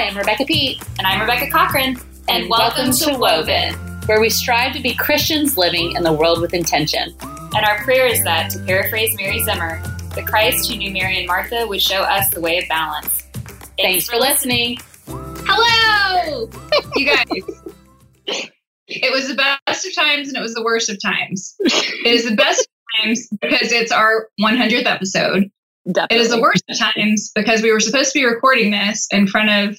Hi, 0.00 0.06
I'm 0.06 0.16
Rebecca 0.16 0.46
Pete. 0.46 0.82
And 0.96 1.06
I'm 1.06 1.20
Rebecca 1.20 1.50
Cochran. 1.50 1.88
And, 2.26 2.44
and 2.44 2.48
welcome, 2.48 2.86
welcome, 2.86 3.12
to 3.12 3.18
Woven, 3.18 3.74
where 4.06 4.18
we 4.18 4.30
strive 4.30 4.72
to 4.72 4.80
be 4.80 4.94
Christians 4.94 5.58
living 5.58 5.94
in 5.94 6.04
the 6.04 6.12
world 6.12 6.40
with 6.40 6.54
intention. 6.54 7.14
And 7.20 7.66
our 7.66 7.84
prayer 7.84 8.06
is 8.06 8.24
that, 8.24 8.48
to 8.52 8.60
paraphrase 8.60 9.14
Mary 9.18 9.42
Zimmer, 9.42 9.78
the 10.14 10.22
Christ 10.22 10.70
who 10.70 10.78
knew 10.78 10.90
Mary 10.90 11.18
and 11.18 11.26
Martha 11.26 11.66
would 11.66 11.82
show 11.82 12.00
us 12.00 12.30
the 12.30 12.40
way 12.40 12.56
of 12.56 12.64
balance. 12.66 13.28
Thanks, 13.34 13.76
Thanks 13.76 14.08
for 14.08 14.16
listening. 14.16 14.78
Hello! 15.06 16.48
you 16.96 17.04
guys. 17.04 18.46
It 18.86 19.12
was 19.12 19.28
the 19.28 19.34
best 19.34 19.86
of 19.86 19.94
times 19.94 20.28
and 20.28 20.36
it 20.38 20.40
was 20.40 20.54
the 20.54 20.64
worst 20.64 20.88
of 20.88 20.96
times. 21.02 21.56
It 21.60 22.06
is 22.06 22.24
the 22.24 22.36
best 22.36 22.62
of 22.62 23.04
times 23.04 23.28
because 23.38 23.70
it's 23.70 23.92
our 23.92 24.30
100th 24.40 24.86
episode. 24.86 25.50
Definitely. 25.86 26.16
It 26.16 26.20
is 26.20 26.30
the 26.30 26.40
worst 26.40 26.64
of 26.70 26.78
times 26.78 27.32
because 27.34 27.60
we 27.60 27.70
were 27.70 27.80
supposed 27.80 28.14
to 28.14 28.18
be 28.18 28.24
recording 28.24 28.70
this 28.70 29.06
in 29.10 29.26
front 29.26 29.50
of 29.50 29.78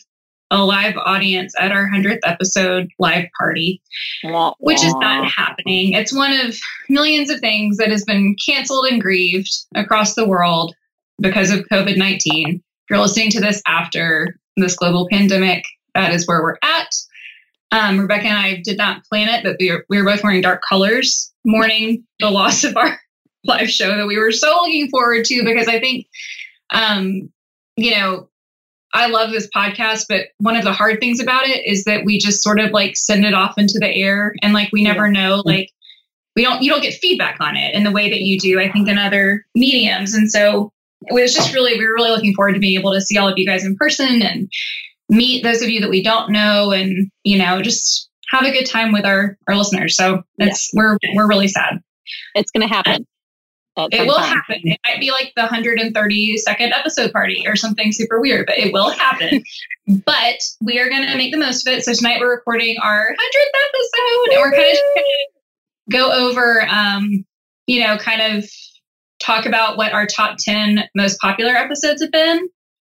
a 0.51 0.63
live 0.63 0.95
audience 0.97 1.53
at 1.57 1.71
our 1.71 1.89
100th 1.89 2.19
episode 2.25 2.89
live 2.99 3.25
party, 3.37 3.81
which 4.59 4.83
is 4.83 4.93
not 4.95 5.31
happening. 5.31 5.93
It's 5.93 6.13
one 6.13 6.33
of 6.33 6.59
millions 6.89 7.29
of 7.29 7.39
things 7.39 7.77
that 7.77 7.89
has 7.89 8.03
been 8.03 8.35
canceled 8.45 8.85
and 8.91 9.01
grieved 9.01 9.49
across 9.75 10.13
the 10.13 10.27
world 10.27 10.75
because 11.21 11.51
of 11.51 11.65
COVID 11.71 11.97
19. 11.97 12.55
If 12.55 12.61
you're 12.89 12.99
listening 12.99 13.31
to 13.31 13.39
this 13.39 13.61
after 13.65 14.35
this 14.57 14.75
global 14.75 15.07
pandemic, 15.09 15.63
that 15.95 16.13
is 16.13 16.27
where 16.27 16.41
we're 16.41 16.57
at. 16.61 16.93
Um, 17.71 17.99
Rebecca 17.99 18.27
and 18.27 18.37
I 18.37 18.61
did 18.61 18.77
not 18.77 19.05
plan 19.05 19.29
it, 19.29 19.45
but 19.45 19.55
we 19.57 19.71
were, 19.71 19.85
we 19.89 20.01
were 20.01 20.09
both 20.09 20.23
wearing 20.23 20.41
dark 20.41 20.61
colors, 20.67 21.31
mourning 21.45 22.03
the 22.19 22.29
loss 22.29 22.65
of 22.65 22.75
our 22.75 22.99
live 23.45 23.69
show 23.69 23.95
that 23.95 24.07
we 24.07 24.17
were 24.17 24.33
so 24.33 24.47
looking 24.63 24.89
forward 24.89 25.23
to 25.25 25.43
because 25.45 25.69
I 25.69 25.79
think, 25.79 26.07
um, 26.71 27.31
you 27.77 27.91
know, 27.91 28.27
I 28.93 29.07
love 29.07 29.31
this 29.31 29.47
podcast, 29.55 30.05
but 30.09 30.27
one 30.37 30.55
of 30.55 30.63
the 30.63 30.73
hard 30.73 30.99
things 30.99 31.19
about 31.19 31.47
it 31.47 31.65
is 31.65 31.85
that 31.85 32.03
we 32.05 32.19
just 32.19 32.43
sort 32.43 32.59
of 32.59 32.71
like 32.71 32.97
send 32.97 33.25
it 33.25 33.33
off 33.33 33.57
into 33.57 33.79
the 33.79 33.87
air 33.87 34.33
and 34.41 34.53
like 34.53 34.69
we 34.71 34.83
never 34.83 35.05
yeah. 35.05 35.11
know, 35.29 35.43
like 35.45 35.69
we 36.35 36.43
don't, 36.43 36.61
you 36.61 36.69
don't 36.69 36.81
get 36.81 36.95
feedback 36.95 37.37
on 37.39 37.55
it 37.55 37.73
in 37.73 37.83
the 37.83 37.91
way 37.91 38.09
that 38.09 38.21
you 38.21 38.37
do, 38.37 38.59
I 38.59 38.71
think, 38.71 38.87
in 38.87 38.97
other 38.97 39.45
mediums. 39.55 40.13
And 40.13 40.29
so 40.29 40.71
it 41.03 41.13
was 41.13 41.33
just 41.33 41.53
really, 41.53 41.77
we 41.77 41.85
were 41.85 41.93
really 41.93 42.11
looking 42.11 42.33
forward 42.33 42.53
to 42.53 42.59
being 42.59 42.79
able 42.79 42.93
to 42.93 43.01
see 43.01 43.17
all 43.17 43.27
of 43.27 43.37
you 43.37 43.45
guys 43.45 43.65
in 43.65 43.75
person 43.75 44.21
and 44.21 44.49
meet 45.09 45.43
those 45.43 45.61
of 45.61 45.69
you 45.69 45.81
that 45.81 45.89
we 45.89 46.03
don't 46.03 46.31
know 46.31 46.71
and, 46.71 47.09
you 47.23 47.37
know, 47.37 47.61
just 47.61 48.09
have 48.29 48.43
a 48.43 48.51
good 48.51 48.65
time 48.65 48.91
with 48.91 49.05
our, 49.05 49.37
our 49.47 49.55
listeners. 49.55 49.95
So 49.97 50.21
it's, 50.37 50.69
yeah. 50.73 50.79
we're, 50.79 50.97
we're 51.15 51.27
really 51.27 51.47
sad. 51.47 51.79
It's 52.35 52.51
going 52.51 52.67
to 52.67 52.73
happen. 52.73 53.05
It 53.77 54.05
will 54.05 54.15
time. 54.15 54.37
happen. 54.37 54.61
It 54.63 54.79
might 54.87 54.99
be 54.99 55.11
like 55.11 55.31
the 55.35 55.43
132nd 55.43 56.71
episode 56.71 57.11
party 57.13 57.43
or 57.47 57.55
something 57.55 57.91
super 57.91 58.19
weird, 58.19 58.45
but 58.45 58.57
it 58.57 58.73
will 58.73 58.89
happen. 58.89 59.43
but 60.05 60.35
we 60.61 60.79
are 60.79 60.89
going 60.89 61.07
to 61.07 61.15
make 61.15 61.31
the 61.31 61.39
most 61.39 61.65
of 61.65 61.73
it. 61.73 61.83
So 61.83 61.93
tonight 61.93 62.19
we're 62.19 62.31
recording 62.31 62.77
our 62.83 63.07
100th 63.07 63.51
episode 63.69 64.33
and 64.33 64.41
we're 64.41 64.51
kind 64.51 64.73
of 64.73 64.79
going 64.95 65.05
to 65.05 65.27
go 65.91 66.11
over, 66.11 66.67
um, 66.69 67.25
you 67.67 67.81
know, 67.81 67.97
kind 67.97 68.37
of 68.37 68.49
talk 69.21 69.45
about 69.45 69.77
what 69.77 69.93
our 69.93 70.05
top 70.05 70.37
10 70.39 70.83
most 70.95 71.19
popular 71.19 71.53
episodes 71.53 72.01
have 72.01 72.11
been. 72.11 72.49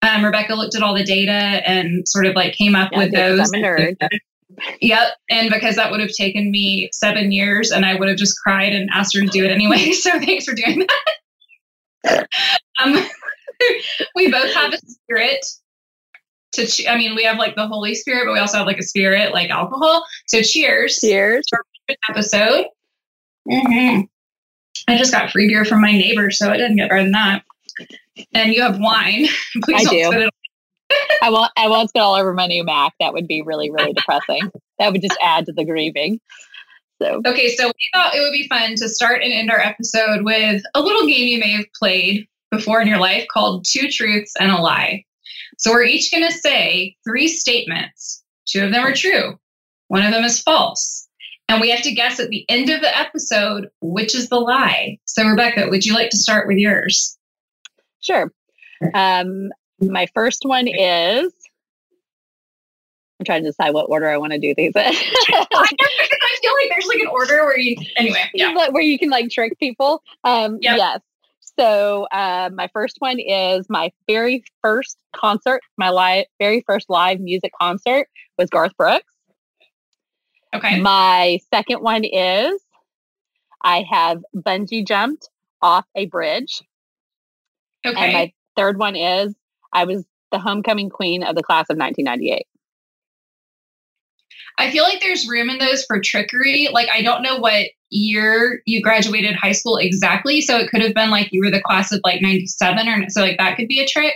Um, 0.03 0.25
Rebecca 0.25 0.55
looked 0.55 0.75
at 0.75 0.83
all 0.83 0.95
the 0.95 1.05
data 1.05 1.33
and 1.33 2.09
sort 2.09 2.27
of 2.27 2.35
like 2.35 2.55
came 2.55 2.75
up 2.75 2.91
yeah, 2.93 2.99
with 2.99 3.13
those. 3.13 3.53
I'm 3.53 3.63
a 3.63 3.67
nerd. 3.67 3.97
Yep. 4.81 5.09
And 5.31 5.51
because 5.51 5.77
that 5.77 5.91
would 5.91 6.01
have 6.01 6.13
taken 6.13 6.51
me 6.51 6.91
seven 6.93 7.33
years 7.33 7.71
and 7.71 7.85
I 7.85 7.95
would 7.95 8.09
have 8.09 8.19
just 8.19 8.39
cried 8.43 8.73
and 8.73 8.89
asked 8.93 9.15
her 9.15 9.21
to 9.21 9.29
do 9.29 9.45
it 9.45 9.51
anyway. 9.51 9.93
So 10.03 10.11
thanks 10.19 10.45
for 10.45 10.55
doing 10.55 10.87
that. 12.05 12.29
um, 12.83 12.97
we 14.15 14.31
both 14.31 14.53
have 14.55 14.73
a 14.73 14.79
spirit 14.79 15.45
to, 16.53 16.67
che- 16.67 16.89
I 16.89 16.97
mean, 16.97 17.15
we 17.15 17.25
have 17.25 17.39
like 17.39 17.55
the 17.55 17.67
Holy 17.67 17.95
Spirit, 17.95 18.27
but 18.27 18.33
we 18.33 18.39
also 18.39 18.59
have 18.59 18.67
like 18.67 18.79
a 18.79 18.83
spirit 18.83 19.33
like 19.33 19.51
alcohol. 19.51 20.05
So 20.27 20.43
cheers. 20.43 20.99
Cheers. 21.01 21.47
episode. 22.11 22.67
Mm-hmm. 23.51 24.03
I 24.89 24.99
just 24.99 25.13
got 25.13 25.31
free 25.31 25.49
beer 25.49 25.65
from 25.65 25.81
my 25.81 25.93
neighbor, 25.93 26.31
so 26.31 26.51
it 26.51 26.59
didn't 26.59 26.77
get 26.77 26.91
better 26.91 27.03
than 27.03 27.13
that. 27.13 27.43
And 28.35 28.53
you 28.53 28.63
have 28.63 28.79
wine. 28.79 29.27
Please 29.63 29.87
I 29.87 29.91
do. 29.91 30.31
I 31.23 31.31
won't. 31.31 31.53
I 31.57 31.69
won't 31.69 31.91
spill 31.91 32.05
all 32.05 32.15
over 32.15 32.33
my 32.33 32.47
new 32.47 32.65
Mac. 32.65 32.95
That 33.01 33.13
would 33.13 33.27
be 33.27 33.43
really, 33.43 33.71
really 33.71 33.93
depressing. 33.93 34.51
That 34.79 34.93
would 34.93 35.03
just 35.03 35.19
add 35.23 35.47
to 35.47 35.53
the 35.53 35.65
grieving. 35.65 36.21
So 37.01 37.21
okay, 37.27 37.55
so 37.55 37.67
we 37.67 37.73
thought 37.95 38.15
it 38.15 38.21
would 38.21 38.33
be 38.33 38.49
fun 38.49 38.75
to 38.77 38.89
start 38.89 39.23
and 39.23 39.33
end 39.33 39.51
our 39.51 39.61
episode 39.61 40.23
with 40.23 40.63
a 40.75 40.81
little 40.81 41.07
game 41.07 41.27
you 41.27 41.39
may 41.39 41.53
have 41.53 41.67
played 41.79 42.27
before 42.51 42.81
in 42.81 42.89
your 42.89 42.99
life 42.99 43.27
called 43.33 43.65
Two 43.69 43.89
Truths 43.89 44.33
and 44.39 44.51
a 44.51 44.57
Lie. 44.57 45.05
So 45.59 45.71
we're 45.73 45.85
each 45.85 46.11
going 46.11 46.27
to 46.27 46.33
say 46.33 46.97
three 47.07 47.29
statements. 47.29 48.23
Two 48.47 48.65
of 48.65 48.73
them 48.73 48.85
are 48.85 48.95
true. 48.95 49.39
One 49.89 50.05
of 50.05 50.13
them 50.13 50.25
is 50.25 50.41
false. 50.41 51.09
And 51.49 51.61
we 51.61 51.71
have 51.71 51.83
to 51.83 51.93
guess 51.93 52.19
at 52.19 52.31
the 52.31 52.45
end 52.49 52.71
of 52.71 52.81
the 52.81 52.97
episode 52.97 53.69
which 53.81 54.15
is 54.15 54.29
the 54.29 54.41
lie. 54.41 54.99
So, 55.05 55.27
Rebecca, 55.27 55.69
would 55.69 55.85
you 55.85 55.95
like 55.95 56.11
to 56.11 56.17
start 56.17 56.49
with 56.49 56.57
yours? 56.57 57.19
Sure. 58.01 58.33
Um, 58.95 59.51
my 59.91 60.07
first 60.15 60.45
one 60.45 60.69
is 60.69 61.33
I'm 63.21 63.25
trying 63.25 63.43
to 63.43 63.51
decide 63.51 63.73
what 63.73 63.87
order 63.89 64.09
I 64.09 64.17
want 64.17 64.33
to 64.33 64.39
do 64.39 64.53
these 64.57 64.73
in. 64.75 64.83
I 64.85 64.93
feel 64.93 66.53
like 66.53 66.69
there's 66.71 66.87
like 66.87 66.99
an 66.99 67.07
order 67.07 67.45
where 67.45 67.59
you 67.59 67.77
anyway, 67.97 68.25
yeah. 68.35 68.53
where 68.71 68.83
you 68.83 68.99
can 68.99 69.11
like 69.11 69.31
trick 69.31 69.59
people. 69.59 70.03
Um 70.25 70.59
yep. 70.61 70.77
yes. 70.77 71.01
So 71.59 72.05
uh, 72.13 72.51
my 72.55 72.69
first 72.73 72.97
one 73.01 73.19
is 73.19 73.67
my 73.69 73.93
very 74.09 74.43
first 74.63 74.99
concert, 75.15 75.61
my 75.77 75.91
live 75.91 76.25
very 76.41 76.65
first 76.67 76.89
live 76.89 77.21
music 77.21 77.53
concert 77.61 78.09
was 78.39 78.49
Garth 78.51 78.77
Brooks. 78.77 79.13
Okay. 80.55 80.81
My 80.81 81.39
second 81.53 81.83
one 81.83 82.05
is 82.05 82.61
I 83.63 83.85
have 83.91 84.23
bungee 84.35 84.87
jumped 84.87 85.31
off 85.61 85.87
a 85.95 86.07
bridge. 86.07 86.63
Okay. 87.87 87.97
And 87.97 88.13
my 88.13 88.33
third 88.57 88.79
one 88.79 88.97
is 88.97 89.35
I 89.73 89.85
was 89.85 90.05
the 90.31 90.39
homecoming 90.39 90.91
queen 90.91 91.23
of 91.23 91.37
the 91.37 91.43
class 91.43 91.67
of 91.71 91.77
1998. 91.77 92.47
I 94.59 94.71
feel 94.71 94.85
like 94.85 95.01
there's 95.01 95.29
room 95.29 95.49
in 95.49 95.59
those 95.59 95.85
for 95.85 96.01
trickery. 96.01 96.69
Like, 96.73 96.89
I 96.93 97.03
don't 97.03 97.23
know 97.23 97.39
what 97.39 97.69
year 97.91 98.63
you 98.67 98.83
graduated 98.83 99.35
high 99.35 99.53
school 99.53 99.77
exactly. 99.77 100.41
So 100.41 100.59
it 100.59 100.71
could 100.71 100.83
have 100.83 100.95
been 100.95 101.11
like 101.11 101.29
you 101.33 101.43
were 101.45 101.51
the 101.51 101.63
class 101.63 101.93
of 101.93 102.01
like 102.05 102.21
97 102.23 102.89
or 102.89 103.09
so, 103.09 103.23
like 103.23 103.39
that 103.39 103.57
could 103.57 103.69
be 103.69 103.81
a 103.81 103.87
trick. 103.87 104.15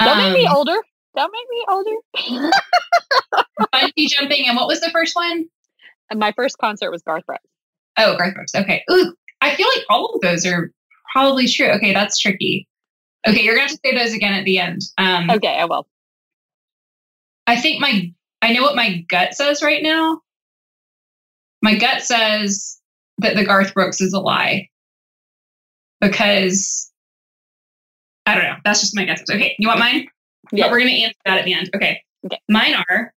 Don't 0.00 0.18
um, 0.18 0.18
make 0.18 0.34
me 0.34 0.46
um, 0.46 0.56
older. 0.56 0.76
Don't 1.16 1.32
make 1.32 1.48
me 1.50 1.64
older. 1.68 2.52
bungee 3.74 4.08
jumping. 4.08 4.48
And 4.48 4.56
what 4.56 4.66
was 4.66 4.80
the 4.80 4.90
first 4.90 5.14
one? 5.14 5.46
And 6.10 6.20
my 6.20 6.32
first 6.32 6.58
concert 6.58 6.90
was 6.90 7.02
Garth 7.02 7.24
Brooks. 7.26 7.44
Oh, 7.98 8.16
Garth 8.16 8.34
Brooks. 8.34 8.54
Okay. 8.54 8.82
Ooh, 8.90 9.14
I 9.40 9.54
feel 9.54 9.68
like 9.76 9.84
all 9.88 10.14
of 10.14 10.20
those 10.20 10.44
are 10.44 10.70
probably 11.12 11.46
true. 11.48 11.68
Okay, 11.68 11.92
that's 11.92 12.18
tricky. 12.18 12.66
Okay, 13.26 13.42
you're 13.42 13.54
gonna 13.54 13.68
have 13.68 13.76
to 13.76 13.80
say 13.84 13.94
those 13.94 14.14
again 14.14 14.34
at 14.34 14.44
the 14.44 14.58
end. 14.58 14.82
Um, 14.98 15.30
okay, 15.30 15.56
I 15.58 15.64
will. 15.64 15.86
I 17.46 17.60
think 17.60 17.80
my 17.80 18.12
I 18.42 18.52
know 18.52 18.62
what 18.62 18.76
my 18.76 19.04
gut 19.08 19.34
says 19.34 19.62
right 19.62 19.82
now. 19.82 20.20
My 21.62 21.76
gut 21.76 22.02
says 22.02 22.78
that 23.18 23.36
the 23.36 23.44
Garth 23.44 23.72
Brooks 23.72 24.00
is 24.00 24.12
a 24.12 24.20
lie 24.20 24.68
because 26.00 26.92
I 28.26 28.34
don't 28.34 28.44
know. 28.44 28.56
That's 28.64 28.80
just 28.80 28.94
my 28.94 29.04
guess. 29.04 29.22
Okay, 29.30 29.54
you 29.58 29.68
want 29.68 29.80
mine? 29.80 30.06
Yeah. 30.52 30.64
But 30.64 30.72
we're 30.72 30.80
gonna 30.80 30.90
answer 30.92 31.16
that 31.24 31.38
at 31.38 31.44
the 31.44 31.54
end. 31.54 31.70
Okay. 31.74 32.02
Okay. 32.26 32.38
Mine 32.48 32.74
are 32.74 33.14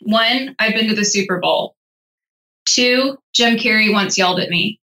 one. 0.00 0.54
I've 0.58 0.74
been 0.74 0.88
to 0.88 0.94
the 0.94 1.04
Super 1.04 1.38
Bowl. 1.38 1.76
Two. 2.66 3.18
Jim 3.32 3.56
Carrey 3.56 3.92
once 3.92 4.16
yelled 4.16 4.40
at 4.40 4.50
me. 4.50 4.80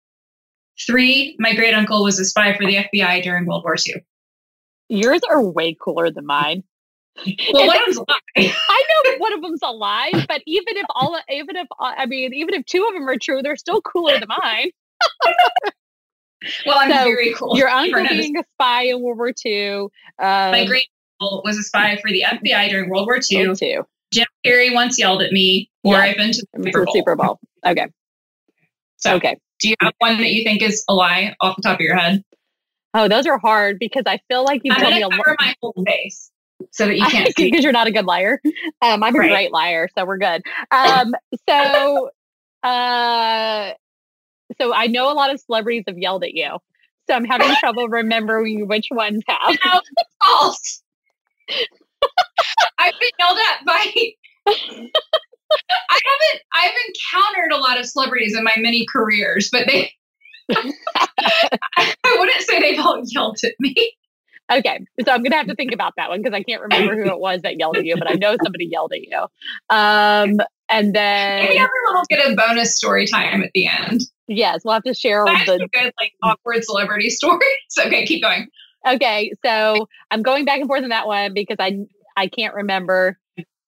Three. 0.85 1.35
My 1.39 1.55
great 1.55 1.73
uncle 1.73 2.03
was 2.03 2.19
a 2.19 2.25
spy 2.25 2.55
for 2.55 2.65
the 2.65 2.75
FBI 2.75 3.23
during 3.23 3.45
World 3.45 3.63
War 3.63 3.75
II. 3.75 4.03
Yours 4.89 5.21
are 5.29 5.41
way 5.41 5.75
cooler 5.79 6.11
than 6.11 6.25
mine. 6.25 6.63
Well, 7.51 7.67
one 7.67 7.77
of 7.77 7.95
them's. 7.95 8.05
I 8.37 8.83
know 8.89 9.17
one 9.17 9.33
of 9.33 9.41
them's 9.41 9.59
a 9.61 9.71
lie, 9.71 10.11
but 10.27 10.41
even 10.45 10.77
if 10.77 10.85
all, 10.95 11.19
even 11.29 11.57
if 11.57 11.67
I 11.77 12.05
mean, 12.05 12.33
even 12.33 12.53
if 12.53 12.65
two 12.65 12.85
of 12.87 12.93
them 12.93 13.09
are 13.09 13.17
true, 13.17 13.41
they're 13.41 13.57
still 13.57 13.81
cooler 13.81 14.17
than 14.19 14.29
mine. 14.29 14.71
well, 16.65 16.77
I'm 16.79 16.91
so 16.91 17.03
very 17.03 17.33
cool. 17.33 17.57
Your 17.57 17.67
uncle 17.69 18.05
being 18.07 18.37
a 18.37 18.43
spy 18.55 18.83
in 18.83 19.01
World 19.01 19.17
War 19.17 19.33
II. 19.45 19.71
Um, 19.73 19.89
My 20.19 20.65
great 20.65 20.87
uncle 21.21 21.41
was 21.43 21.57
a 21.57 21.63
spy 21.63 21.97
for 21.97 22.09
the 22.09 22.23
FBI 22.25 22.69
during 22.69 22.89
World 22.89 23.07
War 23.07 23.19
II. 23.29 23.53
Jim 24.13 24.27
Carrey 24.45 24.73
once 24.73 24.97
yelled 24.97 25.21
at 25.21 25.31
me, 25.31 25.69
or 25.83 25.95
yeah. 25.95 25.99
I've 25.99 26.17
been 26.17 26.31
to 26.31 26.45
the 26.53 26.63
Super 26.63 26.85
Bowl. 26.85 26.93
Super 26.93 27.15
Bowl. 27.15 27.39
Okay. 27.65 27.87
So, 28.97 29.15
okay. 29.15 29.37
Do 29.59 29.69
you 29.69 29.75
have 29.81 29.93
one 29.99 30.17
that 30.17 30.31
you 30.31 30.43
think 30.43 30.61
is 30.61 30.83
a 30.89 30.93
lie 30.93 31.35
off 31.41 31.57
the 31.57 31.61
top 31.61 31.75
of 31.75 31.81
your 31.81 31.95
head? 31.95 32.23
Oh, 32.93 33.07
those 33.07 33.25
are 33.27 33.37
hard 33.37 33.77
because 33.79 34.03
I 34.07 34.19
feel 34.27 34.43
like 34.43 34.61
you've 34.63 34.77
told 34.77 34.93
me 34.93 35.01
a 35.01 35.07
lot. 35.07 35.35
my 35.39 35.55
whole 35.61 35.75
face 35.85 36.31
so 36.71 36.87
that 36.87 36.97
you 36.97 37.05
can't 37.09 37.35
because 37.35 37.63
you're 37.63 37.73
not 37.73 37.87
a 37.87 37.91
good 37.91 38.05
liar. 38.05 38.41
Um, 38.81 39.03
I'm 39.03 39.15
a 39.15 39.19
right. 39.19 39.29
great 39.29 39.51
liar, 39.51 39.89
so 39.97 40.05
we're 40.05 40.17
good. 40.17 40.41
Um, 40.71 41.13
so, 41.47 42.09
uh, 42.63 43.71
so 44.59 44.73
I 44.73 44.87
know 44.87 45.11
a 45.11 45.13
lot 45.13 45.31
of 45.31 45.39
celebrities 45.39 45.83
have 45.87 45.97
yelled 45.97 46.23
at 46.23 46.33
you, 46.33 46.57
so 47.09 47.15
I'm 47.15 47.25
having 47.25 47.53
trouble 47.59 47.87
remembering 47.87 48.67
which 48.67 48.87
ones 48.91 49.23
have. 49.27 49.57
No, 49.65 49.81
false. 50.23 50.83
I've 52.79 52.93
been 52.99 53.11
yelled 53.19 53.37
at 53.37 53.65
by. 53.65 53.85
I 55.89 55.99
haven't. 56.05 56.41
I've 56.53 56.71
encountered 56.87 57.51
a 57.51 57.57
lot 57.57 57.79
of 57.79 57.85
celebrities 57.85 58.35
in 58.37 58.43
my 58.43 58.53
many 58.57 58.85
careers, 58.91 59.49
but 59.51 59.67
they. 59.67 59.91
I 60.51 62.15
wouldn't 62.17 62.41
say 62.41 62.59
they've 62.59 62.79
all 62.79 63.01
yelled 63.05 63.37
at 63.43 63.53
me. 63.59 63.93
Okay, 64.51 64.79
so 65.05 65.11
I'm 65.11 65.21
gonna 65.21 65.35
have 65.35 65.47
to 65.47 65.55
think 65.55 65.73
about 65.73 65.93
that 65.97 66.09
one 66.09 66.21
because 66.21 66.35
I 66.35 66.41
can't 66.41 66.61
remember 66.61 66.95
who 66.95 67.07
it 67.07 67.19
was 67.19 67.41
that 67.43 67.59
yelled 67.59 67.77
at 67.77 67.85
you, 67.85 67.95
but 67.97 68.09
I 68.09 68.15
know 68.15 68.35
somebody 68.43 68.65
yelled 68.65 68.91
at 68.93 69.01
you. 69.01 69.19
Um, 69.69 70.39
and 70.69 70.95
then 70.95 71.43
maybe 71.43 71.57
everyone 71.57 71.93
will 71.93 72.03
get 72.09 72.31
a 72.31 72.35
bonus 72.35 72.75
story 72.75 73.05
time 73.05 73.43
at 73.43 73.51
the 73.53 73.67
end. 73.67 74.01
Yes, 74.27 74.61
we'll 74.63 74.73
have 74.73 74.83
to 74.83 74.93
share 74.93 75.23
That's 75.25 75.45
the 75.45 75.67
good, 75.71 75.93
like 75.99 76.13
awkward 76.23 76.63
celebrity 76.63 77.09
stories. 77.11 77.41
okay, 77.79 78.05
keep 78.05 78.23
going. 78.23 78.47
Okay, 78.87 79.33
so 79.45 79.87
I'm 80.09 80.23
going 80.23 80.45
back 80.45 80.59
and 80.59 80.67
forth 80.67 80.83
on 80.83 80.89
that 80.89 81.05
one 81.05 81.33
because 81.33 81.57
I 81.59 81.85
I 82.17 82.27
can't 82.27 82.55
remember. 82.55 83.19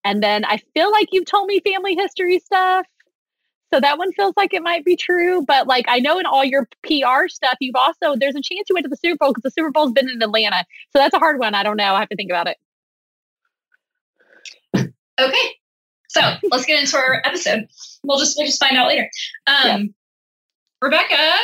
And 0.04 0.24
then 0.24 0.45
I 0.45 0.60
feel 0.74 0.92
like 0.92 1.10
you've 1.12 1.25
told 1.25 1.48
me 1.48 1.60
family 1.60 1.95
history 1.95 2.39
stuff. 2.39 2.88
So 3.74 3.80
that 3.80 3.98
one 3.98 4.12
feels 4.14 4.34
like 4.36 4.54
it 4.54 4.62
might 4.62 4.84
be 4.84 4.96
true, 4.98 5.44
but 5.46 5.66
like 5.66 5.86
I 5.88 6.00
know 6.00 6.20
in 6.20 6.26
all 6.26 6.44
your 6.44 6.68
PR 6.84 7.28
stuff, 7.28 7.58
you've 7.62 7.76
also 7.76 8.16
there's 8.18 8.36
a 8.36 8.42
chance 8.42 8.68
you 8.70 8.74
went 8.74 8.84
to 8.84 8.90
the 8.90 8.98
Super 8.98 9.18
Bowl 9.18 9.30
because 9.30 9.44
the 9.44 9.52
Super 9.52 9.72
Bowl's 9.72 9.94
been 9.94 10.10
in 10.10 10.22
Atlanta. 10.22 10.66
So 10.92 11.00
that's 11.00 11.14
a 11.14 11.20
hard 11.20 11.40
one. 11.40 11.56
I 11.56 11.64
don't 11.64 11.78
know. 11.78 11.96
I 11.96 12.00
have 12.00 12.10
to 12.10 12.16
think 12.16 12.32
about 12.32 12.48
it. 12.48 12.58
Okay, 15.20 15.50
so 16.10 16.22
let's 16.50 16.66
get 16.66 16.80
into 16.80 16.98
our 16.98 17.22
episode. 17.26 17.68
We'll 18.04 18.18
just 18.18 18.36
we'll 18.38 18.48
just 18.48 18.60
find 18.60 18.76
out 18.76 18.88
later. 18.88 19.10
Um, 19.48 19.66
yeah. 19.66 19.80
Rebecca. 20.82 21.36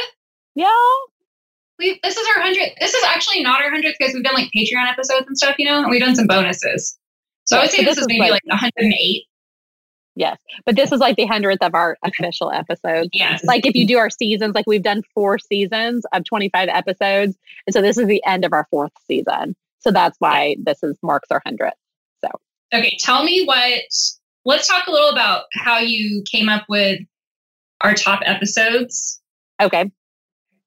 Yeah. 0.55 0.67
We 1.79 1.99
this 2.03 2.17
is 2.17 2.27
our 2.35 2.41
hundredth. 2.41 2.73
This 2.79 2.93
is 2.93 3.03
actually 3.03 3.43
not 3.43 3.61
our 3.61 3.69
hundredth 3.69 3.95
because 3.99 4.13
we've 4.13 4.23
done 4.23 4.33
like 4.33 4.49
Patreon 4.55 4.91
episodes 4.91 5.27
and 5.27 5.37
stuff, 5.37 5.55
you 5.59 5.65
know, 5.65 5.81
and 5.81 5.89
we've 5.89 6.01
done 6.01 6.15
some 6.15 6.27
bonuses. 6.27 6.97
So 7.45 7.57
I 7.57 7.61
would 7.61 7.69
say 7.69 7.85
this, 7.85 7.95
this 7.95 7.99
is 7.99 8.07
maybe 8.07 8.31
like, 8.31 8.41
like 8.45 8.61
108. 8.61 9.23
Yes. 10.17 10.39
But 10.65 10.75
this 10.75 10.91
is 10.91 10.99
like 10.99 11.15
the 11.15 11.25
hundredth 11.25 11.61
of 11.61 11.75
our 11.75 11.95
official 12.03 12.51
episodes. 12.51 13.09
Yes. 13.13 13.43
Like 13.43 13.65
if 13.65 13.75
you 13.75 13.85
do 13.85 13.99
our 13.99 14.09
seasons, 14.09 14.55
like 14.55 14.65
we've 14.65 14.81
done 14.83 15.03
four 15.13 15.37
seasons 15.37 16.05
of 16.11 16.23
25 16.23 16.69
episodes. 16.69 17.37
And 17.67 17.73
so 17.73 17.81
this 17.81 17.97
is 17.97 18.07
the 18.07 18.23
end 18.25 18.43
of 18.43 18.51
our 18.51 18.65
fourth 18.71 18.91
season. 19.05 19.55
So 19.79 19.91
that's 19.91 20.17
why 20.19 20.55
this 20.61 20.81
is 20.81 20.97
marks 21.03 21.29
our 21.29 21.41
hundredth. 21.45 21.77
So 22.21 22.29
okay, 22.73 22.97
tell 22.99 23.23
me 23.23 23.45
what 23.45 23.83
let's 24.43 24.67
talk 24.67 24.87
a 24.87 24.91
little 24.91 25.09
about 25.09 25.43
how 25.53 25.77
you 25.77 26.23
came 26.29 26.49
up 26.49 26.65
with 26.67 26.99
our 27.81 27.93
top 27.93 28.21
episodes. 28.25 29.21
Okay. 29.61 29.91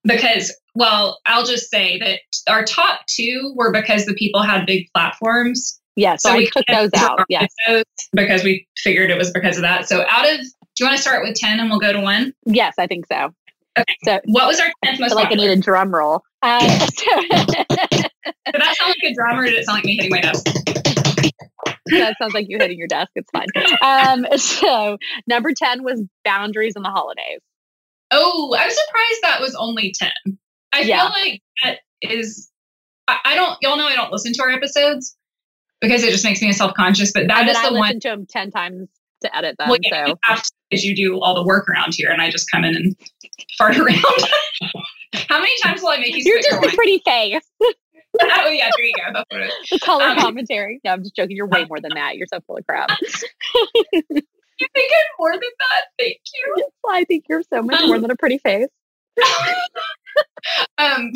Because 0.05 0.57
well, 0.77 1.19
I'll 1.27 1.45
just 1.45 1.71
say 1.71 1.99
that 1.99 2.21
our 2.49 2.65
top 2.65 3.01
two 3.09 3.53
were 3.57 3.73
because 3.73 4.07
the 4.07 4.15
people 4.15 4.43
had 4.43 4.65
big 4.65 4.87
platforms 4.95 5.80
yeah, 5.97 6.17
so, 6.17 6.31
so 6.31 6.37
we 6.37 6.51
took 6.51 6.65
those 6.67 6.91
out. 6.97 7.25
Yeah, 7.29 7.47
because 8.13 8.43
we 8.45 8.67
figured 8.79 9.11
it 9.11 9.19
was 9.19 9.31
because 9.31 9.57
of 9.57 9.63
that. 9.63 9.89
So 9.89 10.05
out 10.09 10.29
of, 10.29 10.41
do 10.41 10.47
you 10.79 10.87
want 10.87 10.97
to 10.97 11.03
start 11.03 11.23
with 11.23 11.35
ten 11.35 11.61
and 11.61 11.71
we'll 11.71 11.81
go 11.81 11.93
to 11.93 12.01
one? 12.01 12.33
Yes, 12.47 12.75
I 12.79 12.87
think 12.87 13.07
so. 13.07 13.31
Okay. 13.79 13.97
So 14.05 14.21
what 14.25 14.47
was 14.47 14.61
our 14.61 14.71
tenth 14.85 15.01
most? 15.01 15.15
like 15.15 15.25
popular? 15.25 15.45
I 15.45 15.49
need 15.49 15.59
a 15.59 15.63
drum 15.63 15.95
roll. 15.95 16.23
Uh, 16.43 16.61
so 16.95 17.21
did 17.21 18.61
that 18.61 18.77
sound 18.79 18.95
like 19.03 19.11
a 19.11 19.15
drum, 19.15 19.39
or 19.39 19.45
did 19.45 19.55
it 19.55 19.65
sound 19.65 19.77
like 19.77 19.85
me 19.85 19.97
hitting 19.97 20.11
my 20.11 20.21
desk? 20.21 20.47
that 21.87 22.17
sounds 22.21 22.35
like 22.35 22.47
you 22.49 22.59
hitting 22.59 22.79
your 22.79 22.89
desk. 22.89 23.11
It's 23.15 23.31
fine. 23.31 23.47
Um, 23.83 24.27
so 24.39 24.99
number 25.27 25.53
ten 25.53 25.83
was 25.83 26.03
boundaries 26.25 26.75
in 26.77 26.83
the 26.83 26.91
holidays. 26.91 27.41
Oh, 28.11 28.55
I'm 28.59 28.71
surprised 28.71 29.19
that 29.23 29.41
was 29.41 29.55
only 29.55 29.93
ten. 29.97 30.39
I 30.73 30.81
yeah. 30.81 31.03
feel 31.03 31.11
like 31.11 31.43
that 31.63 31.79
is. 32.03 32.51
I, 33.09 33.19
I 33.25 33.35
don't. 33.35 33.57
Y'all 33.61 33.77
know 33.77 33.87
I 33.87 33.95
don't 33.95 34.13
listen 34.13 34.33
to 34.35 34.43
our 34.43 34.51
episodes, 34.51 35.17
because 35.81 36.03
it 36.03 36.11
just 36.11 36.25
makes 36.25 36.41
me 36.43 36.53
self 36.53 36.75
conscious. 36.75 37.13
But 37.13 37.29
that 37.29 37.49
is 37.49 37.57
I 37.57 37.71
the 37.71 37.79
one. 37.79 38.01
to 38.01 38.09
them 38.09 38.27
ten 38.27 38.51
times 38.51 38.89
to 39.23 39.37
edit 39.37 39.57
them. 39.59 39.69
Well, 39.69 39.79
yeah, 39.83 40.07
so 40.07 40.19
because 40.71 40.85
you 40.85 40.95
do 40.95 41.21
all 41.21 41.35
the 41.35 41.45
work 41.45 41.69
around 41.69 41.95
here, 41.95 42.11
and 42.11 42.23
I 42.23 42.31
just 42.31 42.51
come 42.51 42.65
in 42.65 42.77
and 42.77 42.97
fart 43.59 43.77
around. 43.79 44.05
How 45.29 45.39
many 45.39 45.53
times 45.63 45.83
will 45.83 45.89
I 45.89 45.99
make 45.99 46.17
you? 46.17 46.23
You're 46.25 46.43
just 46.43 46.63
a 46.65 46.77
pretty 46.77 47.03
face. 47.05 47.43
oh 48.23 48.49
yeah, 48.49 48.69
there 48.77 48.85
you 48.85 48.93
go. 48.97 49.13
That's 49.13 49.27
what 49.31 49.41
it 49.41 49.53
is. 49.63 49.69
The 49.71 49.79
color 49.79 50.05
um, 50.05 50.19
commentary. 50.19 50.81
No, 50.85 50.93
I'm 50.93 51.03
just 51.03 51.15
joking. 51.15 51.37
You're 51.37 51.47
way 51.47 51.65
more 51.67 51.81
than 51.81 51.93
that. 51.95 52.17
You're 52.17 52.27
so 52.27 52.41
full 52.41 52.57
of 52.57 52.67
crap. 52.67 52.91
you 53.01 54.03
think 54.03 54.21
I'm 54.59 55.11
more 55.19 55.33
than 55.33 55.41
that? 55.41 55.85
Thank 55.97 56.19
you. 56.35 56.55
Yes, 56.57 56.71
I 56.89 57.05
think 57.05 57.27
you're 57.29 57.45
so 57.53 57.63
much 57.63 57.87
more 57.87 58.01
than 58.01 58.11
a 58.11 58.17
pretty 58.17 58.39
face. 58.39 58.67
um. 60.79 61.13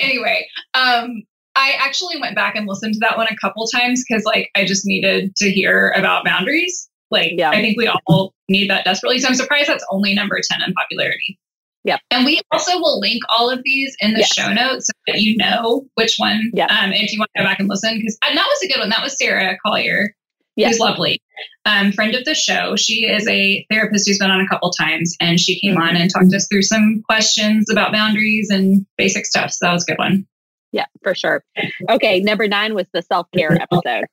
anyway, 0.00 0.44
um, 0.74 1.22
I 1.54 1.74
actually 1.78 2.20
went 2.20 2.34
back 2.34 2.56
and 2.56 2.66
listened 2.66 2.94
to 2.94 3.00
that 3.00 3.16
one 3.16 3.26
a 3.28 3.36
couple 3.36 3.66
times 3.66 4.04
because 4.06 4.24
like 4.24 4.50
I 4.54 4.64
just 4.64 4.86
needed 4.86 5.34
to 5.36 5.50
hear 5.50 5.90
about 5.96 6.24
boundaries. 6.24 6.88
Like 7.10 7.32
yeah. 7.36 7.50
I 7.50 7.60
think 7.60 7.76
we 7.76 7.88
all 8.06 8.34
need 8.48 8.70
that 8.70 8.84
desperately. 8.84 9.18
So 9.18 9.28
I'm 9.28 9.34
surprised 9.34 9.68
that's 9.68 9.84
only 9.90 10.14
number 10.14 10.40
10 10.50 10.62
in 10.62 10.72
popularity. 10.72 11.38
Yeah. 11.84 11.98
And 12.10 12.24
we 12.24 12.40
also 12.52 12.78
will 12.78 13.00
link 13.00 13.22
all 13.28 13.50
of 13.50 13.60
these 13.64 13.94
in 14.00 14.14
the 14.14 14.20
yes. 14.20 14.32
show 14.32 14.52
notes 14.52 14.86
so 14.86 14.92
that 15.08 15.20
you 15.20 15.36
know 15.36 15.86
which 15.94 16.14
one. 16.16 16.50
Yeah. 16.54 16.66
Um, 16.66 16.92
if 16.92 17.12
you 17.12 17.18
want 17.18 17.30
to 17.36 17.42
go 17.42 17.48
back 17.48 17.58
and 17.58 17.68
listen, 17.68 17.98
because 17.98 18.16
that 18.22 18.34
was 18.34 18.62
a 18.62 18.68
good 18.68 18.78
one. 18.78 18.88
That 18.90 19.02
was 19.02 19.16
Sarah 19.18 19.56
Collier, 19.64 20.14
yes. 20.56 20.72
who's 20.72 20.80
lovely. 20.80 21.20
Um, 21.64 21.90
friend 21.92 22.14
of 22.14 22.24
the 22.24 22.34
show. 22.34 22.76
She 22.76 23.06
is 23.06 23.26
a 23.26 23.66
therapist 23.68 24.06
who's 24.06 24.18
been 24.18 24.30
on 24.30 24.40
a 24.40 24.48
couple 24.48 24.70
times, 24.70 25.16
and 25.20 25.40
she 25.40 25.60
came 25.60 25.76
on 25.76 25.96
and 25.96 26.08
talked 26.08 26.32
us 26.34 26.46
through 26.48 26.62
some 26.62 27.02
questions 27.08 27.68
about 27.70 27.92
boundaries 27.92 28.48
and 28.48 28.86
basic 28.96 29.26
stuff. 29.26 29.50
So 29.50 29.66
that 29.66 29.72
was 29.72 29.82
a 29.82 29.86
good 29.86 29.98
one. 29.98 30.26
Yeah, 30.72 30.86
for 31.02 31.14
sure. 31.14 31.44
Okay, 31.88 32.20
number 32.20 32.48
nine 32.48 32.74
was 32.74 32.86
the 32.92 33.02
self 33.02 33.28
care 33.36 33.52
episode. 33.52 34.06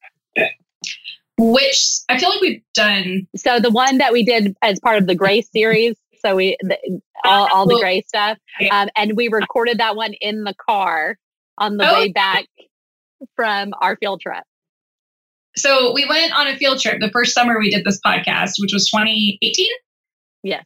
Which 1.37 1.81
I 2.09 2.19
feel 2.19 2.29
like 2.29 2.41
we've 2.41 2.61
done. 2.73 3.27
So 3.37 3.59
the 3.59 3.71
one 3.71 3.97
that 3.99 4.11
we 4.11 4.25
did 4.25 4.55
as 4.61 4.79
part 4.79 4.97
of 4.97 5.07
the 5.07 5.15
Grace 5.15 5.49
series. 5.51 5.95
So 6.21 6.35
we 6.35 6.57
the, 6.61 6.77
all, 7.23 7.47
all 7.53 7.65
the 7.65 7.79
Grace 7.79 8.05
stuff, 8.07 8.37
um, 8.71 8.89
and 8.97 9.15
we 9.15 9.29
recorded 9.29 9.77
that 9.77 9.95
one 9.95 10.13
in 10.19 10.43
the 10.43 10.53
car 10.53 11.17
on 11.57 11.77
the 11.77 11.89
oh. 11.89 11.93
way 11.93 12.11
back 12.11 12.45
from 13.37 13.73
our 13.79 13.95
field 13.95 14.19
trip. 14.19 14.43
So 15.55 15.93
we 15.93 16.05
went 16.05 16.33
on 16.33 16.47
a 16.47 16.57
field 16.57 16.81
trip 16.81 16.99
the 16.99 17.09
first 17.09 17.33
summer 17.33 17.57
we 17.57 17.71
did 17.71 17.85
this 17.85 17.99
podcast, 18.05 18.53
which 18.59 18.73
was 18.73 18.89
2018. 18.89 19.67
Yes. 20.43 20.65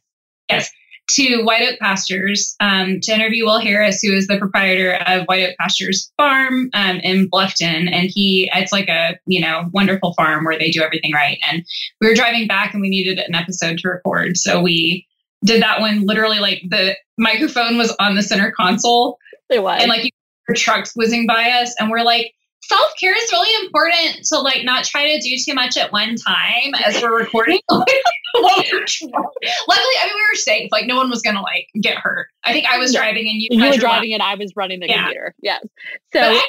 Yes 0.50 0.70
to 1.10 1.42
White 1.42 1.62
Oak 1.62 1.78
Pastures 1.78 2.56
um, 2.60 3.00
to 3.00 3.12
interview 3.12 3.44
Will 3.44 3.60
Harris, 3.60 4.00
who 4.00 4.12
is 4.12 4.26
the 4.26 4.38
proprietor 4.38 4.94
of 5.06 5.24
White 5.26 5.48
Oak 5.48 5.56
Pastures 5.58 6.10
Farm 6.16 6.70
um, 6.74 6.96
in 6.98 7.28
Bluffton. 7.28 7.90
And 7.92 8.10
he, 8.10 8.50
it's 8.54 8.72
like 8.72 8.88
a, 8.88 9.18
you 9.26 9.40
know, 9.40 9.68
wonderful 9.72 10.14
farm 10.14 10.44
where 10.44 10.58
they 10.58 10.70
do 10.70 10.82
everything 10.82 11.12
right. 11.12 11.38
And 11.50 11.64
we 12.00 12.08
were 12.08 12.14
driving 12.14 12.46
back 12.46 12.72
and 12.72 12.80
we 12.80 12.88
needed 12.88 13.18
an 13.18 13.34
episode 13.34 13.78
to 13.78 13.88
record. 13.88 14.36
So 14.36 14.62
we 14.62 15.06
did 15.44 15.62
that 15.62 15.80
one 15.80 16.06
literally 16.06 16.38
like 16.38 16.62
the 16.68 16.96
microphone 17.18 17.76
was 17.76 17.94
on 18.00 18.14
the 18.14 18.22
center 18.22 18.52
console. 18.52 19.18
It 19.50 19.62
was. 19.62 19.80
And 19.80 19.90
like 19.90 20.10
your 20.48 20.56
trucks 20.56 20.92
whizzing 20.94 21.26
by 21.26 21.50
us. 21.50 21.74
And 21.78 21.90
we're 21.90 22.02
like, 22.02 22.32
self 22.68 22.92
care 22.98 23.16
is 23.16 23.30
really 23.32 23.64
important 23.64 24.24
to 24.26 24.38
like 24.38 24.64
not 24.64 24.84
try 24.84 25.14
to 25.14 25.20
do 25.20 25.36
too 25.44 25.54
much 25.54 25.76
at 25.76 25.92
one 25.92 26.16
time 26.16 26.74
as 26.84 27.00
we're 27.02 27.16
recording. 27.16 27.60
Luckily, 27.70 27.94
I 28.36 30.06
mean, 30.06 30.14
we 30.14 30.26
were 30.30 30.34
safe. 30.34 30.70
Like, 30.72 30.86
no 30.86 30.96
one 30.96 31.10
was 31.10 31.22
gonna 31.22 31.42
like 31.42 31.68
get 31.80 31.96
hurt. 31.96 32.28
I 32.44 32.52
think 32.52 32.66
I 32.66 32.78
was 32.78 32.92
driving 32.92 33.28
and 33.28 33.40
you, 33.40 33.48
you 33.50 33.70
were 33.70 33.76
driving 33.76 34.12
and 34.12 34.22
I 34.22 34.34
was 34.34 34.52
running 34.56 34.80
the 34.80 34.88
yeah. 34.88 35.04
computer. 35.04 35.34
Yes. 35.40 35.64
So 36.12 36.40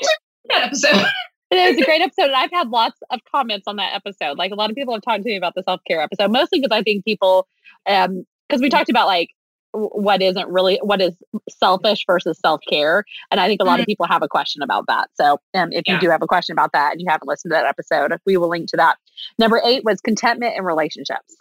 that 0.50 0.64
episode. 0.64 1.06
it 1.52 1.76
was 1.76 1.82
a 1.82 1.86
great 1.86 2.02
episode, 2.02 2.26
and 2.26 2.36
I've 2.36 2.52
had 2.52 2.70
lots 2.70 3.00
of 3.10 3.20
comments 3.32 3.68
on 3.68 3.78
that 3.78 3.94
episode. 3.94 4.38
Like 4.38 4.52
a 4.52 4.56
lot 4.56 4.70
of 4.70 4.76
people 4.76 4.94
have 4.94 5.04
talked 5.04 5.24
to 5.24 5.30
me 5.30 5.38
about 5.38 5.56
the 5.56 5.64
self 5.64 5.82
care 5.88 6.02
episode, 6.02 6.32
mostly 6.32 6.60
because 6.60 6.76
I 6.76 6.82
think 6.82 7.06
people, 7.06 7.48
um, 7.88 8.26
because 8.48 8.62
we 8.62 8.70
talked 8.70 8.90
about 8.90 9.08
like 9.08 9.30
what 9.76 10.22
isn't 10.22 10.48
really 10.50 10.80
what 10.82 11.02
is 11.02 11.16
selfish 11.50 12.04
versus 12.08 12.40
self-care 12.40 13.04
and 13.32 13.40
i 13.40 13.48
think 13.48 13.62
a 13.62 13.64
lot 13.64 13.74
mm-hmm. 13.74 13.82
of 13.82 13.86
people 13.86 14.08
have 14.08 14.24
a 14.24 14.28
question 14.28 14.62
about 14.62 14.86
that 14.88 15.10
so 15.14 15.38
um, 15.54 15.72
if 15.72 15.84
yeah. 15.86 15.94
you 15.94 16.00
do 16.00 16.10
have 16.10 16.22
a 16.22 16.28
question 16.28 16.54
about 16.54 16.72
that 16.72 16.92
and 16.92 17.02
you 17.02 17.08
haven't 17.10 17.28
listened 17.28 17.52
to 17.52 17.54
that 17.54 17.66
episode 17.66 18.18
we 18.26 18.38
will 18.38 18.50
link 18.50 18.70
to 18.70 18.78
that 18.78 18.98
number 19.38 19.62
eight 19.66 19.84
was 19.84 20.02
contentment 20.02 20.56
in 20.58 20.64
relationships 20.64 21.36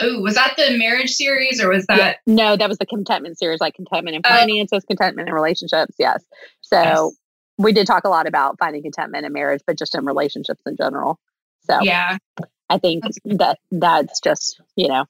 oh 0.00 0.20
was 0.20 0.34
that 0.34 0.54
the 0.56 0.76
marriage 0.76 1.10
series 1.10 1.62
or 1.62 1.68
was 1.68 1.86
that 1.86 2.18
yeah. 2.26 2.34
no 2.34 2.56
that 2.56 2.68
was 2.68 2.78
the 2.78 2.86
contentment 2.86 3.38
series 3.38 3.60
like 3.60 3.74
contentment 3.74 4.16
in 4.16 4.22
oh. 4.24 4.28
finances 4.28 4.84
contentment 4.86 5.28
in 5.28 5.34
relationships 5.34 5.94
yes 5.98 6.24
so 6.60 6.80
yes. 6.82 7.12
we 7.58 7.72
did 7.72 7.86
talk 7.86 8.04
a 8.04 8.08
lot 8.08 8.26
about 8.26 8.58
finding 8.58 8.82
contentment 8.82 9.24
in 9.24 9.32
marriage 9.32 9.62
but 9.66 9.78
just 9.78 9.94
in 9.94 10.04
relationships 10.04 10.62
in 10.66 10.76
general 10.76 11.18
so 11.62 11.80
yeah 11.82 12.16
i 12.68 12.78
think 12.78 13.04
that 13.24 13.58
that's 13.70 14.20
just 14.20 14.60
you 14.76 14.88
know 14.88 15.04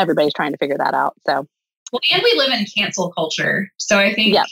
everybody's 0.00 0.32
trying 0.32 0.52
to 0.52 0.58
figure 0.58 0.78
that 0.78 0.94
out. 0.94 1.14
So, 1.26 1.46
well, 1.92 2.00
and 2.12 2.22
we 2.22 2.34
live 2.38 2.50
in 2.50 2.66
cancel 2.76 3.12
culture. 3.12 3.68
So 3.76 3.98
I 3.98 4.14
think, 4.14 4.34
yep. 4.34 4.46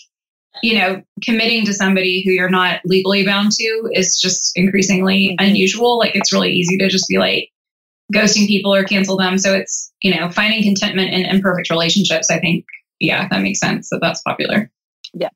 you 0.62 0.78
know, 0.78 1.02
committing 1.25 1.64
to 1.67 1.73
somebody 1.73 2.23
who 2.25 2.33
you're 2.33 2.50
not 2.50 2.81
legally 2.85 3.25
bound 3.25 3.52
to 3.52 3.90
is 3.93 4.21
just 4.21 4.52
increasingly 4.57 5.37
mm-hmm. 5.38 5.47
unusual. 5.49 5.99
Like 5.99 6.14
it's 6.14 6.33
really 6.33 6.52
easy 6.52 6.76
to 6.78 6.88
just 6.88 7.07
be 7.09 7.19
like 7.19 7.50
ghosting 8.12 8.47
people 8.47 8.75
or 8.75 8.85
cancel 8.85 9.17
them. 9.17 9.38
So 9.38 9.55
it's, 9.55 9.93
you 10.02 10.14
know, 10.14 10.31
finding 10.31 10.62
contentment 10.62 11.12
in 11.12 11.26
imperfect 11.26 11.71
relationships. 11.71 12.31
I 12.31 12.38
think, 12.38 12.64
yeah, 13.00 13.28
that 13.28 13.43
makes 13.43 13.61
sense 13.61 13.88
that 13.90 14.00
that's 14.00 14.23
popular. 14.23 14.71
Yeah. 15.14 15.28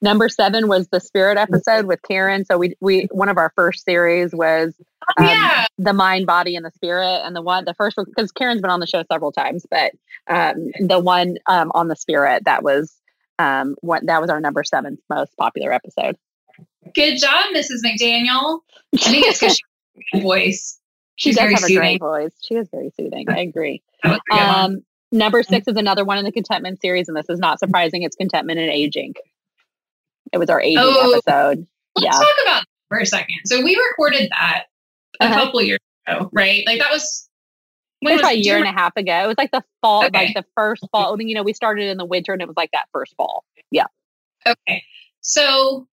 Number 0.00 0.28
seven 0.28 0.68
was 0.68 0.88
the 0.88 1.00
spirit 1.00 1.38
episode 1.38 1.86
with 1.86 2.00
Karen. 2.02 2.44
So 2.44 2.56
we 2.58 2.74
we 2.80 3.08
one 3.10 3.28
of 3.28 3.36
our 3.36 3.52
first 3.56 3.84
series 3.84 4.32
was 4.34 4.74
Oh, 5.18 5.22
um, 5.22 5.28
yeah. 5.28 5.66
the 5.78 5.92
mind, 5.94 6.26
body, 6.26 6.54
and 6.54 6.64
the 6.64 6.70
spirit. 6.72 7.22
And 7.24 7.34
the 7.34 7.40
one 7.42 7.64
the 7.64 7.74
first 7.74 7.96
one 7.96 8.06
because 8.06 8.30
Karen's 8.32 8.60
been 8.60 8.70
on 8.70 8.80
the 8.80 8.86
show 8.86 9.02
several 9.10 9.32
times, 9.32 9.64
but 9.70 9.92
um, 10.28 10.70
the 10.78 10.98
one 11.00 11.36
um, 11.46 11.72
on 11.74 11.88
the 11.88 11.96
spirit 11.96 12.44
that 12.44 12.62
was 12.62 12.94
um 13.40 13.76
what 13.80 14.04
that 14.06 14.20
was 14.20 14.30
our 14.30 14.40
number 14.40 14.62
seventh 14.64 15.00
most 15.08 15.36
popular 15.36 15.72
episode. 15.72 16.16
Good 16.94 17.18
job, 17.18 17.44
Mrs. 17.54 17.82
McDaniel. 17.84 18.60
I 18.94 18.98
think 19.10 19.26
it's 19.26 19.38
because 19.40 19.56
she 19.58 19.64
has 20.12 20.20
a 20.20 20.22
voice. 20.22 20.78
She 21.16 21.30
She's 21.30 21.36
does 21.36 21.42
very 21.42 21.54
have 21.54 21.62
a 21.62 21.66
soothing. 21.66 21.78
great 21.78 22.00
voice. 22.00 22.32
She 22.46 22.54
is 22.54 22.68
very 22.70 22.90
soothing. 22.96 23.28
I 23.28 23.40
agree. 23.40 23.82
That 24.04 24.10
was 24.10 24.18
a 24.30 24.34
good 24.34 24.46
one. 24.46 24.54
Um, 24.76 24.84
number 25.10 25.42
six 25.42 25.66
is 25.66 25.76
another 25.76 26.04
one 26.04 26.18
in 26.18 26.24
the 26.24 26.30
contentment 26.32 26.80
series, 26.80 27.08
and 27.08 27.16
this 27.16 27.28
is 27.28 27.40
not 27.40 27.58
surprising. 27.58 28.02
It's 28.02 28.14
contentment 28.14 28.60
and 28.60 28.70
aging. 28.70 29.14
It 30.32 30.38
was 30.38 30.48
our 30.50 30.60
aging 30.60 30.78
Oh. 30.80 31.12
episode. 31.26 31.66
Let's 31.96 32.04
yeah. 32.04 32.10
talk 32.12 32.36
about 32.44 32.60
that 32.60 32.64
for 32.88 32.98
a 32.98 33.06
second. 33.06 33.36
So 33.46 33.62
we 33.62 33.76
recorded 33.76 34.30
that 34.30 34.64
a 35.20 35.24
Uh-huh. 35.24 35.34
couple 35.44 35.62
years 35.62 35.80
ago, 36.06 36.28
right? 36.32 36.62
Like 36.66 36.78
that 36.80 36.90
was 36.90 37.28
It 38.02 38.10
was 38.12 38.22
was 38.22 38.30
a 38.32 38.34
year 38.38 38.56
and 38.58 38.66
a 38.66 38.72
half 38.72 38.96
ago. 38.96 39.24
It 39.24 39.26
was 39.26 39.36
like 39.38 39.50
the 39.50 39.64
fall, 39.82 40.04
Okay. 40.04 40.26
like 40.26 40.34
the 40.34 40.44
first 40.54 40.84
fall. 40.92 41.12
I 41.12 41.16
mean, 41.16 41.28
you 41.28 41.34
know, 41.34 41.42
we 41.42 41.52
started 41.52 41.88
in 41.88 41.96
the 41.98 42.04
winter, 42.04 42.32
and 42.32 42.40
it 42.40 42.46
was 42.48 42.56
like 42.56 42.70
that 42.72 42.86
first 42.92 43.14
fall. 43.16 43.44
Yeah. 43.70 43.86
Okay. 44.46 44.84
So 45.20 45.88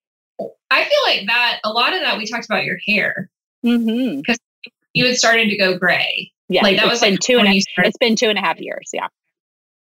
I 0.70 0.84
feel 0.84 1.00
like 1.08 1.25
that 1.27 1.60
a 1.63 1.70
lot 1.72 1.94
of 1.94 2.01
that 2.01 2.18
we 2.18 2.27
talked 2.27 2.46
about 2.46 2.63
your 2.65 2.77
hair. 2.88 3.30
Mm-hmm. 3.65 4.18
Because 4.22 4.38
you 4.94 5.06
had 5.06 5.15
started 5.18 5.50
to 5.50 5.58
go 5.58 5.77
gray. 5.77 6.32
Yeah, 6.48 6.62
Like 6.62 6.77
that 6.77 6.88
was 6.88 7.00
been 7.01 7.13
like 7.13 7.20
two 7.22 7.39
and 7.39 7.48
a, 7.48 7.60
it's 7.80 7.98
been 7.98 8.15
two 8.15 8.30
and 8.30 8.38
a 8.38 8.42
half 8.42 8.60
years. 8.60 8.92
Yeah, 8.94 9.08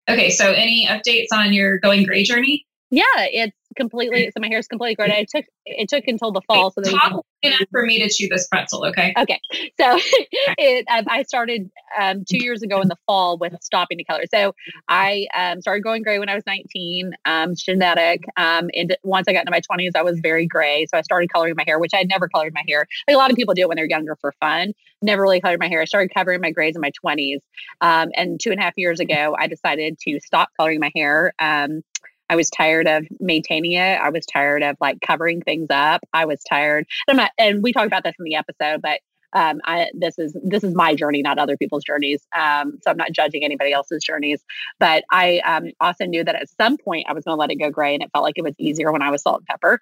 Okay, 0.09 0.29
so 0.29 0.53
any 0.53 0.87
updates 0.89 1.27
on 1.33 1.51
your 1.51 1.77
going 1.79 2.05
gray 2.05 2.23
journey? 2.23 2.65
yeah, 2.89 3.03
it's 3.17 3.57
completely. 3.75 4.25
So 4.27 4.39
my 4.39 4.47
hair 4.47 4.59
is 4.59 4.67
completely 4.67 4.95
gray. 4.95 5.21
It 5.21 5.29
took 5.29 5.45
it 5.65 5.89
took 5.89 6.03
until 6.07 6.31
the 6.31 6.41
fall, 6.47 6.71
so 6.71 6.81
then 6.81 6.93
Talk 6.93 7.11
long 7.11 7.23
enough 7.43 7.67
for 7.71 7.85
me 7.85 7.99
to 8.01 8.09
chew 8.09 8.27
this 8.29 8.47
pretzel, 8.47 8.85
okay? 8.85 9.13
Okay, 9.17 9.39
so 9.79 9.97
it, 10.57 10.85
um, 10.91 11.05
I 11.09 11.23
started 11.23 11.69
um, 11.99 12.23
two 12.29 12.43
years 12.43 12.61
ago 12.61 12.81
in 12.81 12.87
the 12.87 12.97
fall 13.05 13.37
with 13.37 13.53
stopping 13.61 13.97
to 13.97 14.03
color. 14.03 14.23
So 14.33 14.53
I 14.87 15.27
um, 15.35 15.61
started 15.61 15.83
going 15.83 16.03
gray 16.03 16.19
when 16.19 16.29
I 16.29 16.35
was 16.35 16.43
19, 16.45 17.13
um, 17.25 17.53
genetic. 17.55 18.23
Um, 18.37 18.69
and 18.73 18.95
once 19.03 19.27
I 19.27 19.33
got 19.33 19.45
into 19.47 19.51
my 19.51 19.61
20s, 19.61 19.91
I 19.95 20.01
was 20.01 20.19
very 20.21 20.45
gray. 20.45 20.85
So 20.91 20.97
I 20.97 21.01
started 21.01 21.31
coloring 21.31 21.55
my 21.57 21.63
hair, 21.65 21.79
which 21.79 21.93
I 21.93 21.97
had 21.97 22.09
never 22.09 22.27
colored 22.27 22.53
my 22.53 22.63
hair. 22.67 22.87
Like 23.07 23.15
a 23.15 23.17
lot 23.17 23.31
of 23.31 23.37
people 23.37 23.53
do 23.53 23.61
it 23.61 23.67
when 23.67 23.75
they're 23.75 23.89
younger 23.89 24.17
for 24.19 24.33
fun. 24.39 24.73
Never 25.01 25.21
really 25.21 25.41
colored 25.41 25.59
my 25.59 25.67
hair. 25.67 25.81
I 25.81 25.85
started 25.85 26.13
covering 26.13 26.41
my 26.41 26.51
grays 26.51 26.75
in 26.75 26.81
my 26.81 26.91
20s. 27.05 27.39
Um, 27.81 28.09
and 28.15 28.39
two 28.39 28.51
and 28.51 28.59
a 28.59 28.63
half 28.63 28.73
years 28.77 28.99
ago, 28.99 29.35
I 29.37 29.47
decided 29.47 29.97
to 30.07 30.19
stop 30.19 30.49
coloring 30.57 30.79
my 30.79 30.91
hair. 30.95 31.33
Um, 31.39 31.81
I 32.29 32.35
was 32.35 32.49
tired 32.49 32.87
of 32.87 33.05
maintaining 33.19 33.73
it. 33.73 33.99
I 33.99 34.09
was 34.09 34.25
tired 34.25 34.63
of 34.63 34.77
like 34.79 34.99
covering 35.05 35.41
things 35.41 35.67
up. 35.69 36.01
I 36.13 36.25
was 36.25 36.41
tired. 36.43 36.85
I'm 37.07 37.17
not, 37.17 37.31
and 37.37 37.61
we 37.61 37.73
talked 37.73 37.87
about 37.87 38.03
this 38.03 38.15
in 38.19 38.25
the 38.25 38.35
episode, 38.35 38.81
but 38.81 38.99
um, 39.33 39.61
I, 39.65 39.89
this 39.93 40.19
is 40.19 40.37
this 40.43 40.63
is 40.63 40.75
my 40.75 40.93
journey, 40.93 41.21
not 41.21 41.39
other 41.39 41.57
people's 41.57 41.83
journeys. 41.83 42.25
Um, 42.35 42.79
so 42.81 42.91
I'm 42.91 42.97
not 42.97 43.11
judging 43.11 43.43
anybody 43.43 43.73
else's 43.73 44.03
journeys. 44.03 44.43
But 44.79 45.03
I 45.11 45.39
um, 45.39 45.71
also 45.79 46.05
knew 46.05 46.23
that 46.23 46.35
at 46.35 46.49
some 46.49 46.77
point 46.77 47.07
I 47.09 47.13
was 47.13 47.23
going 47.23 47.35
to 47.35 47.39
let 47.39 47.51
it 47.51 47.55
go 47.55 47.69
gray, 47.69 47.93
and 47.93 48.03
it 48.03 48.11
felt 48.13 48.23
like 48.23 48.37
it 48.37 48.43
was 48.43 48.53
easier 48.57 48.91
when 48.91 49.01
I 49.01 49.09
was 49.09 49.23
salt 49.23 49.39
and 49.39 49.47
pepper. 49.47 49.81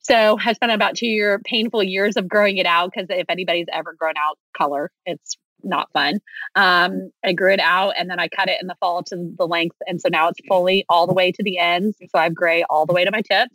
So 0.00 0.38
I 0.42 0.52
spent 0.52 0.72
about 0.72 0.96
two 0.96 1.08
year 1.08 1.40
painful 1.44 1.82
years 1.82 2.16
of 2.16 2.28
growing 2.28 2.56
it 2.58 2.66
out 2.66 2.92
because 2.94 3.08
if 3.10 3.26
anybody's 3.28 3.66
ever 3.72 3.94
grown 3.94 4.14
out 4.16 4.38
color, 4.56 4.90
it's 5.06 5.36
not 5.62 5.90
fun. 5.92 6.20
Um, 6.54 7.10
I 7.24 7.32
grew 7.32 7.52
it 7.52 7.60
out 7.60 7.94
and 7.98 8.08
then 8.10 8.18
I 8.20 8.28
cut 8.28 8.48
it 8.48 8.60
in 8.60 8.66
the 8.68 8.76
fall 8.80 9.02
to 9.04 9.32
the 9.38 9.46
length, 9.46 9.76
and 9.86 10.00
so 10.00 10.08
now 10.08 10.28
it's 10.28 10.40
fully 10.48 10.84
all 10.88 11.06
the 11.06 11.14
way 11.14 11.32
to 11.32 11.42
the 11.42 11.58
ends. 11.58 11.96
So 12.00 12.18
I 12.18 12.24
have 12.24 12.34
gray 12.34 12.64
all 12.70 12.86
the 12.86 12.92
way 12.94 13.04
to 13.04 13.10
my 13.10 13.22
tips, 13.22 13.54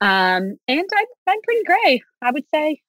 um, 0.00 0.56
and 0.68 0.88
I'm, 0.96 1.06
I'm 1.26 1.40
pretty 1.42 1.62
gray. 1.64 2.02
I 2.22 2.30
would 2.30 2.44
say 2.52 2.80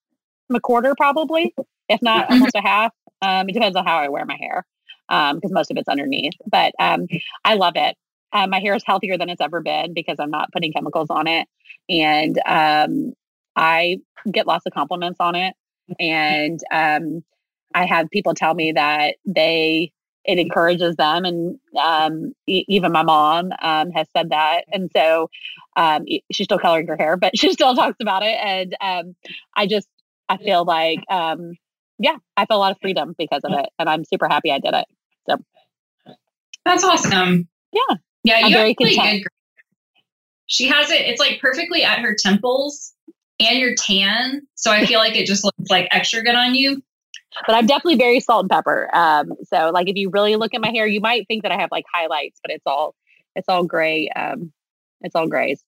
I'm 0.50 0.56
a 0.56 0.60
quarter 0.62 0.94
probably, 0.96 1.54
if 1.90 2.02
not 2.02 2.28
Mhm. 2.28 2.32
almost 2.32 2.56
a 2.56 2.62
half. 2.62 2.94
Um, 3.22 3.50
it 3.50 3.54
depends 3.54 3.78
on 3.78 3.86
how 3.86 3.98
I 4.00 4.10
wear 4.10 4.26
my 4.26 4.38
hair 4.40 4.66
Um 5.10 5.36
because 5.38 5.52
most 5.52 5.72
of 5.72 5.78
it's 5.78 5.88
underneath. 5.90 6.34
But 6.50 6.74
um, 6.80 7.08
I 7.46 7.56
love 7.56 7.74
it. 7.76 7.96
Uh, 8.34 8.48
my 8.48 8.60
hair 8.60 8.76
is 8.76 8.84
healthier 8.86 9.18
than 9.18 9.30
it's 9.30 9.42
ever 9.42 9.62
been 9.62 9.94
because 9.94 10.18
I'm 10.20 10.32
not 10.32 10.52
putting 10.54 10.72
chemicals 10.74 11.10
on 11.10 11.28
it, 11.28 11.48
and 11.90 12.40
um, 12.46 13.14
I 13.56 13.98
get 14.32 14.48
lots 14.48 14.66
of 14.66 14.74
compliments 14.74 15.18
on 15.20 15.36
it. 15.36 15.54
And 16.00 16.60
um, 16.72 17.24
I 17.74 17.86
have 17.86 18.10
people 18.10 18.34
tell 18.34 18.54
me 18.54 18.74
that 18.74 19.16
they 19.26 19.92
it 20.24 20.38
encourages 20.38 20.96
them, 20.98 21.26
and 21.26 21.60
um, 21.82 22.34
e- 22.48 22.66
even 22.68 22.92
my 22.92 23.02
mom 23.04 23.52
um, 23.62 23.90
has 23.92 24.08
said 24.16 24.30
that. 24.30 24.66
And 24.72 24.92
so 24.96 25.30
um, 25.76 26.06
she's 26.32 26.46
still 26.46 26.60
coloring 26.60 26.88
her 26.88 26.98
hair, 26.98 27.18
but 27.18 27.36
she 27.38 27.52
still 27.54 27.76
talks 27.76 27.98
about 28.00 28.24
it. 28.24 28.38
And 28.44 28.76
um, 28.82 29.16
I 29.56 29.68
just 29.68 29.88
I 30.30 30.38
feel 30.38 30.64
like 30.64 31.00
um, 31.10 31.54
yeah, 31.98 32.18
I 32.38 32.46
feel 32.46 32.58
a 32.58 32.60
lot 32.60 32.72
of 32.72 32.78
freedom 32.82 33.16
because 33.18 33.42
of 33.44 33.54
it, 33.54 33.70
and 33.80 33.90
I'm 33.90 34.04
super 34.06 34.28
happy 34.28 34.52
I 34.52 34.60
did 34.60 34.74
it. 34.74 34.86
So 35.30 35.38
that's 36.66 36.84
awesome. 36.84 37.48
Yeah. 37.72 37.96
Yeah, 38.24 38.36
I'm 38.38 38.50
you 38.50 38.56
very 38.56 38.76
really 38.80 38.96
content. 38.96 39.24
good. 39.24 39.32
She 40.46 40.68
has 40.68 40.92
it. 40.92 41.02
It's 41.02 41.20
like 41.20 41.40
perfectly 41.40 41.84
at 41.84 42.00
her 42.00 42.16
temples 42.22 42.94
and 43.40 43.58
your 43.58 43.76
tan. 43.76 44.42
So 44.56 44.72
I 44.72 44.86
feel 44.86 45.00
like 45.00 45.16
it 45.16 45.26
just 45.26 45.44
looks 45.44 45.70
like 45.70 45.88
extra 45.92 46.22
good 46.22 46.36
on 46.36 46.54
you. 46.54 46.84
But 47.48 47.56
I'm 47.56 47.66
definitely 47.66 47.98
very 47.98 48.20
salt 48.20 48.44
and 48.44 48.50
pepper. 48.50 48.90
Um, 48.94 49.34
so 49.44 49.72
like 49.74 49.90
if 49.90 49.96
you 49.96 50.10
really 50.10 50.36
look 50.36 50.54
at 50.54 50.62
my 50.62 50.70
hair, 50.70 50.86
you 50.88 51.02
might 51.02 51.28
think 51.28 51.44
that 51.44 51.52
I 51.52 51.58
have 51.60 51.72
like 51.72 51.86
highlights, 51.94 52.40
but 52.42 52.52
it's 52.52 52.64
all 52.66 52.96
it's 53.36 53.48
all 53.50 53.64
gray. 53.64 54.10
Um, 54.10 54.52
it's 55.02 55.16
all 55.16 55.28
grays. 55.28 55.64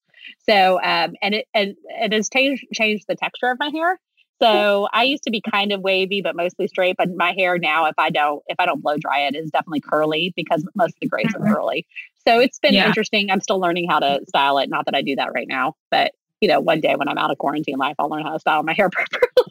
So 0.50 0.76
um, 0.82 1.16
and 1.22 1.36
it 1.36 1.48
and 1.54 1.76
it 1.90 2.14
has 2.14 2.30
changed 2.30 2.66
changed 2.74 3.06
the 3.08 3.16
texture 3.16 3.50
of 3.50 3.60
my 3.60 3.70
hair. 3.70 4.00
So 4.42 4.90
I 4.92 5.04
used 5.04 5.24
to 5.24 5.32
be 5.32 5.42
kind 5.42 5.72
of 5.72 5.82
wavy, 5.82 6.22
but 6.22 6.36
mostly 6.36 6.68
straight. 6.68 6.96
But 6.98 7.10
my 7.16 7.34
hair 7.38 7.58
now, 7.58 7.86
if 7.86 7.96
I 7.98 8.10
don't 8.10 8.44
if 8.48 8.56
I 8.60 8.66
don't 8.66 8.82
blow 8.82 8.98
dry 8.98 9.22
it, 9.22 9.36
is 9.36 9.52
definitely 9.52 9.82
curly 9.82 10.34
because 10.36 10.66
most 10.76 10.92
of 10.96 11.00
the 11.02 11.08
grays 11.08 11.34
are 11.36 11.46
curly. 11.54 11.86
So 12.28 12.40
it's 12.40 12.60
been 12.60 12.74
Yeah. 12.74 12.86
interesting. 12.86 13.30
I'm 13.32 13.42
still 13.42 13.60
learning 13.60 13.90
how 13.90 14.00
to 14.00 14.22
style 14.28 14.58
it. 14.60 14.70
Not 14.70 14.86
that 14.86 14.96
I 14.96 15.02
do 15.02 15.16
that 15.16 15.34
right 15.34 15.48
now, 15.48 15.76
but 15.92 16.12
you 16.42 16.50
know, 16.50 16.60
one 16.60 16.82
day 16.82 16.96
when 16.96 17.08
I'm 17.08 17.18
out 17.18 17.32
of 17.32 17.38
quarantine 17.38 17.78
life, 17.78 17.96
I'll 18.00 18.10
learn 18.10 18.24
how 18.24 18.34
to 18.34 18.40
style 18.40 18.64
my 18.64 18.74
hair 18.74 18.90
properly. 18.92 19.43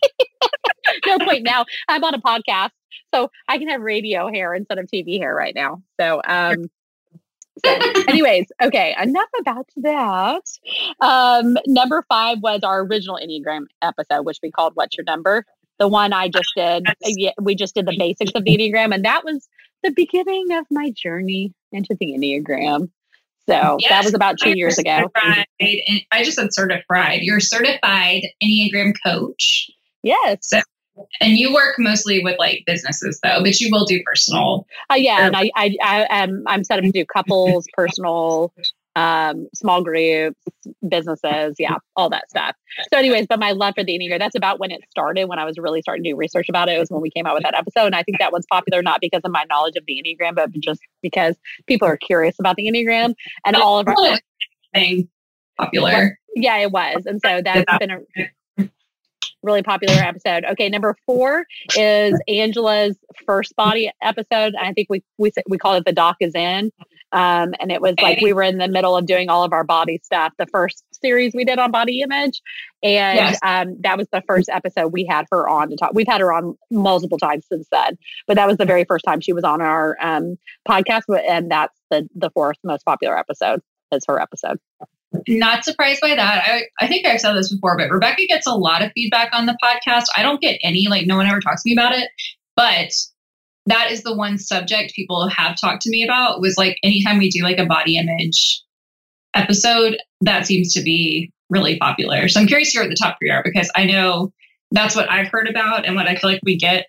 no 1.06 1.18
point 1.18 1.42
now. 1.44 1.64
I'm 1.88 2.02
on 2.04 2.14
a 2.14 2.20
podcast, 2.20 2.70
so 3.14 3.30
I 3.48 3.58
can 3.58 3.68
have 3.68 3.80
radio 3.80 4.28
hair 4.28 4.54
instead 4.54 4.78
of 4.78 4.86
TV 4.86 5.18
hair 5.18 5.34
right 5.34 5.54
now. 5.54 5.82
So, 6.00 6.20
um, 6.26 6.70
so 7.64 7.70
anyways, 8.08 8.46
okay, 8.62 8.94
enough 9.00 9.28
about 9.40 9.68
that. 9.76 10.42
Um, 11.00 11.56
number 11.66 12.04
five 12.08 12.38
was 12.42 12.60
our 12.62 12.80
original 12.80 13.18
Enneagram 13.22 13.66
episode, 13.82 14.22
which 14.22 14.38
we 14.42 14.50
called 14.50 14.72
"What's 14.74 14.96
Your 14.96 15.04
Number." 15.04 15.44
The 15.78 15.88
one 15.88 16.12
I 16.12 16.28
just 16.28 16.48
did. 16.56 16.86
uh, 16.88 16.94
Yes. 17.00 17.14
Yeah, 17.18 17.30
we 17.40 17.54
just 17.54 17.74
did 17.74 17.86
the 17.86 17.96
basics 17.98 18.32
of 18.34 18.44
the 18.44 18.56
Enneagram, 18.56 18.94
and 18.94 19.04
that 19.04 19.24
was 19.24 19.48
the 19.82 19.90
beginning 19.90 20.52
of 20.52 20.64
my 20.70 20.92
journey 20.96 21.52
into 21.72 21.96
the 21.98 22.06
Enneagram. 22.12 22.88
So 23.48 23.76
that 23.88 24.04
was 24.04 24.14
about 24.14 24.36
two 24.38 24.56
years 24.56 24.78
ago. 24.78 25.10
certified- 25.16 25.46
I 26.12 26.22
just 26.22 26.36
said 26.36 26.54
certified. 26.54 27.22
You're 27.22 27.38
a 27.38 27.40
certified 27.42 28.22
Enneagram 28.42 28.92
coach. 29.04 29.68
Yes. 30.04 30.50
And 31.20 31.38
you 31.38 31.52
work 31.52 31.76
mostly 31.78 32.22
with 32.22 32.38
like 32.38 32.64
businesses 32.66 33.18
though, 33.22 33.42
but 33.42 33.60
you 33.60 33.68
will 33.70 33.84
do 33.84 34.02
personal. 34.04 34.66
Uh, 34.90 34.96
yeah, 34.96 35.22
Or- 35.22 35.26
and 35.26 35.36
I, 35.36 35.50
I, 35.56 35.76
I 35.82 36.06
am 36.10 36.42
I'm 36.46 36.64
set 36.64 36.78
up 36.78 36.84
to 36.84 36.90
do 36.90 37.04
couples, 37.06 37.66
personal, 37.74 38.52
um, 38.94 39.48
small 39.54 39.82
groups, 39.82 40.38
businesses, 40.86 41.56
yeah, 41.58 41.76
all 41.96 42.10
that 42.10 42.28
stuff. 42.28 42.54
So, 42.92 42.98
anyways, 42.98 43.26
but 43.26 43.38
my 43.38 43.52
love 43.52 43.74
for 43.74 43.84
the 43.84 43.98
Enneagram, 43.98 44.18
that's 44.18 44.34
about 44.34 44.58
when 44.60 44.70
it 44.70 44.82
started. 44.90 45.26
When 45.26 45.38
I 45.38 45.44
was 45.44 45.56
really 45.58 45.80
starting 45.80 46.04
to 46.04 46.10
do 46.10 46.16
research 46.16 46.48
about 46.48 46.68
it, 46.68 46.76
it 46.76 46.78
was 46.78 46.90
when 46.90 47.00
we 47.00 47.10
came 47.10 47.26
out 47.26 47.34
with 47.34 47.42
that 47.44 47.54
episode, 47.54 47.86
and 47.86 47.94
I 47.94 48.02
think 48.02 48.18
that 48.18 48.32
one's 48.32 48.46
popular 48.50 48.82
not 48.82 49.00
because 49.00 49.22
of 49.24 49.30
my 49.30 49.44
knowledge 49.48 49.76
of 49.76 49.84
the 49.86 50.02
Enneagram, 50.04 50.34
but 50.34 50.50
just 50.60 50.80
because 51.02 51.36
people 51.66 51.88
are 51.88 51.96
curious 51.96 52.36
about 52.38 52.56
the 52.56 52.66
Enneagram 52.66 53.14
and 53.46 53.56
all 53.56 53.78
of 53.78 53.88
our. 53.88 54.18
thing 54.74 55.08
popular. 55.58 56.18
Yeah, 56.34 56.58
it 56.58 56.70
was, 56.70 57.04
and 57.06 57.20
so 57.24 57.40
that's 57.42 57.78
been 57.78 57.90
a 57.90 57.98
really 59.42 59.62
popular 59.62 59.94
episode. 59.94 60.44
Okay, 60.52 60.68
number 60.68 60.96
four 61.06 61.46
is 61.76 62.18
Angela's 62.28 62.96
first 63.26 63.54
body 63.56 63.90
episode. 64.02 64.54
I 64.60 64.72
think 64.72 64.88
we 64.90 65.02
we 65.18 65.30
said- 65.30 65.44
we 65.48 65.58
call 65.58 65.74
it 65.74 65.84
the 65.84 65.92
doc 65.92 66.16
is 66.20 66.34
in, 66.34 66.70
um, 67.12 67.54
and 67.60 67.70
it 67.72 67.80
was 67.80 67.94
like 68.00 68.20
we 68.20 68.32
were 68.32 68.42
in 68.42 68.58
the 68.58 68.68
middle 68.68 68.96
of 68.96 69.06
doing 69.06 69.28
all 69.28 69.44
of 69.44 69.52
our 69.52 69.64
body 69.64 70.00
stuff. 70.02 70.32
The 70.38 70.46
first 70.46 70.84
series 71.02 71.32
we 71.34 71.44
did 71.44 71.58
on 71.58 71.70
body 71.70 72.00
image, 72.00 72.40
and 72.82 73.16
Yes. 73.16 73.38
um, 73.42 73.76
that 73.80 73.98
was 73.98 74.06
the 74.12 74.22
first 74.26 74.48
episode 74.48 74.92
we 74.92 75.04
had 75.04 75.26
her 75.32 75.48
on 75.48 75.70
to 75.70 75.76
talk. 75.76 75.90
We've 75.94 76.06
had 76.06 76.20
her 76.20 76.32
on 76.32 76.56
multiple 76.70 77.18
times 77.18 77.44
since 77.48 77.66
then, 77.72 77.98
but 78.26 78.36
that 78.36 78.46
was 78.46 78.56
the 78.56 78.64
very 78.64 78.84
first 78.84 79.04
time 79.04 79.20
she 79.20 79.32
was 79.32 79.44
on 79.44 79.60
our 79.60 79.96
um, 80.00 80.36
podcast, 80.68 81.02
and 81.28 81.50
that's 81.50 81.78
the 81.90 82.08
the 82.14 82.30
fourth 82.30 82.56
most 82.64 82.84
popular 82.84 83.18
episode. 83.18 83.60
Is 83.92 84.04
her 84.08 84.18
episode. 84.18 84.58
Not 85.28 85.64
surprised 85.64 86.00
by 86.00 86.14
that. 86.14 86.42
I, 86.46 86.62
I 86.80 86.88
think 86.88 87.06
I've 87.06 87.20
said 87.20 87.34
this 87.34 87.52
before, 87.52 87.76
but 87.76 87.90
Rebecca 87.90 88.22
gets 88.26 88.46
a 88.46 88.54
lot 88.54 88.82
of 88.82 88.90
feedback 88.94 89.30
on 89.32 89.46
the 89.46 89.56
podcast. 89.62 90.04
I 90.16 90.22
don't 90.22 90.40
get 90.40 90.58
any, 90.62 90.86
like, 90.88 91.06
no 91.06 91.16
one 91.16 91.26
ever 91.26 91.40
talks 91.40 91.62
to 91.62 91.68
me 91.68 91.74
about 91.74 91.92
it. 91.94 92.08
But 92.56 92.90
that 93.66 93.90
is 93.90 94.02
the 94.02 94.14
one 94.14 94.38
subject 94.38 94.94
people 94.94 95.28
have 95.28 95.56
talked 95.60 95.82
to 95.82 95.90
me 95.90 96.02
about 96.04 96.40
was 96.40 96.56
like 96.58 96.76
anytime 96.82 97.18
we 97.18 97.30
do 97.30 97.42
like 97.44 97.58
a 97.58 97.66
body 97.66 97.96
image 97.96 98.62
episode, 99.34 99.96
that 100.20 100.46
seems 100.46 100.72
to 100.74 100.82
be 100.82 101.32
really 101.50 101.76
popular. 101.78 102.28
So 102.28 102.40
I'm 102.40 102.46
curious 102.46 102.72
to 102.72 102.78
hear 102.78 102.82
what 102.82 102.90
the 102.90 102.96
top 102.96 103.18
three 103.20 103.30
are 103.30 103.42
because 103.44 103.70
I 103.76 103.84
know 103.84 104.32
that's 104.72 104.96
what 104.96 105.10
I've 105.10 105.28
heard 105.28 105.48
about 105.48 105.84
and 105.86 105.94
what 105.94 106.08
I 106.08 106.16
feel 106.16 106.30
like 106.30 106.40
we 106.44 106.56
get. 106.56 106.86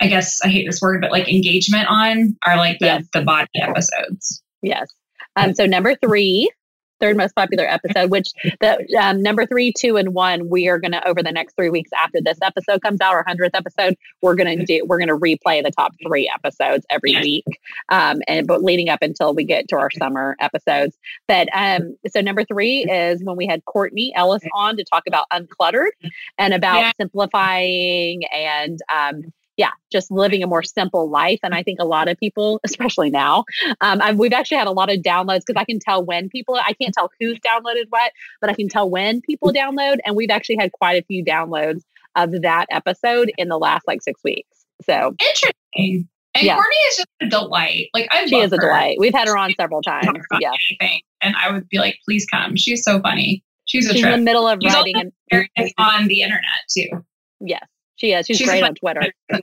I 0.00 0.06
guess 0.06 0.40
I 0.44 0.48
hate 0.48 0.66
this 0.66 0.80
word, 0.80 1.00
but 1.00 1.10
like 1.10 1.28
engagement 1.28 1.88
on 1.88 2.36
are 2.46 2.56
like 2.56 2.78
the, 2.78 2.86
Yes. 2.86 3.04
the 3.12 3.22
body 3.22 3.48
episodes. 3.60 4.42
Yes. 4.62 4.86
Um, 5.34 5.54
so 5.54 5.66
number 5.66 5.96
three, 5.96 6.48
third 7.00 7.16
most 7.16 7.34
popular 7.34 7.64
episode, 7.64 8.10
which 8.10 8.28
the 8.60 8.78
um, 9.00 9.22
number 9.22 9.46
three, 9.46 9.72
two, 9.76 9.96
and 9.96 10.14
one, 10.14 10.48
we 10.48 10.68
are 10.68 10.78
gonna 10.78 11.02
over 11.06 11.22
the 11.22 11.32
next 11.32 11.54
three 11.56 11.70
weeks 11.70 11.90
after 11.98 12.20
this 12.20 12.38
episode 12.42 12.82
comes 12.82 13.00
out, 13.00 13.14
our 13.14 13.24
hundredth 13.26 13.54
episode, 13.54 13.94
we're 14.22 14.34
gonna 14.34 14.64
do 14.64 14.82
we're 14.86 14.98
gonna 14.98 15.16
replay 15.18 15.62
the 15.62 15.70
top 15.70 15.92
three 16.06 16.30
episodes 16.32 16.84
every 16.90 17.14
week, 17.20 17.44
um, 17.88 18.20
and 18.28 18.46
but 18.46 18.62
leading 18.62 18.88
up 18.88 19.02
until 19.02 19.34
we 19.34 19.44
get 19.44 19.68
to 19.68 19.76
our 19.76 19.90
summer 19.90 20.36
episodes. 20.40 20.96
But 21.26 21.48
um, 21.54 21.96
so 22.10 22.20
number 22.20 22.44
three 22.44 22.84
is 22.84 23.22
when 23.22 23.36
we 23.36 23.46
had 23.46 23.64
Courtney 23.64 24.12
Ellis 24.14 24.42
on 24.54 24.76
to 24.76 24.84
talk 24.84 25.04
about 25.06 25.26
uncluttered 25.32 25.90
and 26.38 26.54
about 26.54 26.78
Yeah. 26.80 26.92
simplifying 27.00 28.24
and 28.26 28.78
um, 28.92 29.32
yeah, 29.58 29.72
just 29.92 30.10
living 30.10 30.42
a 30.42 30.46
more 30.46 30.62
simple 30.62 31.10
life. 31.10 31.40
And 31.42 31.54
I 31.54 31.62
think 31.62 31.80
a 31.80 31.84
lot 31.84 32.08
of 32.08 32.16
people, 32.16 32.60
especially 32.64 33.10
now, 33.10 33.44
um, 33.82 34.00
I've, 34.00 34.18
we've 34.18 34.32
actually 34.32 34.56
had 34.56 34.68
a 34.68 34.72
lot 34.72 34.90
of 34.90 35.00
downloads 35.00 35.42
because 35.46 35.60
I 35.60 35.64
can 35.64 35.78
tell 35.80 36.02
when 36.02 36.30
people, 36.30 36.54
I 36.54 36.72
can't 36.80 36.94
tell 36.94 37.10
who's 37.20 37.38
downloaded 37.40 37.84
what, 37.90 38.12
but 38.40 38.48
I 38.48 38.54
can 38.54 38.68
tell 38.68 38.88
when 38.88 39.20
people 39.20 39.52
download. 39.52 39.98
And 40.06 40.16
we've 40.16 40.30
actually 40.30 40.56
had 40.58 40.72
quite 40.72 41.02
a 41.02 41.04
few 41.04 41.22
downloads 41.24 41.82
of 42.16 42.40
that 42.42 42.66
episode 42.70 43.30
in 43.36 43.48
the 43.48 43.58
last 43.58 43.86
like 43.86 44.00
six 44.00 44.20
weeks. 44.24 44.48
So 44.86 45.14
Interesting. 45.20 46.08
And 46.34 46.44
Yeah. 46.44 46.54
Courtney 46.54 46.76
is 46.90 46.96
just 46.96 47.08
a 47.22 47.28
delight. 47.28 47.88
Like 47.94 48.08
I 48.12 48.26
she 48.26 48.38
is 48.38 48.52
a 48.52 48.56
her. 48.56 48.60
delight. 48.62 48.96
We've 49.00 49.12
had 49.14 49.26
her 49.28 49.36
on 49.36 49.52
several 49.60 49.82
times. 49.82 50.06
Yeah. 50.40 50.50
anything, 50.80 51.00
and 51.20 51.34
I 51.36 51.50
would 51.50 51.68
be 51.68 51.78
like, 51.78 51.98
please 52.04 52.26
come. 52.26 52.54
She's 52.54 52.84
so 52.84 53.00
funny. 53.00 53.42
She's 53.64 53.90
a 53.90 53.94
She's 53.94 54.04
in 54.04 54.10
the 54.12 54.18
middle 54.18 54.46
of 54.46 54.60
She's 54.62 54.72
writing. 54.72 54.94
And 55.32 55.72
on 55.78 56.06
the 56.06 56.22
internet 56.22 56.44
too. 56.70 57.04
yes, 57.40 57.66
she 57.98 58.12
is. 58.12 58.26
She's, 58.26 58.38
She's 58.38 58.48
great 58.48 58.62
on 58.62 58.74
Twitter. 58.74 59.02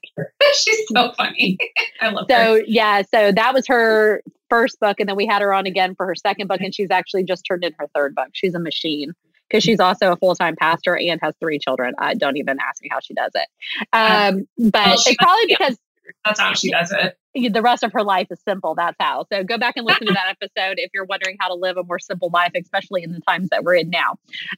She's 0.54 0.88
so 0.94 1.12
funny. 1.12 1.58
I 2.02 2.10
love 2.10 2.26
her. 2.30 2.60
So 2.60 2.64
yeah, 2.66 3.04
so 3.04 3.32
that 3.32 3.54
was 3.54 3.68
her 3.68 4.24
first 4.50 4.80
book, 4.80 5.00
and 5.00 5.08
then 5.10 5.16
we 5.16 5.26
had 5.26 5.42
her 5.42 5.54
on 5.54 5.66
again 5.68 5.94
for 5.96 6.06
her 6.08 6.16
second 6.16 6.48
book, 6.48 6.62
and 6.62 6.74
she's 6.74 6.90
actually 6.90 7.24
just 7.24 7.46
turned 7.46 7.64
in 7.64 7.74
her 7.78 7.88
third 7.94 8.16
book. 8.16 8.30
She's 8.34 8.56
a 8.56 8.60
machine 8.60 9.12
because 9.50 9.64
she's 9.64 9.80
also 9.80 10.12
a 10.14 10.16
full 10.16 10.36
time 10.36 10.56
pastor 10.56 10.98
and 10.98 11.20
has 11.22 11.34
three 11.40 11.60
children. 11.60 11.94
I 12.00 12.14
don't 12.14 12.38
even 12.38 12.58
ask 12.60 12.82
me 12.82 12.90
how 12.90 13.00
she 13.02 13.14
does 13.14 13.32
it, 13.36 13.48
um, 13.94 14.48
but 14.58 14.86
Well, 14.86 14.94
it's 15.06 15.16
probably 15.16 15.46
be- 15.48 15.56
because 15.60 15.78
That's 16.24 16.40
how 16.40 16.54
she 16.54 16.72
does 16.72 16.94
it. 16.94 17.18
the 17.54 17.62
rest 17.62 17.84
of 17.84 17.92
her 17.92 18.04
life 18.04 18.28
is 18.32 18.40
simple. 18.48 18.74
That's 18.76 18.96
how. 19.00 19.26
So 19.34 19.44
go 19.44 19.58
back 19.58 19.76
and 19.76 19.86
listen 19.86 20.08
to 20.08 20.14
that 20.14 20.38
episode 20.42 20.78
if 20.78 20.92
you're 20.94 21.06
wondering 21.06 21.36
how 21.42 21.50
to 21.50 21.56
live 21.56 21.76
a 21.76 21.84
more 21.84 22.00
simple 22.00 22.30
life, 22.34 22.52
especially 22.60 23.04
in 23.04 23.12
the 23.12 23.20
times 23.28 23.50
that 23.50 23.66
we're 23.66 23.76
in 23.76 23.90
now. 23.90 24.16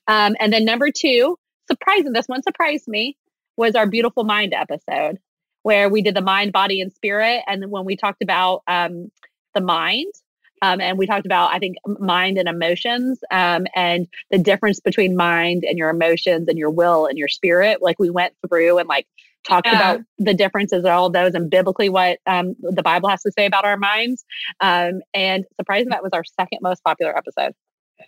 Um, 0.08 0.36
and 0.40 0.54
then 0.54 0.66
number 0.66 0.92
two, 0.92 1.38
surprising, 1.68 2.14
this 2.14 2.28
one 2.28 2.44
surprised 2.44 2.88
me, 2.88 3.18
was 3.58 3.76
our 3.76 3.88
beautiful 3.88 4.24
mind 4.24 4.54
episode 4.54 5.18
where 5.64 5.90
we 5.90 6.02
did 6.02 6.16
the 6.16 6.22
mind, 6.22 6.54
body, 6.54 6.80
and 6.80 6.94
spirit. 6.94 7.42
And 7.48 7.70
when 7.70 7.84
we 7.84 7.98
talked 7.98 8.22
about 8.22 8.64
um, 8.68 9.12
the 9.54 9.62
mind, 9.62 10.14
um, 10.62 10.82
and 10.82 10.98
we 10.98 11.06
talked 11.06 11.26
about, 11.26 11.54
I 11.54 11.60
think, 11.60 11.78
mind 11.86 12.38
and 12.38 12.48
emotions 12.48 13.20
um, 13.32 13.68
and 13.76 14.08
the 14.32 14.40
difference 14.40 14.80
between 14.80 15.16
mind 15.16 15.64
and 15.64 15.78
your 15.78 15.90
emotions 15.90 16.48
and 16.48 16.58
your 16.58 16.72
will 16.72 17.06
and 17.06 17.18
your 17.18 17.28
spirit. 17.28 17.82
Like 17.82 18.00
we 18.00 18.10
went 18.10 18.34
through 18.48 18.80
and 18.80 18.88
like 18.88 19.06
talked 19.48 19.68
Yeah. 19.68 19.76
about 19.76 20.02
the 20.18 20.34
differences 20.34 20.80
of 20.80 20.86
all 20.88 21.10
those 21.12 21.36
and 21.36 21.50
biblically 21.50 21.90
what 21.90 22.20
um, 22.26 22.56
the 22.62 22.82
Bible 22.82 23.10
has 23.10 23.22
to 23.24 23.32
say 23.38 23.46
about 23.46 23.66
our 23.66 23.78
minds. 23.78 24.26
Um, 24.60 25.02
and 25.14 25.46
surprising 25.60 25.90
that 25.90 26.02
was 26.02 26.12
our 26.14 26.24
second 26.24 26.60
most 26.62 26.84
popular 26.84 27.16
episode. 27.16 27.54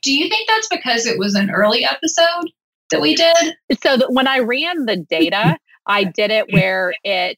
Do 0.01 0.13
you 0.13 0.27
think 0.29 0.47
that's 0.47 0.67
because 0.69 1.05
it 1.05 1.19
was 1.19 1.35
an 1.35 1.51
early 1.51 1.83
episode 1.85 2.51
that 2.91 3.01
we 3.01 3.15
did? 3.15 3.55
So 3.81 3.97
that 3.97 4.11
when 4.11 4.27
I 4.27 4.39
ran 4.39 4.85
the 4.85 4.97
data, 4.97 5.57
I 5.85 6.03
did 6.03 6.31
it 6.31 6.51
where 6.51 6.93
it 7.03 7.37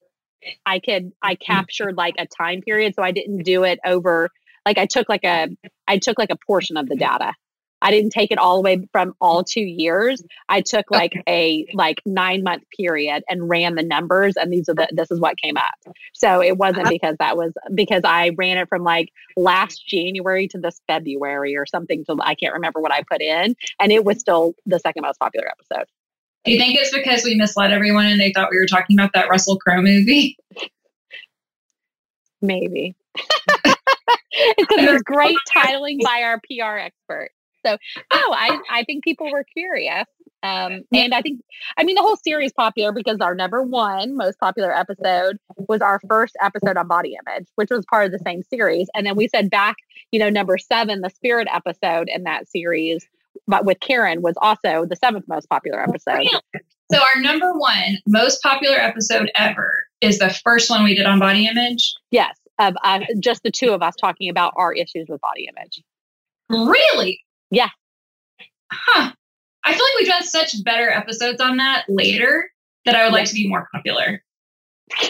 I 0.66 0.80
could 0.80 1.12
I 1.22 1.36
mm-hmm. 1.36 1.54
captured 1.54 1.96
like 1.96 2.16
a 2.18 2.28
time 2.28 2.62
period. 2.62 2.96
So 2.96 3.04
I 3.04 3.12
didn't 3.12 3.44
do 3.44 3.64
it 3.64 3.80
over 3.86 4.30
like 4.66 4.78
I 4.78 4.86
took 4.86 5.10
like 5.10 5.24
a 5.24 5.50
I 5.88 5.98
took 5.98 6.18
like 6.18 6.30
a 6.32 6.38
portion 6.48 6.78
of 6.78 6.88
the 6.88 6.96
data. 6.96 7.34
I 7.82 7.92
didn't 7.92 8.12
take 8.12 8.32
it 8.32 8.38
all 8.38 8.58
the 8.58 8.62
way 8.62 8.88
from 8.92 9.14
all 9.20 9.44
two 9.44 9.62
years. 9.62 10.24
I 10.50 10.62
took 10.62 10.90
like 10.92 11.14
a 11.28 11.66
like 11.74 12.02
nine 12.06 12.44
month 12.44 12.64
period 12.76 13.24
and 13.28 13.50
ran 13.50 13.76
the 13.76 13.84
numbers, 13.84 14.36
and 14.38 14.52
these 14.52 14.70
are 14.70 14.76
the 14.76 14.88
this 14.92 15.12
is 15.12 15.20
what 15.20 15.38
came 15.38 15.58
up. 15.58 15.94
So 16.14 16.42
it 16.42 16.58
wasn't 16.58 16.84
uh-huh. 16.84 16.90
because 16.90 17.16
that 17.20 17.38
was 17.38 17.54
because 17.74 18.02
I 18.04 18.32
ran 18.38 18.58
it 18.58 18.70
from 18.70 18.84
like 18.84 19.10
last 19.36 19.86
January 19.88 20.48
to 20.50 20.60
this 20.60 20.80
February 20.88 21.56
or 21.56 21.66
something. 21.66 22.06
To 22.06 22.18
I 22.22 22.36
can't 22.36 22.54
remember 22.54 22.80
what 22.80 22.94
I 22.94 23.04
put 23.04 23.22
in, 23.22 23.56
and 23.80 23.92
it 23.92 24.06
was 24.06 24.20
still 24.20 24.54
the 24.66 24.80
second 24.80 25.04
most 25.04 25.20
popular 25.20 25.48
episode. 25.48 25.86
Do 26.44 26.52
you 26.52 26.58
think 26.58 26.78
it's 26.80 26.94
because 26.94 27.24
we 27.24 27.36
misled 27.36 27.72
everyone 27.72 28.08
and 28.08 28.20
they 28.20 28.32
thought 28.34 28.50
we 28.50 28.58
were 28.58 28.66
talking 28.66 28.98
about 28.98 29.12
that 29.14 29.30
Russell 29.30 29.58
Crowe 29.58 29.82
movie? 29.82 30.38
Maybe. 32.42 32.96
it's 34.32 34.68
because 34.68 34.86
it 34.86 34.92
was 34.92 35.04
great 35.04 35.38
titling 35.54 36.02
by 36.04 36.22
our 36.24 36.40
PR 36.40 36.78
expert. 36.78 37.30
So, 37.66 37.78
oh, 38.12 38.36
I, 38.38 38.60
I 38.70 38.84
think 38.84 39.04
people 39.04 39.32
were 39.32 39.44
curious. 39.44 40.06
Um, 40.44 40.82
and 40.92 41.14
I 41.14 41.22
think, 41.22 41.42
I 41.78 41.84
mean, 41.84 41.96
the 41.96 42.02
whole 42.02 42.18
series 42.18 42.52
popular 42.52 42.92
because 42.92 43.18
our 43.22 43.36
number 43.36 43.62
one 43.62 44.18
most 44.18 44.40
popular 44.40 44.76
episode 44.76 45.38
was 45.68 45.82
our 45.82 46.00
first 46.08 46.36
episode 46.42 46.78
on 46.78 46.88
body 46.88 47.16
image, 47.28 47.48
which 47.56 47.70
was 47.70 47.86
part 47.86 48.08
of 48.08 48.12
the 48.12 48.20
same 48.26 48.42
series. 48.44 48.90
And 48.96 49.06
then 49.06 49.16
we 49.16 49.28
said 49.28 49.52
back, 49.52 49.76
you 50.12 50.20
know, 50.20 50.30
number 50.30 50.58
seven, 50.58 51.02
the 51.02 51.10
spirit 51.10 51.48
episode 51.54 52.10
in 52.10 52.24
that 52.24 52.48
series, 52.48 53.06
but 53.48 53.66
with 53.66 53.80
Karen 53.82 54.24
was 54.24 54.36
also 54.42 54.86
the 54.86 54.96
seventh 54.96 55.26
most 55.28 55.48
popular 55.48 55.82
episode. 55.82 56.28
So 56.92 57.00
our 57.00 57.22
number 57.22 57.54
one 57.54 58.00
most 58.08 58.42
popular 58.42 58.76
episode 58.76 59.32
ever 59.36 59.86
is 60.02 60.20
the 60.20 60.30
first 60.44 60.70
one 60.70 60.84
we 60.84 60.96
did 60.96 61.06
on 61.06 61.20
body 61.20 61.48
image. 61.48 61.94
Yes, 62.10 62.36
of 62.60 62.76
uh, 62.84 63.00
just 63.20 63.44
the 63.44 63.52
two 63.52 63.72
of 63.72 63.82
us 63.82 63.96
talking 63.96 64.30
about 64.30 64.54
our 64.58 64.74
issues 64.74 65.08
with 65.08 65.22
body 65.22 65.48
image. 65.56 65.82
Really? 66.50 67.22
Yeah. 67.52 67.70
Huh. 68.72 69.12
I 69.64 69.74
feel 69.74 69.84
like 69.84 70.00
we've 70.00 70.08
done 70.08 70.24
such 70.24 70.64
better 70.64 70.90
episodes 70.90 71.40
on 71.40 71.58
that 71.58 71.86
later 71.88 72.50
that 72.86 72.96
I 72.96 73.04
would 73.04 73.14
like 73.14 73.28
to 73.28 73.34
be 73.34 73.48
more 73.48 73.68
popular. 73.72 74.24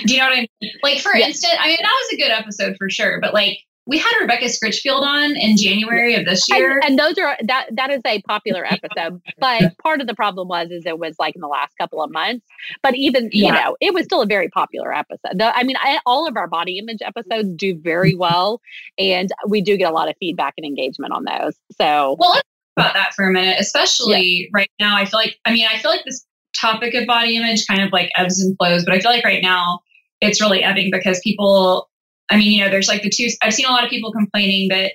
Do 0.05 0.13
you 0.13 0.19
know 0.19 0.25
what 0.25 0.37
I 0.37 0.47
mean? 0.61 0.71
Like, 0.83 0.99
for 0.99 1.13
instance, 1.13 1.53
I 1.59 1.67
mean, 1.67 1.77
that 1.81 2.01
was 2.03 2.13
a 2.13 2.17
good 2.17 2.31
episode 2.31 2.75
for 2.77 2.89
sure, 2.89 3.19
but 3.21 3.33
like, 3.33 3.59
we 3.87 3.97
had 3.97 4.11
Rebecca 4.21 4.45
Scritchfield 4.45 5.01
on 5.01 5.35
in 5.35 5.57
January 5.57 6.13
of 6.13 6.25
this 6.25 6.45
year. 6.49 6.73
And, 6.83 6.91
and 6.91 6.99
those 6.99 7.17
are 7.17 7.35
that 7.43 7.67
that 7.73 7.89
is 7.89 8.01
a 8.05 8.21
popular 8.23 8.63
episode 8.65 9.21
but 9.39 9.75
part 9.79 10.01
of 10.01 10.07
the 10.07 10.13
problem 10.13 10.47
was 10.47 10.69
is 10.69 10.85
it 10.85 10.99
was 10.99 11.15
like 11.17 11.35
in 11.35 11.41
the 11.41 11.47
last 11.47 11.75
couple 11.77 12.01
of 12.03 12.11
months 12.11 12.45
but 12.83 12.95
even 12.95 13.29
you 13.31 13.45
Yeah. 13.47 13.53
know 13.53 13.77
it 13.81 13.93
was 13.93 14.05
still 14.05 14.21
a 14.21 14.25
very 14.27 14.49
popular 14.49 14.93
episode 14.93 15.31
The- 15.39 15.55
i 15.57 15.63
mean 15.63 15.75
I, 15.81 15.99
all 16.05 16.27
of 16.27 16.37
our 16.37 16.47
body 16.47 16.77
image 16.77 16.99
episodes 17.03 17.49
do 17.55 17.75
very 17.75 18.13
well 18.15 18.61
and 18.99 19.31
we 19.47 19.61
do 19.61 19.75
get 19.77 19.89
a 19.89 19.93
lot 19.93 20.09
of 20.09 20.15
feedback 20.19 20.53
and 20.57 20.65
engagement 20.65 21.11
on 21.13 21.23
those 21.25 21.55
so 21.79 22.15
Well, 22.19 22.31
let's 22.31 22.43
talk 22.77 22.85
about 22.85 22.93
that 22.93 23.13
for 23.15 23.27
a 23.27 23.33
minute, 23.33 23.57
especially 23.59 24.49
right 24.53 24.69
now. 24.79 24.95
I 24.95 25.05
feel 25.05 25.19
like, 25.19 25.35
I 25.45 25.51
mean, 25.51 25.67
I 25.69 25.77
feel 25.79 25.91
like 25.91 26.05
this 26.05 26.25
topic 26.55 26.93
of 26.93 27.05
body 27.05 27.35
image 27.35 27.65
kind 27.67 27.81
of 27.81 27.91
like 27.91 28.09
ebbs 28.15 28.41
and 28.41 28.55
flows, 28.57 28.85
but 28.85 28.93
I 28.93 28.99
feel 28.99 29.11
like 29.11 29.25
right 29.25 29.41
now 29.43 29.79
it's 30.21 30.39
really 30.39 30.63
ebbing 30.63 30.89
because 30.91 31.19
people, 31.21 31.89
I 32.31 32.37
mean, 32.37 32.51
you 32.53 32.63
know, 32.63 32.71
there's 32.71 32.87
like 32.87 33.03
the 33.03 33.09
two, 33.09 33.27
I've 33.43 33.53
seen 33.53 33.65
a 33.65 33.71
lot 33.71 33.83
of 33.83 33.89
people 33.89 34.11
complaining 34.11 34.69
that 34.69 34.93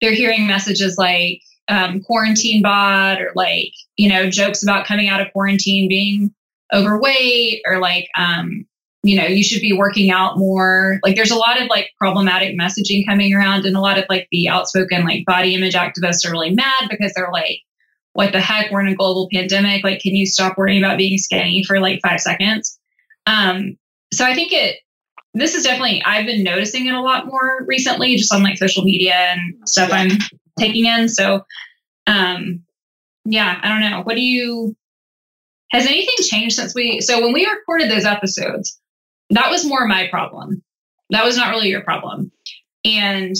they're 0.00 0.12
hearing 0.12 0.46
messages 0.46 0.96
like 0.98 1.40
um, 1.68 2.00
quarantine 2.02 2.62
bot 2.62 3.20
or 3.20 3.32
like, 3.34 3.72
you 3.96 4.08
know, 4.08 4.30
jokes 4.30 4.62
about 4.62 4.86
coming 4.86 5.08
out 5.08 5.20
of 5.20 5.32
quarantine 5.32 5.88
being 5.88 6.34
overweight 6.72 7.62
or 7.66 7.78
like, 7.78 8.08
um, 8.18 8.66
you 9.02 9.16
know, 9.16 9.26
you 9.26 9.42
should 9.42 9.62
be 9.62 9.72
working 9.72 10.10
out 10.10 10.36
more. 10.36 11.00
Like 11.02 11.16
there's 11.16 11.30
a 11.30 11.36
lot 11.36 11.60
of 11.60 11.68
like 11.68 11.90
problematic 11.98 12.58
messaging 12.58 13.06
coming 13.06 13.32
around 13.32 13.64
and 13.64 13.76
a 13.76 13.80
lot 13.80 13.98
of 13.98 14.04
like 14.10 14.28
the 14.30 14.48
outspoken 14.48 15.04
like 15.04 15.24
body 15.24 15.54
image 15.54 15.74
activists 15.74 16.26
are 16.26 16.32
really 16.32 16.50
mad 16.50 16.88
because 16.90 17.12
they're 17.14 17.30
like, 17.32 17.60
what 18.12 18.32
the 18.32 18.40
heck? 18.40 18.70
We're 18.70 18.80
in 18.80 18.88
a 18.88 18.94
global 18.94 19.28
pandemic. 19.32 19.84
Like, 19.84 20.00
can 20.00 20.14
you 20.14 20.26
stop 20.26 20.58
worrying 20.58 20.82
about 20.82 20.98
being 20.98 21.18
skinny 21.18 21.62
for 21.64 21.80
like 21.80 22.00
five 22.02 22.20
seconds? 22.20 22.78
Um, 23.26 23.76
so 24.12 24.24
I 24.24 24.34
think 24.34 24.52
it, 24.52 24.76
this 25.38 25.54
is 25.54 25.64
definitely, 25.64 26.02
I've 26.04 26.26
been 26.26 26.42
noticing 26.42 26.86
it 26.86 26.94
a 26.94 27.00
lot 27.00 27.26
more 27.26 27.64
recently, 27.66 28.16
just 28.16 28.32
on 28.32 28.42
like 28.42 28.58
social 28.58 28.84
media 28.84 29.14
and 29.14 29.56
stuff 29.68 29.90
I'm 29.92 30.10
taking 30.58 30.86
in. 30.86 31.08
So, 31.08 31.44
um, 32.06 32.62
yeah, 33.24 33.58
I 33.62 33.68
don't 33.68 33.90
know. 33.90 34.02
What 34.02 34.16
do 34.16 34.22
you, 34.22 34.74
has 35.72 35.86
anything 35.86 36.14
changed 36.20 36.56
since 36.56 36.74
we, 36.74 37.00
so 37.00 37.20
when 37.20 37.32
we 37.32 37.46
recorded 37.46 37.90
those 37.90 38.04
episodes, 38.04 38.80
that 39.30 39.50
was 39.50 39.66
more 39.66 39.86
my 39.86 40.06
problem. 40.08 40.62
That 41.10 41.24
was 41.24 41.36
not 41.36 41.50
really 41.50 41.68
your 41.68 41.82
problem. 41.82 42.32
And 42.84 43.34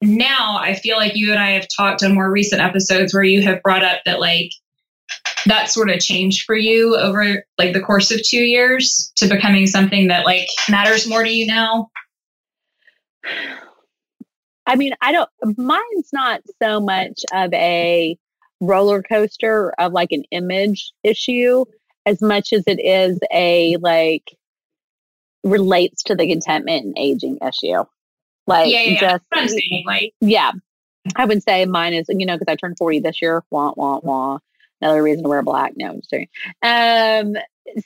now 0.00 0.58
I 0.60 0.74
feel 0.74 0.96
like 0.96 1.16
you 1.16 1.32
and 1.32 1.40
I 1.40 1.50
have 1.50 1.66
talked 1.76 2.02
on 2.04 2.14
more 2.14 2.30
recent 2.30 2.62
episodes 2.62 3.12
where 3.12 3.24
you 3.24 3.42
have 3.42 3.62
brought 3.62 3.82
up 3.82 4.00
that 4.06 4.20
like 4.20 4.50
that 5.48 5.70
sort 5.70 5.90
of 5.90 5.98
changed 6.00 6.44
for 6.44 6.54
you 6.54 6.96
over 6.96 7.44
like 7.58 7.72
the 7.72 7.80
course 7.80 8.10
of 8.10 8.20
two 8.22 8.42
years 8.42 9.12
to 9.16 9.26
becoming 9.26 9.66
something 9.66 10.08
that 10.08 10.24
like 10.24 10.48
matters 10.68 11.08
more 11.08 11.24
to 11.24 11.30
you 11.30 11.46
now. 11.46 11.90
I 14.66 14.76
mean, 14.76 14.92
I 15.00 15.12
don't, 15.12 15.30
mine's 15.56 16.10
not 16.12 16.42
so 16.62 16.80
much 16.80 17.22
of 17.32 17.52
a 17.54 18.16
roller 18.60 19.02
coaster 19.02 19.72
of 19.78 19.92
like 19.92 20.12
an 20.12 20.24
image 20.30 20.92
issue 21.02 21.64
as 22.04 22.20
much 22.20 22.52
as 22.52 22.64
it 22.66 22.80
is 22.80 23.18
a 23.32 23.76
like 23.80 24.24
relates 25.44 26.02
to 26.04 26.14
the 26.14 26.28
contentment 26.28 26.84
and 26.84 26.98
aging 26.98 27.38
issue. 27.46 27.84
Like, 28.46 28.70
yeah, 28.70 28.82
yeah, 28.82 29.00
just, 29.00 29.24
I'm 29.32 29.48
saying. 29.48 29.84
Like, 29.86 30.12
yeah, 30.20 30.52
I 31.16 31.24
would 31.24 31.42
say 31.42 31.64
mine 31.66 31.94
is, 31.94 32.06
you 32.08 32.26
know, 32.26 32.36
because 32.38 32.50
I 32.52 32.56
turned 32.56 32.76
40 32.78 33.00
this 33.00 33.20
year. 33.22 33.42
Wah, 33.50 33.72
wah, 33.76 34.00
wah. 34.02 34.38
Another 34.80 35.02
reason 35.02 35.22
to 35.24 35.28
wear 35.28 35.42
black. 35.42 35.72
No, 35.76 35.88
I'm 35.90 35.96
just 36.00 36.10
kidding. 36.10 36.28
Um, 36.62 37.36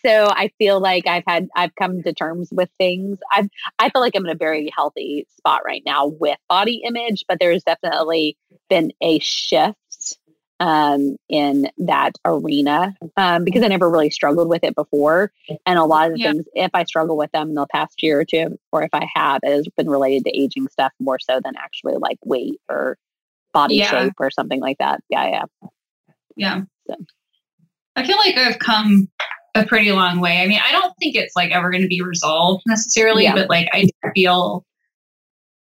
so 0.05 0.29
I 0.31 0.51
feel 0.59 0.79
like 0.81 1.07
I've 1.07 1.25
had 1.27 1.49
I've 1.57 1.75
come 1.75 2.03
to 2.03 2.13
terms 2.13 2.51
with 2.53 2.69
things. 2.79 3.19
I've 3.33 3.49
I 3.79 3.89
feel 3.89 4.01
like 4.03 4.15
I'm 4.15 4.25
in 4.27 4.33
a 4.33 4.37
very 4.37 4.71
healthy 4.77 5.27
spot 5.37 5.63
right 5.65 5.83
now 5.85 6.07
with 6.07 6.39
body 6.49 6.83
image, 6.87 7.25
but 7.29 7.39
there's 7.41 7.63
definitely 7.65 8.37
been 8.69 8.93
a 9.01 9.19
shift 9.21 10.19
um, 10.61 11.17
in 11.29 11.69
that 11.79 12.13
arena 12.25 12.95
um, 13.17 13.43
because 13.43 13.65
I 13.65 13.69
never 13.69 13.91
really 13.91 14.11
struggled 14.11 14.49
with 14.49 14.63
it 14.63 14.77
before. 14.77 15.33
And 15.67 15.79
a 15.79 15.85
lot 15.85 16.07
of 16.07 16.13
the 16.13 16.21
Yeah. 16.21 16.33
things, 16.33 16.45
if 16.55 16.71
I 16.73 16.85
struggle 16.85 17.17
with 17.17 17.33
them 17.33 17.49
in 17.49 17.55
the 17.55 17.67
past 17.73 18.01
year 18.01 18.21
or 18.21 18.25
two, 18.25 18.59
or 18.71 18.85
if 18.85 18.91
I 18.93 19.09
have, 19.13 19.41
it 19.43 19.51
has 19.51 19.67
been 19.77 19.91
related 19.91 20.25
to 20.27 20.39
aging 20.39 20.69
stuff 20.69 20.93
more 21.01 21.19
so 21.19 21.41
than 21.43 21.55
actually 21.57 21.95
like 21.97 22.19
weight 22.25 22.61
or 22.69 22.97
body 23.53 23.77
Yeah. 23.77 23.91
shape 23.91 24.13
or 24.21 24.31
something 24.31 24.61
like 24.61 24.79
that. 24.79 25.01
Yeah, 25.09 25.27
yeah. 25.29 25.69
Yeah. 26.37 26.61
So. 26.87 26.95
I 27.97 28.07
feel 28.07 28.17
like 28.17 28.37
I've 28.37 28.59
come 28.59 29.09
a 29.55 29.67
pretty 29.67 29.93
long 29.93 30.21
way. 30.21 30.39
I 30.41 30.47
mean, 30.47 30.61
I 30.67 30.73
don't 30.73 30.95
think 30.99 31.15
it's 31.15 31.37
like 31.37 31.51
ever 31.53 31.71
going 31.71 31.83
to 31.83 31.89
be 31.89 32.01
resolved 32.03 32.63
necessarily, 32.67 33.25
Yeah. 33.25 33.35
but 33.35 33.51
like 33.51 33.69
I 33.73 33.89
feel 34.15 34.65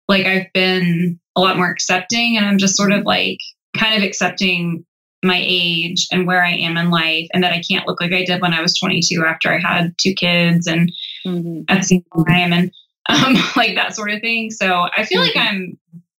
like 0.08 0.26
I've 0.26 0.52
been 0.52 1.18
a 1.36 1.40
lot 1.40 1.56
more 1.56 1.70
accepting 1.70 2.36
and 2.36 2.46
I'm 2.46 2.58
just 2.58 2.76
sort 2.76 2.92
of 2.92 3.04
like 3.04 3.38
kind 3.76 3.94
of 3.96 4.02
accepting 4.02 4.84
my 5.24 5.40
age 5.42 6.06
and 6.12 6.26
where 6.26 6.44
I 6.44 6.52
am 6.52 6.76
in 6.76 6.90
life 6.90 7.26
and 7.34 7.42
that 7.42 7.52
I 7.52 7.62
can't 7.68 7.86
look 7.86 8.00
like 8.00 8.12
I 8.12 8.24
did 8.24 8.40
when 8.40 8.54
I 8.54 8.60
was 8.60 8.78
22 8.78 9.24
after 9.26 9.52
I 9.52 9.58
had 9.58 9.94
two 10.00 10.14
kids 10.14 10.66
and 10.66 10.92
Mhm. 11.26 11.64
at 11.68 11.78
the 11.78 11.82
same 11.86 12.04
time 12.26 12.52
and 12.52 12.70
um, 13.08 13.34
like 13.56 13.74
that 13.74 13.94
sort 13.96 14.10
of 14.10 14.20
thing. 14.20 14.50
So 14.50 14.86
I 14.96 15.04
feel 15.04 15.20
like 15.22 15.32
Mhm. 15.32 15.40
I'm 15.48 15.78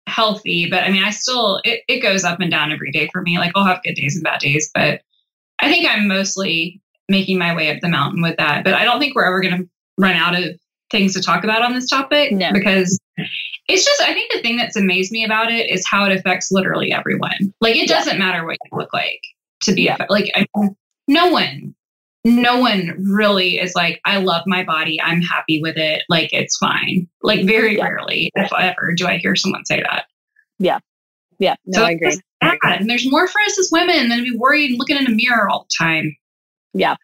healthy, 0.09 0.69
but 0.69 0.83
I 0.83 0.89
mean, 0.91 1.03
I 1.03 1.11
still, 1.11 1.61
it, 1.63 1.81
it 1.87 1.99
goes 2.01 2.23
up 2.23 2.39
and 2.39 2.51
down 2.51 2.71
every 2.71 2.91
day 2.91 3.09
for 3.13 3.21
me. 3.21 3.37
Like 3.37 3.51
I'll 3.55 3.65
have 3.65 3.81
good 3.83 3.95
days 3.95 4.15
and 4.15 4.23
bad 4.23 4.39
days, 4.39 4.69
but 4.73 5.01
I 5.59 5.71
think 5.71 5.87
I'm 5.89 6.07
mostly 6.07 6.81
making 7.07 7.37
my 7.37 7.55
way 7.55 7.73
up 7.73 7.81
the 7.81 7.89
mountain 7.89 8.21
with 8.21 8.37
that. 8.37 8.63
But 8.63 8.73
I 8.73 8.83
don't 8.83 8.99
think 8.99 9.15
we're 9.15 9.25
ever 9.25 9.41
going 9.41 9.57
to 9.57 9.69
run 9.97 10.15
out 10.15 10.37
of 10.37 10.43
things 10.91 11.13
to 11.13 11.21
talk 11.21 11.43
about 11.43 11.61
on 11.61 11.73
this 11.73 11.87
topic 11.87 12.31
No. 12.31 12.51
because 12.51 12.97
it's 13.67 13.85
just, 13.85 14.01
I 14.01 14.13
think 14.13 14.31
the 14.33 14.41
thing 14.41 14.57
that's 14.57 14.75
amazed 14.75 15.11
me 15.11 15.23
about 15.23 15.51
it 15.51 15.69
is 15.69 15.85
how 15.87 16.05
it 16.05 16.11
affects 16.15 16.49
literally 16.51 16.91
everyone. 16.91 17.53
Like 17.61 17.75
it 17.75 17.87
doesn't 17.87 18.17
matter 18.17 18.45
what 18.45 18.57
you 18.71 18.77
look 18.77 18.91
like 18.93 19.21
to 19.63 19.73
be, 19.73 19.83
Yeah. 19.83 19.97
like, 20.09 20.31
I 20.35 20.45
mean, 20.57 20.75
no 21.07 21.27
one 21.29 21.75
no 22.25 22.59
one 22.59 22.95
really 23.09 23.59
is 23.59 23.73
like, 23.75 24.01
I 24.05 24.17
love 24.17 24.43
my 24.45 24.63
body. 24.63 25.01
I'm 25.01 25.21
happy 25.21 25.61
with 25.61 25.77
it. 25.77 26.03
Like, 26.09 26.31
it's 26.33 26.57
fine. 26.57 27.07
Like, 27.23 27.45
very 27.45 27.77
Yeah. 27.77 27.85
rarely, 27.85 28.31
if 28.35 28.51
ever, 28.57 28.93
do 28.95 29.07
I 29.07 29.17
hear 29.17 29.35
someone 29.35 29.65
say 29.65 29.81
that. 29.81 30.05
Yeah, 30.59 30.79
Yeah. 31.39 31.55
no, 31.65 31.79
so 31.79 31.85
I 31.85 31.91
agree. 31.91 32.09
it's 32.09 32.21
sad. 32.43 32.81
And 32.81 32.89
there's 32.89 33.09
more 33.09 33.27
for 33.27 33.39
us 33.47 33.57
as 33.57 33.69
women 33.71 34.09
than 34.09 34.17
to 34.19 34.23
be 34.31 34.35
worried 34.37 34.71
and 34.71 34.79
looking 34.79 34.97
in 34.97 35.07
a 35.07 35.11
mirror 35.11 35.49
all 35.49 35.67
the 35.69 35.85
time. 35.85 36.15
Yeah. 36.73 36.95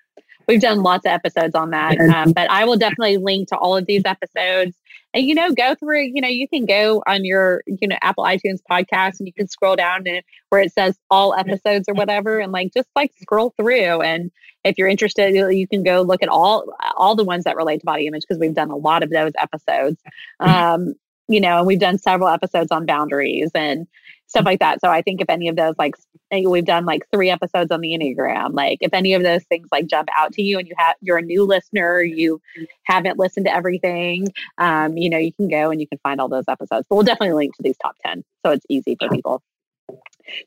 We've 0.47 0.61
done 0.61 0.83
lots 0.83 1.05
of 1.05 1.11
episodes 1.11 1.55
on 1.55 1.71
that. 1.71 1.97
Um, 1.99 2.31
but 2.33 2.49
I 2.51 2.65
will 2.65 2.77
definitely 2.77 3.17
link 3.17 3.47
to 3.49 3.57
all 3.57 3.75
of 3.77 3.85
these 3.87 4.03
episodes. 4.05 4.75
And, 5.15 5.25
you 5.25 5.33
know, 5.33 5.51
go 5.51 5.75
through, 5.75 6.11
you 6.13 6.19
know, 6.19 6.27
you 6.27 6.47
can 6.47 6.65
go 6.65 7.01
on 7.07 7.23
your, 7.23 7.63
you 7.65 7.87
know, 7.87 7.97
Apple 8.01 8.25
iTunes 8.25 8.59
podcast 8.69 9.19
and 9.19 9.27
you 9.27 9.33
can 9.33 9.47
scroll 9.47 9.77
down 9.77 10.05
and 10.05 10.21
where 10.49 10.61
it 10.61 10.73
says 10.73 10.99
all 11.09 11.33
episodes 11.33 11.87
or 11.87 11.93
whatever 11.93 12.39
and 12.39 12.51
like 12.51 12.73
just 12.73 12.89
like 12.97 13.13
scroll 13.21 13.53
through. 13.57 14.01
And 14.01 14.29
if 14.65 14.77
you're 14.77 14.89
interested, 14.89 15.33
you 15.33 15.67
can 15.67 15.83
go 15.83 16.01
look 16.01 16.21
at 16.21 16.27
all 16.27 16.65
all 16.97 17.15
the 17.15 17.23
ones 17.23 17.45
that 17.45 17.55
relate 17.55 17.79
to 17.79 17.85
body 17.85 18.07
image 18.07 18.23
because 18.27 18.39
we've 18.39 18.53
done 18.53 18.71
a 18.71 18.75
lot 18.75 19.03
of 19.03 19.09
those 19.09 19.31
episodes. 19.39 20.01
Um, 20.41 20.95
you 21.27 21.41
know, 21.41 21.59
and 21.59 21.67
we've 21.67 21.79
done 21.79 21.97
several 21.97 22.29
episodes 22.29 22.71
on 22.71 22.85
boundaries 22.85 23.51
and 23.55 23.87
stuff 24.27 24.45
like 24.45 24.59
that. 24.59 24.81
So 24.81 24.89
I 24.89 25.01
think 25.01 25.21
if 25.21 25.29
any 25.29 25.47
of 25.47 25.55
those 25.55 25.75
like 25.77 25.95
we've 26.31 26.65
done 26.65 26.85
like 26.85 27.03
three 27.11 27.29
episodes 27.29 27.71
on 27.71 27.81
the 27.81 27.89
enneagram 27.89 28.53
like 28.53 28.79
if 28.81 28.93
any 28.93 29.13
of 29.13 29.23
those 29.23 29.43
things 29.45 29.67
like 29.71 29.87
jump 29.87 30.09
out 30.17 30.33
to 30.33 30.41
you 30.41 30.57
and 30.57 30.67
you 30.67 30.73
have 30.77 30.95
you're 30.99 31.17
a 31.17 31.21
new 31.21 31.43
listener 31.43 32.01
you 32.01 32.41
haven't 32.83 33.17
listened 33.17 33.45
to 33.45 33.53
everything 33.53 34.27
um 34.57 34.97
you 34.97 35.09
know 35.09 35.17
you 35.17 35.31
can 35.33 35.47
go 35.47 35.69
and 35.71 35.79
you 35.79 35.87
can 35.87 35.99
find 35.99 36.19
all 36.19 36.27
those 36.27 36.43
episodes 36.47 36.85
but 36.89 36.95
we'll 36.95 37.05
definitely 37.05 37.33
link 37.33 37.55
to 37.55 37.63
these 37.63 37.77
top 37.81 37.95
10 38.05 38.23
so 38.45 38.51
it's 38.51 38.65
easy 38.69 38.97
for 38.99 39.07
people 39.09 39.41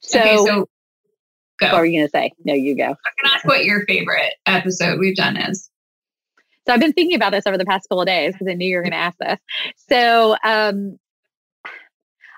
so, 0.02 0.20
okay, 0.20 0.36
so 0.36 0.68
go. 1.58 1.66
what 1.68 1.76
were 1.76 1.86
you 1.86 2.00
gonna 2.00 2.10
say 2.10 2.32
no 2.44 2.52
you 2.52 2.76
go 2.76 2.86
going 2.86 2.96
to 3.24 3.34
ask 3.34 3.44
what 3.44 3.64
your 3.64 3.84
favorite 3.86 4.34
episode 4.46 4.98
we've 4.98 5.16
done 5.16 5.36
is. 5.36 5.70
So 6.68 6.74
i've 6.74 6.80
been 6.80 6.92
thinking 6.92 7.16
about 7.16 7.32
this 7.32 7.46
over 7.46 7.56
the 7.56 7.64
past 7.64 7.88
couple 7.88 8.02
of 8.02 8.06
days 8.06 8.34
because 8.34 8.46
i 8.48 8.54
knew 8.54 8.68
you 8.68 8.76
were 8.76 8.82
gonna 8.82 8.96
ask 8.96 9.16
this. 9.18 9.38
So 9.88 10.36
um 10.44 10.98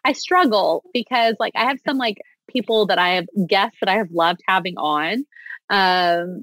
i 0.05 0.13
struggle 0.13 0.85
because 0.95 1.35
like 1.41 1.53
i 1.57 1.65
have 1.65 1.79
some 1.85 1.99
like 1.99 2.19
people 2.49 2.87
that 2.87 2.99
i 2.99 3.11
have 3.11 3.27
guests 3.47 3.79
that 3.81 3.89
i 3.89 3.97
have 3.97 4.11
loved 4.13 4.41
having 4.47 4.77
on 4.77 5.25
um 5.69 6.43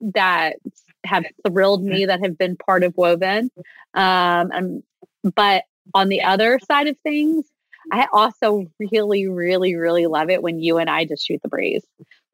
that 0.00 0.56
have 1.04 1.24
thrilled 1.46 1.82
me 1.82 2.06
that 2.06 2.20
have 2.22 2.38
been 2.38 2.56
part 2.56 2.82
of 2.84 2.94
woven 2.96 3.50
um 3.94 4.50
and, 4.52 4.82
but 5.34 5.64
on 5.94 6.08
the 6.08 6.22
other 6.22 6.58
side 6.66 6.88
of 6.88 6.96
things 7.02 7.46
i 7.92 8.06
also 8.12 8.66
really 8.78 9.26
really 9.28 9.74
really 9.76 10.06
love 10.06 10.30
it 10.30 10.42
when 10.42 10.58
you 10.60 10.78
and 10.78 10.88
i 10.90 11.04
just 11.04 11.26
shoot 11.26 11.40
the 11.42 11.48
breeze. 11.48 11.84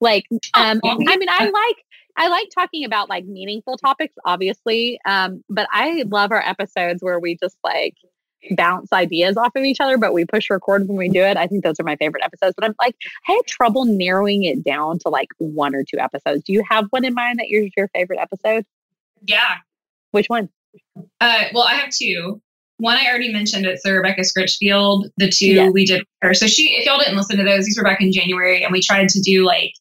Like 0.01 0.25
um 0.55 0.81
i 0.85 1.17
mean 1.17 1.29
i 1.29 1.51
like 1.51 1.85
i 2.17 2.29
like 2.29 2.49
talking 2.55 2.85
about 2.85 3.09
like 3.09 3.25
meaningful 3.25 3.77
topics 3.77 4.15
obviously 4.25 4.99
um 5.07 5.43
but 5.49 5.67
i 5.73 6.05
love 6.09 6.31
our 6.33 6.43
episodes 6.47 7.03
where 7.03 7.19
we 7.21 7.37
just 7.43 7.57
like 7.65 7.95
bounce 8.57 8.91
ideas 8.93 9.37
off 9.37 9.53
of 9.55 9.65
each 9.65 9.81
other 9.81 9.99
but 9.99 10.13
we 10.15 10.25
push 10.25 10.49
record 10.49 10.89
when 10.89 10.97
we 10.97 11.09
do 11.09 11.23
it 11.23 11.37
i 11.37 11.47
think 11.47 11.63
those 11.63 11.79
are 11.79 11.85
my 11.85 11.97
favorite 11.97 12.23
episodes 12.25 12.55
but 12.57 12.65
i'm 12.65 12.75
like 12.81 12.95
i 13.29 13.33
had 13.33 13.47
trouble 13.47 13.85
narrowing 13.85 14.45
it 14.45 14.65
down 14.65 14.99
to 14.99 15.09
like 15.09 15.29
one 15.39 15.75
or 15.75 15.85
two 15.85 15.99
episodes 15.99 16.43
do 16.45 16.53
you 16.53 16.63
have 16.69 16.87
one 16.91 17.05
in 17.05 17.13
mind 17.15 17.39
that 17.39 17.49
you're 17.49 17.67
your 17.77 17.89
favorite 17.95 18.19
episode 18.19 18.65
Yeah. 19.27 19.57
which 20.13 20.27
one 20.29 20.49
Uh, 21.21 21.45
well, 21.53 21.65
I 21.65 21.75
have 21.75 21.91
two. 21.91 22.41
One 22.79 22.97
I 22.97 23.07
already 23.09 23.31
mentioned. 23.33 23.67
It's 23.67 23.83
the 23.83 23.93
Rebecca 23.93 24.23
Scritchfield. 24.23 25.11
The 25.19 25.29
two 25.29 25.47
Yes. 25.49 25.73
we 25.73 25.85
did 25.85 25.99
with 25.99 26.07
her. 26.23 26.33
So 26.33 26.47
she, 26.47 26.77
if 26.77 26.87
y'all 26.87 26.97
didn't 26.99 27.17
listen 27.17 27.37
to 27.39 27.45
those, 27.45 27.67
these 27.67 27.77
were 27.77 27.83
back 27.85 28.01
in 28.01 28.11
January, 28.13 28.63
and 28.63 28.73
we 28.73 28.81
tried 28.81 29.09
to 29.11 29.21
do 29.21 29.45
like 29.45 29.73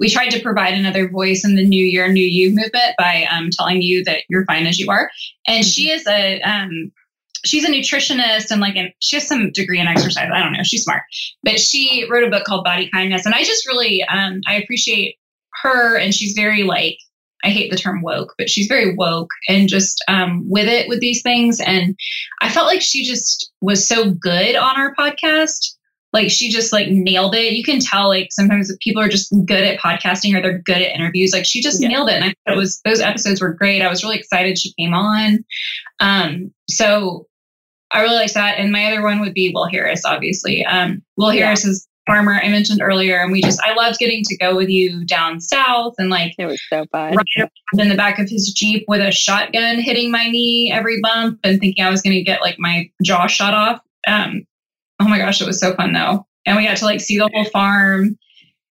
we 0.00 0.08
tried 0.10 0.30
to 0.30 0.40
provide 0.40 0.74
another 0.74 1.08
voice 1.08 1.44
in 1.44 1.54
the 1.54 1.64
New 1.64 1.84
Year, 1.84 2.10
New 2.10 2.24
You 2.24 2.50
movement 2.50 2.94
by 2.98 3.26
um, 3.30 3.50
telling 3.52 3.82
you 3.82 4.02
that 4.04 4.22
you're 4.28 4.46
fine 4.46 4.66
as 4.66 4.78
you 4.78 4.90
are. 4.90 5.10
And 5.46 5.64
she 5.64 5.90
is 5.90 6.06
a 6.08 6.40
um, 6.40 6.90
she's 7.44 7.64
a 7.64 7.70
nutritionist 7.70 8.50
and 8.50 8.60
like 8.60 8.76
an, 8.76 8.92
she 9.00 9.16
has 9.16 9.28
some 9.28 9.52
degree 9.52 9.78
in 9.78 9.86
exercise. 9.86 10.30
I 10.32 10.40
don't 10.40 10.52
know. 10.52 10.62
She's 10.64 10.84
smart, 10.84 11.02
but 11.42 11.60
she 11.60 12.06
wrote 12.10 12.24
a 12.24 12.30
book 12.30 12.44
called 12.44 12.64
Body 12.64 12.90
Kindness, 12.92 13.26
and 13.26 13.34
I 13.34 13.44
just 13.44 13.66
really 13.66 14.02
um, 14.04 14.40
I 14.48 14.56
appreciate 14.56 15.16
her, 15.62 15.96
and 15.96 16.14
she's 16.14 16.32
very 16.32 16.62
like 16.62 16.96
I 17.44 17.50
hate 17.50 17.70
the 17.70 17.76
term 17.76 18.02
woke, 18.02 18.34
but 18.38 18.50
she's 18.50 18.66
very 18.66 18.94
woke 18.94 19.30
and 19.48 19.68
just 19.68 20.02
um, 20.08 20.44
with 20.48 20.66
it 20.66 20.88
with 20.88 21.00
these 21.00 21.22
things. 21.22 21.60
And 21.60 21.94
I 22.40 22.48
felt 22.48 22.66
like 22.66 22.82
she 22.82 23.06
just 23.06 23.52
was 23.60 23.86
so 23.86 24.12
good 24.12 24.56
on 24.56 24.78
our 24.78 24.94
podcast. 24.94 25.74
Like 26.12 26.30
she 26.30 26.50
just 26.50 26.72
like 26.72 26.88
nailed 26.88 27.34
it. 27.34 27.52
You 27.52 27.62
can 27.62 27.78
tell 27.80 28.08
like 28.08 28.28
sometimes 28.32 28.74
people 28.80 29.00
are 29.02 29.08
just 29.08 29.32
good 29.44 29.62
at 29.64 29.78
podcasting 29.78 30.36
or 30.36 30.42
they're 30.42 30.58
good 30.58 30.78
at 30.82 30.94
interviews. 30.94 31.32
Like 31.32 31.46
she 31.46 31.62
just 31.62 31.80
Yeah. 31.80 31.88
nailed 31.88 32.08
it. 32.08 32.14
And 32.14 32.24
I 32.24 32.28
thought 32.28 32.54
it 32.54 32.58
was 32.58 32.80
those 32.84 33.00
episodes 33.00 33.40
were 33.40 33.52
great. 33.52 33.80
I 33.82 33.88
was 33.88 34.02
really 34.02 34.16
excited 34.18 34.58
she 34.58 34.72
came 34.78 34.92
on. 34.94 35.44
Um, 36.00 36.52
so 36.68 37.26
I 37.92 38.02
really 38.02 38.16
liked 38.16 38.34
that. 38.34 38.58
And 38.58 38.72
my 38.72 38.86
other 38.86 39.02
one 39.02 39.20
would 39.20 39.34
be 39.34 39.50
Will 39.54 39.66
Harris, 39.68 40.04
obviously. 40.04 40.64
Um, 40.64 41.02
Will 41.16 41.32
Yeah. 41.32 41.44
Harris 41.46 41.64
is 41.64 41.86
farmer 42.06 42.40
I 42.42 42.48
mentioned 42.48 42.80
earlier, 42.82 43.18
and 43.22 43.30
we 43.30 43.40
just 43.40 43.60
I 43.62 43.72
loved 43.74 43.98
getting 44.00 44.22
to 44.24 44.36
go 44.38 44.56
with 44.56 44.68
you 44.68 45.04
down 45.04 45.40
south 45.40 45.94
and 45.98 46.10
like 46.10 46.34
it 46.38 46.46
was 46.46 46.60
so 46.68 46.84
fun 46.90 47.14
around 47.14 47.48
in 47.78 47.88
the 47.88 47.94
back 47.94 48.18
of 48.18 48.28
his 48.28 48.52
Jeep 48.52 48.84
with 48.88 49.00
a 49.00 49.12
shotgun 49.12 49.78
hitting 49.78 50.10
my 50.10 50.26
knee 50.28 50.72
every 50.74 51.00
bump 51.00 51.38
and 51.44 51.60
thinking 51.60 51.84
I 51.84 51.90
was 51.90 52.02
going 52.02 52.16
to 52.16 52.22
get 52.22 52.40
like 52.40 52.56
my 52.58 52.90
jaw 53.02 53.26
shot 53.28 53.54
off. 53.54 53.80
Um, 54.08 54.42
oh 55.00 55.08
my 55.08 55.18
gosh, 55.18 55.40
it 55.40 55.46
was 55.46 55.60
so 55.60 55.74
fun 55.74 55.92
though. 55.92 56.26
And 56.46 56.56
we 56.56 56.64
got 56.66 56.76
to 56.78 56.84
like 56.84 57.00
see 57.00 57.18
the 57.18 57.28
whole 57.32 57.44
farm 57.46 58.16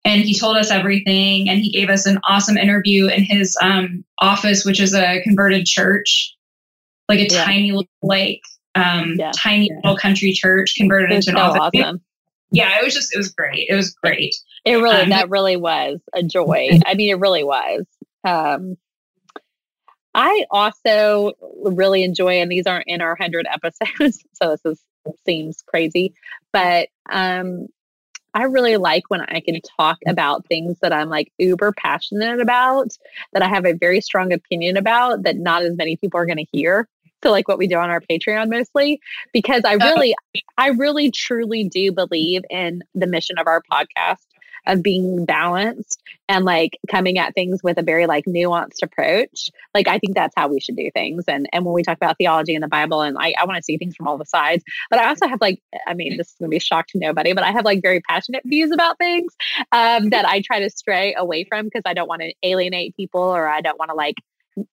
and 0.04 0.20
he 0.22 0.38
told 0.38 0.56
us 0.56 0.70
everything 0.70 1.48
and 1.48 1.60
he 1.60 1.70
gave 1.70 1.88
us 1.88 2.06
an 2.06 2.18
awesome 2.28 2.56
interview 2.56 3.06
in 3.06 3.22
his 3.22 3.56
um, 3.62 4.04
office, 4.20 4.64
which 4.64 4.80
is 4.80 4.94
a 4.94 5.20
converted 5.22 5.64
church, 5.66 6.34
like 7.08 7.20
a 7.20 7.28
Yeah. 7.32 7.44
tiny 7.44 7.70
little, 7.72 7.88
like, 8.02 8.40
um, 8.74 9.14
Yeah. 9.18 9.30
tiny 9.36 9.70
little 9.82 9.96
country 9.96 10.32
church 10.32 10.74
converted 10.76 11.12
into 11.12 11.24
so 11.26 11.30
an 11.32 11.36
office. 11.38 11.60
awesome 11.74 12.00
Yeah, 12.50 12.78
it 12.80 12.84
was 12.84 12.94
just, 12.94 13.14
it 13.14 13.18
was 13.18 13.30
great. 13.30 13.66
It 13.68 13.74
was 13.74 13.90
great. 13.94 14.34
It 14.64 14.74
really, 14.76 15.02
Um, 15.02 15.08
that 15.10 15.30
really 15.30 15.56
was 15.56 16.00
a 16.14 16.22
joy. 16.22 16.70
I 16.86 16.94
mean, 16.94 17.10
it 17.10 17.18
really 17.18 17.44
was. 17.44 17.84
Um, 18.24 18.76
I 20.14 20.44
also 20.50 21.32
really 21.64 22.02
enjoy, 22.02 22.34
and 22.40 22.50
these 22.50 22.66
aren't 22.66 22.86
in 22.86 23.00
our 23.00 23.16
hundred 23.16 23.46
episodes, 23.50 24.22
so 24.34 24.50
this 24.50 24.60
is 24.66 24.80
seems 25.24 25.62
crazy. 25.62 26.14
But 26.52 26.88
um, 27.10 27.68
I 28.34 28.44
really 28.44 28.76
like 28.76 29.04
when 29.08 29.20
I 29.20 29.40
can 29.40 29.60
talk 29.78 29.98
about 30.06 30.46
things 30.46 30.78
that 30.80 30.92
I'm 30.92 31.08
like 31.08 31.32
uber 31.38 31.72
passionate 31.72 32.40
about, 32.40 32.96
that 33.32 33.42
I 33.42 33.48
have 33.48 33.66
a 33.66 33.74
very 33.74 34.00
strong 34.00 34.32
opinion 34.32 34.76
about, 34.76 35.24
that 35.24 35.36
not 35.36 35.62
as 35.62 35.76
many 35.76 35.96
people 35.96 36.18
are 36.18 36.26
going 36.26 36.38
to 36.38 36.46
hear. 36.52 36.88
So, 37.22 37.30
like 37.30 37.46
what 37.46 37.58
we 37.58 37.68
do 37.68 37.76
on 37.76 37.88
our 37.88 38.00
Patreon 38.00 38.50
mostly, 38.50 39.00
because 39.32 39.62
I 39.64 39.74
really, 39.74 40.14
I 40.58 40.68
really 40.68 41.10
truly 41.10 41.68
do 41.68 41.92
believe 41.92 42.42
in 42.50 42.82
the 42.94 43.06
mission 43.06 43.38
of 43.38 43.46
our 43.46 43.62
podcast 43.70 44.26
of 44.66 44.82
being 44.82 45.24
balanced 45.24 46.02
and 46.28 46.44
like 46.44 46.78
coming 46.90 47.18
at 47.18 47.34
things 47.34 47.62
with 47.62 47.78
a 47.78 47.82
very 47.82 48.06
like 48.06 48.24
nuanced 48.26 48.82
approach. 48.82 49.50
Like 49.74 49.88
I 49.88 49.98
think 49.98 50.14
that's 50.14 50.34
how 50.36 50.48
we 50.48 50.60
should 50.60 50.76
do 50.76 50.90
things. 50.92 51.24
And 51.28 51.48
and 51.52 51.64
when 51.64 51.74
we 51.74 51.82
talk 51.82 51.96
about 51.96 52.18
theology 52.18 52.54
and 52.54 52.62
the 52.62 52.68
Bible, 52.68 53.02
and 53.02 53.16
I, 53.18 53.34
I 53.38 53.44
want 53.44 53.56
to 53.56 53.62
see 53.62 53.76
things 53.76 53.96
from 53.96 54.08
all 54.08 54.18
the 54.18 54.26
sides. 54.26 54.64
But 54.90 54.98
I 54.98 55.08
also 55.08 55.26
have 55.26 55.40
like, 55.40 55.60
I 55.86 55.94
mean, 55.94 56.16
this 56.16 56.28
is 56.28 56.34
gonna 56.38 56.48
be 56.48 56.56
a 56.56 56.60
shock 56.60 56.86
to 56.88 56.98
nobody, 56.98 57.32
but 57.32 57.44
I 57.44 57.50
have 57.50 57.64
like 57.64 57.82
very 57.82 58.00
passionate 58.00 58.42
views 58.44 58.70
about 58.70 58.98
things 58.98 59.34
um, 59.72 60.10
that 60.10 60.26
I 60.26 60.40
try 60.40 60.60
to 60.60 60.70
stray 60.70 61.14
away 61.16 61.44
from 61.44 61.66
because 61.66 61.82
I 61.84 61.94
don't 61.94 62.08
want 62.08 62.22
to 62.22 62.32
alienate 62.42 62.96
people 62.96 63.20
or 63.20 63.48
I 63.48 63.60
don't 63.60 63.78
want 63.78 63.90
to 63.90 63.94
like 63.94 64.16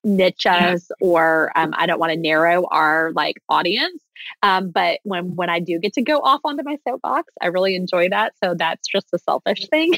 niche 0.04 0.45
us 0.45 0.89
or 0.99 1.52
um, 1.56 1.73
I 1.75 1.86
don't 1.86 1.99
want 1.99 2.12
to 2.12 2.19
narrow 2.19 2.67
our 2.69 3.12
like 3.13 3.41
audience. 3.47 4.04
Um, 4.43 4.71
but 4.71 4.99
when 5.03 5.36
when 5.36 5.49
I 5.49 5.60
do 5.60 5.79
get 5.79 5.93
to 5.93 6.01
go 6.01 6.19
off 6.19 6.41
onto 6.43 6.63
my 6.63 6.77
soapbox, 6.88 7.34
I 7.41 7.47
really 7.47 7.75
enjoy 7.75 8.10
that. 8.10 8.34
So 8.43 8.55
that's 8.58 8.88
just 8.88 9.08
a 9.13 9.19
selfish 9.19 9.67
thing. 9.69 9.93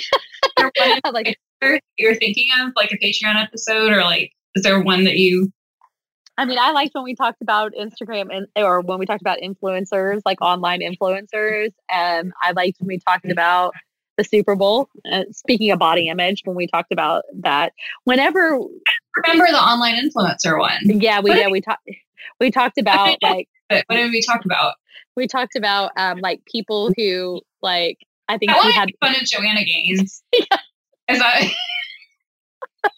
like 1.12 1.38
you're 1.98 2.16
thinking 2.16 2.48
of 2.60 2.74
like 2.76 2.92
a 2.92 2.98
Patreon 2.98 3.42
episode 3.42 3.92
or 3.92 4.02
like 4.02 4.32
is 4.56 4.64
there 4.64 4.80
one 4.82 5.04
that 5.04 5.18
you 5.18 5.52
I 6.38 6.46
mean, 6.46 6.58
I 6.58 6.72
liked 6.72 6.96
when 6.96 7.04
we 7.04 7.14
talked 7.14 7.42
about 7.42 7.74
Instagram 7.80 8.36
and 8.36 8.48
or 8.56 8.82
when 8.82 8.98
we 8.98 9.06
talked 9.06 9.22
about 9.22 9.40
influencers, 9.44 10.22
like 10.26 10.42
online 10.42 10.80
influencers. 10.80 11.70
And 11.90 12.32
I 12.42 12.52
liked 12.54 12.78
when 12.80 12.88
we 12.88 13.00
talked 13.00 13.30
about 13.30 13.74
the 14.18 14.24
Super 14.24 14.56
Bowl. 14.56 14.88
Uh, 15.12 15.24
speaking 15.32 15.72
of 15.72 15.80
body 15.80 16.08
image, 16.08 16.42
when 16.46 16.56
we 16.56 16.68
talked 16.68 16.92
about 16.92 17.24
that, 17.42 17.74
whenever 18.06 18.60
remember 19.18 19.52
the 19.52 19.58
online 19.58 19.96
influencer 19.96 20.58
one. 20.58 20.80
Yeah, 20.84 21.20
we 21.20 21.32
yeah 21.32 21.48
we 21.50 21.62
talked 21.62 21.88
we 22.40 22.50
talked 22.50 22.78
about 22.78 23.18
like 23.22 23.48
what 23.88 23.96
did 23.96 24.12
we 24.12 24.22
talk 24.22 24.46
about? 24.46 24.76
We 25.16 25.28
talked 25.28 25.56
about 25.56 25.92
um 25.98 26.20
like 26.20 26.42
people 26.46 26.92
who 26.98 27.42
like 27.62 27.98
I 28.28 28.38
think 28.38 28.52
I 28.52 28.66
we 28.66 28.72
had 28.72 28.90
fun 29.00 29.16
of 29.16 29.24
Joanna 29.24 29.64
Gaines. 29.64 30.24
yeah. 30.34 30.58
Is 31.10 31.20
that 31.20 31.44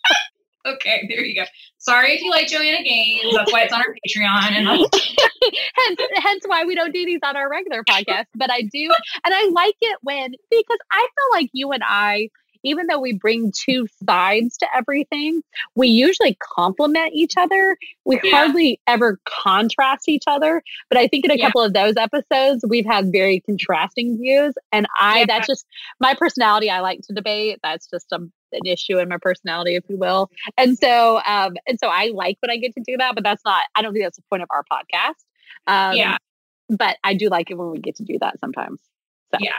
okay? 0.66 1.08
There 1.10 1.24
you 1.24 1.42
go. 1.42 1.48
Sorry 1.80 2.14
if 2.14 2.22
you 2.22 2.30
like 2.30 2.48
Joanna 2.48 2.84
Gaines. 2.84 3.36
That's 3.36 3.52
why 3.52 3.64
it's 3.64 3.74
on 3.74 3.82
our 3.82 3.96
Patreon, 4.08 4.52
and 4.52 4.68
hence, 5.76 6.00
hence 6.16 6.44
why 6.46 6.64
we 6.64 6.76
don't 6.76 6.94
do 6.94 7.06
these 7.06 7.20
on 7.24 7.36
our 7.36 7.50
regular 7.50 7.84
podcast. 7.84 8.26
But 8.36 8.52
I 8.52 8.62
do, 8.62 8.94
and 9.26 9.34
I 9.34 9.50
like 9.50 9.76
it 9.82 9.98
when 10.02 10.34
because 10.50 10.80
I 10.92 11.00
feel 11.00 11.42
like 11.42 11.50
you 11.52 11.72
and 11.72 11.84
I 11.86 12.30
even 12.64 12.88
though 12.88 13.00
we 13.00 13.14
bring 13.14 13.52
two 13.52 13.88
sides 14.06 14.58
to 14.58 14.68
everything, 14.76 15.42
we 15.76 15.88
usually 15.88 16.38
complement 16.42 17.14
each 17.14 17.34
other. 17.38 17.78
We 18.06 18.20
yeah. 18.24 18.32
hardly 18.32 18.80
ever 18.88 19.20
contrast 19.26 20.08
each 20.08 20.24
other. 20.28 20.64
But 20.90 20.98
I 20.98 21.08
think 21.08 21.26
in 21.26 21.32
a 21.32 21.36
yeah. 21.36 21.46
couple 21.46 21.62
of 21.62 21.74
those 21.74 21.96
episodes, 21.98 22.64
we've 22.68 22.86
had 22.86 23.12
very 23.12 23.42
contrasting 23.42 24.18
views. 24.18 24.54
And 24.72 24.88
I, 25.00 25.20
yeah. 25.20 25.26
that's 25.28 25.48
just 25.48 25.66
my 26.00 26.14
personality. 26.14 26.70
I 26.70 26.80
like 26.80 27.02
to 27.02 27.14
debate. 27.14 27.60
That's 27.64 27.90
just 27.90 28.12
a, 28.12 28.16
an 28.18 28.66
issue 28.66 28.98
in 28.98 29.10
my 29.10 29.18
personality, 29.22 29.76
if 29.76 29.84
you 29.90 29.98
will. 29.98 30.30
And 30.58 30.78
so, 30.78 31.22
um, 31.26 31.54
and 31.68 31.80
so 31.80 31.88
I 31.88 32.12
like 32.14 32.38
when 32.42 32.50
I 32.50 32.58
get 32.58 32.74
to 32.76 32.84
do 32.86 32.98
that, 32.98 33.16
but 33.16 33.24
that's 33.24 33.44
not, 33.46 33.66
I 33.76 33.82
don't 33.82 33.94
think 33.94 34.06
that's 34.06 34.18
the 34.18 34.24
point 34.30 34.44
of 34.44 34.50
our 34.52 34.64
podcast. 34.64 35.20
Um, 35.68 35.96
yeah. 35.96 36.18
But 36.70 36.98
I 37.04 37.14
do 37.14 37.30
like 37.30 37.52
it 37.52 37.58
when 37.58 37.72
we 37.72 37.80
get 37.80 37.98
to 37.98 38.04
do 38.04 38.18
that 38.20 38.40
sometimes. 38.40 38.80
So. 39.32 39.38
Yeah. 39.42 39.52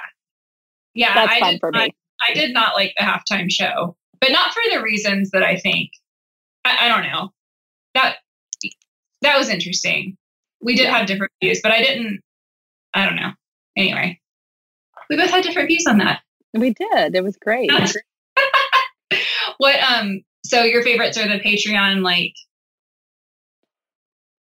Yeah. 0.95 1.14
That's 1.14 1.33
I 1.33 1.40
fun 1.40 1.59
for 1.59 1.71
me. 1.71 1.95
I 2.29 2.35
did 2.35 2.53
not 2.53 2.75
like 2.75 2.95
the 2.99 3.05
halftime 3.05 3.51
show, 3.51 3.97
but 4.21 4.31
not 4.33 4.53
for 4.53 4.63
the 4.73 4.83
reasons 4.83 5.31
that 5.31 5.43
I 5.43 5.57
think. 5.57 5.91
I, 6.65 6.79
I 6.83 6.89
don't 6.89 7.03
know. 7.03 7.31
That 7.95 8.17
that 9.23 9.39
was 9.39 9.49
interesting. 9.49 10.17
We 10.61 10.75
did 10.75 10.85
yeah. 10.85 10.99
have 10.99 11.07
different 11.07 11.33
views, 11.43 11.61
but 11.63 11.73
I 11.73 11.83
didn't. 11.83 12.21
I 12.95 13.05
don't 13.05 13.17
know. 13.17 13.33
Anyway, 13.77 14.21
we 15.11 15.17
both 15.17 15.31
had 15.31 15.45
different 15.45 15.69
views 15.69 15.87
on 15.87 15.99
that. 15.99 16.21
We 16.53 16.73
did. 16.73 17.15
It 17.15 17.25
was 17.25 17.37
great. 17.37 17.71
what 19.59 19.81
um? 19.83 20.23
So 20.45 20.63
your 20.63 20.83
favorites 20.83 21.19
are 21.19 21.29
the 21.29 21.41
Patreon, 21.41 22.03
like 22.03 22.35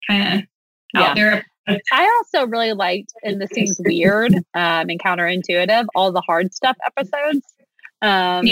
kind 0.08 0.40
of 0.40 0.48
yeah. 0.94 1.02
out 1.02 1.16
there 1.16 1.46
I 1.92 2.22
also 2.34 2.48
really 2.48 2.74
liked, 2.74 3.14
and 3.24 3.40
this 3.40 3.50
seems 3.52 3.80
weird 3.80 4.34
um, 4.34 4.42
and 4.54 5.00
counterintuitive, 5.00 5.86
all 5.96 6.12
the 6.12 6.22
hard 6.22 6.54
stuff 6.54 6.78
episodes. 6.86 7.51
Um, 8.02 8.46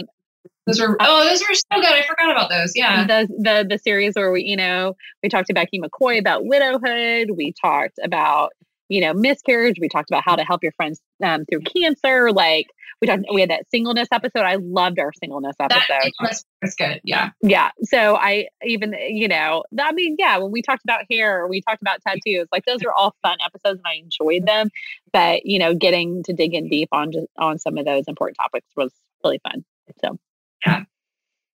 those 0.69 0.79
were 0.79 0.97
oh, 0.99 1.23
those 1.27 1.41
were 1.41 1.55
so 1.55 1.81
good. 1.81 1.85
I 1.85 2.03
forgot 2.05 2.31
about 2.31 2.49
those. 2.49 2.73
Yeah, 2.75 3.05
the 3.05 3.27
the 3.38 3.65
the 3.69 3.77
series 3.77 4.13
where 4.15 4.31
we 4.31 4.43
you 4.43 4.55
know 4.55 4.95
we 5.23 5.29
talked 5.29 5.47
to 5.47 5.53
Becky 5.53 5.79
McCoy 5.79 6.19
about 6.19 6.45
widowhood. 6.45 7.31
We 7.35 7.53
talked 7.59 7.99
about 8.03 8.53
you 8.88 9.01
know 9.01 9.13
miscarriage. 9.13 9.77
We 9.79 9.89
talked 9.89 10.12
about 10.12 10.23
how 10.23 10.35
to 10.35 10.43
help 10.43 10.62
your 10.62 10.73
friends 10.73 11.01
um, 11.23 11.45
through 11.45 11.62
cancer. 11.62 12.31
Like 12.31 12.67
we 13.01 13.07
talked, 13.07 13.23
we 13.33 13.41
had 13.41 13.49
that 13.49 13.65
singleness 13.71 14.09
episode. 14.12 14.41
I 14.41 14.55
loved 14.55 14.99
our 14.99 15.12
singleness 15.13 15.55
episode. 15.59 15.81
That 15.89 16.43
was 16.62 16.75
good. 16.75 17.01
Yeah, 17.03 17.29
yeah. 17.41 17.71
So 17.83 18.15
I 18.15 18.49
even 18.63 18.93
you 19.07 19.27
know 19.27 19.63
I 19.79 19.91
mean 19.91 20.17
yeah 20.19 20.38
when 20.38 20.51
we 20.51 20.62
talked 20.62 20.83
about 20.83 21.05
hair, 21.09 21.47
we 21.47 21.62
talked 21.62 21.81
about 21.81 22.01
tattoos. 22.05 22.47
Like 22.51 22.65
those 22.65 22.83
are 22.83 22.91
all 22.91 23.15
fun 23.23 23.38
episodes, 23.43 23.81
and 23.83 23.88
I 23.88 24.03
enjoyed 24.03 24.45
them. 24.45 24.69
But 25.12 25.45
you 25.45 25.57
know, 25.57 25.73
getting 25.73 26.21
to 26.23 26.33
dig 26.33 26.53
in 26.53 26.69
deep 26.69 26.89
on 26.91 27.12
just 27.12 27.27
on 27.38 27.57
some 27.57 27.79
of 27.79 27.85
those 27.85 28.03
important 28.07 28.38
topics 28.38 28.67
was 28.75 28.91
really 29.23 29.39
fun. 29.43 29.63
So, 30.03 30.17
yeah, 30.65 30.84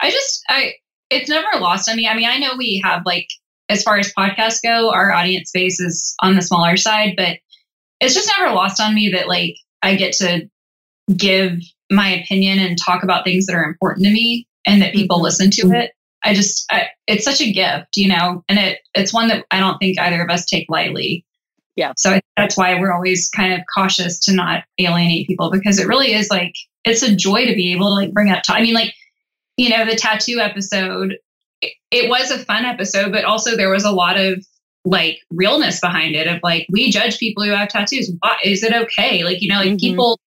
I 0.01 0.11
just, 0.11 0.43
I, 0.49 0.73
it's 1.09 1.29
never 1.29 1.59
lost 1.59 1.89
on 1.89 1.95
me. 1.95 2.07
I 2.07 2.15
mean, 2.15 2.29
I 2.29 2.37
know 2.37 2.55
we 2.57 2.81
have 2.83 3.03
like, 3.05 3.27
as 3.69 3.83
far 3.83 3.97
as 3.97 4.13
podcasts 4.13 4.59
go, 4.63 4.91
our 4.91 5.11
audience 5.11 5.51
base 5.53 5.79
is 5.79 6.15
on 6.21 6.35
the 6.35 6.41
smaller 6.41 6.77
side, 6.77 7.13
but 7.15 7.37
it's 7.99 8.13
just 8.13 8.29
never 8.37 8.53
lost 8.53 8.81
on 8.81 8.93
me 8.93 9.09
that 9.13 9.27
like 9.27 9.55
I 9.81 9.95
get 9.95 10.13
to 10.17 10.49
give 11.15 11.59
my 11.91 12.09
opinion 12.09 12.59
and 12.59 12.77
talk 12.77 13.03
about 13.03 13.23
things 13.23 13.45
that 13.45 13.55
are 13.55 13.63
important 13.63 14.05
to 14.05 14.11
me 14.11 14.47
and 14.65 14.81
that 14.81 14.93
people 14.93 15.17
mm-hmm. 15.17 15.25
listen 15.25 15.51
to 15.51 15.71
it. 15.71 15.91
I 16.23 16.33
just, 16.33 16.65
I, 16.71 16.87
it's 17.07 17.25
such 17.25 17.41
a 17.41 17.51
gift, 17.51 17.95
you 17.95 18.07
know, 18.07 18.43
and 18.47 18.57
it, 18.57 18.79
it's 18.95 19.13
one 19.13 19.27
that 19.27 19.45
I 19.51 19.59
don't 19.59 19.77
think 19.77 19.99
either 19.99 20.21
of 20.21 20.29
us 20.29 20.45
take 20.45 20.65
lightly. 20.69 21.25
Yeah. 21.75 21.93
So 21.97 22.19
that's 22.37 22.55
why 22.55 22.79
we're 22.79 22.93
always 22.93 23.29
kind 23.29 23.53
of 23.53 23.61
cautious 23.73 24.19
to 24.25 24.33
not 24.33 24.63
alienate 24.79 25.27
people 25.27 25.51
because 25.51 25.79
it 25.79 25.87
really 25.87 26.13
is 26.13 26.29
like 26.29 26.53
it's 26.85 27.03
a 27.03 27.15
joy 27.15 27.45
to 27.45 27.55
be 27.55 27.71
able 27.73 27.87
to 27.87 27.93
like 27.93 28.13
bring 28.13 28.29
up. 28.29 28.43
I 28.49 28.61
mean, 28.61 28.73
like 28.73 28.93
you 29.57 29.69
know, 29.69 29.85
the 29.85 29.95
tattoo 29.95 30.39
episode. 30.39 31.15
It, 31.61 31.73
it 31.91 32.09
was 32.09 32.31
a 32.31 32.39
fun 32.39 32.65
episode, 32.65 33.11
but 33.11 33.25
also 33.25 33.55
there 33.55 33.69
was 33.69 33.83
a 33.83 33.91
lot 33.91 34.17
of 34.17 34.45
like 34.85 35.19
realness 35.31 35.79
behind 35.79 36.15
it. 36.15 36.27
Of 36.27 36.39
like 36.43 36.67
we 36.69 36.91
judge 36.91 37.19
people 37.19 37.43
who 37.43 37.51
have 37.51 37.69
tattoos. 37.69 38.11
Why 38.19 38.37
is 38.43 38.63
it 38.63 38.73
okay? 38.73 39.23
Like 39.23 39.41
you 39.41 39.49
know, 39.49 39.57
like 39.57 39.69
mm-hmm. 39.69 39.77
people. 39.77 40.19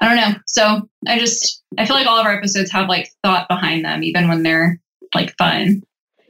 I 0.00 0.06
don't 0.06 0.16
know. 0.16 0.38
So 0.46 0.88
I 1.08 1.18
just 1.18 1.62
I 1.76 1.84
feel 1.84 1.96
like 1.96 2.06
all 2.06 2.20
of 2.20 2.26
our 2.26 2.36
episodes 2.36 2.70
have 2.70 2.88
like 2.88 3.10
thought 3.24 3.48
behind 3.48 3.84
them, 3.84 4.04
even 4.04 4.28
when 4.28 4.42
they're 4.42 4.80
like 5.14 5.34
fun. 5.36 5.82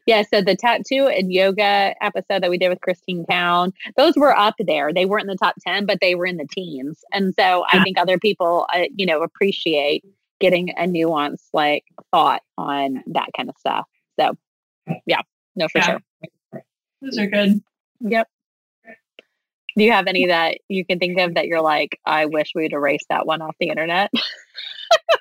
Yeah, 0.09 0.23
so 0.23 0.40
the 0.40 0.57
tattoo 0.57 1.07
and 1.07 1.31
yoga 1.31 1.94
episode 2.01 2.42
that 2.42 2.49
we 2.49 2.57
did 2.57 2.71
with 2.71 2.81
Christine 2.81 3.27
Town, 3.27 3.75
those 3.99 4.16
were 4.16 4.35
up 4.35 4.55
there. 4.59 4.90
They 4.90 5.05
weren't 5.05 5.25
in 5.25 5.29
the 5.29 5.37
top 5.37 5.57
10, 5.61 5.85
but 5.85 5.99
they 6.01 6.14
were 6.14 6.25
in 6.25 6.38
the 6.38 6.47
teens. 6.51 7.05
And 7.12 7.35
so 7.38 7.66
I 7.71 7.83
think 7.85 7.99
other 7.99 8.18
people, 8.18 8.66
uh, 8.75 8.85
you 8.97 9.05
know, 9.05 9.21
appreciate 9.21 10.03
getting 10.40 10.71
a 10.79 10.87
nuance 10.87 11.51
like 11.53 11.85
thought 12.11 12.40
on 12.57 13.05
that 13.09 13.29
kind 13.37 13.51
of 13.51 13.57
stuff. 13.59 13.87
So, 14.18 14.35
yeah, 15.05 15.21
no, 15.57 15.68
for 15.68 15.77
yeah. 15.77 15.99
sure. 16.53 16.62
Those 17.03 17.18
are 17.18 17.27
good. 17.27 17.61
Yep. 18.01 18.29
Do 19.77 19.85
you 19.85 19.92
have 19.92 20.07
any 20.07 20.25
that 20.25 20.57
you 20.68 20.87
can 20.87 20.99
think 20.99 21.18
of 21.18 21.35
that 21.35 21.49
you're 21.49 21.61
like, 21.61 22.01
I 22.07 22.25
wish 22.25 22.53
we'd 22.55 22.73
erase 22.73 23.05
that 23.11 23.27
one 23.27 23.42
off 23.42 23.57
the 23.61 23.68
internet? 23.68 24.11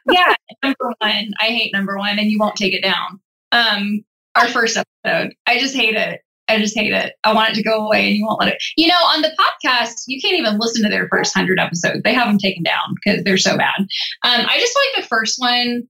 yeah, 0.10 0.34
number 0.64 0.94
one. 1.00 1.34
I 1.42 1.46
hate 1.48 1.74
number 1.74 1.98
one, 1.98 2.20
and 2.20 2.32
you 2.32 2.40
won't 2.40 2.56
take 2.56 2.74
it 2.74 2.84
down. 2.84 3.20
Um, 3.52 4.06
our 4.38 4.48
first 4.48 4.78
episode. 4.78 5.34
I 5.46 5.60
just 5.60 5.76
hate 5.76 5.96
it. 5.96 6.22
I 6.50 6.60
just 6.60 6.78
hate 6.78 6.94
it. 6.94 7.14
I 7.24 7.34
want 7.34 7.52
it 7.52 7.56
to 7.56 7.64
go 7.64 7.86
away 7.86 8.08
and 8.08 8.16
you 8.16 8.26
won't 8.26 8.40
let 8.40 8.54
it. 8.54 8.64
You 8.78 8.88
know, 8.88 8.96
on 8.96 9.22
the 9.22 9.32
podcast, 9.38 10.04
you 10.08 10.22
can't 10.22 10.38
even 10.38 10.58
listen 10.58 10.82
to 10.84 10.90
their 10.90 11.08
first 11.10 11.36
100 11.36 11.60
episodes. 11.60 12.02
They 12.04 12.14
have 12.14 12.28
them 12.28 12.38
taken 12.38 12.64
down 12.64 12.96
because 12.96 13.24
they're 13.24 13.38
so 13.38 13.58
bad. 13.58 13.80
Um, 13.80 14.46
I 14.48 14.58
just 14.60 14.78
like 14.96 15.04
the 15.04 15.08
first 15.08 15.36
one. 15.40 15.84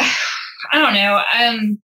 I 0.72 0.78
don't 0.78 0.94
know. 0.94 1.20
Um, 1.38 1.78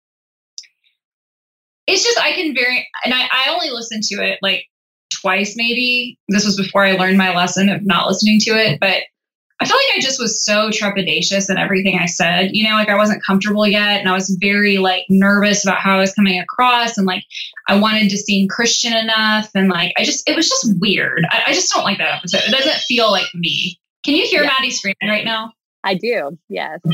it's 1.86 2.04
just, 2.04 2.20
I 2.20 2.34
can 2.34 2.56
very, 2.56 2.88
and 3.06 3.14
I, 3.14 3.28
I 3.32 3.54
only 3.54 3.70
listened 3.70 4.04
to 4.04 4.16
it 4.24 4.40
like 4.42 4.66
twice 5.22 5.56
maybe. 5.56 6.18
This 6.30 6.46
was 6.46 6.58
before 6.58 6.84
I 6.84 6.94
learned 6.94 7.18
my 7.18 7.36
lesson 7.36 7.70
of 7.70 7.86
not 7.86 8.08
listening 8.08 8.40
to 8.42 8.52
it, 8.52 8.80
but 8.80 9.04
I 9.60 9.66
felt 9.66 9.80
like 9.90 9.98
I 9.98 10.02
just 10.02 10.20
was 10.20 10.46
so 10.46 10.70
trepidatious 10.70 11.50
in 11.50 11.58
everything 11.58 11.98
I 12.00 12.06
said. 12.06 12.52
You 12.54 12.70
know, 12.70 12.76
like 12.76 12.90
I 12.90 12.96
wasn't 12.96 13.24
comfortable 13.24 13.66
yet, 13.66 14.00
and 14.00 14.08
I 14.08 14.14
was 14.14 14.38
very 14.40 14.78
like 14.78 15.04
nervous 15.10 15.66
about 15.66 15.80
how 15.80 15.96
I 15.96 16.00
was 16.00 16.14
coming 16.14 16.40
across, 16.40 16.98
and 16.98 17.08
like 17.08 17.24
I 17.68 17.80
wanted 17.80 18.10
to 18.10 18.18
seem 18.18 18.48
Christian 18.48 18.94
enough, 18.94 19.50
and 19.56 19.70
like 19.70 19.94
I 19.98 20.04
just 20.04 20.30
it 20.30 20.36
was 20.36 20.48
just 20.48 20.80
weird. 20.80 21.26
I, 21.32 21.44
I 21.48 21.54
just 21.54 21.74
don't 21.74 21.84
like 21.84 21.98
that 21.98 22.18
episode. 22.18 22.42
It 22.48 22.52
doesn't 22.52 22.78
feel 22.82 23.12
like 23.12 23.28
me. 23.34 23.80
Can 24.06 24.14
you 24.16 24.28
hear 24.28 24.44
Yeah. 24.44 24.50
Maddie 24.58 24.72
screaming 24.72 24.96
right 25.08 25.26
now? 25.26 25.52
I 25.84 25.96
do. 25.96 26.38
Yes. 26.50 26.80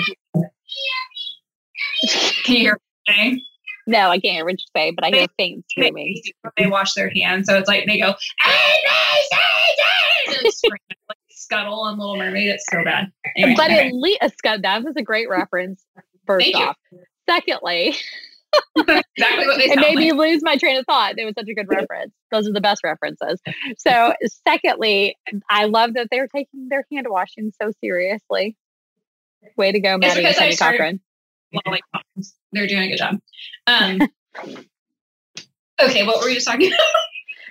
Can 2.45 2.55
you 2.55 2.59
hear? 2.59 2.79
saying? 3.09 3.41
No, 3.85 4.09
I 4.09 4.17
can't 4.19 4.35
hear 4.35 4.45
what 4.45 4.53
you 4.53 4.65
say, 4.75 4.91
but 4.91 5.03
I 5.03 5.09
hear 5.09 5.27
faint 5.37 5.65
screaming. 5.69 6.21
they 6.57 6.67
wash 6.67 6.93
their 6.93 7.09
hands, 7.09 7.47
so 7.47 7.57
it's 7.57 7.67
like 7.67 7.85
they 7.85 7.99
go 7.99 8.07
and 8.07 8.15
they 8.45 10.41
Scuttle 11.53 11.85
and 11.87 11.99
Little 11.99 12.17
Mermaid. 12.17 12.49
It's 12.49 12.65
so 12.71 12.83
bad. 12.83 13.11
Anyway, 13.37 13.55
But 13.57 13.71
okay. 13.71 13.87
at 13.87 13.93
least 13.93 14.19
that 14.43 14.83
was 14.83 14.93
a 14.97 15.01
great 15.01 15.29
reference. 15.29 15.83
First 16.25 16.45
Thank 16.45 16.57
you. 16.57 16.63
off. 16.63 16.77
Secondly, 17.29 17.95
exactly 18.77 19.45
what 19.47 19.57
they 19.57 19.65
it 19.71 19.75
made 19.77 19.95
like. 19.95 19.95
me 19.95 20.11
lose 20.13 20.41
my 20.43 20.57
train 20.57 20.77
of 20.77 20.85
thought. 20.85 21.15
It 21.17 21.25
was 21.25 21.33
such 21.37 21.47
a 21.49 21.53
good 21.53 21.67
reference. 21.69 22.11
Those 22.31 22.47
are 22.47 22.53
the 22.53 22.61
best 22.61 22.81
references. 22.83 23.39
So, 23.77 24.13
secondly, 24.47 25.17
I 25.49 25.65
love 25.65 25.93
that 25.95 26.07
they're 26.11 26.27
taking 26.27 26.69
their 26.69 26.85
hand 26.91 27.07
washing 27.09 27.51
so 27.61 27.71
seriously. 27.81 28.55
Way 29.57 29.71
to 29.73 29.79
go, 29.79 29.97
Maddie 29.97 30.25
and 30.25 30.35
I 30.37 30.55
Cochran. 30.55 30.99
They're 32.51 32.67
doing 32.67 32.83
a 32.83 32.87
good 32.89 32.97
job. 32.97 33.19
Um, 33.67 33.99
okay, 35.81 36.05
what 36.05 36.21
were 36.21 36.29
you 36.29 36.35
just 36.35 36.47
talking 36.47 36.67
about? 36.73 36.79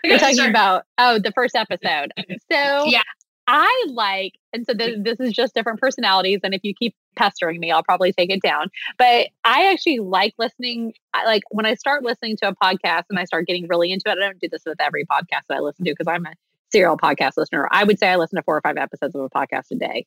We're 0.04 0.18
talking 0.18 0.34
start- 0.34 0.50
about 0.50 0.84
oh 0.98 1.18
the 1.18 1.32
first 1.32 1.54
episode. 1.54 2.12
So 2.50 2.84
Yeah. 2.86 3.02
I 3.46 3.86
like, 3.88 4.34
and 4.52 4.64
so 4.64 4.74
this, 4.74 4.96
this 5.00 5.20
is 5.20 5.32
just 5.32 5.54
different 5.54 5.80
personalities. 5.80 6.40
And 6.44 6.54
if 6.54 6.60
you 6.62 6.74
keep 6.74 6.94
pestering 7.16 7.58
me, 7.60 7.70
I'll 7.70 7.82
probably 7.82 8.12
take 8.12 8.30
it 8.30 8.40
down. 8.40 8.68
But 8.98 9.28
I 9.44 9.70
actually 9.70 9.98
like 9.98 10.34
listening. 10.38 10.94
I 11.12 11.24
like 11.24 11.42
when 11.50 11.66
I 11.66 11.74
start 11.74 12.04
listening 12.04 12.36
to 12.38 12.48
a 12.48 12.54
podcast 12.54 13.04
and 13.10 13.18
I 13.18 13.24
start 13.24 13.46
getting 13.46 13.66
really 13.68 13.90
into 13.90 14.08
it. 14.08 14.12
I 14.12 14.14
don't 14.14 14.38
do 14.38 14.48
this 14.48 14.62
with 14.64 14.80
every 14.80 15.04
podcast 15.04 15.46
that 15.48 15.56
I 15.56 15.60
listen 15.60 15.84
to 15.84 15.92
because 15.92 16.06
I'm 16.06 16.24
a 16.26 16.32
serial 16.70 16.96
podcast 16.96 17.32
listener. 17.36 17.68
I 17.70 17.84
would 17.84 17.98
say 17.98 18.08
I 18.08 18.16
listen 18.16 18.36
to 18.36 18.42
four 18.42 18.56
or 18.56 18.60
five 18.60 18.76
episodes 18.76 19.14
of 19.14 19.22
a 19.22 19.30
podcast 19.30 19.70
a 19.72 19.76
day. 19.76 20.06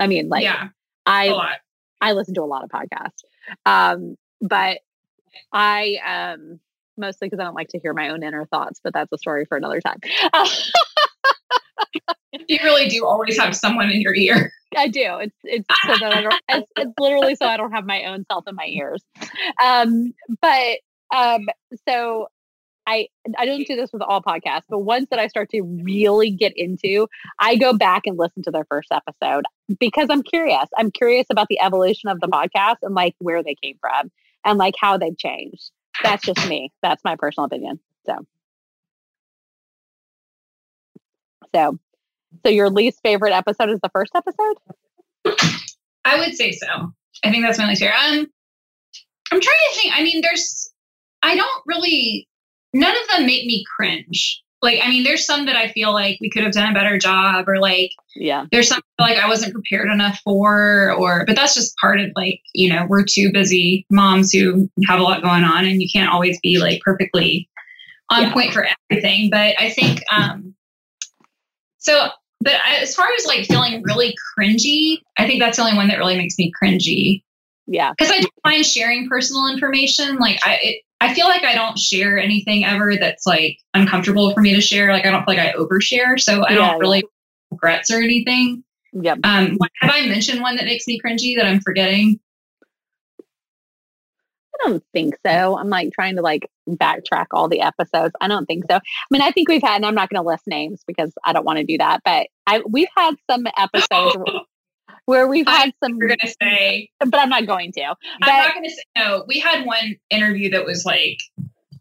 I 0.00 0.06
mean, 0.06 0.28
like 0.28 0.42
yeah, 0.42 0.68
I. 1.04 1.56
I 2.00 2.12
listen 2.12 2.34
to 2.34 2.42
a 2.42 2.44
lot 2.44 2.62
of 2.62 2.70
podcasts. 2.70 3.24
Um, 3.64 4.16
but 4.40 4.80
I 5.52 5.98
um 6.06 6.60
mostly 6.96 7.28
because 7.28 7.40
I 7.40 7.44
don't 7.44 7.54
like 7.54 7.68
to 7.68 7.78
hear 7.78 7.92
my 7.92 8.10
own 8.10 8.22
inner 8.22 8.46
thoughts, 8.46 8.80
but 8.82 8.94
that's 8.94 9.12
a 9.12 9.18
story 9.18 9.44
for 9.44 9.56
another 9.56 9.80
time. 9.80 9.98
You 12.48 12.58
really 12.62 12.88
do 12.88 13.04
always 13.06 13.38
have 13.38 13.54
someone 13.54 13.90
in 13.90 14.00
your 14.00 14.14
ear. 14.14 14.52
I 14.76 14.88
do. 14.88 15.18
It's 15.20 15.36
it's 15.44 15.66
so 15.86 15.96
that 15.98 16.14
I 16.14 16.22
don't 16.22 16.34
it's, 16.48 16.72
it's 16.76 16.92
literally 16.98 17.34
so 17.34 17.46
I 17.46 17.56
don't 17.56 17.72
have 17.72 17.86
my 17.86 18.04
own 18.04 18.24
self 18.30 18.44
in 18.46 18.54
my 18.54 18.66
ears. 18.66 19.02
Um, 19.62 20.12
but 20.42 20.78
um 21.14 21.46
so 21.88 22.28
I 22.86 23.08
I 23.36 23.46
don't 23.46 23.66
do 23.66 23.76
this 23.76 23.92
with 23.92 24.02
all 24.02 24.22
podcasts, 24.22 24.64
but 24.68 24.80
once 24.80 25.08
that 25.10 25.18
I 25.18 25.26
start 25.26 25.50
to 25.50 25.62
really 25.62 26.30
get 26.30 26.52
into, 26.56 27.08
I 27.38 27.56
go 27.56 27.76
back 27.76 28.02
and 28.06 28.16
listen 28.18 28.42
to 28.44 28.50
their 28.50 28.64
first 28.68 28.88
episode 28.92 29.44
because 29.80 30.08
I'm 30.10 30.22
curious. 30.22 30.68
I'm 30.78 30.90
curious 30.90 31.26
about 31.30 31.48
the 31.48 31.60
evolution 31.60 32.08
of 32.08 32.20
the 32.20 32.28
podcast 32.28 32.76
and 32.82 32.94
like 32.94 33.14
where 33.18 33.42
they 33.42 33.56
came 33.60 33.76
from 33.80 34.10
and 34.44 34.58
like 34.58 34.74
how 34.80 34.96
they've 34.98 35.18
changed. 35.18 35.70
That's 36.02 36.24
just 36.24 36.48
me. 36.48 36.72
That's 36.82 37.02
my 37.04 37.16
personal 37.16 37.46
opinion. 37.46 37.80
So 38.06 38.18
so 41.54 41.78
so 42.44 42.50
your 42.50 42.70
least 42.70 43.00
favorite 43.02 43.32
episode 43.32 43.70
is 43.70 43.80
the 43.82 43.90
first 43.90 44.12
episode? 44.14 44.56
I 46.04 46.18
would 46.18 46.34
say 46.36 46.52
so. 46.52 46.92
I 47.24 47.30
think 47.30 47.44
that's 47.44 47.58
my 47.58 47.66
least 47.68 47.80
favorite. 47.80 47.96
Um, 47.98 48.26
I'm 49.32 49.40
trying 49.40 49.42
to 49.72 49.74
think. 49.80 49.94
I 49.96 50.02
mean, 50.02 50.20
there's, 50.22 50.72
I 51.22 51.34
don't 51.36 51.62
really, 51.66 52.28
none 52.72 52.94
of 52.94 53.08
them 53.16 53.26
make 53.26 53.46
me 53.46 53.64
cringe. 53.76 54.42
Like, 54.62 54.78
I 54.82 54.88
mean, 54.88 55.04
there's 55.04 55.26
some 55.26 55.46
that 55.46 55.56
I 55.56 55.68
feel 55.68 55.92
like 55.92 56.18
we 56.20 56.30
could 56.30 56.42
have 56.42 56.52
done 56.52 56.70
a 56.70 56.74
better 56.74 56.98
job, 56.98 57.46
or 57.48 57.58
like 57.58 57.90
Yeah. 58.16 58.46
there's 58.50 58.68
some 58.68 58.80
like 58.98 59.18
I 59.18 59.28
wasn't 59.28 59.52
prepared 59.52 59.90
enough 59.90 60.18
for, 60.24 60.92
or 60.94 61.24
but 61.26 61.36
that's 61.36 61.54
just 61.54 61.74
part 61.80 62.00
of 62.00 62.10
like 62.16 62.40
you 62.54 62.68
know 62.72 62.86
we're 62.88 63.04
too 63.04 63.30
busy 63.32 63.84
moms 63.90 64.32
who 64.32 64.68
have 64.86 64.98
a 64.98 65.02
lot 65.02 65.22
going 65.22 65.44
on, 65.44 65.64
and 65.66 65.82
you 65.82 65.88
can't 65.92 66.10
always 66.10 66.38
be 66.42 66.58
like 66.58 66.80
perfectly 66.82 67.48
on 68.10 68.22
Yeah. 68.22 68.32
point 68.32 68.52
for 68.54 68.66
everything. 68.90 69.28
But 69.30 69.54
I 69.60 69.70
think 69.70 70.00
um, 70.10 70.54
so. 71.86 72.08
But 72.42 72.52
as 72.82 72.94
far 72.94 73.06
as 73.18 73.24
like 73.24 73.46
feeling 73.46 73.82
really 73.82 74.14
cringy, 74.38 74.98
I 75.18 75.26
think 75.26 75.40
that's 75.40 75.56
the 75.56 75.62
only 75.64 75.74
one 75.74 75.88
that 75.88 75.96
really 75.98 76.18
makes 76.18 76.36
me 76.36 76.52
cringy 76.62 77.22
Yeah. 77.66 77.92
because 77.96 78.12
I 78.12 78.20
don't 78.20 78.32
mind 78.44 78.66
sharing 78.66 79.08
personal 79.08 79.48
information. 79.50 80.16
Like 80.18 80.38
I, 80.46 80.58
it, 80.62 80.82
I 81.00 81.14
feel 81.14 81.26
like 81.26 81.44
I 81.44 81.54
don't 81.54 81.78
share 81.78 82.18
anything 82.18 82.62
ever 82.64 82.94
that's 82.96 83.24
like 83.26 83.56
uncomfortable 83.72 84.34
for 84.34 84.42
me 84.42 84.54
to 84.54 84.60
share. 84.60 84.92
Like 84.92 85.06
I 85.06 85.10
don't 85.10 85.24
feel 85.24 85.34
like 85.34 85.38
I 85.38 85.54
overshare, 85.54 86.20
so 86.20 86.44
I 86.44 86.50
Yeah, 86.50 86.56
don't 86.56 86.66
yeah. 86.72 86.76
really 86.78 87.04
regrets 87.50 87.90
or 87.90 87.96
anything. 88.02 88.62
Yep. 88.92 89.20
Um, 89.24 89.58
have 89.80 89.90
I 89.94 90.06
mentioned 90.06 90.42
one 90.42 90.56
that 90.56 90.66
makes 90.66 90.86
me 90.86 91.00
cringy 91.04 91.36
that 91.36 91.46
I'm 91.46 91.60
forgetting? 91.60 92.20
I 94.64 94.68
don't 94.68 94.84
think 94.92 95.16
so. 95.26 95.58
I'm 95.58 95.68
like 95.68 95.92
trying 95.92 96.16
to 96.16 96.22
like 96.22 96.48
backtrack 96.68 97.26
all 97.32 97.48
the 97.48 97.60
episodes. 97.60 98.14
I 98.20 98.28
don't 98.28 98.46
think 98.46 98.64
so. 98.70 98.76
I 98.76 98.80
mean, 99.10 99.22
I 99.22 99.30
think 99.30 99.48
we've 99.48 99.62
had, 99.62 99.76
and 99.76 99.86
I'm 99.86 99.94
not 99.94 100.08
going 100.08 100.22
to 100.22 100.26
list 100.26 100.44
names 100.46 100.82
because 100.86 101.12
I 101.24 101.32
don't 101.32 101.44
want 101.44 101.58
to 101.58 101.64
do 101.64 101.78
that, 101.78 102.00
but 102.04 102.28
I 102.46 102.62
we've 102.68 102.88
had 102.96 103.14
some 103.30 103.46
episodes 103.56 104.16
where 105.06 105.26
we've 105.28 105.46
had 105.46 105.72
some, 105.82 105.96
You're 105.98 106.08
gonna 106.08 106.32
say 106.42 106.90
but 107.00 107.18
I'm 107.18 107.28
not 107.28 107.46
going 107.46 107.72
to. 107.72 107.82
I'm 107.82 107.94
But 108.20 108.26
not 108.26 108.54
gonna 108.54 108.70
say 108.70 108.82
no. 108.96 109.24
We 109.26 109.38
had 109.38 109.64
one 109.64 109.96
interview 110.10 110.50
that 110.50 110.64
was 110.64 110.84
like 110.84 111.18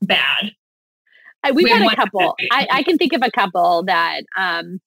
bad. 0.02 0.52
I, 1.44 1.52
we've 1.52 1.66
we 1.66 1.70
had 1.70 1.92
a 1.92 1.96
couple. 1.96 2.36
I, 2.52 2.68
I 2.72 2.84
can 2.84 2.98
think 2.98 3.14
of 3.14 3.22
a 3.22 3.32
couple 3.32 3.84
that 3.84 4.22
um 4.38 4.80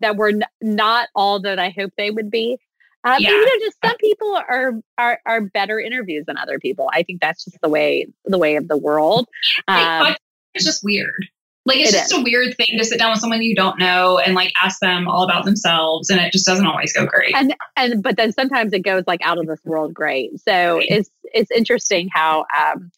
that 0.00 0.16
were 0.16 0.28
n- 0.28 0.44
not 0.60 1.08
all 1.14 1.40
that 1.40 1.58
I 1.58 1.70
hope 1.70 1.92
they 1.96 2.10
would 2.10 2.30
be. 2.30 2.58
But, 3.06 3.20
Yeah. 3.20 3.30
you 3.30 3.40
know, 3.46 3.52
just 3.66 3.76
some 3.84 3.96
people 3.98 4.34
are 4.48 4.72
are 4.98 5.20
are 5.26 5.40
better 5.40 5.78
interviews 5.78 6.24
than 6.26 6.36
other 6.36 6.58
people. 6.58 6.90
I 6.92 7.04
think 7.04 7.20
that's 7.20 7.44
just 7.44 7.56
the 7.62 7.68
way 7.68 8.08
the 8.24 8.36
way 8.36 8.56
of 8.56 8.66
the 8.66 8.76
world. 8.76 9.28
Um, 9.68 10.16
is 10.54 10.64
just 10.64 10.82
weird. 10.82 11.14
Like 11.66 11.78
it's 11.78 11.90
It 11.90 11.98
just 11.98 12.12
a 12.12 12.20
weird 12.22 12.56
thing 12.56 12.76
to 12.78 12.84
sit 12.84 12.98
down 12.98 13.12
with 13.12 13.20
someone 13.20 13.42
you 13.42 13.54
don't 13.54 13.78
know 13.78 14.18
and 14.18 14.34
like 14.34 14.52
ask 14.62 14.80
them 14.80 15.06
all 15.08 15.22
about 15.22 15.44
themselves, 15.44 16.10
and 16.10 16.20
it 16.20 16.32
just 16.32 16.46
doesn't 16.46 16.66
always 16.66 16.92
go 16.92 17.06
great. 17.06 17.34
and 17.36 17.54
and 17.76 18.02
but 18.02 18.16
then 18.16 18.32
sometimes 18.32 18.72
it 18.72 18.80
goes 18.80 19.04
like 19.06 19.20
out 19.24 19.38
of 19.38 19.46
this 19.46 19.60
world 19.64 19.92
great 19.94 20.30
so 20.40 20.80
it's 20.82 21.08
it's 21.34 21.50
interesting 21.50 22.08
how 22.12 22.44
um 22.56 22.90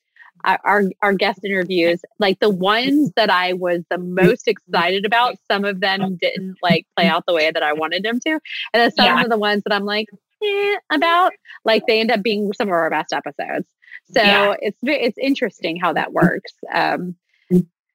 our- 0.45 0.85
our 1.03 1.13
guest 1.15 1.41
interviews 1.45 2.01
like 2.19 2.39
the 2.41 2.51
ones 2.51 3.11
that 3.17 3.31
i 3.31 3.53
was 3.53 3.83
the 3.91 3.99
most 3.99 4.47
excited 4.49 5.05
about 5.05 5.37
some 5.51 5.65
of 5.65 5.81
them 5.81 6.17
didn't 6.21 6.57
like 6.63 6.87
play 6.97 7.07
out 7.07 7.25
the 7.27 7.35
way 7.35 7.51
that 7.51 7.63
i 7.63 7.73
wanted 7.73 8.03
them 8.03 8.19
to 8.21 8.31
and 8.31 8.41
then 8.75 8.91
some 8.93 9.05
Yeah. 9.07 9.23
of 9.23 9.31
the 9.31 9.39
ones 9.39 9.63
that 9.65 9.75
i'm 9.75 9.85
like 9.85 10.07
eh, 10.43 10.75
about 10.93 11.33
like 11.65 11.87
they 11.87 12.01
end 12.01 12.11
up 12.11 12.23
being 12.23 12.53
some 12.53 12.69
of 12.69 12.73
our 12.73 12.91
best 12.91 13.13
episodes 13.13 13.67
so 14.13 14.23
Yeah. 14.23 14.55
it's 14.61 14.79
it's 14.83 15.19
interesting 15.19 15.77
how 15.77 15.93
that 15.93 16.13
works 16.13 16.53
um 16.73 17.17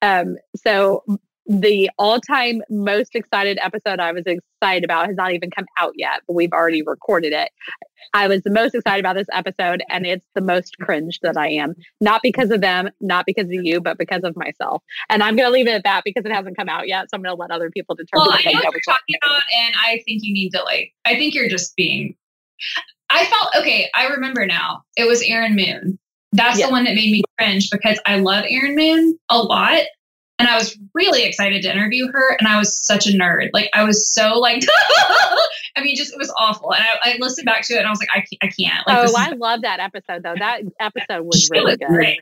um 0.02 0.36
so 0.56 1.04
the 1.46 1.90
all-time 1.98 2.62
most 2.70 3.16
excited 3.16 3.60
episode 3.62 4.00
I 4.00 4.12
was 4.12 4.24
excited 4.26 4.84
about 4.84 5.08
has 5.08 5.16
not 5.16 5.34
even 5.34 5.52
come 5.52 5.66
out 5.78 5.94
yet, 5.96 6.22
but 6.28 6.34
we've 6.34 6.54
already 6.54 6.82
recorded 6.82 7.34
it. 7.34 7.50
I 8.14 8.28
was 8.28 8.42
the 8.44 8.50
most 8.50 8.76
excited 8.76 9.00
about 9.00 9.16
this 9.16 9.28
episode, 9.32 9.84
and 9.90 10.06
it's 10.06 10.26
the 10.36 10.42
most 10.42 10.78
cringe 10.80 11.20
that 11.22 11.38
I 11.38 11.50
am. 11.50 11.76
Not 12.00 12.22
because 12.24 12.50
of 12.52 12.62
them, 12.62 12.90
not 13.02 13.26
because 13.26 13.46
of 13.46 13.54
you, 13.54 13.82
but 13.82 13.98
because 13.98 14.24
of 14.24 14.36
myself. 14.36 14.84
And 15.10 15.24
I'm 15.24 15.36
going 15.36 15.48
to 15.48 15.52
leave 15.52 15.68
it 15.68 15.74
at 15.74 15.84
that 15.84 16.04
because 16.06 16.26
it 16.26 16.32
hasn't 16.32 16.58
come 16.58 16.70
out 16.70 16.88
yet. 16.88 17.10
So 17.10 17.16
I'm 17.16 17.24
going 17.24 17.36
to 17.36 17.40
let 17.40 17.52
other 17.52 17.70
people 17.70 17.96
determine. 17.96 18.28
Well, 18.28 18.38
I 18.38 18.42
what 18.44 18.54
know 18.54 18.62
what 18.64 18.74
you're 18.74 18.82
talking 18.86 19.16
about, 19.24 19.42
and 19.58 19.76
I 19.82 20.02
think 20.06 20.22
you 20.24 20.34
need 20.34 20.52
to 20.52 20.64
like. 20.64 20.94
I 21.06 21.16
think 21.16 21.34
you're 21.34 21.50
just 21.50 21.76
being. 21.76 22.16
I 23.10 23.26
felt 23.26 23.56
okay. 23.58 23.90
I 23.96 24.08
remember 24.08 24.46
now. 24.46 24.84
It 24.96 25.08
was 25.08 25.22
Erin 25.24 25.56
Moon. 25.56 26.00
That's 26.32 26.62
the 26.62 26.70
one 26.70 26.86
that 26.86 26.96
made 26.96 27.12
me 27.12 27.22
cringe 27.38 27.70
because 27.70 28.00
I 28.08 28.18
love 28.18 28.46
Erin 28.50 28.76
Moon 28.76 29.20
a 29.30 29.38
lot, 29.38 29.84
and 30.44 30.50
I 30.50 30.58
was 30.58 30.78
really 30.94 31.24
excited 31.24 31.62
to 31.64 31.72
interview 31.72 32.08
her. 32.12 32.36
And 32.40 32.48
I 32.48 32.58
was 32.60 32.78
such 32.78 33.08
a 33.08 33.12
nerd. 33.12 33.50
Like 33.54 33.70
I 33.74 33.84
was 33.84 34.14
so 34.14 34.40
like. 34.40 34.64
I 35.76 35.82
mean, 35.82 35.96
just 35.96 36.14
it 36.14 36.20
was 36.20 36.32
awful. 36.38 36.72
And 36.72 36.84
I, 36.84 37.14
I 37.14 37.18
listened 37.20 37.46
back 37.46 37.64
to 37.64 37.74
it, 37.74 37.80
and 37.80 37.88
I 37.88 37.90
was 37.90 38.00
like, 38.00 38.10
I 38.14 38.20
can't. 38.20 38.44
I 38.44 38.48
can't. 38.48 38.88
Like, 38.88 38.98
oh, 39.00 39.04
is 39.04 39.16
I 39.16 39.30
love 39.32 39.64
that 39.64 39.80
episode 39.80 40.22
though. 40.22 40.36
That 40.38 40.62
episode 40.80 41.24
was 41.24 41.50
really 41.50 41.72
was 41.72 41.78
good. 41.78 41.88
great. 41.88 42.20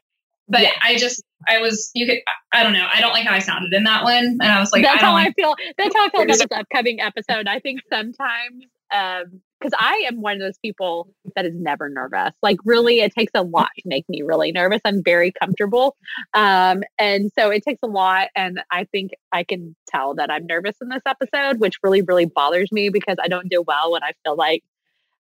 But 0.48 0.62
Yeah. 0.62 0.72
I 0.84 0.98
just, 0.98 1.24
I 1.48 1.60
was, 1.60 1.92
you 1.94 2.06
could, 2.06 2.18
I 2.54 2.64
don't 2.64 2.74
know. 2.74 2.88
I 2.94 3.00
don't 3.00 3.14
like 3.14 3.26
how 3.26 3.34
I 3.34 3.40
sounded 3.40 3.74
in 3.74 3.86
that 3.86 4.04
one. 4.04 4.38
And 4.42 4.44
I 4.44 4.60
was 4.60 4.72
like, 4.74 4.84
that's 4.84 4.98
I 4.98 5.06
don't 5.06 5.10
how 5.10 5.14
like, 5.14 5.30
I 5.30 5.42
feel. 5.42 5.56
That's 5.78 5.96
how 5.96 6.06
I 6.06 6.10
feel 6.10 6.22
about 6.24 6.38
this 6.38 6.48
upcoming 6.52 7.00
episode. 7.00 7.48
I 7.48 7.60
think 7.60 7.82
sometimes 7.90 8.66
um, 8.94 9.42
because 9.62 9.78
I 9.80 10.06
am 10.08 10.22
one 10.22 10.34
of 10.34 10.40
those 10.40 10.58
people 10.58 11.14
that 11.36 11.46
is 11.46 11.54
never 11.56 11.90
nervous. 11.90 12.32
Like, 12.42 12.58
really, 12.66 13.02
it 13.02 13.14
takes 13.14 13.32
a 13.36 13.44
lot 13.44 13.70
to 13.78 13.84
make 13.86 14.08
me 14.10 14.22
really 14.24 14.52
nervous. 14.52 14.82
I'm 14.84 15.04
very 15.04 15.32
comfortable. 15.32 15.96
Um, 16.34 16.84
and 16.98 17.32
so 17.38 17.50
it 17.52 17.64
takes 17.64 17.80
a 17.84 17.88
lot. 17.88 18.30
And 18.36 18.62
I 18.72 18.86
think 18.86 19.12
I 19.32 19.44
can 19.44 19.76
tell 19.88 20.16
that 20.16 20.32
I'm 20.32 20.48
nervous 20.48 20.76
in 20.82 20.90
this 20.90 21.04
episode, 21.06 21.60
which 21.60 21.76
really, 21.84 22.02
really 22.02 22.26
bothers 22.26 22.72
me 22.72 22.90
because 22.90 23.18
I 23.22 23.28
don't 23.28 23.50
do 23.50 23.62
well 23.62 23.92
when 23.92 24.04
I 24.04 24.14
feel 24.24 24.36
like 24.36 24.64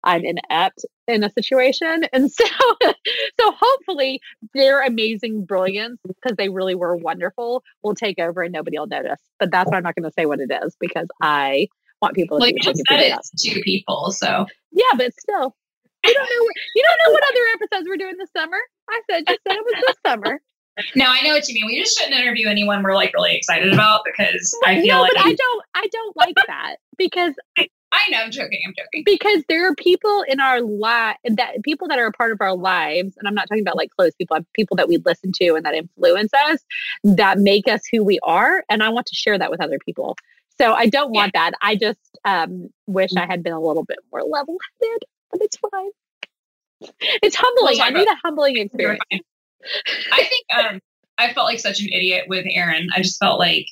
I'm 0.03 0.25
inept 0.25 0.85
in 1.07 1.25
a 1.25 1.31
situation. 1.31 2.05
And 2.13 2.33
so, 2.33 2.45
so 2.83 3.53
hopefully 3.61 4.21
their 4.55 4.83
amazing 4.83 5.45
brilliance, 5.45 6.01
because 6.07 6.37
they 6.37 6.49
really 6.49 6.75
were 6.75 6.97
wonderful, 6.97 7.63
will 7.83 7.95
take 7.95 8.19
over 8.19 8.43
and 8.43 8.53
nobody 8.53 8.79
will 8.79 8.87
notice. 8.87 9.21
But 9.39 9.51
that's 9.51 9.71
why 9.71 9.77
I'm 9.77 9.83
not 9.83 9.95
going 9.95 10.09
to 10.09 10.15
say 10.19 10.27
what 10.27 10.41
it 10.41 10.51
is 10.65 10.77
because 10.81 11.09
I 11.21 11.69
want 12.01 12.15
people 12.15 12.39
to 12.39 12.43
like 12.43 12.55
you 12.55 12.63
just 12.63 12.83
said 12.89 13.01
it's 13.01 13.31
two 13.43 13.61
people. 13.63 14.11
So 14.13 14.47
yeah, 14.73 14.85
but 14.97 15.13
still, 15.19 15.55
you 16.05 16.15
don't 16.15 16.25
know. 16.25 16.47
You 16.75 16.85
don't 16.85 17.07
know 17.07 17.13
what 17.13 17.23
other 17.31 17.41
episodes 17.55 17.89
we're 17.89 17.97
doing 17.97 18.17
this 18.19 18.31
summer. 18.37 18.59
I 18.89 19.01
said 19.11 19.27
just 19.27 19.41
said 19.47 19.57
it 19.57 19.65
was 19.65 19.85
this 19.87 19.97
summer. 20.07 20.41
No, 20.97 21.05
I 21.07 21.21
know 21.21 21.35
what 21.35 21.47
you 21.47 21.55
mean. 21.55 21.67
We 21.67 21.79
just 21.79 21.99
shouldn't 21.99 22.19
interview 22.19 22.49
anyone 22.49 22.83
we're 22.83 22.95
like 22.95 23.13
really 23.13 23.37
excited 23.37 23.71
about 23.75 24.01
because 24.05 24.57
I 24.65 24.81
feel 24.81 24.97
no, 24.97 25.03
like 25.03 25.13
but 25.15 25.27
I 25.27 25.35
don't. 25.35 25.65
I 25.75 25.89
don't 25.93 26.17
like 26.17 26.37
that 26.47 26.77
because 26.97 27.35
I 27.93 28.03
know 28.11 28.19
I'm 28.19 28.31
joking. 28.31 28.61
I'm 28.65 28.75
joking. 28.77 29.03
because 29.05 29.43
there 29.49 29.69
are 29.69 29.75
people 29.75 30.25
in 30.29 30.41
our 30.41 30.61
life 30.61 31.17
that 31.25 31.63
people 31.65 31.89
that 31.89 31.99
are 31.99 32.07
a 32.07 32.13
part 32.13 32.33
of 32.33 32.41
our 32.41 32.55
lives, 32.55 33.15
and 33.19 33.27
I'm 33.27 33.35
not 33.35 33.49
talking 33.49 33.63
about 33.63 33.77
like 33.77 33.91
close 33.91 34.15
people, 34.15 34.39
people 34.55 34.77
that 34.77 34.89
we 34.89 34.99
listen 35.05 35.33
to 35.33 35.55
and 35.55 35.65
that 35.65 35.75
influence 35.75 36.33
us, 36.33 36.61
that 37.03 37.39
make 37.39 37.67
us 37.69 37.83
who 37.93 38.05
we 38.05 38.21
are, 38.23 38.65
and 38.71 38.83
I 38.83 38.91
want 38.91 39.07
to 39.07 39.15
share 39.15 39.39
that 39.39 39.51
with 39.51 39.61
other 39.61 39.79
people. 39.85 40.17
So 40.61 40.75
I 40.75 40.87
don't 40.87 41.11
want 41.11 41.33
that. 41.33 41.53
I 41.63 41.75
just 41.75 41.99
um, 42.27 42.69
wish 42.87 43.11
I 43.17 43.25
had 43.25 43.43
been 43.43 43.55
a 43.55 43.61
little 43.61 43.85
bit 43.85 43.99
more 44.13 44.23
level 44.23 44.59
headed, 44.81 45.05
but 45.31 45.41
it's 45.41 45.57
fine. 45.57 45.91
It's 47.23 47.35
humbling. 47.35 47.79
We'll 47.79 47.87
I 47.87 47.91
need 47.91 48.09
a 48.09 48.17
humbling 48.23 48.59
experience. 48.59 49.01
I 50.13 50.25
think 50.25 50.47
um, 50.55 50.81
I 51.17 51.33
felt 51.33 51.47
like 51.47 51.61
such 51.61 51.81
an 51.81 51.89
idiot 51.89 52.27
with 52.29 52.45
Erin. 52.51 52.89
I 52.95 53.01
just 53.01 53.19
felt 53.19 53.39
like 53.39 53.67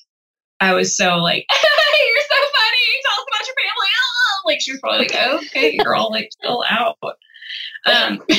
I 0.60 0.72
was 0.72 0.96
so 0.96 1.16
like, 1.16 1.44
you're 1.50 2.22
so 2.28 2.36
funny. 2.36 2.86
Tell 3.04 3.20
us 3.20 3.26
about 3.28 3.46
your 3.46 3.56
family. 3.56 3.88
Oh, 4.00 4.42
like 4.46 4.60
she 4.62 4.72
was 4.72 4.80
probably 4.80 4.98
like, 5.00 5.44
okay, 5.44 5.76
girl, 5.76 6.10
like 6.10 6.30
chill 6.42 6.64
out. 6.70 6.96
Um, 7.84 8.22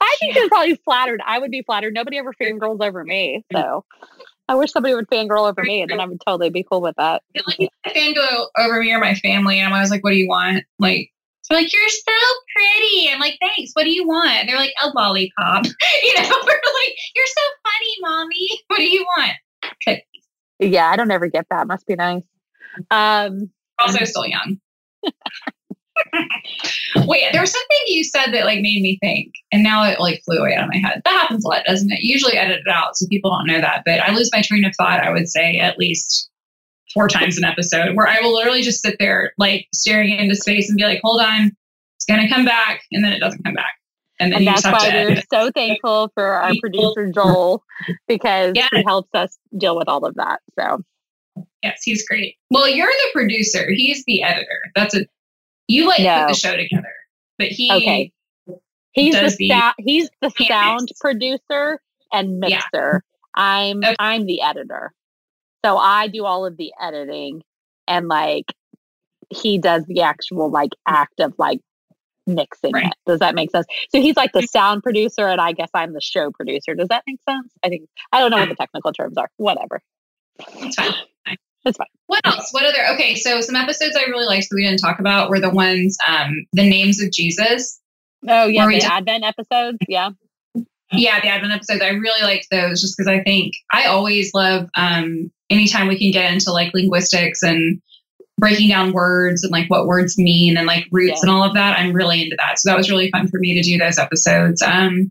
I 0.00 0.16
think 0.18 0.34
they're 0.34 0.48
probably 0.48 0.74
flattered. 0.84 1.20
I 1.24 1.38
would 1.38 1.52
be 1.52 1.62
flattered. 1.62 1.94
Nobody 1.94 2.18
ever 2.18 2.34
fangirls 2.34 2.84
over 2.84 3.04
me. 3.04 3.44
So 3.52 3.84
I 4.48 4.54
wish 4.54 4.72
somebody 4.72 4.94
would 4.94 5.08
fangirl 5.08 5.48
over 5.48 5.62
me 5.62 5.82
and 5.82 5.90
then 5.90 6.00
I 6.00 6.06
would 6.06 6.20
totally 6.26 6.50
be 6.50 6.62
cool 6.62 6.80
with 6.80 6.96
that. 6.96 7.22
like 7.46 7.70
fangirl 7.86 8.46
over 8.58 8.80
me 8.80 8.92
or 8.92 8.98
my 8.98 9.14
family, 9.14 9.58
and 9.58 9.66
I'm 9.68 9.72
always 9.74 9.90
like, 9.90 10.02
what 10.02 10.10
do 10.10 10.16
you 10.16 10.28
want? 10.28 10.64
Like, 10.78 11.10
they're 11.48 11.58
like, 11.58 11.72
you're 11.72 11.88
so 11.88 12.12
pretty. 12.54 13.08
I'm 13.10 13.20
like, 13.20 13.38
thanks. 13.40 13.72
What 13.72 13.84
do 13.84 13.90
you 13.90 14.06
want? 14.06 14.46
They're 14.46 14.56
like, 14.58 14.74
a 14.82 14.88
lollipop. 14.88 15.64
you 16.02 16.14
know, 16.14 16.28
we're 16.28 16.52
like, 16.52 16.96
you're 17.14 17.26
so 17.26 17.42
funny, 17.64 17.96
mommy. 18.00 18.48
What 18.68 18.76
do 18.78 18.84
you 18.84 19.06
want? 19.16 19.32
Okay. 19.86 20.04
Yeah, 20.58 20.88
I 20.90 20.96
don't 20.96 21.10
ever 21.10 21.28
get 21.28 21.46
that. 21.50 21.66
Must 21.66 21.86
be 21.86 21.94
nice. 21.94 22.22
Um, 22.90 23.50
Also, 23.78 24.04
still 24.04 24.26
young. 24.26 24.60
Wait, 27.06 27.24
there 27.32 27.40
was 27.40 27.52
something 27.52 27.76
you 27.86 28.04
said 28.04 28.32
that 28.32 28.44
like 28.44 28.60
made 28.60 28.82
me 28.82 28.98
think, 29.00 29.32
and 29.52 29.62
now 29.62 29.84
it 29.84 30.00
like 30.00 30.20
flew 30.24 30.38
away 30.38 30.54
out 30.54 30.64
of 30.64 30.70
my 30.72 30.78
head. 30.78 31.02
That 31.04 31.20
happens 31.20 31.44
a 31.44 31.48
lot, 31.48 31.64
doesn't 31.66 31.90
it? 31.90 32.00
Usually 32.02 32.36
edit 32.36 32.60
it 32.64 32.70
out 32.70 32.96
so 32.96 33.06
people 33.08 33.30
don't 33.30 33.46
know 33.46 33.60
that, 33.60 33.82
but 33.84 34.00
I 34.00 34.12
lose 34.14 34.30
my 34.32 34.42
train 34.42 34.64
of 34.64 34.74
thought. 34.76 35.00
I 35.04 35.10
would 35.10 35.28
say 35.28 35.58
at 35.58 35.78
least 35.78 36.30
four 36.94 37.08
times 37.08 37.36
an 37.38 37.44
episode, 37.44 37.94
where 37.94 38.06
I 38.08 38.20
will 38.20 38.34
literally 38.34 38.62
just 38.62 38.82
sit 38.82 38.96
there 38.98 39.32
like 39.38 39.66
staring 39.74 40.10
into 40.10 40.34
space 40.34 40.68
and 40.68 40.76
be 40.76 40.84
like, 40.84 41.00
"Hold 41.04 41.20
on, 41.20 41.52
it's 41.96 42.04
gonna 42.06 42.28
come 42.28 42.44
back," 42.44 42.82
and 42.92 43.04
then 43.04 43.12
it 43.12 43.18
doesn't 43.20 43.42
come 43.44 43.54
back, 43.54 43.72
and 44.20 44.32
then 44.32 44.38
and 44.38 44.44
you 44.44 44.50
that's 44.50 44.62
just 44.62 44.74
have 44.74 44.82
why 44.82 44.90
to 44.90 45.14
we're 45.14 45.22
so 45.44 45.50
thankful 45.52 46.10
for 46.14 46.24
our 46.24 46.52
producer 46.60 47.10
Joel 47.12 47.62
because 48.06 48.52
Yeah. 48.56 48.68
he 48.72 48.82
helps 48.86 49.10
us 49.14 49.36
deal 49.56 49.76
with 49.76 49.88
all 49.88 50.04
of 50.04 50.14
that. 50.16 50.40
So 50.58 50.80
Yes, 51.62 51.82
he's 51.84 52.06
great. 52.06 52.36
Well, 52.50 52.68
you're 52.68 52.86
the 52.86 53.10
producer. 53.12 53.66
He's 53.70 54.04
the 54.06 54.22
editor. 54.22 54.60
That's 54.74 54.94
a 54.96 55.06
you 55.68 55.86
like 55.86 56.00
No. 56.00 56.20
put 56.22 56.28
the 56.28 56.34
show 56.34 56.56
together, 56.56 56.92
but 57.38 57.48
he 57.48 57.70
Okay. 57.72 58.12
he's 58.92 59.14
the, 59.14 59.36
the- 59.38 59.74
he's 59.78 60.10
the 60.20 60.30
sound 60.48 60.82
mix. 60.88 60.98
producer 61.00 61.80
and 62.12 62.42
Yeah. 62.46 62.60
mixer. 62.72 63.02
I'm 63.34 63.78
Okay. 63.84 63.94
I'm 63.98 64.26
the 64.26 64.40
editor. 64.42 64.92
So 65.64 65.76
I 65.76 66.08
do 66.08 66.24
all 66.24 66.46
of 66.46 66.56
the 66.56 66.72
editing 66.80 67.42
and 67.86 68.08
like 68.08 68.46
he 69.30 69.58
does 69.58 69.84
the 69.84 70.00
actual 70.02 70.50
like 70.50 70.70
act 70.86 71.20
of 71.20 71.34
like 71.38 71.60
mixing 72.26 72.72
Right. 72.72 72.86
it. 72.86 72.92
Does 73.06 73.18
that 73.20 73.34
make 73.34 73.50
sense? 73.50 73.66
So 73.90 74.00
he's 74.00 74.16
like 74.16 74.32
the 74.32 74.42
sound 74.42 74.82
producer 74.82 75.26
and 75.28 75.40
I 75.40 75.52
guess 75.52 75.68
I'm 75.74 75.92
the 75.92 76.00
show 76.00 76.30
producer. 76.30 76.74
Does 76.74 76.88
that 76.88 77.02
make 77.06 77.18
sense? 77.28 77.52
I 77.62 77.68
think 77.68 77.88
I 78.12 78.20
don't 78.20 78.30
know 78.30 78.38
what 78.38 78.48
the 78.48 78.54
technical 78.54 78.92
terms 78.92 79.16
are. 79.18 79.30
Whatever. 79.36 79.80
It's 80.56 80.76
fine. 80.76 80.94
It's 81.64 81.76
fine. 81.76 81.86
What 82.06 82.20
else? 82.24 82.48
What 82.52 82.64
other? 82.64 82.86
Okay, 82.94 83.14
so 83.14 83.40
some 83.40 83.56
episodes 83.56 83.96
I 83.96 84.08
really 84.08 84.26
liked 84.26 84.48
that 84.48 84.54
we 84.56 84.64
didn't 84.64 84.78
talk 84.80 84.98
about 85.00 85.28
were 85.28 85.40
the 85.40 85.50
ones, 85.50 85.96
um, 86.06 86.46
the 86.52 86.68
names 86.68 87.02
of 87.02 87.10
Jesus. 87.12 87.80
Oh 88.28 88.46
yeah, 88.46 88.66
the 88.66 88.80
Advent 88.82 89.24
episodes. 89.24 89.78
Yeah. 89.88 90.10
Yeah, 90.90 91.20
the 91.20 91.28
Advent 91.28 91.52
episodes. 91.52 91.82
I 91.82 91.88
really 91.90 92.22
liked 92.22 92.46
those 92.50 92.80
just 92.80 92.96
because 92.96 93.08
I 93.08 93.22
think 93.22 93.52
I 93.72 93.86
always 93.86 94.32
love 94.32 94.68
um, 94.74 95.30
anytime 95.50 95.86
we 95.88 95.98
can 95.98 96.10
get 96.12 96.32
into 96.32 96.50
like 96.50 96.72
linguistics 96.72 97.42
and 97.42 97.80
breaking 98.38 98.68
down 98.68 98.92
words 98.92 99.42
and 99.42 99.52
like 99.52 99.68
what 99.68 99.86
words 99.86 100.16
mean 100.16 100.56
and 100.56 100.66
like 100.66 100.86
roots 100.92 101.20
Yeah. 101.22 101.28
and 101.28 101.30
all 101.30 101.42
of 101.44 101.54
that. 101.54 101.78
I'm 101.78 101.92
really 101.92 102.22
into 102.22 102.36
that. 102.38 102.58
So 102.58 102.70
that 102.70 102.76
was 102.78 102.88
really 102.88 103.10
fun 103.10 103.28
for 103.28 103.38
me 103.40 103.52
to 103.54 103.62
do 103.62 103.76
those 103.76 103.98
episodes. 103.98 104.62
Um, 104.62 105.10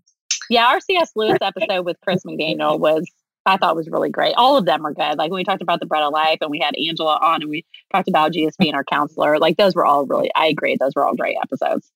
Yeah, 0.50 0.66
our 0.68 0.80
C.S. 0.80 1.12
Lewis 1.16 1.38
episode 1.42 1.86
with 1.86 1.98
Chris 2.02 2.24
McDaniel 2.26 2.80
was 2.80 3.06
I 3.48 3.58
thought 3.58 3.76
was 3.76 3.90
really 3.90 4.10
great. 4.10 4.34
All 4.38 4.58
of 4.58 4.66
them 4.66 4.84
were 4.84 4.94
good. 4.94 5.18
Like 5.18 5.32
when 5.32 5.38
we 5.40 5.44
talked 5.44 5.62
about 5.62 5.80
the 5.80 5.86
bread 5.86 6.04
of 6.04 6.14
life 6.14 6.38
and 6.42 6.52
we 6.52 6.60
had 6.60 6.76
Angela 6.78 7.18
on 7.22 7.42
and 7.42 7.50
we 7.50 7.66
talked 7.94 8.08
about 8.08 8.34
Jesus 8.34 8.56
being 8.58 8.76
our 8.76 8.84
counselor. 8.84 9.40
Like 9.40 9.58
those 9.58 9.74
were 9.76 9.86
all 9.86 10.06
really 10.06 10.30
I 10.36 10.48
agree, 10.48 10.76
those 10.80 10.94
were 10.96 11.06
all 11.06 11.16
great 11.16 11.38
episodes. 11.42 11.92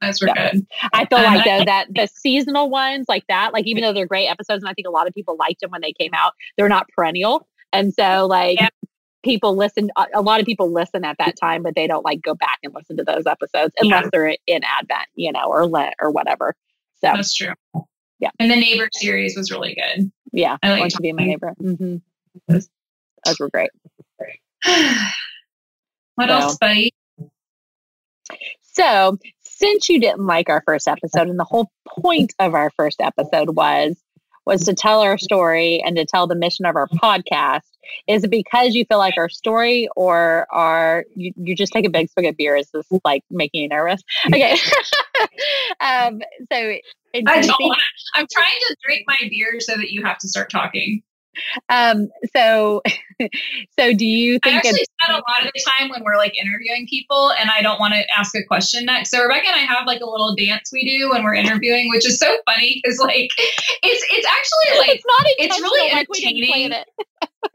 those 0.00 0.20
were 0.20 0.28
Yeah. 0.28 0.52
good. 0.52 0.66
I 0.92 1.06
feel 1.06 1.18
Um, 1.18 1.34
like 1.34 1.44
though 1.44 1.64
that 1.64 1.86
the 1.94 2.06
seasonal 2.06 2.70
ones 2.70 3.06
like 3.08 3.24
that, 3.28 3.52
like 3.52 3.66
even 3.66 3.82
though 3.82 3.92
they're 3.92 4.06
great 4.06 4.28
episodes 4.28 4.62
and 4.62 4.70
I 4.70 4.74
think 4.74 4.86
a 4.86 4.92
lot 4.92 5.06
of 5.08 5.14
people 5.14 5.36
liked 5.38 5.60
them 5.60 5.70
when 5.70 5.80
they 5.80 5.92
came 5.92 6.12
out, 6.14 6.34
they're 6.56 6.68
not 6.68 6.86
perennial. 6.94 7.48
And 7.72 7.92
so 7.94 8.26
like 8.26 8.60
Yeah. 8.60 8.68
people 9.24 9.56
listen 9.56 9.90
a 9.96 10.06
a 10.14 10.22
lot 10.22 10.38
of 10.40 10.46
people 10.46 10.70
listen 10.72 11.04
at 11.04 11.16
that 11.18 11.34
time, 11.36 11.62
but 11.64 11.74
they 11.74 11.86
don't 11.88 12.04
like 12.04 12.22
go 12.22 12.34
back 12.34 12.58
and 12.62 12.72
listen 12.74 12.96
to 12.98 13.04
those 13.04 13.26
episodes 13.26 13.74
unless 13.80 14.08
they're 14.12 14.36
in 14.46 14.62
Advent, 14.64 15.08
you 15.16 15.32
know, 15.32 15.44
or 15.46 15.66
Lent 15.66 15.94
or 16.00 16.10
whatever. 16.12 16.54
So 17.00 17.12
That's 17.14 17.34
true. 17.34 17.54
Yeah. 18.20 18.30
And 18.40 18.50
the 18.50 18.56
neighbor 18.56 18.88
series 18.92 19.36
was 19.36 19.50
really 19.52 19.74
good. 19.76 20.10
Yeah, 20.38 20.56
I 20.62 20.70
like 20.70 20.80
want 20.80 20.92
to 20.92 21.02
be 21.02 21.12
my 21.12 21.24
neighbor. 21.24 21.54
hmm 21.60 21.96
Those- 22.48 22.68
Those 23.24 23.38
were 23.40 23.50
great. 23.50 23.70
what 26.14 26.28
So- 26.28 26.34
else, 26.34 26.58
buddy? 26.58 26.94
So, 28.62 29.18
since 29.40 29.88
you 29.88 30.00
didn't 30.00 30.26
like 30.26 30.48
our 30.48 30.62
first 30.64 30.86
episode, 30.86 31.28
and 31.28 31.38
the 31.38 31.44
whole 31.44 31.70
point 31.88 32.32
of 32.38 32.54
our 32.54 32.70
first 32.76 33.00
episode 33.00 33.56
was 33.56 33.96
was 34.46 34.62
to 34.64 34.74
tell 34.74 35.00
our 35.00 35.18
story 35.18 35.82
and 35.84 35.96
to 35.96 36.06
tell 36.06 36.26
the 36.26 36.34
mission 36.36 36.64
of 36.64 36.74
our 36.76 36.86
podcast, 36.88 37.62
is 38.06 38.24
it 38.24 38.30
because 38.30 38.74
you 38.74 38.84
feel 38.84 38.98
like 38.98 39.14
our 39.16 39.28
story, 39.28 39.88
or 39.96 40.46
are 40.50 41.04
you, 41.14 41.32
you 41.36 41.54
just 41.54 41.72
take 41.72 41.86
a 41.86 41.90
big 41.90 42.10
swig 42.10 42.26
of 42.26 42.36
beer? 42.36 42.56
Is 42.56 42.70
this 42.72 42.86
like 43.04 43.22
making 43.30 43.62
you 43.62 43.68
nervous? 43.68 44.02
Okay. 44.26 44.56
um. 45.80 46.20
So. 46.52 46.74
I 47.14 47.40
don't 47.40 47.48
want 47.48 47.80
I'm 48.14 48.26
trying 48.30 48.52
to 48.68 48.76
drink 48.84 49.04
my 49.06 49.16
beer 49.30 49.60
so 49.60 49.76
that 49.76 49.90
you 49.90 50.04
have 50.04 50.18
to 50.18 50.28
start 50.28 50.50
talking. 50.50 51.02
um. 51.68 52.08
So. 52.34 52.82
So. 53.78 53.92
Do 53.92 54.06
you 54.06 54.38
I 54.44 54.48
think 54.48 54.56
actually 54.58 54.80
it's 54.80 54.92
spend 55.02 55.18
a 55.18 55.22
lot 55.28 55.44
of 55.44 55.52
the 55.52 55.60
time 55.68 55.88
when 55.90 56.04
we're 56.04 56.16
like 56.16 56.32
interviewing 56.40 56.86
people 56.88 57.32
and 57.32 57.50
I 57.50 57.62
don't 57.62 57.80
want 57.80 57.94
to 57.94 58.04
ask 58.16 58.34
a 58.36 58.44
question 58.44 58.84
next. 58.84 59.10
So 59.10 59.20
Rebecca 59.20 59.48
and 59.48 59.56
I 59.56 59.64
have 59.64 59.86
like 59.86 60.00
a 60.00 60.06
little 60.06 60.36
dance 60.36 60.70
we 60.72 60.84
do 60.84 61.10
when 61.10 61.24
we're 61.24 61.34
interviewing, 61.34 61.88
which 61.90 62.06
is 62.06 62.18
so 62.18 62.36
funny 62.46 62.80
because 62.80 62.98
like 63.00 63.30
it's 63.82 64.06
it's 64.10 64.26
actually 64.26 64.78
like 64.78 64.88
it's 64.96 65.04
not 65.04 65.26
it's 65.38 65.60
really 65.60 65.86
intentional, 65.86 65.98
like 65.98 66.08
we 66.10 66.20
didn't 66.20 66.48
plan 66.48 66.72
entertaining. 66.72 66.84
it. 67.42 67.50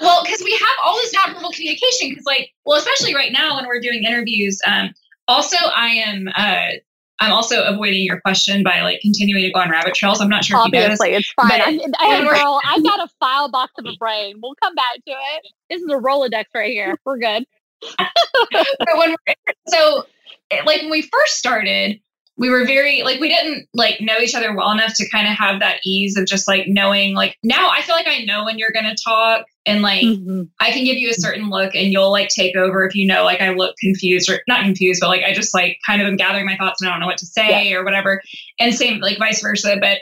Well 0.00 0.22
because 0.22 0.42
we 0.42 0.52
have 0.52 0.76
all 0.84 0.94
this 0.96 1.14
nonverbal 1.14 1.52
communication 1.52 2.10
because 2.10 2.24
like 2.26 2.50
well 2.64 2.78
especially 2.78 3.14
right 3.14 3.32
now 3.32 3.56
when 3.56 3.66
we're 3.66 3.80
doing 3.80 4.04
interviews. 4.04 4.58
Um, 4.66 4.94
also 5.28 5.56
I 5.74 5.88
am 5.88 6.28
uh, 6.36 6.78
I'm 7.18 7.32
also 7.32 7.64
avoiding 7.64 8.02
your 8.02 8.20
question 8.20 8.62
by 8.62 8.82
like 8.82 9.00
continuing 9.00 9.42
to 9.42 9.50
go 9.50 9.60
on 9.60 9.70
rabbit 9.70 9.94
trails. 9.94 10.20
I'm 10.20 10.28
not 10.28 10.44
sure 10.44 10.60
if 10.60 10.66
you 10.66 10.80
noticed. 10.80 11.00
Obviously, 11.00 11.16
it's 11.16 11.32
fine. 11.32 11.48
But 11.48 11.60
I, 12.00 12.18
I 12.18 12.24
girl, 12.24 12.60
I've 12.64 12.82
got 12.82 13.00
a 13.00 13.08
file 13.20 13.50
box 13.50 13.72
of 13.78 13.86
a 13.86 13.96
brain. 13.98 14.36
We'll 14.42 14.54
come 14.62 14.74
back 14.74 14.96
to 14.96 15.12
it. 15.12 15.42
This 15.70 15.80
is 15.80 15.88
a 15.90 15.96
Rolodex 15.96 16.44
right 16.54 16.72
here. 16.72 16.94
We're 17.04 17.18
good. 17.18 17.44
but 17.98 18.96
when 18.96 19.10
we're, 19.10 19.34
so 19.68 20.04
like 20.50 20.66
when 20.66 20.90
we 20.90 21.02
first 21.02 21.36
started 21.36 22.00
we 22.38 22.50
were 22.50 22.66
very 22.66 23.02
like 23.02 23.18
we 23.20 23.28
didn't 23.28 23.66
like 23.72 24.00
know 24.00 24.18
each 24.20 24.34
other 24.34 24.54
well 24.54 24.70
enough 24.70 24.92
to 24.94 25.08
kind 25.10 25.26
of 25.26 25.34
have 25.34 25.60
that 25.60 25.78
ease 25.84 26.16
of 26.16 26.26
just 26.26 26.46
like 26.46 26.64
knowing 26.66 27.14
like 27.14 27.36
now 27.42 27.70
I 27.70 27.82
feel 27.82 27.94
like 27.94 28.08
I 28.08 28.24
know 28.24 28.44
when 28.44 28.58
you're 28.58 28.72
gonna 28.72 28.94
talk 29.02 29.46
and 29.64 29.82
like 29.82 30.02
Mm-hmm. 30.02 30.42
I 30.60 30.70
can 30.70 30.84
give 30.84 30.96
you 30.96 31.10
a 31.10 31.14
certain 31.14 31.48
look 31.50 31.74
and 31.74 31.92
you'll 31.92 32.12
like 32.12 32.28
take 32.28 32.54
over 32.56 32.84
if 32.86 32.94
you 32.94 33.06
know 33.06 33.24
like 33.24 33.40
I 33.40 33.50
look 33.50 33.74
confused 33.80 34.30
or 34.30 34.40
not 34.46 34.64
confused, 34.64 35.00
but 35.00 35.08
like 35.08 35.24
I 35.24 35.32
just 35.32 35.54
like 35.54 35.78
kind 35.86 36.00
of 36.02 36.08
am 36.08 36.16
gathering 36.16 36.46
my 36.46 36.56
thoughts 36.56 36.80
and 36.80 36.88
I 36.88 36.92
don't 36.92 37.00
know 37.00 37.06
what 37.06 37.18
to 37.18 37.26
say 37.26 37.72
or 37.72 37.84
whatever. 37.84 38.20
And 38.60 38.74
same 38.74 39.00
like 39.00 39.18
vice 39.18 39.40
versa. 39.40 39.76
But 39.80 39.98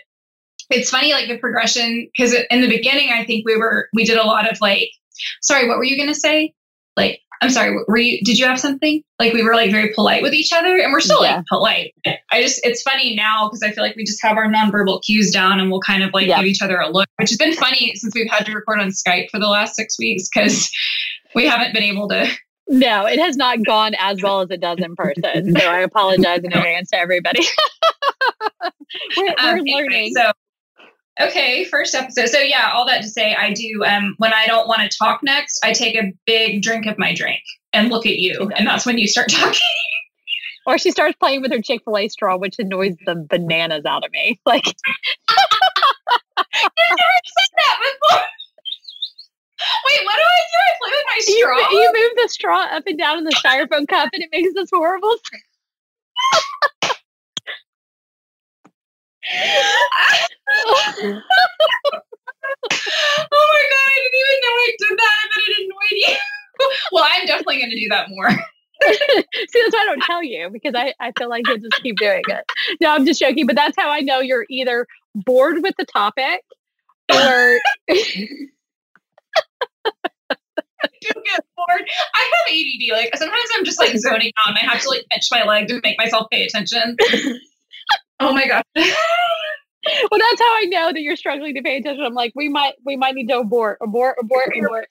it's 0.71 0.91
funny 0.91 1.13
like 1.13 1.29
the 1.29 1.39
progression 1.39 2.09
because 2.17 2.35
in 2.51 2.61
the 2.61 2.69
beginning 2.69 3.11
I 3.13 3.25
think 3.25 3.47
we 3.47 3.57
were 3.57 3.89
we 3.95 4.05
did 4.05 4.19
a 4.19 4.25
lot 4.25 4.51
of 4.51 4.61
like 4.61 4.91
sorry, 5.43 5.69
what 5.69 5.79
were 5.79 5.85
you 5.85 5.97
gonna 5.97 6.15
say? 6.15 6.53
Like 6.97 7.21
I'm 7.43 7.51
sorry, 7.51 7.77
were 7.89 7.99
you 7.99 8.19
did 8.25 8.39
you 8.39 8.47
have 8.47 8.59
something? 8.61 9.03
Like 9.19 9.33
we 9.33 9.43
were 9.43 9.55
like 9.55 9.71
very 9.71 9.93
polite 9.95 10.23
with 10.23 10.33
each 10.35 10.53
other 10.53 10.77
and 10.79 10.93
we're 10.93 11.01
still 11.01 11.23
Yeah. 11.23 11.37
like 11.37 11.47
polite. 11.47 11.95
I 12.31 12.43
just 12.43 12.61
it's 12.65 12.83
funny 12.83 13.15
now 13.15 13.49
because 13.49 13.63
I 13.63 13.71
feel 13.73 13.85
like 13.85 13.97
we 13.97 14.05
just 14.05 14.23
have 14.23 14.37
our 14.37 14.47
nonverbal 14.47 15.03
cues 15.05 15.31
down 15.31 15.61
and 15.61 15.71
we'll 15.71 15.81
kind 15.81 16.03
of 16.03 16.11
like 16.15 16.27
Yeah. 16.27 16.39
give 16.39 16.47
each 16.47 16.63
other 16.63 16.79
a 16.79 16.89
look, 16.91 17.07
which 17.17 17.31
has 17.31 17.37
been 17.39 17.53
funny 17.55 17.93
since 17.97 18.15
we've 18.15 18.31
had 18.31 18.47
to 18.47 18.53
record 18.53 18.81
on 18.81 18.89
Skype 18.89 19.29
for 19.31 19.39
the 19.39 19.49
last 19.49 19.77
six 19.77 19.99
weeks 19.99 20.29
because 20.35 20.71
we 21.35 21.47
haven't 21.47 21.75
been 21.75 21.83
able 21.83 22.09
to 22.09 22.27
No, 22.69 23.05
it 23.07 23.19
has 23.19 23.37
not 23.37 23.59
gone 23.67 23.95
as 24.01 24.23
well 24.23 24.41
as 24.41 24.51
it 24.51 24.61
does 24.61 24.79
in 24.79 24.95
person. 24.97 25.55
So 25.59 25.67
I 25.69 25.81
apologize 25.81 26.41
in 26.45 26.53
advance 26.57 26.91
to 26.91 26.99
everybody. 26.99 27.45
we're 29.17 29.29
Um, 29.29 29.35
we're 29.39 29.57
anyway, 29.59 29.73
learning. 29.83 30.13
So, 30.17 30.31
okay, 31.21 31.65
first 31.65 31.95
episode. 31.95 32.29
So 32.29 32.39
yeah, 32.39 32.71
all 32.73 32.87
that 32.87 33.03
to 33.03 33.09
say, 33.09 33.35
I 33.35 33.53
do. 33.53 33.85
Um, 33.85 34.15
when 34.19 34.33
I 34.33 34.47
don't 34.47 34.69
want 34.69 34.91
to 34.91 34.99
talk 34.99 35.21
next, 35.23 35.61
I 35.65 35.73
take 35.73 35.97
a 35.97 36.13
big 36.27 36.63
drink 36.63 36.87
of 36.87 36.99
my 36.99 37.15
drink 37.15 37.41
and 37.73 37.91
look 37.91 38.07
at 38.07 38.19
you, 38.19 38.51
and 38.57 38.67
that's 38.67 38.87
when 38.87 38.99
you 38.99 39.09
start 39.09 39.31
talking. 39.31 39.61
Or 40.67 40.79
she 40.79 40.91
starts 40.91 41.15
playing 41.21 41.43
with 41.43 41.53
her 41.53 41.61
Chick 41.61 41.83
fil 41.85 41.99
A 41.99 42.09
straw, 42.09 42.39
which 42.39 42.59
annoys 42.59 42.95
the 43.05 43.17
bananas 43.29 43.85
out 43.85 44.03
of 44.03 44.11
me. 44.13 44.41
Like, 44.47 44.65
I've 46.39 46.47
never 46.57 47.19
said 47.27 47.51
that 47.59 47.77
before. 47.81 48.25
Wait, 49.85 50.05
what 50.05 50.15
do 50.15 50.23
I 50.23 50.41
do? 50.49 50.59
I 50.59 50.73
play 50.81 50.91
with 50.91 51.07
my 51.07 51.19
straw. 51.21 51.71
you 51.71 51.93
move 51.93 52.13
the 52.17 52.29
straw 52.29 52.61
up 52.63 52.85
and 52.87 52.99
down 52.99 53.19
in 53.19 53.25
the 53.25 53.33
styrofoam 53.45 53.87
cup 53.87 54.09
and 54.13 54.23
it 54.23 54.31
makes 54.33 54.55
this 54.55 54.71
horrible 54.73 55.11
sound. 55.11 55.43
Oh 59.25 60.29
my 62.33 63.63
god, 63.71 63.87
I 63.87 64.01
didn't 64.03 64.21
even 64.21 64.39
know 64.43 64.55
I 64.55 64.71
did 64.79 64.99
that, 64.99 65.17
and 65.23 65.31
then 65.33 65.43
it 65.47 65.65
annoyed 65.65 65.93
you. 65.93 66.17
well, 66.93 67.07
I'm 67.11 67.25
definitely 67.27 67.59
going 67.59 67.71
to 67.71 67.81
do 67.81 67.89
that 67.91 68.09
more. 68.11 68.31
See, 68.31 69.63
that's 69.63 69.73
why 69.73 69.81
I 69.81 69.87
don't 69.87 70.03
tell 70.03 70.23
you 70.23 70.51
because 70.53 70.75
I, 70.77 70.93
I 71.01 71.13
feel 71.19 71.31
like 71.31 71.47
you'll 71.47 71.59
just 71.59 71.83
keep 71.83 71.97
doing 71.97 72.23
it. 72.29 72.45
No, 72.81 72.91
I'm 72.91 73.07
just 73.07 73.21
joking, 73.21 73.47
but 73.47 73.57
that's 73.57 73.77
how 73.79 73.89
I 73.89 74.01
know 74.01 74.21
you're 74.21 74.45
either 74.51 74.87
bored 75.15 75.63
with 75.63 75.75
the 75.79 75.87
topic 75.87 76.43
or 77.11 77.59
do 77.89 78.27
get 81.25 81.45
bored. 81.57 81.89
I 82.15 82.31
have 82.33 82.55
ADD. 82.55 82.93
Like 82.93 83.17
sometimes 83.17 83.49
I'm 83.57 83.65
just 83.65 83.79
like 83.79 83.97
zoning 83.97 84.33
out 84.45 84.51
and 84.51 84.59
I 84.59 84.63
have 84.73 84.83
to 84.83 84.89
like 84.89 85.07
pinch 85.11 85.29
my 85.31 85.45
leg 85.45 85.69
to 85.69 85.81
make 85.83 85.99
myself 85.99 86.27
pay 86.31 86.45
attention. 86.45 86.97
Oh 88.21 88.33
my 88.33 88.47
god. 88.47 88.63
well, 88.77 88.85
that's 88.87 90.41
how 90.41 90.57
I 90.57 90.67
know 90.69 90.93
that 90.93 91.01
you're 91.01 91.17
struggling 91.17 91.55
to 91.55 91.63
pay 91.63 91.77
attention. 91.79 92.05
I'm 92.05 92.15
like, 92.15 92.33
we 92.35 92.49
might 92.49 92.75
we 92.85 92.97
might 92.97 93.15
need 93.15 93.29
to 93.29 93.39
abort, 93.39 93.79
abort, 93.83 94.17
abort, 94.21 94.49
abort. 94.57 94.89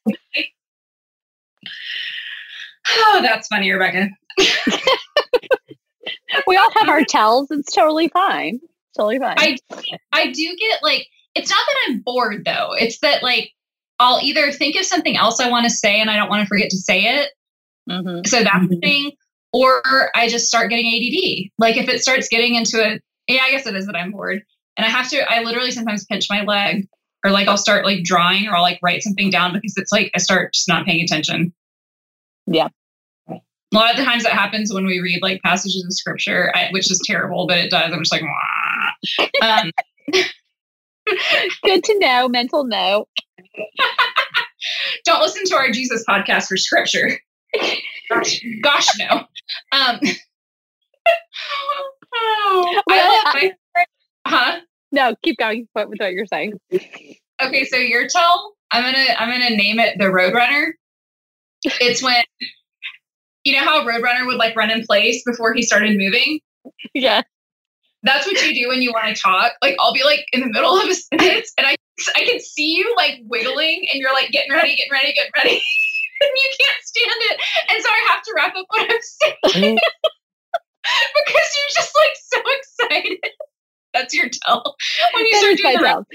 Oh, 2.95 3.19
that's 3.21 3.47
funny, 3.47 3.71
Rebecca. 3.71 4.09
We 6.47 6.57
all 6.57 6.69
have 6.73 6.89
our 6.89 7.03
tells. 7.05 7.51
It's 7.51 7.71
totally 7.71 8.07
fine. 8.09 8.55
It's 8.55 8.97
totally 8.97 9.19
fine. 9.19 9.35
I 9.37 9.57
I 10.11 10.31
do 10.31 10.55
get 10.59 10.81
like 10.81 11.07
it's 11.35 11.49
not 11.49 11.59
that 11.65 11.75
I'm 11.87 11.99
bored 11.99 12.43
though. 12.43 12.73
It's 12.73 12.99
that 12.99 13.21
like 13.21 13.51
I'll 13.99 14.19
either 14.21 14.51
think 14.51 14.75
of 14.75 14.83
something 14.85 15.15
else 15.15 15.39
I 15.39 15.49
want 15.49 15.65
to 15.65 15.69
say 15.69 16.01
and 16.01 16.09
I 16.09 16.15
don't 16.17 16.29
want 16.29 16.41
to 16.41 16.47
forget 16.47 16.69
to 16.71 16.77
say 16.77 17.03
it. 17.03 17.29
Mhm. 17.89 18.25
So 18.27 18.43
that's 18.43 18.67
the 18.67 18.75
Mhm. 18.77 18.81
thing. 18.81 19.11
Or 19.53 20.09
I 20.15 20.27
just 20.27 20.47
start 20.47 20.69
getting 20.71 20.87
ADD. 20.87 21.51
Like 21.59 21.77
if 21.77 21.87
it 21.87 22.01
starts 22.01 22.27
getting 22.27 22.55
into 22.55 22.81
a 22.83 22.99
yeah, 23.27 23.41
I 23.43 23.51
guess 23.51 23.67
it 23.67 23.75
is 23.75 23.85
that 23.87 23.95
I'm 23.95 24.11
bored. 24.11 24.41
And 24.77 24.85
I 24.85 24.89
have 24.89 25.09
to 25.09 25.31
I 25.31 25.41
literally 25.41 25.71
sometimes 25.71 26.05
pinch 26.05 26.27
my 26.29 26.43
leg 26.43 26.87
or 27.23 27.31
like 27.31 27.47
I'll 27.47 27.57
start 27.57 27.85
like 27.85 28.03
drawing 28.03 28.47
or 28.47 28.55
I'll 28.55 28.61
like 28.61 28.79
write 28.81 29.03
something 29.03 29.29
down 29.29 29.53
because 29.53 29.73
it's 29.77 29.91
like 29.91 30.11
I 30.15 30.19
start 30.19 30.53
just 30.53 30.67
not 30.67 30.85
paying 30.85 31.03
attention. 31.03 31.53
Yeah. 32.47 32.69
A 33.29 33.39
lot 33.73 33.91
of 33.91 33.97
the 33.97 34.03
times 34.03 34.23
that 34.23 34.33
happens 34.33 34.71
when 34.71 34.85
we 34.85 34.99
read 34.99 35.21
like 35.23 35.41
passages 35.41 35.83
of 35.83 35.93
scripture, 35.93 36.51
I, 36.55 36.67
which 36.71 36.91
is 36.91 37.01
terrible, 37.07 37.47
but 37.47 37.57
it 37.57 37.71
does. 37.71 37.91
I'm 37.91 37.99
just 37.99 38.11
like, 38.11 38.21
Wah. 38.21 39.27
um, 39.41 39.71
Good 41.63 41.83
to 41.83 41.99
know. 41.99 42.29
Mental 42.29 42.65
note. 42.65 43.07
don't 45.05 45.21
listen 45.21 45.43
to 45.45 45.55
our 45.55 45.71
Jesus 45.71 46.03
podcast 46.07 46.47
for 46.47 46.57
scripture. 46.57 47.19
Gosh, 48.09 48.43
gosh 48.61 48.87
no. 48.99 49.23
Um, 49.71 49.97
oh, 52.15 52.75
I 52.77 52.81
Well, 52.87 53.11
love 53.11 53.23
I- 53.35 53.53
huh? 54.27 54.59
No, 54.91 55.15
keep 55.23 55.37
going. 55.37 55.67
With 55.75 55.87
what 55.99 56.13
you're 56.13 56.25
saying? 56.27 56.53
Okay, 57.41 57.65
so 57.65 57.77
your 57.77 58.07
tell, 58.07 58.53
I'm 58.71 58.83
gonna 58.83 59.05
I'm 59.17 59.29
gonna 59.29 59.55
name 59.55 59.79
it 59.79 59.97
the 59.97 60.05
Roadrunner. 60.05 60.71
It's 61.81 62.03
when 62.03 62.23
you 63.43 63.53
know 63.53 63.63
how 63.63 63.81
a 63.81 63.85
Roadrunner 63.85 64.25
would 64.27 64.37
like 64.37 64.55
run 64.55 64.69
in 64.69 64.83
place 64.85 65.23
before 65.25 65.53
he 65.53 65.61
started 65.63 65.97
moving. 65.97 66.39
Yeah. 66.93 67.21
That's 68.03 68.27
what 68.27 68.41
you 68.45 68.53
do 68.53 68.67
when 68.67 68.81
you 68.81 68.91
want 68.91 69.15
to 69.15 69.21
talk. 69.21 69.53
Like 69.61 69.75
I'll 69.79 69.93
be 69.93 70.03
like 70.03 70.25
in 70.33 70.41
the 70.41 70.47
middle 70.47 70.77
of 70.77 70.87
a 70.89 70.93
sentence 70.93 71.51
and 71.57 71.65
I 71.65 71.75
I 72.15 72.25
can 72.25 72.39
see 72.39 72.75
you 72.75 72.93
like 72.97 73.21
wiggling 73.25 73.85
and 73.91 73.99
you're 74.01 74.13
like 74.13 74.29
getting 74.31 74.51
ready, 74.51 74.75
getting 74.75 74.91
ready, 74.91 75.13
getting 75.13 75.31
ready. 75.35 75.51
and 76.21 76.31
you 76.35 76.49
can't 76.59 76.83
stand 76.83 77.11
it. 77.31 77.39
And 77.69 77.83
so 77.83 77.89
I 77.89 78.07
have 78.11 78.21
to 78.23 78.33
wrap 78.35 78.55
up 78.55 78.65
what 78.69 78.91
I'm 78.91 79.51
saying 79.53 79.77
because 81.25 81.57
you're 81.57 81.75
just 81.75 81.93
like 81.95 82.15
so 82.15 82.87
excited. 82.91 83.19
That's 83.93 84.13
your 84.13 84.27
tell. 84.29 84.75
When 85.13 85.25
you 85.25 85.31
That 85.33 85.39
start 85.39 85.57
doing 85.57 85.77
tell. 85.79 86.05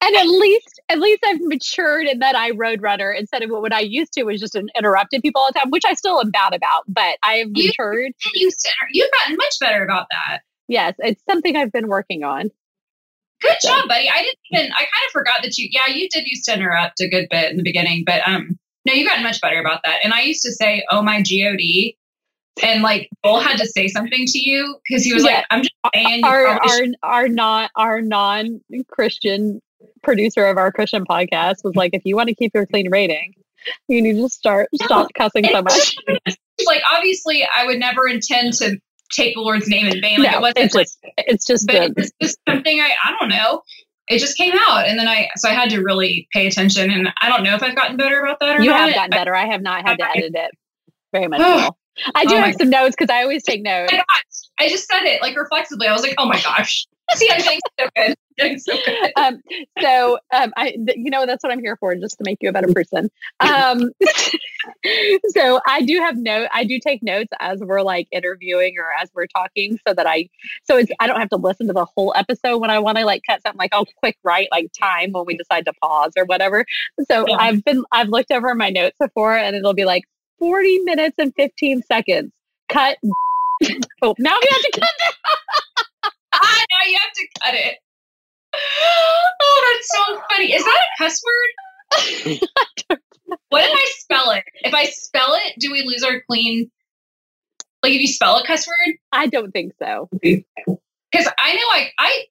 And 0.00 0.16
at 0.16 0.26
least, 0.26 0.80
at 0.90 0.98
least 0.98 1.22
I've 1.24 1.40
matured 1.40 2.06
in 2.06 2.18
that 2.18 2.36
I 2.36 2.50
roadrunner 2.50 3.18
instead 3.18 3.42
of 3.42 3.48
what 3.50 3.72
I 3.72 3.80
used 3.80 4.12
to 4.14 4.24
was 4.24 4.38
just 4.38 4.54
an 4.54 4.68
interrupted 4.76 5.22
people 5.22 5.40
all 5.40 5.48
the 5.52 5.58
time, 5.58 5.70
which 5.70 5.84
I 5.86 5.94
still 5.94 6.20
am 6.20 6.30
bad 6.30 6.52
about. 6.54 6.82
But 6.88 7.16
I 7.22 7.36
have 7.36 7.48
You- 7.54 7.68
matured. 7.68 8.12
you 8.34 8.50
you've 8.92 9.10
gotten 9.22 9.36
much 9.36 9.54
better 9.60 9.82
about 9.82 10.06
that. 10.10 10.40
Yes, 10.68 10.94
it's 10.98 11.22
something 11.28 11.56
I've 11.56 11.72
been 11.72 11.88
working 11.88 12.22
on. 12.22 12.50
Good 13.40 13.56
job, 13.62 13.88
buddy. 13.88 14.08
I 14.08 14.22
didn't 14.22 14.38
even 14.52 14.72
I 14.72 14.78
kind 14.78 14.88
of 15.06 15.12
forgot 15.12 15.42
that 15.42 15.58
you 15.58 15.68
yeah, 15.70 15.92
you 15.94 16.08
did 16.08 16.24
used 16.26 16.44
to 16.46 16.54
interrupt 16.54 17.00
a 17.00 17.08
good 17.08 17.26
bit 17.30 17.50
in 17.50 17.56
the 17.56 17.62
beginning, 17.62 18.04
but 18.06 18.26
um 18.26 18.58
no, 18.86 18.92
you've 18.92 19.08
gotten 19.08 19.22
much 19.24 19.40
better 19.40 19.58
about 19.60 19.80
that. 19.84 20.00
And 20.04 20.12
I 20.12 20.22
used 20.22 20.42
to 20.42 20.52
say, 20.52 20.84
Oh 20.90 21.02
my 21.02 21.18
God. 21.18 21.26
And 22.62 22.82
like 22.82 23.08
Joel 23.24 23.40
had 23.40 23.56
to 23.58 23.66
say 23.66 23.88
something 23.88 24.24
to 24.26 24.38
you 24.38 24.76
because 24.88 25.04
he 25.04 25.12
was 25.12 25.24
Yeah. 25.24 25.30
like, 25.36 25.44
I'm 25.50 25.62
just 25.62 25.74
saying 25.94 26.24
Our 26.24 26.46
our 26.46 26.60
our 27.02 27.28
non 27.28 27.68
our 27.76 28.00
non 28.00 28.60
Christian 28.88 29.60
producer 30.02 30.46
of 30.46 30.56
our 30.56 30.70
Christian 30.70 31.04
podcast 31.04 31.56
was 31.64 31.74
like, 31.74 31.90
if 31.94 32.02
you 32.04 32.14
want 32.16 32.28
to 32.28 32.34
keep 32.34 32.52
your 32.54 32.66
clean 32.66 32.90
rating, 32.90 33.34
you 33.88 34.00
need 34.00 34.16
to 34.16 34.28
start 34.28 34.68
stop 34.74 35.08
cussing 35.18 35.44
so 35.46 35.62
much. 35.62 35.96
like 36.66 36.82
obviously 36.92 37.46
I 37.56 37.66
would 37.66 37.78
never 37.80 38.06
intend 38.06 38.52
to 38.54 38.78
take 39.12 39.34
the 39.34 39.40
Lord's 39.40 39.66
name 39.68 39.86
in 39.86 40.00
vain. 40.00 40.22
Like 40.22 40.34
it 40.34 40.40
wasn't 40.40 40.58
it's 40.58 40.74
like 40.74 40.86
just 40.86 40.98
it's 41.18 41.46
just 41.46 41.66
but 41.66 41.92
it's 41.96 42.12
just 42.22 42.38
something 42.48 42.80
I 42.80 42.92
I 43.04 43.16
don't 43.18 43.28
know. 43.30 43.62
It 44.08 44.18
just 44.18 44.36
came 44.36 44.52
out 44.68 44.86
and 44.86 44.98
then 44.98 45.08
I 45.08 45.28
so 45.36 45.48
I 45.48 45.54
had 45.54 45.70
to 45.70 45.80
really 45.82 46.28
pay 46.32 46.46
attention 46.46 46.90
and 46.90 47.08
I 47.20 47.28
don't 47.28 47.42
know 47.42 47.54
if 47.54 47.62
I've 47.62 47.74
gotten 47.74 47.96
better 47.96 48.20
about 48.20 48.38
that 48.40 48.58
or 48.60 48.62
you 48.62 48.70
not. 48.70 48.80
have 48.80 48.94
gotten 48.94 49.10
better. 49.10 49.34
I 49.34 49.46
have 49.46 49.62
not 49.62 49.88
had 49.88 49.98
to 49.98 50.08
edit 50.08 50.32
it 50.34 50.50
very 51.12 51.26
much. 51.26 51.40
Oh. 51.42 51.74
I 52.14 52.24
do 52.24 52.36
Oh 52.36 52.40
have 52.40 52.56
some 52.56 52.70
notes 52.70 52.96
because 52.98 53.12
I 53.12 53.22
always 53.22 53.42
take 53.42 53.62
notes. 53.62 53.92
I 54.58 54.68
just 54.68 54.86
said 54.86 55.02
it 55.02 55.20
like 55.22 55.36
reflexively. 55.36 55.86
I 55.86 55.92
was 55.92 56.02
like, 56.02 56.14
oh 56.18 56.26
my 56.26 56.40
gosh. 56.40 56.86
See, 57.16 57.30
I'm 57.30 57.40
doing 57.40 57.60
so 57.78 57.88
good. 57.96 58.14
Doing 58.36 58.58
so 58.58 58.72
good. 58.84 59.12
um, 59.16 59.40
so 59.80 60.18
um, 60.32 60.52
I, 60.56 60.70
th- 60.70 60.96
you 60.96 61.08
know, 61.08 61.24
that's 61.24 61.44
what 61.44 61.52
I'm 61.52 61.60
here 61.60 61.76
for, 61.76 61.94
just 61.94 62.18
to 62.18 62.24
make 62.24 62.38
you 62.40 62.48
a 62.48 62.52
better 62.52 62.72
person. 62.72 63.08
Um, 63.38 63.92
so 65.28 65.60
I 65.68 65.82
do 65.82 66.00
have 66.00 66.16
note. 66.16 66.48
I 66.52 66.64
do 66.64 66.80
take 66.80 67.00
notes 67.00 67.30
as 67.38 67.60
we're 67.60 67.82
like 67.82 68.08
interviewing 68.10 68.74
or 68.76 68.86
as 69.00 69.08
we're 69.14 69.28
talking, 69.28 69.78
so 69.86 69.94
that 69.94 70.08
I, 70.08 70.28
so 70.64 70.78
it's 70.78 70.90
I 70.98 71.06
don't 71.06 71.20
have 71.20 71.28
to 71.28 71.36
listen 71.36 71.68
to 71.68 71.72
the 71.72 71.84
whole 71.84 72.12
episode 72.16 72.58
when 72.58 72.70
I 72.70 72.80
want 72.80 72.98
to 72.98 73.04
like 73.04 73.22
cut 73.28 73.40
something. 73.42 73.58
Like 73.58 73.72
I'll 73.72 73.86
quick 73.98 74.16
write 74.24 74.48
like 74.50 74.72
time 74.76 75.12
when 75.12 75.26
we 75.26 75.36
decide 75.36 75.64
to 75.66 75.72
pause 75.80 76.12
or 76.16 76.24
whatever. 76.24 76.64
So 77.08 77.26
Yeah. 77.28 77.36
I've 77.38 77.64
been 77.64 77.84
I've 77.92 78.08
looked 78.08 78.32
over 78.32 78.52
my 78.56 78.70
notes 78.70 78.96
before, 78.98 79.36
and 79.36 79.54
it'll 79.54 79.74
be 79.74 79.84
like 79.84 80.02
40 80.38 80.78
minutes 80.80 81.16
and 81.18 81.32
15 81.36 81.82
seconds. 81.82 82.32
Cut. 82.68 82.98
oh, 84.02 84.14
now 84.18 84.36
we 84.40 84.48
have 84.50 84.60
to 84.60 84.80
cut 84.80 84.90
Ah, 86.32 86.64
now 86.70 86.90
you 86.90 86.98
have 87.00 87.12
to 87.12 87.26
cut 87.42 87.54
it. 87.54 87.78
Oh, 89.42 89.76
that's 89.76 89.88
so 89.96 90.20
funny. 90.30 90.52
Is 90.52 90.64
that 90.64 90.80
a 90.80 91.02
cuss 91.02 91.22
word? 91.24 92.38
what 93.48 93.64
if 93.64 93.72
I 93.72 93.92
spell 93.98 94.30
it? 94.30 94.44
If 94.62 94.74
I 94.74 94.84
spell 94.86 95.34
it, 95.34 95.54
do 95.58 95.72
we 95.72 95.82
lose 95.82 96.02
our 96.02 96.22
clean? 96.28 96.70
Like 97.82 97.92
if 97.92 98.00
you 98.00 98.08
spell 98.08 98.38
a 98.38 98.46
cuss 98.46 98.66
word? 98.66 98.96
I 99.12 99.26
don't 99.26 99.52
think 99.52 99.74
so. 99.78 100.08
Because 100.22 101.28
I 101.38 101.54
know 101.54 101.68
I 101.72 101.90
I 101.98 102.24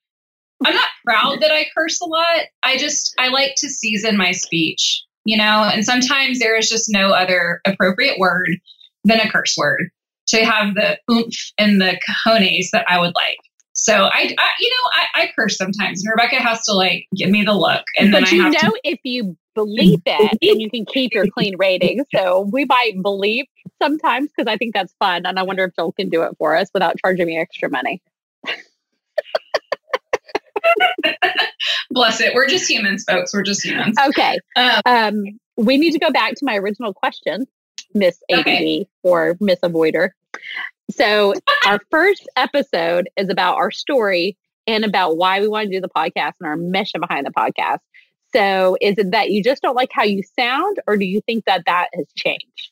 I'm 0.65 0.73
not 0.73 0.89
proud 1.05 1.41
that 1.41 1.51
I 1.51 1.65
curse 1.75 2.01
a 2.01 2.05
lot. 2.05 2.45
I 2.63 2.77
just 2.77 3.13
I 3.19 3.29
like 3.29 3.53
to 3.57 3.69
season 3.69 4.17
my 4.17 4.31
speech, 4.31 5.03
you 5.25 5.37
know, 5.37 5.69
and 5.71 5.85
sometimes 5.85 6.39
there 6.39 6.57
is 6.57 6.69
just 6.69 6.87
no 6.89 7.11
other 7.11 7.61
appropriate 7.65 8.19
word 8.19 8.49
than 9.03 9.19
a 9.19 9.29
curse 9.29 9.55
word 9.57 9.89
to 10.27 10.45
have 10.45 10.75
the 10.75 10.97
oomph 11.11 11.35
and 11.57 11.81
the 11.81 11.99
cojones 12.25 12.69
that 12.71 12.85
I 12.87 12.99
would 12.99 13.13
like. 13.15 13.37
So 13.73 14.05
I, 14.05 14.33
I 14.37 14.49
you 14.59 14.69
know, 14.69 14.89
I, 14.93 15.23
I, 15.23 15.31
curse 15.35 15.57
sometimes, 15.57 16.03
and 16.03 16.11
Rebecca 16.11 16.35
has 16.35 16.63
to 16.65 16.73
like 16.73 17.05
give 17.15 17.29
me 17.29 17.43
the 17.43 17.53
look, 17.53 17.83
and 17.97 18.11
but 18.11 18.25
then 18.25 18.35
you 18.35 18.45
I 18.45 18.49
know, 18.49 18.59
to- 18.59 18.79
if 18.83 18.99
you 19.03 19.35
believe 19.55 20.01
it, 20.05 20.37
then 20.41 20.59
you 20.59 20.69
can 20.69 20.85
keep 20.85 21.13
your 21.13 21.25
clean 21.27 21.55
rating. 21.57 22.05
So 22.15 22.47
we 22.51 22.65
might 22.65 23.01
believe 23.01 23.45
sometimes 23.81 24.29
because 24.29 24.49
I 24.49 24.57
think 24.57 24.75
that's 24.75 24.93
fun, 24.99 25.25
and 25.25 25.39
I 25.39 25.43
wonder 25.43 25.63
if 25.65 25.75
Joel 25.75 25.91
can 25.91 26.09
do 26.09 26.21
it 26.21 26.35
for 26.37 26.55
us 26.55 26.69
without 26.73 26.95
charging 27.03 27.25
me 27.25 27.37
extra 27.37 27.69
money. 27.69 28.01
Bless 31.91 32.21
it. 32.21 32.33
We're 32.33 32.47
just 32.47 32.69
humans, 32.69 33.03
folks. 33.07 33.33
We're 33.33 33.43
just 33.43 33.63
humans. 33.63 33.97
Okay. 34.07 34.39
Um, 34.55 34.81
Um, 34.85 35.23
we 35.57 35.77
need 35.77 35.91
to 35.91 35.99
go 35.99 36.11
back 36.11 36.33
to 36.35 36.45
my 36.45 36.55
original 36.55 36.93
question, 36.93 37.45
Miss 37.93 38.17
ADD 38.31 38.39
Okay. 38.41 38.87
or 39.03 39.37
Miss 39.39 39.59
Avoider. 39.59 40.09
So 40.91 41.33
our 41.67 41.79
first 41.91 42.27
episode 42.35 43.09
is 43.17 43.29
about 43.29 43.55
our 43.57 43.71
story 43.71 44.37
and 44.67 44.83
about 44.85 45.17
why 45.17 45.39
we 45.41 45.47
want 45.47 45.69
to 45.69 45.71
do 45.71 45.81
the 45.81 45.89
podcast 45.89 46.33
and 46.39 46.47
our 46.47 46.57
mission 46.57 47.01
behind 47.01 47.25
the 47.25 47.31
podcast. 47.31 47.79
So 48.35 48.75
is 48.81 48.97
it 48.97 49.11
that 49.11 49.29
you 49.29 49.43
just 49.43 49.61
don't 49.61 49.75
like 49.75 49.89
how 49.91 50.03
you 50.03 50.23
sound, 50.39 50.77
or 50.87 50.97
do 50.97 51.05
you 51.05 51.21
think 51.21 51.45
that 51.45 51.63
that 51.67 51.89
has 51.93 52.07
changed? 52.17 52.71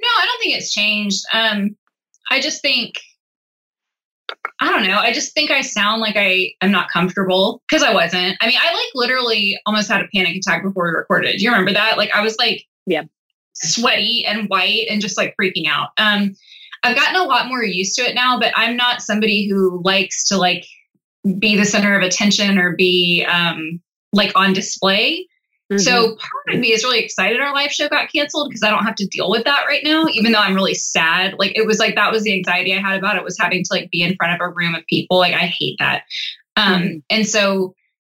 No, 0.00 0.08
I 0.08 0.24
don't 0.24 0.40
think 0.40 0.56
it's 0.56 0.72
changed. 0.72 1.24
Um, 1.32 1.76
I 2.30 2.40
just 2.40 2.62
think 2.62 2.94
I 4.60 4.70
don't 4.70 4.86
know. 4.88 4.98
I 4.98 5.12
just 5.12 5.34
think 5.34 5.50
I 5.50 5.60
sound 5.60 6.00
like 6.00 6.16
I 6.16 6.52
am 6.62 6.70
not 6.70 6.90
comfortable 6.90 7.62
because 7.68 7.82
I 7.82 7.92
wasn't. 7.92 8.36
I 8.40 8.46
mean, 8.46 8.58
I 8.60 8.72
like 8.72 8.90
literally 8.94 9.58
almost 9.66 9.88
had 9.88 10.00
a 10.00 10.08
panic 10.14 10.36
attack 10.36 10.62
before 10.62 10.86
we 10.86 10.90
recorded. 10.96 11.36
Do 11.38 11.44
you 11.44 11.50
remember 11.50 11.72
that? 11.72 11.96
Like 11.98 12.10
I 12.14 12.22
was 12.22 12.36
like 12.38 12.64
Yeah. 12.86 13.02
sweaty 13.54 14.24
and 14.26 14.48
white 14.48 14.86
and 14.90 15.00
just 15.00 15.16
like 15.16 15.34
freaking 15.40 15.68
out. 15.68 15.90
Um, 15.98 16.34
I've 16.82 16.96
gotten 16.96 17.16
a 17.16 17.24
lot 17.24 17.48
more 17.48 17.62
used 17.64 17.96
to 17.96 18.02
it 18.02 18.14
now, 18.14 18.38
but 18.38 18.52
I'm 18.56 18.76
not 18.76 19.02
somebody 19.02 19.48
who 19.48 19.80
likes 19.84 20.24
to 20.28 20.36
like 20.36 20.64
be 21.38 21.56
the 21.56 21.64
center 21.64 21.96
of 21.96 22.02
attention 22.02 22.58
or 22.58 22.74
be 22.76 23.24
um 23.30 23.80
like 24.12 24.32
on 24.34 24.52
display. 24.52 25.26
Mm-hmm. 25.70 25.78
So 25.78 26.16
part 26.16 26.54
of 26.54 26.60
me 26.60 26.72
is 26.72 26.84
really 26.84 27.00
excited 27.00 27.40
our 27.40 27.52
live 27.52 27.72
show 27.72 27.88
got 27.88 28.10
canceled 28.12 28.48
because 28.48 28.62
I 28.62 28.70
don't 28.70 28.84
have 28.84 28.94
to 28.96 29.06
deal 29.06 29.28
with 29.28 29.44
that 29.44 29.64
right 29.66 29.82
now, 29.82 30.06
even 30.12 30.30
though 30.32 30.38
I'm 30.38 30.54
really 30.54 30.74
sad. 30.74 31.34
Like 31.38 31.56
it 31.56 31.66
was 31.66 31.78
like 31.80 31.96
that 31.96 32.12
was 32.12 32.22
the 32.22 32.34
anxiety 32.34 32.72
I 32.72 32.80
had 32.80 32.98
about 32.98 33.16
it 33.16 33.24
was 33.24 33.36
having 33.38 33.64
to 33.64 33.68
like 33.70 33.90
be 33.90 34.02
in 34.02 34.14
front 34.16 34.34
of 34.34 34.40
a 34.40 34.52
room 34.52 34.74
of 34.76 34.86
people. 34.86 35.18
Like 35.18 35.34
I 35.34 35.46
hate 35.46 35.76
that. 35.80 36.02
Um 36.56 36.82
Mhm. 36.82 37.02
and 37.10 37.26
so 37.26 37.74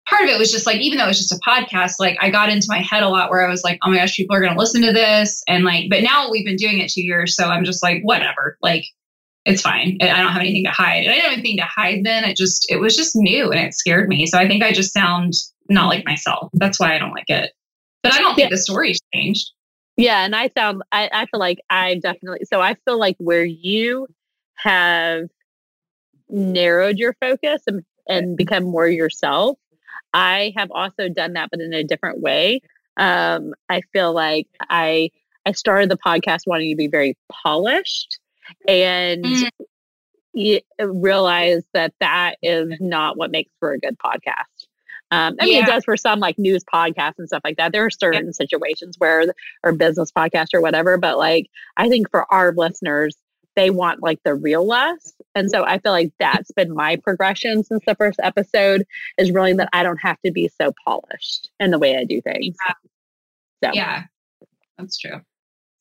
part 0.09 0.25
of 0.25 0.29
it 0.31 0.39
was 0.39 0.51
just 0.53 0.67
like 0.67 0.81
even 0.81 0.99
though 0.99 1.05
it 1.05 1.09
was 1.09 1.19
just 1.19 1.33
a 1.33 1.41
podcast, 1.49 1.95
like 1.99 2.17
I 2.21 2.31
got 2.31 2.51
into 2.51 2.67
my 2.69 2.81
head 2.81 3.03
a 3.03 3.09
lot 3.09 3.31
where 3.31 3.47
I 3.47 3.51
was 3.51 3.65
like, 3.65 3.79
oh 3.83 3.91
my 3.91 3.97
gosh, 3.97 4.17
people 4.17 4.37
are 4.37 4.41
gonna 4.43 4.59
listen 4.59 4.83
to 4.83 4.93
this. 4.93 5.43
And 5.49 5.65
like, 5.65 5.87
but 5.89 6.03
now 6.03 6.31
we've 6.31 6.45
been 6.47 6.57
doing 6.57 6.79
it 6.79 6.91
two 6.91 7.03
years, 7.03 7.35
so 7.35 7.47
I'm 7.47 7.65
just 7.65 7.83
like, 7.83 8.01
whatever. 8.03 8.59
Like 8.61 8.85
it's 9.47 9.63
fine. 9.63 9.97
I 10.03 10.11
I 10.11 10.19
don't 10.23 10.33
have 10.33 10.43
anything 10.43 10.65
to 10.65 10.71
hide. 10.71 11.05
And 11.05 11.11
I 11.11 11.15
didn't 11.15 11.25
have 11.25 11.33
anything 11.39 11.57
to 11.57 11.65
hide 11.65 12.05
then. 12.05 12.25
It 12.25 12.37
just 12.37 12.67
it 12.71 12.77
was 12.81 12.95
just 12.95 13.17
new 13.17 13.51
and 13.51 13.59
it 13.61 13.73
scared 13.73 14.09
me. 14.09 14.27
So 14.27 14.37
I 14.39 14.47
think 14.47 14.63
I 14.63 14.73
just 14.73 14.93
sound 14.93 15.33
not 15.69 15.89
like 15.89 16.05
myself. 16.05 16.51
That's 16.55 16.79
why 16.81 16.95
I 16.95 16.99
don't 16.99 17.13
like 17.13 17.29
it. 17.29 17.53
But 18.03 18.15
I 18.15 18.19
don't 18.19 18.35
think 18.35 18.47
Yeah. 18.51 18.55
the 18.55 18.59
story's 18.63 19.01
changed. 19.15 19.51
Yeah, 19.97 20.25
and 20.25 20.35
I 20.37 20.49
sound 20.57 20.83
I, 20.93 21.11
I 21.13 21.27
feel 21.27 21.41
like 21.41 21.59
I 21.71 21.97
definitely 21.97 22.45
so 22.45 22.61
I 22.61 22.75
feel 22.85 22.99
like 22.99 23.17
where 23.19 23.45
you 23.45 24.07
have 24.55 25.25
narrowed 26.29 26.99
your 26.99 27.15
focus 27.21 27.63
and, 27.67 27.83
and 28.09 28.37
become 28.37 28.65
more 28.65 28.89
yourself, 28.89 29.59
I 30.15 30.53
have 30.57 30.71
also 30.71 31.09
done 31.09 31.33
that 31.35 31.49
but 31.51 31.61
in 31.61 31.73
a 31.75 31.85
different 31.85 32.21
way. 32.21 32.61
Um, 32.97 33.55
I 33.69 33.81
feel 33.93 34.13
like 34.13 34.47
I 34.61 35.11
I 35.47 35.53
started 35.53 35.91
the 35.91 35.97
podcast 35.99 36.41
wanting 36.47 36.71
to 36.71 36.77
be 36.77 36.89
very 36.89 37.17
polished 37.31 38.19
and 38.67 39.25
Mm. 39.25 39.51
y- 40.35 40.63
realize 40.81 41.63
that 41.75 41.93
that 42.01 42.37
is 42.43 42.69
not 42.81 43.17
what 43.17 43.31
makes 43.31 43.51
for 43.61 43.73
a 43.73 43.79
good 43.79 43.97
podcast. 43.99 44.58
Um, 45.11 45.37
I 45.41 45.45
mean, 45.47 45.57
Yeah. 45.57 45.63
it 45.63 45.67
does 45.67 45.85
for 45.85 45.97
some 45.97 46.21
like 46.21 46.39
news 46.39 46.63
podcasts 46.65 47.15
and 47.19 47.27
stuff 47.29 47.41
like 47.45 47.57
that. 47.57 47.73
There 47.73 47.85
are 47.85 47.91
certain 47.91 48.33
situations 48.33 48.97
where, 48.99 49.33
or 49.65 49.73
business 49.73 50.13
podcast 50.13 50.49
or 50.53 50.61
whatever, 50.61 50.99
but 50.99 51.17
like 51.19 51.47
I 51.77 51.89
think 51.89 52.11
for 52.11 52.33
our 52.33 52.53
listeners, 52.53 53.17
they 53.57 53.71
want 53.71 54.03
like 54.03 54.21
the 54.25 54.35
real 54.35 54.71
us. 54.71 55.15
And 55.35 55.51
so 55.51 55.65
I 55.65 55.79
feel 55.79 55.93
like 55.93 56.13
that's 56.21 56.53
been 56.53 56.75
my 56.75 56.97
progression 56.97 57.65
since 57.65 57.83
the 57.87 57.95
first 57.97 58.21
episode 58.23 58.85
is 59.19 59.31
really 59.33 59.53
that 59.55 59.69
I 59.73 59.83
don't 59.83 59.99
have 60.01 60.19
to 60.25 60.31
be 60.31 60.49
so 60.61 60.73
polished 60.85 61.51
in 61.59 61.71
the 61.73 61.79
way 61.79 61.97
I 61.97 62.05
do 62.05 62.21
things. 62.21 62.57
So, 63.65 63.71
Yeah, 63.73 64.05
that's 64.77 64.99
true. 64.99 65.21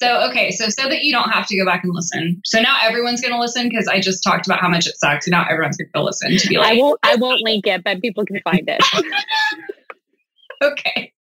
So 0.02 0.30
okay, 0.30 0.52
so 0.52 0.70
so 0.70 0.88
that 0.90 1.04
you 1.04 1.12
don't 1.12 1.30
have 1.32 1.48
to 1.48 1.58
go 1.58 1.66
back 1.66 1.84
and 1.84 1.94
listen. 1.94 2.42
So 2.46 2.62
now 2.62 2.78
everyone's 2.82 3.20
going 3.20 3.34
to 3.34 3.40
listen 3.40 3.68
because 3.68 3.88
I 3.88 4.00
just 4.00 4.24
talked 4.24 4.46
about 4.46 4.60
how 4.60 4.70
much 4.70 4.86
it 4.86 4.96
sucks. 4.98 5.26
And 5.26 5.32
now 5.32 5.46
everyone's 5.50 5.78
going 5.78 5.90
to 5.94 6.04
listen 6.04 6.38
to 6.38 6.48
be 6.48 6.58
like, 6.58 6.78
I 6.78 6.80
won't, 6.80 7.00
I 7.04 7.16
won't 7.20 7.42
link 7.42 7.66
it, 7.66 7.84
but 7.84 8.02
people 8.02 8.24
can 8.26 8.40
find 8.44 8.68
it. 8.68 8.84
okay. 10.64 11.14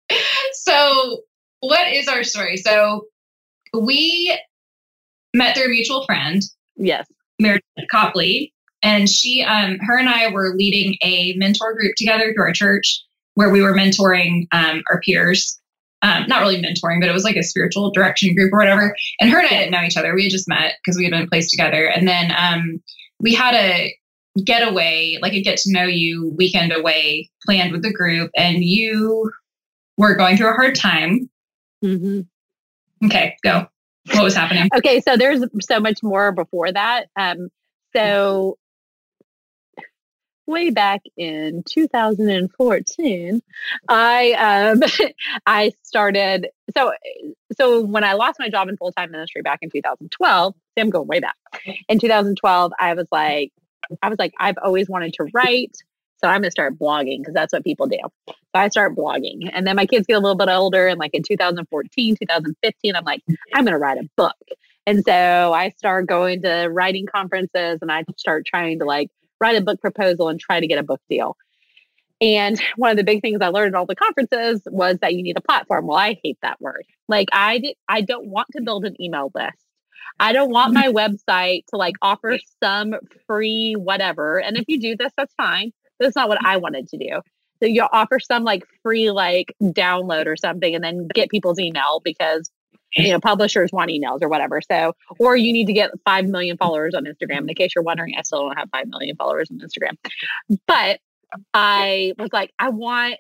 So 0.53 1.23
what 1.61 1.91
is 1.91 2.07
our 2.07 2.23
story? 2.23 2.59
So 2.59 3.07
we 3.73 4.39
met 5.35 5.57
through 5.57 5.67
a 5.67 5.69
mutual 5.69 6.05
friend, 6.05 6.43
yes. 6.77 7.07
Meredith 7.39 7.65
Copley, 7.91 8.53
and 8.83 9.09
she, 9.09 9.43
um, 9.43 9.79
her 9.81 9.99
and 9.99 10.09
I 10.09 10.31
were 10.31 10.55
leading 10.55 10.97
a 11.03 11.35
mentor 11.37 11.75
group 11.75 11.95
together 11.97 12.33
through 12.33 12.45
our 12.45 12.53
church 12.53 13.03
where 13.35 13.51
we 13.51 13.63
were 13.63 13.75
mentoring 13.75 14.47
um, 14.53 14.83
our 14.91 15.01
peers. 15.01 15.61
Um, 16.03 16.27
not 16.29 16.41
really 16.41 16.63
mentoring, 16.63 17.01
but 17.01 17.09
it 17.09 17.13
was 17.13 17.25
like 17.25 17.37
a 17.37 17.43
spiritual 17.43 17.91
direction 17.91 18.35
group 18.35 18.53
or 18.53 18.59
whatever. 18.59 18.95
And 19.21 19.31
her 19.31 19.39
and 19.39 19.47
I 19.47 19.51
didn't 19.51 19.71
know 19.73 19.83
each 19.83 19.97
other. 19.97 20.15
We 20.15 20.25
had 20.25 20.31
just 20.31 20.49
met 20.49 20.75
because 20.85 20.97
we 20.97 21.05
had 21.05 21.11
been 21.11 21.29
placed 21.29 21.51
together. 21.51 21.87
And 21.87 22.07
then 22.07 22.33
um, 22.37 22.83
we 23.19 23.35
had 23.35 23.55
a 23.55 23.95
getaway, 24.45 25.19
like 25.23 25.33
a 25.33 25.43
get 25.43 25.57
to 25.59 25.73
know 25.73 25.85
you 25.85 26.35
weekend 26.37 26.73
away 26.73 27.31
planned 27.45 27.73
with 27.73 27.83
the 27.83 27.93
group. 27.93 28.31
And 28.37 28.63
you 28.63 29.31
were 29.97 30.15
going 30.15 30.37
through 30.37 30.51
a 30.51 30.55
hard 30.55 30.75
time. 30.75 31.31
hmm 31.83 32.21
Okay, 33.05 33.37
go. 33.43 33.67
What 34.13 34.23
was 34.23 34.35
happening? 34.35 34.69
Okay, 34.77 35.01
so 35.01 35.17
there's 35.17 35.43
so 35.61 35.81
much 35.81 36.03
more 36.03 36.33
before 36.33 36.71
that. 36.73 37.07
Um, 37.17 37.49
so 37.95 38.59
way 40.47 40.71
back 40.71 41.03
in 41.17 41.63
2014, 41.69 43.43
I 43.89 44.33
um, 44.33 44.83
I 45.47 45.73
started. 45.83 46.49
So 46.77 46.93
so 47.53 47.83
when 47.83 48.05
I 48.05 48.15
lost 48.15 48.39
my 48.39 48.49
job 48.49 48.69
in 48.69 48.77
full 48.77 48.93
time 48.93 49.11
ministry 49.11 49.43
back 49.43 49.61
in 49.63 49.71
2012, 49.71 50.55
see, 50.55 50.81
I'm 50.81 50.91
going 50.91 51.09
way 51.09 51.21
back. 51.21 51.37
In 51.89 51.99
2012, 51.99 52.73
I 52.79 52.95
was 52.95 53.07
like, 53.11 53.53
I 54.03 54.09
was 54.09 54.19
like, 54.19 54.35
I've 54.39 54.59
always 54.63 54.89
wanted 54.89 55.13
to 55.15 55.27
write. 55.33 55.77
So 56.19 56.29
I'm 56.29 56.41
gonna 56.41 56.51
start 56.51 56.79
blogging 56.79 57.19
because 57.19 57.35
that's 57.35 57.53
what 57.53 57.63
people 57.63 57.87
do. 57.87 57.99
So 58.29 58.35
I 58.55 58.69
start 58.69 58.97
blogging, 58.97 59.51
and 59.53 59.67
then 59.67 59.77
my 59.77 59.85
kids 59.87 60.07
get 60.07 60.15
a 60.15 60.21
little 60.21 60.37
bit 60.37 60.49
older, 60.49 60.87
and 60.87 60.99
like 60.99 61.13
in 61.13 61.23
2014, 61.23 62.17
2015, 62.17 62.97
I'm 62.97 63.05
like, 63.05 63.23
I'm 63.55 63.65
gonna 63.65 63.79
write 63.79 63.99
a 63.99 64.09
book. 64.17 64.37
And 64.87 65.05
so 65.05 65.53
I 65.53 65.71
start 65.71 66.07
going 66.07 66.43
to 66.43 66.69
writing 66.69 67.07
conferences, 67.07 67.81
and 67.83 67.93
I 67.93 68.05
start 68.17 68.47
trying 68.47 68.79
to 68.79 68.87
like 68.87 69.11
write 69.41 69.57
a 69.57 69.61
book 69.61 69.81
proposal 69.81 70.29
and 70.29 70.41
try 70.41 70.61
to 70.61 70.67
get 70.67 70.79
a 70.79 70.83
book 70.83 71.01
deal. 71.09 71.37
And 72.21 72.61
one 72.77 72.91
of 72.91 72.97
the 72.97 73.05
big 73.05 73.21
things 73.21 73.41
I 73.43 73.49
learned 73.49 73.75
at 73.75 73.79
all 73.79 73.87
the 73.87 73.95
conferences 73.95 74.63
was 74.67 74.99
that 75.03 75.15
you 75.15 75.23
need 75.23 75.37
a 75.37 75.43
platform. 75.43 75.87
Well, 75.87 75.99
I 75.99 76.19
hate 76.23 76.39
that 76.43 76.61
word. 76.61 76.85
Like 77.09 77.29
I 77.33 77.59
did, 77.59 77.77
I 77.89 78.01
don't 78.01 78.29
want 78.29 78.49
to 78.53 78.63
build 78.63 78.85
an 78.85 79.01
email 79.01 79.31
list. 79.35 79.59
I 80.19 80.33
don't 80.33 80.51
want 80.51 80.73
my 80.73 80.87
website 80.89 81.67
to 81.67 81.77
like 81.77 81.97
offer 82.01 82.39
some 82.63 82.95
free 83.27 83.75
whatever. 83.75 84.41
And 84.41 84.57
if 84.57 84.65
you 84.67 84.81
do 84.81 84.97
this, 84.97 85.13
that's 85.17 85.35
fine. 85.35 85.73
That's 86.01 86.17
not 86.17 86.29
what 86.29 86.39
I 86.45 86.57
wanted 86.57 86.89
to 86.89 86.97
do. 86.97 87.21
So 87.63 87.67
you 87.67 87.87
offer 87.93 88.19
some 88.19 88.45
like 88.45 88.65
free 88.83 89.11
like 89.11 89.55
download 89.63 90.27
or 90.27 90.37
something 90.37 90.75
and 90.75 90.85
then 90.85 91.09
get 91.15 91.31
people's 91.31 91.59
email 91.59 92.01
because 92.05 92.51
you 92.95 93.13
know 93.13 93.21
publishers 93.21 93.71
want 93.73 93.91
emails 93.91 94.23
or 94.23 94.29
whatever. 94.29 94.61
So 94.61 94.95
or 95.19 95.37
you 95.37 95.53
need 95.53 95.67
to 95.67 95.73
get 95.73 95.91
5 96.05 96.27
million 96.27 96.57
followers 96.57 96.95
on 96.95 97.05
Instagram. 97.05 97.49
In 97.49 97.55
case 97.55 97.73
you're 97.75 97.85
wondering, 97.85 98.15
I 98.17 98.23
still 98.23 98.47
don't 98.47 98.57
have 98.57 98.69
5 98.71 98.89
million 98.89 99.17
followers 99.17 99.51
on 99.51 99.59
Instagram. 99.59 99.97
But 100.67 101.01
I 101.53 102.13
was 102.19 102.33
like, 102.33 102.53
I 102.59 102.71
want 102.71 103.17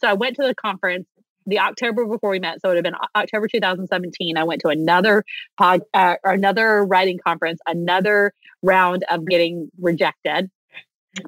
so 0.00 0.08
I 0.08 0.14
went 0.14 0.36
to 0.36 0.42
the 0.42 0.54
conference 0.54 1.06
the 1.46 1.58
October 1.58 2.06
before 2.06 2.30
we 2.30 2.38
met, 2.38 2.60
so 2.60 2.68
it 2.68 2.74
would 2.74 2.76
have 2.76 2.84
been 2.84 3.00
October 3.14 3.48
2017. 3.48 4.36
I 4.36 4.44
went 4.44 4.62
to 4.62 4.68
another 4.68 5.24
pod, 5.58 5.82
uh, 5.92 6.16
another 6.24 6.84
writing 6.84 7.18
conference, 7.24 7.60
another 7.66 8.32
round 8.62 9.04
of 9.10 9.26
getting 9.26 9.70
rejected. 9.78 10.50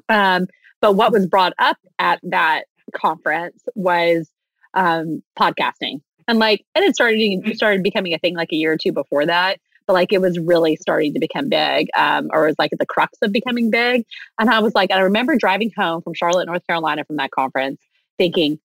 Um, 0.09 0.47
but 0.81 0.93
what 0.93 1.11
was 1.11 1.27
brought 1.27 1.53
up 1.59 1.77
at 1.99 2.19
that 2.23 2.63
conference 2.95 3.63
was 3.75 4.29
um, 4.73 5.23
podcasting, 5.37 6.01
and 6.27 6.39
like 6.39 6.65
and 6.75 6.83
it 6.83 6.95
started 6.95 7.19
it 7.19 7.55
started 7.55 7.83
becoming 7.83 8.13
a 8.13 8.17
thing 8.19 8.35
like 8.35 8.51
a 8.51 8.55
year 8.55 8.73
or 8.73 8.77
two 8.77 8.91
before 8.91 9.25
that. 9.25 9.59
but 9.87 9.93
like 9.93 10.11
it 10.11 10.21
was 10.21 10.37
really 10.37 10.75
starting 10.75 11.13
to 11.13 11.19
become 11.19 11.49
big, 11.49 11.87
um, 11.95 12.29
or 12.33 12.45
it 12.45 12.49
was 12.49 12.59
like 12.59 12.71
the 12.77 12.85
crux 12.85 13.17
of 13.21 13.31
becoming 13.31 13.71
big. 13.71 14.03
And 14.37 14.49
I 14.49 14.59
was 14.59 14.75
like, 14.75 14.91
I 14.91 14.99
remember 14.99 15.35
driving 15.37 15.71
home 15.75 16.01
from 16.01 16.13
Charlotte, 16.13 16.45
North 16.45 16.65
Carolina 16.67 17.05
from 17.05 17.15
that 17.15 17.31
conference 17.31 17.79
thinking, 18.17 18.59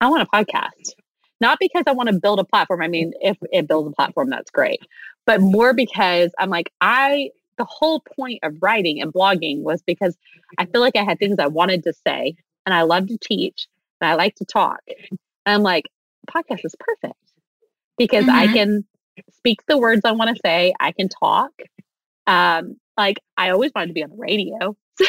I 0.00 0.08
want 0.08 0.22
a 0.22 0.26
podcast. 0.26 0.92
Not 1.40 1.58
because 1.60 1.84
I 1.86 1.92
want 1.92 2.08
to 2.08 2.18
build 2.18 2.38
a 2.38 2.44
platform. 2.44 2.82
I 2.82 2.88
mean, 2.88 3.12
if 3.20 3.36
it 3.52 3.68
builds 3.68 3.90
a 3.90 3.94
platform, 3.94 4.30
that's 4.30 4.50
great. 4.50 4.80
But 5.26 5.40
more 5.40 5.74
because 5.74 6.30
I'm 6.38 6.50
like, 6.50 6.70
I, 6.80 7.30
the 7.58 7.66
whole 7.68 8.02
point 8.18 8.40
of 8.42 8.54
writing 8.62 9.02
and 9.02 9.12
blogging 9.12 9.62
was 9.62 9.82
because 9.82 10.16
I 10.58 10.66
feel 10.66 10.80
like 10.80 10.96
I 10.96 11.04
had 11.04 11.18
things 11.18 11.36
I 11.38 11.46
wanted 11.46 11.82
to 11.84 11.92
say 12.06 12.36
and 12.64 12.74
I 12.74 12.82
love 12.82 13.08
to 13.08 13.18
teach 13.18 13.66
and 14.00 14.10
I 14.10 14.14
like 14.14 14.34
to 14.36 14.44
talk. 14.44 14.80
And 14.88 15.18
I'm 15.54 15.62
like, 15.62 15.84
podcast 16.26 16.64
is 16.64 16.74
perfect 16.78 17.18
because 17.98 18.24
mm-hmm. 18.24 18.36
I 18.36 18.46
can 18.48 18.84
speak 19.32 19.60
the 19.66 19.78
words 19.78 20.02
I 20.04 20.12
want 20.12 20.34
to 20.34 20.40
say. 20.44 20.74
I 20.80 20.92
can 20.92 21.08
talk. 21.08 21.52
Um, 22.26 22.76
like 22.96 23.18
I 23.36 23.50
always 23.50 23.72
wanted 23.74 23.88
to 23.88 23.92
be 23.92 24.02
on 24.02 24.10
the 24.10 24.16
radio. 24.16 24.76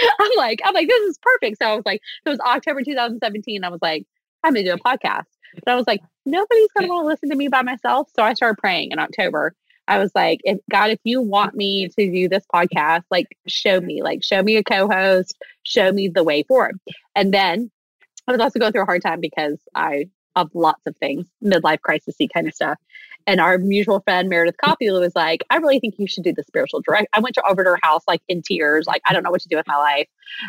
So 0.00 0.08
I'm 0.18 0.30
like, 0.36 0.60
I'm 0.64 0.74
like, 0.74 0.88
this 0.88 1.10
is 1.10 1.18
perfect. 1.20 1.58
So 1.62 1.68
I 1.68 1.74
was 1.74 1.84
like, 1.84 2.00
it 2.24 2.28
was 2.28 2.40
October 2.40 2.82
2017. 2.82 3.62
I 3.62 3.68
was 3.68 3.80
like, 3.82 4.06
I'm 4.42 4.54
gonna 4.54 4.64
do 4.64 4.72
a 4.72 4.78
podcast. 4.78 5.26
But 5.64 5.72
I 5.72 5.76
was 5.76 5.86
like, 5.86 6.00
nobody's 6.26 6.68
gonna 6.76 6.88
want 6.88 7.04
to 7.04 7.06
listen 7.06 7.28
to 7.30 7.36
me 7.36 7.48
by 7.48 7.62
myself. 7.62 8.08
So 8.16 8.22
I 8.22 8.34
started 8.34 8.58
praying 8.58 8.92
in 8.92 8.98
October. 8.98 9.54
I 9.88 9.98
was 9.98 10.10
like, 10.14 10.40
if 10.44 10.58
God, 10.70 10.90
if 10.90 11.00
you 11.04 11.20
want 11.20 11.54
me 11.54 11.88
to 11.88 12.12
do 12.12 12.28
this 12.28 12.44
podcast, 12.52 13.02
like 13.10 13.26
show 13.46 13.80
me, 13.80 14.02
like 14.02 14.22
show 14.22 14.42
me 14.42 14.56
a 14.56 14.64
co-host, 14.64 15.36
show 15.64 15.92
me 15.92 16.08
the 16.08 16.24
way 16.24 16.42
forward. 16.44 16.78
And 17.14 17.34
then 17.34 17.70
I 18.26 18.32
was 18.32 18.40
also 18.40 18.58
going 18.58 18.72
through 18.72 18.82
a 18.82 18.86
hard 18.86 19.02
time 19.02 19.20
because 19.20 19.58
I 19.74 20.08
of 20.36 20.50
lots 20.54 20.82
of 20.86 20.96
things, 20.96 21.26
midlife 21.42 21.80
crisis 21.80 22.16
kind 22.32 22.46
of 22.46 22.54
stuff. 22.54 22.78
And 23.26 23.40
our 23.40 23.58
mutual 23.58 24.00
friend 24.00 24.28
Meredith 24.28 24.56
Coppola 24.64 25.00
was 25.00 25.14
like, 25.14 25.42
I 25.50 25.56
really 25.56 25.78
think 25.78 25.94
you 25.98 26.06
should 26.06 26.24
do 26.24 26.32
the 26.32 26.42
spiritual 26.42 26.80
direct. 26.80 27.08
I 27.12 27.20
went 27.20 27.34
to 27.34 27.42
over 27.46 27.62
to 27.62 27.70
her 27.70 27.78
house 27.82 28.02
like 28.08 28.22
in 28.28 28.42
tears, 28.42 28.86
like 28.86 29.02
I 29.06 29.12
don't 29.12 29.22
know 29.22 29.30
what 29.30 29.42
to 29.42 29.48
do 29.48 29.56
with 29.56 29.66
my 29.66 29.76
life. 29.76 30.08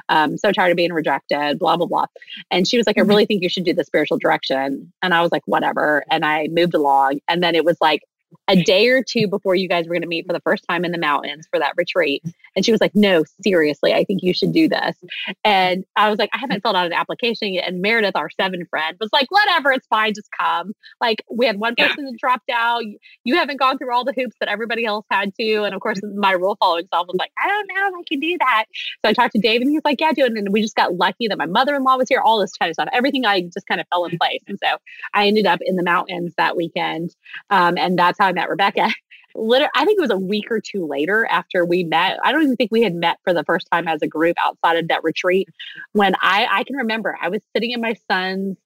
Um, 0.09 0.37
so 0.37 0.51
tired 0.51 0.71
of 0.71 0.77
being 0.77 0.93
rejected, 0.93 1.59
blah 1.59 1.77
blah 1.77 1.87
blah. 1.87 2.05
And 2.49 2.67
she 2.67 2.77
was 2.77 2.87
like, 2.87 2.97
I 2.97 3.01
mm-hmm. 3.01 3.09
really 3.09 3.25
think 3.25 3.43
you 3.43 3.49
should 3.49 3.65
do 3.65 3.73
the 3.73 3.83
spiritual 3.83 4.17
direction. 4.17 4.91
And 5.01 5.13
I 5.13 5.21
was 5.21 5.31
like, 5.31 5.43
whatever. 5.45 6.05
And 6.09 6.23
I 6.23 6.47
moved 6.49 6.73
along. 6.73 7.19
And 7.27 7.43
then 7.43 7.55
it 7.55 7.65
was 7.65 7.77
like 7.81 8.01
a 8.47 8.61
day 8.63 8.89
or 8.89 9.03
two 9.03 9.27
before 9.27 9.55
you 9.55 9.67
guys 9.67 9.85
were 9.85 9.93
going 9.93 10.01
to 10.01 10.07
meet 10.07 10.25
for 10.25 10.33
the 10.33 10.41
first 10.41 10.65
time 10.69 10.83
in 10.85 10.91
the 10.91 10.97
mountains 10.97 11.47
for 11.49 11.59
that 11.59 11.73
retreat. 11.77 12.23
And 12.55 12.65
she 12.65 12.71
was 12.71 12.81
like, 12.81 12.93
No, 12.95 13.23
seriously, 13.43 13.93
I 13.93 14.03
think 14.03 14.21
you 14.23 14.33
should 14.33 14.53
do 14.53 14.67
this. 14.67 14.97
And 15.43 15.85
I 15.95 16.09
was 16.09 16.19
like, 16.19 16.29
I 16.33 16.37
haven't 16.37 16.61
filled 16.61 16.75
out 16.75 16.85
an 16.85 16.93
application 16.93 17.53
yet. 17.53 17.67
And 17.67 17.81
Meredith, 17.81 18.15
our 18.15 18.29
seven 18.29 18.65
friend, 18.69 18.97
was 18.99 19.09
like, 19.13 19.27
Whatever, 19.29 19.71
it's 19.71 19.87
fine, 19.87 20.13
just 20.13 20.29
come. 20.37 20.73
Like, 20.99 21.23
we 21.31 21.45
had 21.45 21.59
one 21.59 21.75
person 21.75 22.05
that 22.05 22.17
dropped 22.19 22.49
out. 22.49 22.83
You 23.23 23.35
haven't 23.35 23.57
gone 23.57 23.77
through 23.77 23.93
all 23.93 24.03
the 24.03 24.13
hoops 24.13 24.35
that 24.39 24.49
everybody 24.49 24.85
else 24.85 25.05
had 25.09 25.33
to. 25.35 25.63
And 25.63 25.73
of 25.73 25.81
course, 25.81 25.99
my 26.15 26.31
rule 26.31 26.57
following 26.59 26.87
self 26.93 27.07
was 27.07 27.17
like, 27.17 27.31
I 27.41 27.47
don't 27.47 27.67
know 27.67 27.87
if 27.87 27.93
I 27.99 28.03
can 28.09 28.19
do 28.19 28.37
that. 28.39 28.65
So 29.03 29.09
I 29.09 29.13
talked 29.13 29.33
to 29.33 29.39
Dave 29.39 29.61
and 29.61 29.69
he 29.69 29.77
was 29.77 29.85
like, 29.85 30.01
Yeah, 30.01 30.11
do 30.11 30.25
it. 30.25 30.33
And 30.33 30.51
we 30.51 30.61
just 30.61 30.75
got 30.75 30.95
lucky 30.95 31.27
that 31.27 31.37
my 31.37 31.45
mother 31.45 31.75
in 31.75 31.83
law 31.83 31.97
was 31.97 32.09
here, 32.09 32.21
all 32.21 32.39
this 32.39 32.51
kind 32.57 32.69
of 32.69 32.75
stuff. 32.75 32.89
Everything 32.93 33.25
I 33.25 33.41
just 33.41 33.67
kind 33.67 33.79
of 33.79 33.87
fell 33.89 34.05
in 34.05 34.17
place. 34.17 34.41
And 34.47 34.57
so 34.63 34.77
I 35.13 35.27
ended 35.27 35.45
up 35.45 35.59
in 35.61 35.75
the 35.75 35.83
mountains 35.83 36.33
that 36.37 36.55
weekend. 36.55 37.15
Um, 37.49 37.77
and 37.77 37.97
that's 37.97 38.19
how 38.21 38.27
I 38.27 38.33
met 38.33 38.49
Rebecca. 38.49 38.89
Literally, 39.33 39.71
I 39.75 39.85
think 39.85 39.97
it 39.97 40.01
was 40.01 40.11
a 40.11 40.17
week 40.17 40.51
or 40.51 40.59
two 40.59 40.85
later 40.85 41.25
after 41.25 41.65
we 41.65 41.83
met. 41.83 42.19
I 42.23 42.31
don't 42.31 42.43
even 42.43 42.55
think 42.55 42.71
we 42.71 42.83
had 42.83 42.93
met 42.93 43.17
for 43.23 43.33
the 43.33 43.43
first 43.45 43.67
time 43.71 43.87
as 43.87 44.01
a 44.01 44.07
group 44.07 44.35
outside 44.39 44.77
of 44.77 44.89
that 44.89 45.03
retreat. 45.03 45.47
When 45.93 46.15
I, 46.21 46.47
I 46.49 46.63
can 46.63 46.75
remember, 46.75 47.17
I 47.19 47.29
was 47.29 47.41
sitting 47.55 47.71
in 47.71 47.81
my 47.81 47.95
son's 48.09 48.57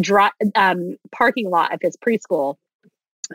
dry, 0.00 0.30
um, 0.54 0.96
parking 1.12 1.50
lot 1.50 1.74
of 1.74 1.80
his 1.82 1.96
preschool, 1.96 2.54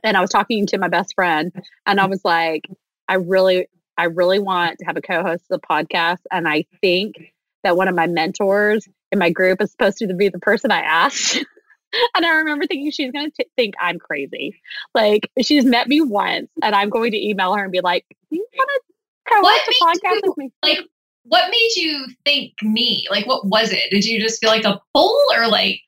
and 0.04 0.16
I 0.16 0.22
was 0.22 0.30
talking 0.30 0.66
to 0.68 0.78
my 0.78 0.88
best 0.88 1.14
friend, 1.14 1.52
and 1.86 2.00
I 2.00 2.06
was 2.06 2.24
like, 2.24 2.64
I 3.08 3.16
really, 3.16 3.68
I 3.98 4.06
really 4.06 4.40
want 4.40 4.80
to 4.80 4.86
have 4.86 4.98
a 4.98 5.02
co-host 5.02 5.44
of 5.52 5.62
the 5.62 5.68
podcast, 5.68 6.22
and 6.32 6.48
I 6.48 6.66
think 6.82 7.16
that 7.64 7.76
one 7.76 7.90
of 7.90 7.96
my 7.96 8.08
mentors 8.08 8.88
in 9.12 9.20
my 9.20 9.30
group 9.30 9.62
is 9.62 9.72
supposed 9.72 9.98
to 9.98 10.14
be 10.14 10.30
the 10.30 10.40
person 10.40 10.72
I 10.72 10.82
asked. 10.82 11.44
and 12.16 12.26
I 12.26 12.36
remember 12.36 12.66
thinking 12.66 12.92
she's 12.92 13.12
going 13.12 13.32
to 13.32 13.46
think 13.56 13.76
I'm 13.80 14.00
crazy. 14.00 14.60
Like 14.94 15.30
she's 15.42 15.66
met 15.66 15.88
me 15.88 16.02
once, 16.02 16.50
and 16.62 16.76
I'm 16.76 16.90
going 16.90 17.12
to 17.12 17.28
email 17.28 17.54
her 17.54 17.64
and 17.64 17.72
be 17.72 17.82
like, 17.82 18.06
"You 18.30 18.46
want 18.56 18.70
to 18.74 19.34
come 19.34 19.46
on 19.46 19.60
the 19.66 19.76
podcast 19.82 20.16
you, 20.16 20.22
with 20.26 20.38
me?" 20.38 20.52
Like, 20.64 20.80
what 21.24 21.50
made 21.50 21.72
you 21.76 22.08
think 22.26 22.54
me? 22.62 23.06
Like, 23.10 23.28
what 23.28 23.46
was 23.46 23.72
it? 23.72 23.90
Did 23.92 24.06
you 24.06 24.20
just 24.20 24.40
feel 24.40 24.50
like 24.50 24.66
a 24.66 24.82
pull, 24.94 25.18
or 25.36 25.48
like? 25.48 25.82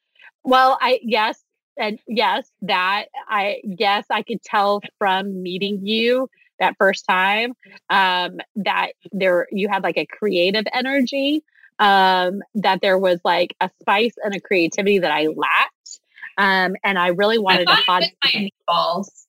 Well, 0.43 0.77
I 0.81 0.99
yes, 1.03 1.41
and 1.77 1.99
yes, 2.07 2.49
that 2.61 3.05
I 3.27 3.61
yes, 3.63 4.05
I 4.09 4.23
could 4.23 4.41
tell 4.43 4.81
from 4.97 5.41
meeting 5.41 5.85
you 5.85 6.29
that 6.59 6.75
first 6.77 7.05
time 7.07 7.53
um, 7.89 8.37
that 8.55 8.93
there 9.11 9.47
you 9.51 9.67
had 9.69 9.83
like 9.83 9.97
a 9.97 10.05
creative 10.05 10.65
energy 10.73 11.43
um, 11.79 12.41
that 12.55 12.81
there 12.81 12.97
was 12.97 13.19
like 13.23 13.55
a 13.61 13.69
spice 13.79 14.15
and 14.23 14.35
a 14.35 14.39
creativity 14.39 14.99
that 14.99 15.11
I 15.11 15.27
lacked. 15.27 15.73
Um, 16.37 16.75
and 16.83 16.99
I 16.99 17.07
really 17.07 17.39
wanted 17.39 17.67
I 17.67 17.75
to 17.75 17.81
pod- 17.83 18.03
my 18.23 18.49
meatballs. 18.69 19.27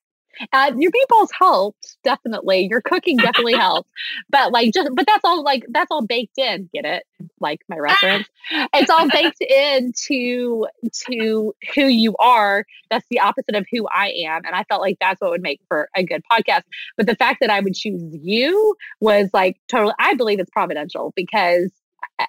Uh, 0.53 0.71
your 0.77 0.91
meatballs 0.91 1.27
helped 1.37 1.97
definitely. 2.03 2.67
Your 2.69 2.81
cooking 2.81 3.17
definitely 3.17 3.55
helped, 3.55 3.89
but 4.29 4.51
like 4.51 4.73
just 4.73 4.89
but 4.93 5.05
that's 5.05 5.23
all 5.23 5.43
like 5.43 5.65
that's 5.69 5.91
all 5.91 6.05
baked 6.05 6.37
in. 6.37 6.69
Get 6.73 6.85
it? 6.85 7.03
Like 7.39 7.59
my 7.67 7.77
reference. 7.77 8.27
it's 8.73 8.89
all 8.89 9.09
baked 9.09 9.41
into 9.41 10.65
to 11.07 11.53
who 11.75 11.85
you 11.85 12.15
are. 12.19 12.65
That's 12.89 13.05
the 13.09 13.19
opposite 13.19 13.55
of 13.55 13.65
who 13.71 13.87
I 13.93 14.13
am, 14.27 14.45
and 14.45 14.55
I 14.55 14.63
felt 14.63 14.81
like 14.81 14.97
that's 15.01 15.19
what 15.19 15.31
would 15.31 15.41
make 15.41 15.59
for 15.67 15.89
a 15.95 16.03
good 16.03 16.23
podcast. 16.31 16.63
But 16.95 17.07
the 17.07 17.15
fact 17.15 17.39
that 17.41 17.49
I 17.49 17.59
would 17.59 17.75
choose 17.75 18.01
you 18.21 18.75
was 19.01 19.29
like 19.33 19.57
totally. 19.67 19.93
I 19.99 20.13
believe 20.13 20.39
it's 20.39 20.51
providential 20.51 21.11
because 21.15 21.71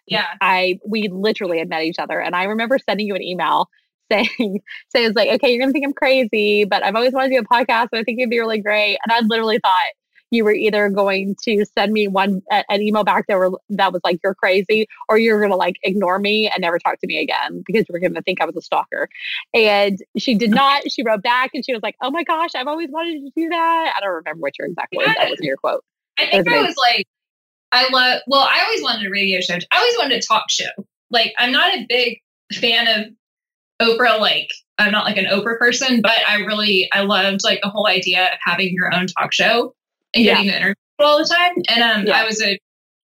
yeah 0.06 0.26
i 0.40 0.78
we 0.86 1.08
literally 1.08 1.58
had 1.58 1.68
met 1.68 1.82
each 1.82 1.98
other 1.98 2.20
and 2.20 2.34
i 2.34 2.44
remember 2.44 2.78
sending 2.78 3.06
you 3.06 3.14
an 3.14 3.22
email 3.22 3.68
saying 4.10 4.28
saying 4.90 5.06
it's 5.06 5.16
like 5.16 5.30
okay 5.30 5.50
you're 5.50 5.60
gonna 5.60 5.72
think 5.72 5.84
i'm 5.84 5.92
crazy 5.92 6.64
but 6.64 6.84
i've 6.84 6.94
always 6.94 7.12
wanted 7.12 7.28
to 7.28 7.40
do 7.40 7.40
a 7.40 7.54
podcast 7.54 7.88
and 7.92 8.00
i 8.00 8.04
think 8.04 8.18
it'd 8.18 8.30
be 8.30 8.38
really 8.38 8.60
great. 8.60 8.98
And 9.04 9.12
i 9.12 9.20
literally 9.20 9.58
thought 9.58 9.92
you 10.32 10.44
were 10.44 10.52
either 10.52 10.88
going 10.88 11.34
to 11.42 11.64
send 11.76 11.92
me 11.92 12.06
one 12.06 12.40
an 12.50 12.80
email 12.80 13.02
back 13.02 13.26
that 13.26 13.36
were 13.36 13.50
that 13.68 13.92
was 13.92 14.00
like 14.04 14.20
you're 14.22 14.34
crazy 14.34 14.86
or 15.08 15.18
you're 15.18 15.40
gonna 15.40 15.56
like 15.56 15.76
ignore 15.82 16.18
me 16.18 16.48
and 16.48 16.60
never 16.60 16.78
talk 16.78 17.00
to 17.00 17.06
me 17.06 17.18
again 17.18 17.62
because 17.66 17.84
you 17.88 17.92
were 17.92 17.98
gonna 17.98 18.22
think 18.22 18.40
i 18.40 18.44
was 18.44 18.56
a 18.56 18.62
stalker. 18.62 19.08
And 19.54 19.98
she 20.16 20.34
did 20.34 20.50
not 20.50 20.90
she 20.90 21.02
wrote 21.02 21.22
back 21.22 21.50
and 21.54 21.64
she 21.64 21.72
was 21.72 21.82
like 21.82 21.96
oh 22.00 22.10
my 22.10 22.22
gosh 22.22 22.50
i've 22.54 22.68
always 22.68 22.88
wanted 22.90 23.20
to 23.20 23.30
do 23.36 23.48
that. 23.48 23.94
I 23.96 24.00
don't 24.00 24.14
remember 24.14 24.40
what 24.40 24.58
your 24.58 24.68
exact 24.68 24.94
words 24.94 25.14
that 25.16 25.30
was 25.30 25.40
your 25.40 25.56
quote. 25.56 25.84
I 26.18 26.26
think 26.26 26.46
it 26.46 26.50
was, 26.50 26.68
was 26.68 26.76
like 26.76 27.06
I 27.72 27.88
love, 27.90 28.22
well, 28.26 28.40
I 28.40 28.64
always 28.64 28.82
wanted 28.82 29.06
a 29.06 29.10
radio 29.10 29.40
show. 29.40 29.54
I 29.54 29.78
always 29.78 29.94
wanted 29.96 30.18
a 30.18 30.26
talk 30.26 30.50
show. 30.50 30.70
Like, 31.10 31.32
I'm 31.38 31.52
not 31.52 31.72
a 31.72 31.86
big 31.88 32.18
fan 32.54 32.88
of 32.88 33.12
Oprah, 33.80 34.20
like, 34.20 34.48
I'm 34.78 34.92
not 34.92 35.04
like 35.04 35.16
an 35.16 35.26
Oprah 35.26 35.58
person, 35.58 36.00
but 36.02 36.18
I 36.28 36.36
really, 36.40 36.88
I 36.92 37.02
loved 37.02 37.40
like 37.44 37.60
the 37.62 37.68
whole 37.68 37.86
idea 37.86 38.24
of 38.24 38.38
having 38.44 38.72
your 38.72 38.94
own 38.94 39.06
talk 39.06 39.32
show 39.32 39.74
and 40.14 40.24
getting 40.24 40.46
yeah. 40.46 40.52
the 40.52 40.56
interview 40.56 40.74
all 40.98 41.18
the 41.18 41.24
time. 41.24 41.54
And 41.68 41.82
um, 41.82 42.06
yeah. 42.06 42.20
I 42.20 42.24
was 42.24 42.42
a, 42.42 42.58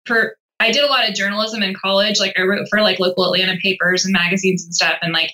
for, 0.04 0.36
I 0.60 0.70
did 0.70 0.84
a 0.84 0.88
lot 0.88 1.08
of 1.08 1.14
journalism 1.14 1.62
in 1.62 1.74
college. 1.74 2.18
Like, 2.18 2.38
I 2.38 2.42
wrote 2.42 2.66
for 2.70 2.80
like 2.80 2.98
local 2.98 3.24
Atlanta 3.24 3.58
papers 3.62 4.04
and 4.04 4.12
magazines 4.12 4.64
and 4.64 4.74
stuff. 4.74 4.96
And 5.02 5.12
like, 5.12 5.30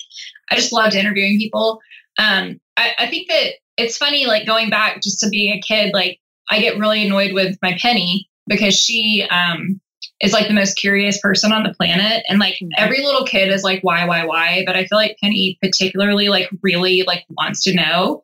I 0.51 0.55
just 0.55 0.73
loved 0.73 0.95
interviewing 0.95 1.37
people. 1.37 1.79
Um, 2.19 2.59
I, 2.77 2.91
I 2.99 3.07
think 3.07 3.29
that 3.29 3.53
it's 3.77 3.97
funny, 3.97 4.25
like, 4.25 4.45
going 4.45 4.69
back 4.69 5.01
just 5.01 5.19
to 5.21 5.29
being 5.29 5.57
a 5.57 5.61
kid, 5.61 5.93
like, 5.93 6.19
I 6.51 6.59
get 6.59 6.77
really 6.77 7.05
annoyed 7.05 7.33
with 7.33 7.57
my 7.61 7.77
penny 7.81 8.29
because 8.47 8.75
she 8.75 9.25
um, 9.31 9.79
is 10.23 10.31
like 10.31 10.47
the 10.47 10.53
most 10.53 10.77
curious 10.77 11.19
person 11.19 11.51
on 11.51 11.63
the 11.63 11.73
planet 11.73 12.23
and 12.29 12.39
like 12.39 12.55
mm-hmm. 12.55 12.69
every 12.77 13.03
little 13.03 13.25
kid 13.25 13.49
is 13.49 13.61
like 13.61 13.81
why 13.81 14.05
why 14.05 14.25
why 14.25 14.63
but 14.65 14.75
i 14.75 14.85
feel 14.85 14.97
like 14.97 15.17
penny 15.21 15.59
particularly 15.61 16.29
like 16.29 16.49
really 16.63 17.03
like 17.05 17.25
wants 17.37 17.61
to 17.63 17.75
know 17.75 18.23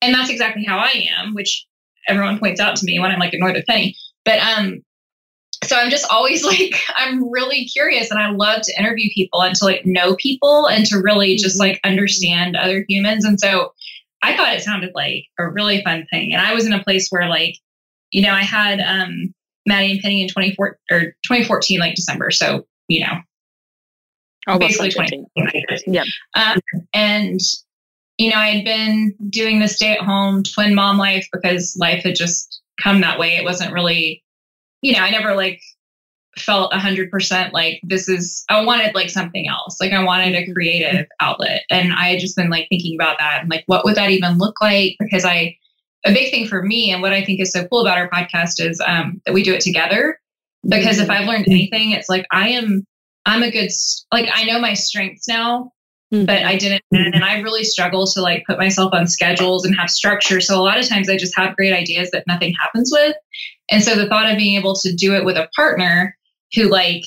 and 0.00 0.14
that's 0.14 0.30
exactly 0.30 0.64
how 0.64 0.78
i 0.78 1.06
am 1.18 1.34
which 1.34 1.66
everyone 2.08 2.38
points 2.38 2.60
out 2.60 2.76
to 2.76 2.86
me 2.86 2.98
when 2.98 3.10
i'm 3.10 3.18
like 3.18 3.34
annoyed 3.34 3.54
with 3.54 3.66
penny 3.66 3.94
but 4.24 4.38
um 4.38 4.80
so 5.64 5.76
i'm 5.76 5.90
just 5.90 6.10
always 6.10 6.44
like 6.46 6.80
i'm 6.96 7.28
really 7.30 7.64
curious 7.64 8.10
and 8.10 8.20
i 8.20 8.30
love 8.30 8.62
to 8.62 8.78
interview 8.78 9.10
people 9.12 9.42
and 9.42 9.56
to 9.56 9.64
like 9.64 9.84
know 9.84 10.14
people 10.16 10.68
and 10.68 10.86
to 10.86 10.98
really 10.98 11.36
just 11.36 11.60
mm-hmm. 11.60 11.70
like 11.70 11.80
understand 11.84 12.56
other 12.56 12.84
humans 12.88 13.24
and 13.24 13.40
so 13.40 13.72
i 14.22 14.36
thought 14.36 14.54
it 14.54 14.62
sounded 14.62 14.92
like 14.94 15.24
a 15.40 15.50
really 15.50 15.82
fun 15.82 16.06
thing 16.10 16.32
and 16.32 16.40
i 16.40 16.54
was 16.54 16.66
in 16.66 16.72
a 16.72 16.84
place 16.84 17.08
where 17.10 17.28
like 17.28 17.56
you 18.12 18.22
know 18.22 18.32
i 18.32 18.42
had 18.42 18.78
um 18.80 19.34
Maddie 19.66 19.92
and 19.92 20.00
Penny 20.00 20.22
in 20.22 20.28
24 20.28 20.78
or 20.90 21.00
2014, 21.00 21.80
like 21.80 21.94
December. 21.94 22.30
So, 22.30 22.66
you 22.88 23.00
know, 23.00 23.14
oh, 24.48 24.58
basically 24.58 24.90
2014. 24.90 25.66
Yeah. 25.86 26.04
Um, 26.34 26.60
and, 26.92 27.40
you 28.18 28.30
know, 28.30 28.36
I 28.36 28.48
had 28.48 28.64
been 28.64 29.14
doing 29.30 29.60
the 29.60 29.68
stay 29.68 29.92
at 29.92 30.04
home 30.04 30.42
twin 30.42 30.74
mom 30.74 30.98
life 30.98 31.26
because 31.32 31.76
life 31.78 32.02
had 32.04 32.16
just 32.16 32.60
come 32.80 33.00
that 33.00 33.18
way. 33.18 33.36
It 33.36 33.44
wasn't 33.44 33.72
really, 33.72 34.22
you 34.82 34.92
know, 34.92 35.00
I 35.00 35.10
never 35.10 35.34
like 35.34 35.60
felt 36.38 36.72
100% 36.72 37.52
like 37.52 37.80
this 37.82 38.08
is, 38.08 38.44
I 38.48 38.64
wanted 38.64 38.94
like 38.94 39.10
something 39.10 39.46
else. 39.48 39.76
Like 39.80 39.92
I 39.92 40.02
wanted 40.02 40.34
a 40.34 40.50
creative 40.52 41.06
outlet. 41.20 41.62
And 41.70 41.92
I 41.92 42.08
had 42.08 42.20
just 42.20 42.36
been 42.36 42.50
like 42.50 42.66
thinking 42.68 42.96
about 42.98 43.18
that 43.18 43.42
and 43.42 43.50
like, 43.50 43.64
what 43.66 43.84
would 43.84 43.96
that 43.96 44.10
even 44.10 44.38
look 44.38 44.60
like? 44.60 44.96
Because 44.98 45.24
I, 45.24 45.56
a 46.04 46.12
big 46.12 46.30
thing 46.30 46.46
for 46.46 46.62
me 46.62 46.90
and 46.90 47.02
what 47.02 47.12
I 47.12 47.24
think 47.24 47.40
is 47.40 47.52
so 47.52 47.66
cool 47.68 47.80
about 47.82 47.98
our 47.98 48.10
podcast 48.10 48.54
is 48.58 48.80
um, 48.84 49.20
that 49.24 49.32
we 49.32 49.42
do 49.42 49.54
it 49.54 49.60
together. 49.60 50.18
Because 50.66 50.98
if 51.00 51.10
I've 51.10 51.26
learned 51.26 51.46
anything, 51.48 51.90
it's 51.90 52.08
like 52.08 52.24
I 52.30 52.50
am, 52.50 52.86
I'm 53.26 53.42
a 53.42 53.50
good, 53.50 53.70
like 54.12 54.28
I 54.32 54.44
know 54.44 54.60
my 54.60 54.74
strengths 54.74 55.26
now, 55.26 55.72
mm-hmm. 56.14 56.24
but 56.24 56.44
I 56.44 56.56
didn't, 56.56 56.82
and 56.92 57.24
I 57.24 57.40
really 57.40 57.64
struggle 57.64 58.06
to 58.06 58.20
like 58.20 58.44
put 58.46 58.58
myself 58.58 58.92
on 58.92 59.08
schedules 59.08 59.64
and 59.64 59.76
have 59.76 59.90
structure. 59.90 60.40
So 60.40 60.56
a 60.56 60.62
lot 60.62 60.78
of 60.78 60.88
times 60.88 61.08
I 61.08 61.16
just 61.16 61.36
have 61.36 61.56
great 61.56 61.72
ideas 61.72 62.10
that 62.12 62.24
nothing 62.28 62.54
happens 62.60 62.90
with. 62.92 63.16
And 63.72 63.82
so 63.82 63.96
the 63.96 64.08
thought 64.08 64.30
of 64.30 64.38
being 64.38 64.56
able 64.56 64.76
to 64.76 64.94
do 64.94 65.16
it 65.16 65.24
with 65.24 65.36
a 65.36 65.48
partner 65.56 66.16
who 66.54 66.68
like 66.68 67.02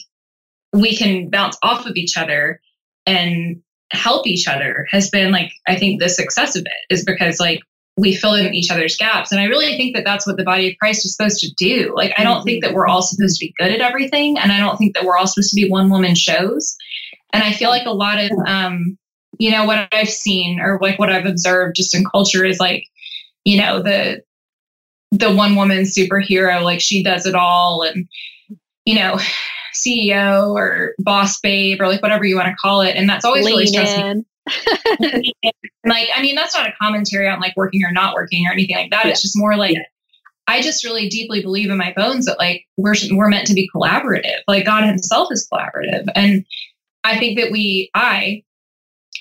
we 0.73 0.95
can 0.95 1.29
bounce 1.29 1.57
off 1.63 1.85
of 1.85 1.95
each 1.95 2.17
other 2.17 2.59
and 3.05 3.61
help 3.91 4.27
each 4.27 4.47
other 4.47 4.87
has 4.91 5.09
been 5.09 5.31
like 5.31 5.51
I 5.67 5.77
think 5.77 6.01
the 6.01 6.09
success 6.09 6.55
of 6.55 6.63
it 6.63 6.93
is 6.93 7.05
because 7.05 7.39
like 7.39 7.61
we 7.97 8.13
fill 8.13 8.33
in 8.33 8.53
each 8.53 8.69
other's 8.69 8.97
gaps 8.97 9.31
and 9.31 9.39
I 9.39 9.45
really 9.45 9.77
think 9.77 9.95
that 9.95 10.03
that's 10.03 10.27
what 10.27 10.37
the 10.37 10.43
body 10.43 10.69
of 10.69 10.77
Christ 10.77 11.05
is 11.05 11.15
supposed 11.15 11.39
to 11.39 11.53
do. 11.53 11.93
Like 11.95 12.13
I 12.17 12.23
don't 12.23 12.43
think 12.43 12.63
that 12.63 12.73
we're 12.73 12.87
all 12.87 13.01
supposed 13.01 13.39
to 13.39 13.45
be 13.45 13.53
good 13.57 13.71
at 13.71 13.81
everything 13.81 14.37
and 14.37 14.51
I 14.51 14.59
don't 14.59 14.77
think 14.77 14.95
that 14.95 15.05
we're 15.05 15.17
all 15.17 15.27
supposed 15.27 15.51
to 15.51 15.55
be 15.55 15.69
one 15.69 15.89
woman 15.89 16.15
shows. 16.15 16.75
And 17.31 17.43
I 17.43 17.53
feel 17.53 17.69
like 17.69 17.85
a 17.85 17.91
lot 17.91 18.19
of 18.19 18.31
um 18.45 18.97
you 19.37 19.51
know 19.51 19.65
what 19.65 19.87
I've 19.91 20.09
seen 20.09 20.59
or 20.59 20.77
like 20.81 20.99
what 20.99 21.11
I've 21.11 21.25
observed 21.25 21.75
just 21.75 21.95
in 21.95 22.05
culture 22.05 22.43
is 22.43 22.59
like 22.59 22.85
you 23.45 23.57
know 23.57 23.81
the 23.81 24.21
the 25.11 25.33
one 25.33 25.55
woman 25.55 25.83
superhero 25.83 26.63
like 26.63 26.81
she 26.81 27.03
does 27.03 27.25
it 27.25 27.35
all 27.35 27.81
and 27.81 28.07
you 28.85 28.95
know 28.95 29.17
CEO 29.75 30.53
or 30.53 30.95
boss 30.99 31.39
babe 31.41 31.81
or 31.81 31.87
like 31.87 32.01
whatever 32.01 32.23
you 32.23 32.37
want 32.37 32.47
to 32.47 32.55
call 32.55 32.79
it. 32.81 32.95
And 32.95 33.09
that's 33.09 33.25
always 33.25 33.43
Lean 33.43 33.55
really 33.55 33.67
stressful. 33.67 34.25
like, 35.85 36.09
I 36.15 36.21
mean, 36.21 36.35
that's 36.35 36.55
not 36.55 36.67
a 36.67 36.73
commentary 36.81 37.27
on 37.27 37.39
like 37.39 37.53
working 37.55 37.83
or 37.83 37.91
not 37.91 38.13
working 38.13 38.45
or 38.47 38.51
anything 38.51 38.75
like 38.75 38.91
that. 38.91 39.05
Yeah. 39.05 39.11
It's 39.11 39.21
just 39.21 39.37
more 39.37 39.55
like, 39.55 39.75
yeah. 39.75 39.83
I 40.47 40.61
just 40.61 40.83
really 40.83 41.09
deeply 41.09 41.41
believe 41.41 41.71
in 41.71 41.77
my 41.77 41.91
bones 41.95 42.25
that 42.25 42.37
like 42.37 42.65
we're 42.77 42.93
we're 43.11 43.29
meant 43.29 43.47
to 43.47 43.55
be 43.55 43.67
collaborative. 43.73 44.41
Like 44.47 44.65
God 44.65 44.83
Himself 44.85 45.29
is 45.31 45.47
collaborative, 45.51 46.05
and 46.13 46.45
I 47.03 47.17
think 47.17 47.39
that 47.39 47.51
we, 47.51 47.89
I, 47.95 48.43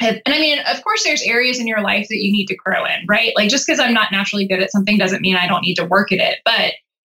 have, 0.01 0.17
and 0.27 0.35
I 0.35 0.39
mean, 0.39 0.59
of 0.67 0.83
course, 0.83 1.05
there's 1.05 1.23
areas 1.23 1.59
in 1.59 1.67
your 1.67 1.83
life 1.83 2.09
that 2.09 2.17
you 2.17 2.33
need 2.33 2.47
to 2.47 2.57
grow 2.57 2.85
in, 2.85 3.07
right? 3.07 3.33
Like 3.37 3.49
just 3.49 3.67
because 3.67 3.79
I'm 3.79 3.95
not 3.95 4.11
naturally 4.11 4.47
good 4.47 4.61
at 4.63 4.73
something 4.73 4.99
doesn't 4.99 5.23
mean 5.23 5.37
I 5.37 5.47
don't 5.47 5.63
need 5.63 5.77
to 5.77 5.85
work 5.85 6.11
at 6.11 6.19
it. 6.19 6.39
But 6.45 6.73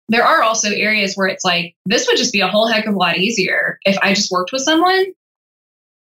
there 0.08 0.24
are 0.24 0.42
also 0.42 0.70
areas 0.70 1.14
where 1.14 1.26
it's 1.26 1.44
like, 1.44 1.74
this 1.86 2.06
would 2.06 2.16
just 2.16 2.32
be 2.32 2.40
a 2.40 2.48
whole 2.48 2.68
heck 2.68 2.86
of 2.86 2.94
a 2.94 2.98
lot 2.98 3.16
easier 3.16 3.78
if 3.84 3.96
I 4.02 4.14
just 4.14 4.30
worked 4.30 4.52
with 4.52 4.62
someone 4.62 5.06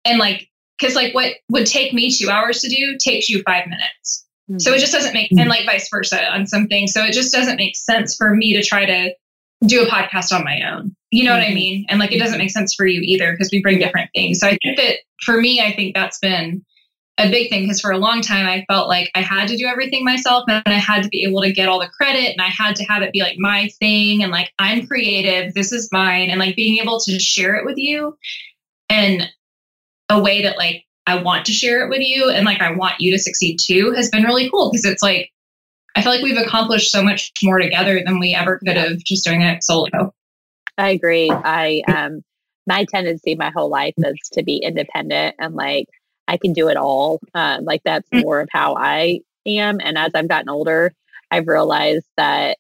and 0.06 0.20
like, 0.20 0.50
because 0.80 0.96
like 0.96 1.14
what 1.14 1.34
would 1.50 1.66
take 1.66 1.94
me 1.94 2.12
two 2.12 2.30
hours 2.30 2.60
to 2.62 2.70
do 2.70 2.98
takes 3.04 3.30
you 3.30 3.42
five 3.44 3.68
minutes. 3.68 4.26
Mm-hmm. 4.50 4.60
So 4.60 4.74
it 4.74 4.80
just 4.80 4.94
doesn't 4.94 5.14
make, 5.14 5.32
and 5.32 5.50
like 5.50 5.66
vice 5.66 5.90
versa 5.90 6.32
on 6.32 6.48
something. 6.48 6.88
So 6.88 7.04
it 7.04 7.14
just 7.14 7.34
doesn't 7.34 7.58
make 7.58 7.76
sense 7.76 8.16
for 8.16 8.34
me 8.34 8.54
to 8.54 8.64
try 8.64 8.86
to 8.86 9.14
do 9.66 9.84
a 9.84 9.88
podcast 9.88 10.32
on 10.32 10.44
my 10.44 10.62
own. 10.72 10.96
You 11.12 11.26
know 11.26 11.32
mm-hmm. 11.32 11.40
what 11.40 11.44
I 11.44 11.48
mm-hmm. 11.48 11.56
mean? 11.56 11.86
And 11.90 12.00
like, 12.00 12.12
it 12.12 12.20
doesn't 12.20 12.38
make 12.38 12.52
sense 12.52 12.74
for 12.74 12.86
you 12.86 13.02
either 13.04 13.32
because 13.32 13.50
we 13.52 13.62
bring 13.62 13.80
different 13.80 14.10
things. 14.16 14.40
So 14.40 14.48
I 14.48 14.58
think 14.64 14.78
that 14.78 14.98
for 15.24 15.40
me, 15.40 15.62
I 15.62 15.74
think 15.74 15.96
that's 15.96 16.20
been 16.20 16.64
a 17.18 17.30
big 17.30 17.50
thing 17.50 17.64
because 17.64 17.82
for 17.82 17.92
a 17.92 17.98
long 17.98 18.22
time 18.22 18.46
I 18.46 18.64
felt 18.72 18.88
like 18.88 19.10
I 19.16 19.22
had 19.22 19.48
to 19.48 19.58
do 19.58 19.66
everything 19.66 20.04
myself 20.06 20.44
and 20.48 20.62
I 20.66 20.74
had 20.74 21.02
to 21.04 21.10
be 21.10 21.24
able 21.24 21.42
to 21.42 21.52
get 21.52 21.68
all 21.68 21.80
the 21.80 21.90
credit 21.90 22.32
and 22.32 22.42
I 22.42 22.48
had 22.48 22.76
to 22.76 22.84
have 22.84 23.02
it 23.02 23.12
be 23.12 23.22
like 23.22 23.38
my 23.40 23.70
thing 23.80 24.22
and 24.22 24.32
like 24.32 24.52
I'm 24.60 24.86
creative, 24.86 25.54
this 25.56 25.72
is 25.72 25.90
mine, 25.92 26.30
and 26.30 26.40
like 26.40 26.56
being 26.56 26.78
able 26.78 27.00
to 27.00 27.20
share 27.20 27.56
it 27.56 27.66
with 27.66 27.78
you 27.78 28.16
in 28.90 29.24
a 30.10 30.20
way 30.20 30.42
that 30.44 30.58
like 30.58 30.84
I 31.06 31.22
want 31.22 31.46
to 31.46 31.54
share 31.54 31.86
it 31.86 31.90
with 31.90 32.02
you 32.02 32.30
and 32.30 32.46
like 32.46 32.62
I 32.62 32.72
want 32.72 32.96
you 33.00 33.12
to 33.14 33.20
succeed 33.20 33.58
too 33.62 33.94
has 33.96 34.10
been 34.10 34.24
really 34.24 34.50
cool 34.50 34.72
because 34.72 34.86
it's 34.86 35.04
like 35.04 35.32
I 35.96 36.02
feel 36.02 36.12
like 36.12 36.22
we've 36.22 36.38
accomplished 36.38 36.92
so 36.92 37.04
much 37.04 37.32
more 37.42 37.60
together 37.60 38.02
than 38.06 38.20
we 38.20 38.36
ever 38.36 38.60
could 38.60 38.78
have 38.78 38.98
just 39.00 39.26
doing 39.26 39.42
it 39.42 39.64
solo. 39.64 40.14
I 40.78 40.90
agree. 40.90 41.32
I 41.32 41.82
um 41.88 42.22
my 42.66 42.86
tendency 42.86 43.36
my 43.36 43.52
whole 43.52 43.70
life 43.70 43.94
is 43.98 44.18
to 44.34 44.44
be 44.44 44.58
independent 44.58 45.36
and 45.40 45.56
like 45.56 45.88
I 46.28 46.38
can 46.38 46.54
do 46.54 46.68
it 46.68 46.78
all. 46.78 47.20
Um, 47.34 47.64
like 47.64 47.82
that's 47.84 48.10
mm. 48.10 48.24
more 48.24 48.42
of 48.42 48.50
how 48.52 48.76
I 48.76 49.22
am. 49.46 49.80
And 49.82 49.98
as 49.98 50.12
I've 50.14 50.28
gotten 50.28 50.50
older, 50.50 50.94
I've 51.32 51.48
realized 51.48 52.06
that 52.18 52.58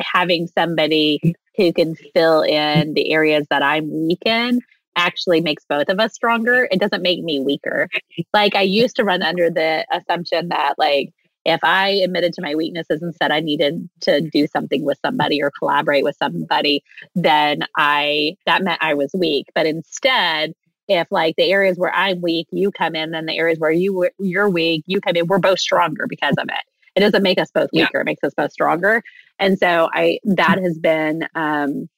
having 0.00 0.46
somebody 0.46 1.34
who 1.56 1.72
can 1.72 1.94
fill 2.14 2.42
in 2.42 2.94
the 2.94 3.12
areas 3.12 3.46
that 3.50 3.62
I'm 3.62 4.06
weak 4.06 4.22
in 4.24 4.60
actually 4.96 5.40
makes 5.40 5.64
both 5.68 5.88
of 5.88 6.00
us 6.00 6.14
stronger. 6.14 6.68
It 6.70 6.80
doesn't 6.80 7.02
make 7.02 7.22
me 7.22 7.38
weaker. 7.38 7.88
Like 8.32 8.54
I 8.54 8.62
used 8.62 8.96
to 8.96 9.04
run 9.04 9.22
under 9.22 9.50
the 9.50 9.86
assumption 9.92 10.48
that 10.48 10.74
like 10.78 11.10
if 11.46 11.60
I 11.62 11.90
admitted 11.90 12.32
to 12.34 12.42
my 12.42 12.56
weaknesses 12.56 13.02
and 13.02 13.14
said 13.14 13.30
I 13.30 13.38
needed 13.38 13.88
to 14.00 14.20
do 14.20 14.48
something 14.48 14.84
with 14.84 14.98
somebody 15.04 15.40
or 15.40 15.52
collaborate 15.56 16.02
with 16.02 16.16
somebody, 16.16 16.82
then 17.14 17.62
I 17.76 18.36
that 18.46 18.62
meant 18.62 18.82
I 18.82 18.94
was 18.94 19.12
weak. 19.14 19.46
But 19.54 19.66
instead, 19.66 20.54
if 20.88 21.06
like 21.10 21.36
the 21.36 21.50
areas 21.52 21.78
where 21.78 21.94
I'm 21.94 22.20
weak, 22.20 22.48
you 22.50 22.72
come 22.72 22.96
in, 22.96 23.14
and 23.14 23.28
the 23.28 23.36
areas 23.36 23.60
where 23.60 23.70
you 23.70 24.08
you're 24.18 24.50
weak, 24.50 24.82
you 24.86 25.00
come 25.00 25.14
in. 25.14 25.26
We're 25.28 25.38
both 25.38 25.60
stronger 25.60 26.06
because 26.08 26.34
of 26.36 26.48
it. 26.48 26.64
It 26.96 27.00
doesn't 27.00 27.22
make 27.22 27.38
us 27.38 27.50
both 27.52 27.70
weaker; 27.72 27.90
yeah. 27.94 28.00
it 28.00 28.06
makes 28.06 28.24
us 28.24 28.34
both 28.36 28.52
stronger. 28.52 29.02
And 29.38 29.58
so 29.58 29.88
I 29.92 30.18
that 30.24 30.58
has 30.60 30.78
been, 30.78 31.28
um, 31.34 31.88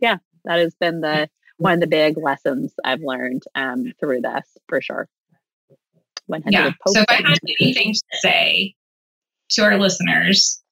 yeah, 0.00 0.16
that 0.44 0.58
has 0.58 0.74
been 0.74 1.00
the 1.00 1.30
one 1.62 1.74
of 1.74 1.80
the 1.80 1.86
big 1.86 2.16
lessons 2.18 2.74
I've 2.84 3.00
learned 3.00 3.44
um, 3.54 3.92
through 4.00 4.22
this 4.22 4.46
for 4.68 4.80
sure. 4.82 5.08
Yeah. 6.46 6.70
So 6.86 7.00
if 7.00 7.06
I 7.08 7.14
had 7.14 7.38
anything 7.60 7.92
to 7.92 8.18
say 8.20 8.74
to 9.50 9.62
our 9.62 9.78
listeners, 9.78 10.62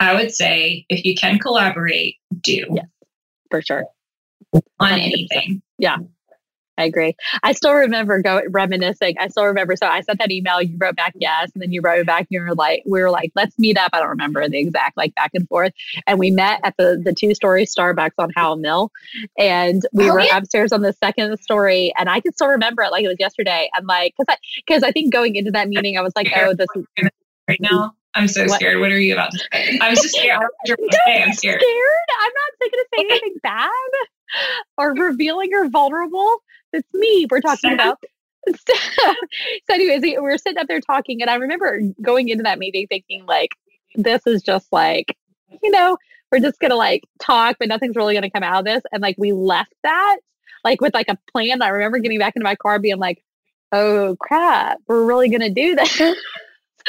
I 0.00 0.14
would 0.14 0.32
say 0.32 0.84
if 0.88 1.04
you 1.04 1.14
can 1.14 1.38
collaborate, 1.38 2.16
do. 2.40 2.64
Yes, 2.70 2.86
for 3.50 3.62
sure. 3.62 3.84
On 4.52 4.62
100%. 4.80 4.98
anything. 5.00 5.62
Yeah. 5.78 5.96
I 6.78 6.84
agree. 6.84 7.16
I 7.42 7.52
still 7.52 7.74
remember 7.74 8.22
go 8.22 8.40
reminiscing. 8.48 9.16
I 9.18 9.28
still 9.28 9.44
remember. 9.44 9.74
So 9.74 9.86
I 9.86 10.00
sent 10.00 10.20
that 10.20 10.30
email. 10.30 10.62
You 10.62 10.76
wrote 10.78 10.96
back 10.96 11.12
yes, 11.16 11.50
and 11.54 11.62
then 11.62 11.72
you 11.72 11.80
wrote 11.82 12.06
back. 12.06 12.26
You 12.30 12.40
were 12.40 12.54
like, 12.54 12.84
we 12.86 13.00
were 13.00 13.10
like, 13.10 13.32
let's 13.34 13.58
meet 13.58 13.76
up. 13.76 13.90
I 13.92 13.98
don't 13.98 14.08
remember 14.08 14.48
the 14.48 14.58
exact 14.58 14.96
like 14.96 15.14
back 15.16 15.32
and 15.34 15.46
forth. 15.48 15.72
And 16.06 16.18
we 16.18 16.30
met 16.30 16.60
at 16.62 16.74
the 16.78 17.00
the 17.02 17.12
two 17.12 17.34
story 17.34 17.66
Starbucks 17.66 18.12
on 18.18 18.30
Howell 18.34 18.56
Mill, 18.56 18.92
and 19.36 19.82
we 19.92 20.08
oh, 20.08 20.14
were 20.14 20.20
yeah. 20.20 20.36
upstairs 20.36 20.72
on 20.72 20.82
the 20.82 20.92
second 20.92 21.36
story. 21.40 21.92
And 21.98 22.08
I 22.08 22.20
can 22.20 22.32
still 22.32 22.48
remember 22.48 22.82
it 22.82 22.92
like 22.92 23.04
it 23.04 23.08
was 23.08 23.16
yesterday. 23.18 23.68
And 23.74 23.86
like, 23.86 24.14
because 24.16 24.32
I 24.34 24.38
because 24.66 24.82
I 24.84 24.92
think 24.92 25.12
going 25.12 25.34
into 25.34 25.50
that 25.50 25.68
meeting, 25.68 25.98
I 25.98 26.02
was 26.02 26.12
like, 26.14 26.30
oh, 26.36 26.54
this 26.54 26.68
is 26.76 26.84
right 27.48 27.60
now. 27.60 27.94
I'm 28.14 28.28
so 28.28 28.42
what? 28.42 28.52
scared. 28.52 28.80
What 28.80 28.90
are 28.90 28.98
you 28.98 29.12
about 29.12 29.32
to 29.32 29.38
say? 29.38 29.78
I 29.80 29.90
was 29.90 30.00
just 30.00 30.16
scared. 30.16 30.40
Don't 30.66 30.80
I'm 31.06 31.32
scared. 31.32 31.60
scared. 31.60 32.08
I'm 32.20 32.32
not 32.34 32.60
going 32.60 32.70
to 32.70 32.86
say 32.94 33.00
anything 33.00 33.34
bad 33.42 33.70
or 34.76 34.94
revealing 34.94 35.50
or 35.54 35.68
vulnerable. 35.68 36.42
It's 36.72 36.88
me 36.94 37.26
we're 37.30 37.40
talking 37.40 37.72
about. 37.72 37.98
So, 38.48 39.74
anyways, 39.74 40.00
we 40.00 40.16
were 40.18 40.38
sitting 40.38 40.56
up 40.56 40.68
there 40.68 40.80
talking, 40.80 41.20
and 41.20 41.28
I 41.28 41.34
remember 41.34 41.80
going 42.00 42.30
into 42.30 42.44
that 42.44 42.58
meeting 42.58 42.86
thinking, 42.86 43.26
like, 43.26 43.50
this 43.94 44.26
is 44.26 44.42
just 44.42 44.72
like, 44.72 45.14
you 45.62 45.70
know, 45.70 45.98
we're 46.32 46.38
just 46.38 46.58
gonna 46.58 46.76
like 46.76 47.02
talk, 47.20 47.56
but 47.58 47.68
nothing's 47.68 47.94
really 47.94 48.14
gonna 48.14 48.30
come 48.30 48.42
out 48.42 48.60
of 48.60 48.64
this. 48.64 48.82
And 48.90 49.02
like, 49.02 49.16
we 49.18 49.32
left 49.32 49.74
that 49.82 50.18
like 50.64 50.80
with 50.80 50.94
like 50.94 51.08
a 51.08 51.18
plan. 51.32 51.62
I 51.62 51.68
remember 51.68 51.98
getting 51.98 52.18
back 52.18 52.34
into 52.36 52.44
my 52.44 52.54
car, 52.54 52.78
being 52.78 52.98
like, 52.98 53.22
oh 53.72 54.16
crap, 54.20 54.78
we're 54.86 55.04
really 55.04 55.28
gonna 55.28 55.50
do 55.50 55.74
this. 55.74 56.00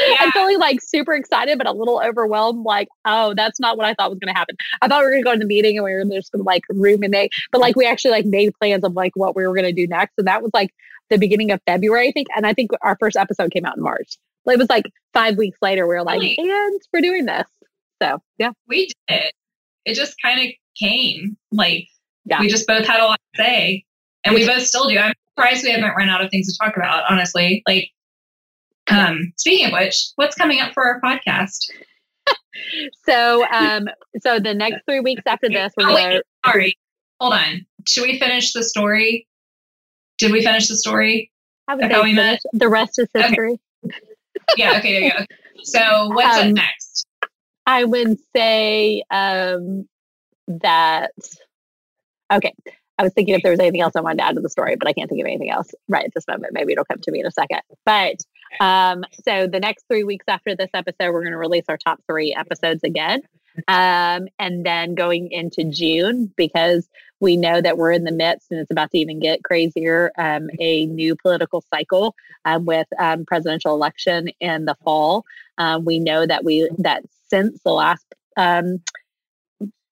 Yeah. 0.08 0.16
I'm 0.20 0.32
feeling 0.32 0.60
like 0.60 0.82
super 0.82 1.14
excited, 1.14 1.58
but 1.58 1.68
a 1.68 1.72
little 1.72 2.02
overwhelmed. 2.04 2.66
Like, 2.66 2.88
oh, 3.06 3.34
that's 3.36 3.60
not 3.60 3.78
what 3.78 3.86
I 3.86 3.94
thought 3.94 4.10
was 4.10 4.20
going 4.20 4.34
to 4.34 4.38
happen. 4.38 4.56
I 4.82 4.88
thought 4.88 5.02
we 5.02 5.06
were 5.06 5.12
going 5.12 5.24
to 5.24 5.30
go 5.30 5.34
to 5.34 5.40
the 5.40 5.46
meeting 5.46 5.78
and 5.78 5.86
we 5.86 5.94
were 5.94 6.04
just 6.06 6.32
going 6.32 6.44
to 6.44 6.48
like 6.48 6.64
ruminate, 6.70 7.32
but 7.52 7.62
like 7.62 7.76
we 7.76 7.86
actually 7.86 8.12
like 8.12 8.26
made 8.26 8.54
plans 8.60 8.84
of 8.84 8.94
like 8.94 9.12
what 9.16 9.36
we 9.36 9.46
were 9.46 9.54
going 9.54 9.66
to 9.66 9.74
do 9.74 9.88
next. 9.88 10.14
And 10.18 10.28
that 10.28 10.42
was 10.42 10.52
like 10.54 10.74
the 11.10 11.18
beginning 11.18 11.52
of 11.52 11.60
February, 11.66 12.10
I 12.10 12.12
think. 12.12 12.28
And 12.36 12.46
I 12.46 12.54
think 12.54 12.72
our 12.82 12.98
first 13.00 13.18
episode 13.18 13.52
came 13.52 13.66
out 13.66 13.78
in 13.78 13.84
March. 13.84 14.18
It 14.46 14.58
was 14.58 14.70
like 14.70 14.86
five 15.14 15.38
weeks 15.38 15.58
later. 15.62 15.88
We 15.88 15.96
were 15.96 16.04
like, 16.04 16.22
really? 16.22 16.38
and 16.40 16.82
we're 16.94 17.02
doing 17.02 17.26
this. 17.26 17.48
So 18.02 18.20
yeah, 18.38 18.52
we 18.68 18.90
did. 19.08 19.32
It 19.86 19.94
just 19.94 20.16
kind 20.24 20.40
of 20.40 20.48
came. 20.80 21.38
Like 21.52 21.88
yeah. 22.26 22.40
we 22.40 22.48
just 22.48 22.66
both 22.66 22.86
had 22.86 23.00
a 23.00 23.06
lot 23.06 23.20
to 23.36 23.44
say, 23.44 23.86
and 24.24 24.34
we 24.34 24.46
both 24.46 24.64
still 24.64 24.88
do. 24.88 24.98
I'm 24.98 25.14
surprised 25.36 25.64
we 25.64 25.72
haven't 25.72 25.96
run 25.96 26.10
out 26.10 26.24
of 26.24 26.32
things 26.32 26.48
to 26.48 26.58
talk 26.64 26.78
about. 26.78 27.04
Honestly, 27.10 27.62
like 27.68 27.90
um, 28.92 29.34
speaking 29.38 29.68
of 29.68 29.74
which, 29.74 29.96
what's 30.16 30.36
coming 30.36 30.60
up 30.60 30.74
for 30.74 30.84
our 30.86 31.02
podcast? 31.02 31.70
so, 33.06 33.46
um, 33.52 33.88
so 34.22 34.40
the 34.40 34.54
next 34.54 34.84
three 34.88 35.00
weeks 35.00 35.24
after 35.26 35.50
this, 35.50 35.74
we're 35.78 35.90
oh, 35.90 35.96
wait, 35.96 36.22
sorry, 36.46 36.78
hold 37.20 37.34
on. 37.34 37.66
Should 37.88 38.04
we 38.04 38.20
finish 38.20 38.54
the 38.54 38.64
story? 38.64 39.28
Did 40.18 40.32
we 40.32 40.44
finish 40.44 40.68
the 40.68 40.76
story? 40.76 41.32
How, 41.68 41.78
how 41.88 42.04
we 42.04 42.14
met? 42.14 42.42
The 42.54 42.68
rest 42.68 43.00
is 43.00 43.08
history. 43.14 43.60
Okay. 43.86 43.96
yeah. 44.58 44.78
Okay. 44.80 44.94
There 44.94 45.04
you 45.04 45.12
go. 45.12 45.26
So, 45.64 46.08
what's 46.10 46.38
um, 46.38 46.50
up 46.50 46.56
next? 46.56 47.06
I 47.66 47.84
would 47.84 48.18
say 48.36 49.04
um, 49.12 49.88
that. 50.48 51.12
Okay. 52.32 52.54
I 52.98 53.04
was 53.04 53.14
thinking 53.14 53.36
if 53.36 53.44
there 53.44 53.52
was 53.52 53.60
anything 53.62 53.82
else 53.82 53.96
I 53.96 54.02
wanted 54.02 54.18
to 54.18 54.26
add 54.26 54.36
to 54.36 54.42
the 54.42 54.50
story, 54.50 54.76
but 54.76 54.88
I 54.88 54.94
can't 54.94 55.10
think 55.10 55.22
of 55.22 55.26
anything 55.26 55.52
else 55.52 55.70
right 55.88 56.04
at 56.04 56.14
this 56.14 56.28
moment. 56.28 56.54
Maybe 56.54 56.74
it'll 56.74 56.84
come 56.84 57.00
to 57.02 57.12
me 57.12 57.22
in 57.22 57.26
a 57.26 57.32
second. 57.32 57.62
But 57.86 58.16
Um, 58.60 59.04
so 59.24 59.48
the 59.48 59.60
next 59.60 59.88
three 59.88 60.04
weeks 60.04 60.26
after 60.28 60.56
this 60.56 60.70
episode, 60.74 61.12
we're 61.12 61.22
going 61.22 61.32
to 61.32 61.38
release 61.38 61.66
our 61.70 61.78
top 61.78 62.02
three 62.08 62.34
episodes 62.34 62.84
again. 62.84 63.22
Um, 63.68 64.28
and 64.38 64.66
then 64.66 64.96
going 64.96 65.32
into 65.32 65.66
June, 65.66 66.32
because 66.38 66.88
we 67.20 67.36
know 67.36 67.62
that 67.62 67.78
we're 67.78 67.92
in 67.92 68.04
the 68.04 68.12
midst 68.12 68.52
and 68.52 68.60
it's 68.60 68.72
about 68.72 68.92
to 68.92 68.98
even 68.98 69.20
get 69.20 69.44
crazier, 69.44 70.12
um, 70.18 70.50
a 70.60 70.86
new 70.86 71.16
political 71.16 71.64
cycle 71.74 72.16
um, 72.46 72.66
with 72.66 72.88
um, 72.98 73.26
presidential 73.26 73.74
election 73.74 74.30
in 74.40 74.66
the 74.66 74.76
fall. 74.84 75.26
Um, 75.58 75.84
we 75.84 76.00
know 76.00 76.26
that 76.26 76.46
we 76.46 76.70
that 76.78 77.04
since 77.30 77.62
the 77.64 77.74
last 77.74 78.06
um, 78.38 78.82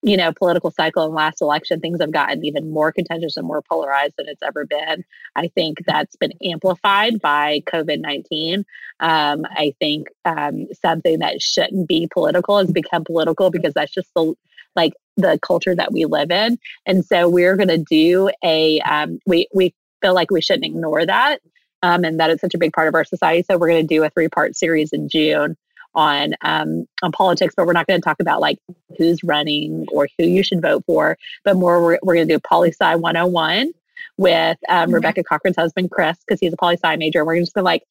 you 0.02 0.16
know, 0.16 0.32
political 0.32 0.70
cycle 0.70 1.04
and 1.04 1.14
last 1.14 1.40
election, 1.40 1.80
things 1.80 2.00
have 2.00 2.12
gotten 2.12 2.44
even 2.44 2.70
more 2.70 2.92
contentious 2.92 3.36
and 3.36 3.46
more 3.46 3.62
polarized 3.62 4.14
than 4.16 4.28
it's 4.28 4.42
ever 4.42 4.64
been. 4.64 5.04
I 5.34 5.48
think 5.48 5.78
that's 5.86 6.14
been 6.16 6.32
amplified 6.42 7.20
by 7.20 7.62
COVID 7.66 8.00
19. 8.00 8.64
Um, 9.00 9.44
I 9.50 9.74
think 9.80 10.08
um, 10.24 10.66
something 10.80 11.18
that 11.18 11.42
shouldn't 11.42 11.88
be 11.88 12.08
political 12.12 12.58
has 12.58 12.70
become 12.70 13.04
political 13.04 13.50
because 13.50 13.74
that's 13.74 13.92
just 13.92 14.08
the 14.14 14.34
like 14.76 14.92
the 15.16 15.38
culture 15.42 15.74
that 15.74 15.92
we 15.92 16.04
live 16.04 16.30
in. 16.30 16.58
And 16.86 17.04
so 17.04 17.28
we're 17.28 17.56
going 17.56 17.68
to 17.68 17.84
do 17.90 18.30
a, 18.44 18.80
um, 18.80 19.18
we, 19.26 19.48
we 19.52 19.74
feel 20.00 20.14
like 20.14 20.30
we 20.30 20.40
shouldn't 20.40 20.66
ignore 20.66 21.04
that. 21.04 21.40
Um, 21.82 22.04
and 22.04 22.18
that 22.18 22.30
it's 22.30 22.40
such 22.40 22.54
a 22.54 22.58
big 22.58 22.72
part 22.72 22.88
of 22.88 22.94
our 22.94 23.04
society. 23.04 23.44
So 23.48 23.56
we're 23.56 23.68
going 23.68 23.86
to 23.86 23.94
do 23.94 24.02
a 24.02 24.10
three 24.10 24.28
part 24.28 24.56
series 24.56 24.92
in 24.92 25.08
June 25.08 25.56
on 25.98 26.32
um, 26.42 26.86
on 27.02 27.10
politics, 27.10 27.54
but 27.56 27.66
we're 27.66 27.72
not 27.72 27.86
going 27.88 28.00
to 28.00 28.04
talk 28.04 28.20
about 28.20 28.40
like 28.40 28.58
who's 28.96 29.22
running 29.24 29.84
or 29.90 30.08
who 30.16 30.24
you 30.24 30.44
should 30.44 30.62
vote 30.62 30.84
for, 30.86 31.18
but 31.44 31.56
more 31.56 31.82
we're, 31.82 31.98
we're 32.02 32.14
going 32.14 32.28
to 32.28 32.34
do 32.34 32.38
poli 32.38 32.70
sci 32.70 32.94
101 32.94 33.72
with 34.16 34.56
um, 34.68 34.84
mm-hmm. 34.84 34.94
Rebecca 34.94 35.24
Cochran's 35.24 35.56
husband 35.56 35.90
Chris 35.90 36.16
because 36.26 36.38
he's 36.38 36.52
a 36.52 36.56
poli 36.56 36.76
sci 36.76 36.96
major. 36.96 37.18
And 37.18 37.26
we're 37.26 37.40
just 37.40 37.52
going 37.52 37.62
to 37.62 37.66
like 37.66 37.82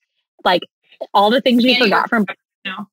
like 0.46 0.62
all 1.14 1.30
the 1.30 1.42
things 1.42 1.64
you 1.64 1.72
and 1.72 1.84
forgot 1.84 2.08
from. 2.10 2.26
now. 2.64 2.88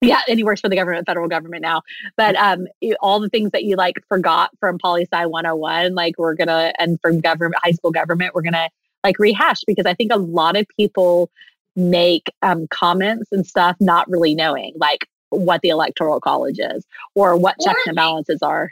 Yeah, 0.00 0.20
and 0.28 0.38
he 0.38 0.44
works 0.44 0.60
for 0.60 0.68
the 0.68 0.76
government, 0.76 1.06
federal 1.06 1.28
government 1.28 1.62
now. 1.62 1.82
But 2.16 2.36
um, 2.36 2.68
all 3.00 3.18
the 3.18 3.28
things 3.28 3.50
that 3.52 3.64
you 3.64 3.74
like 3.74 3.96
forgot 4.08 4.50
from 4.60 4.78
poli 4.78 5.02
sci 5.10 5.26
101, 5.26 5.94
like 5.94 6.16
we're 6.16 6.34
gonna, 6.34 6.72
and 6.78 7.00
from 7.00 7.20
government, 7.20 7.54
high 7.64 7.72
school 7.72 7.90
government, 7.90 8.34
we're 8.34 8.42
gonna 8.42 8.68
like 9.02 9.18
rehash 9.18 9.62
because 9.66 9.86
I 9.86 9.94
think 9.94 10.12
a 10.12 10.18
lot 10.18 10.56
of 10.56 10.66
people 10.76 11.30
make 11.76 12.32
um, 12.42 12.66
comments 12.68 13.28
and 13.32 13.46
stuff 13.46 13.76
not 13.80 14.08
really 14.08 14.34
knowing 14.34 14.72
like 14.76 15.06
what 15.30 15.60
the 15.62 15.68
electoral 15.68 16.20
college 16.20 16.58
is 16.58 16.84
or 17.14 17.36
what 17.36 17.56
checks 17.60 17.80
and 17.86 17.96
balances 17.96 18.40
are 18.42 18.70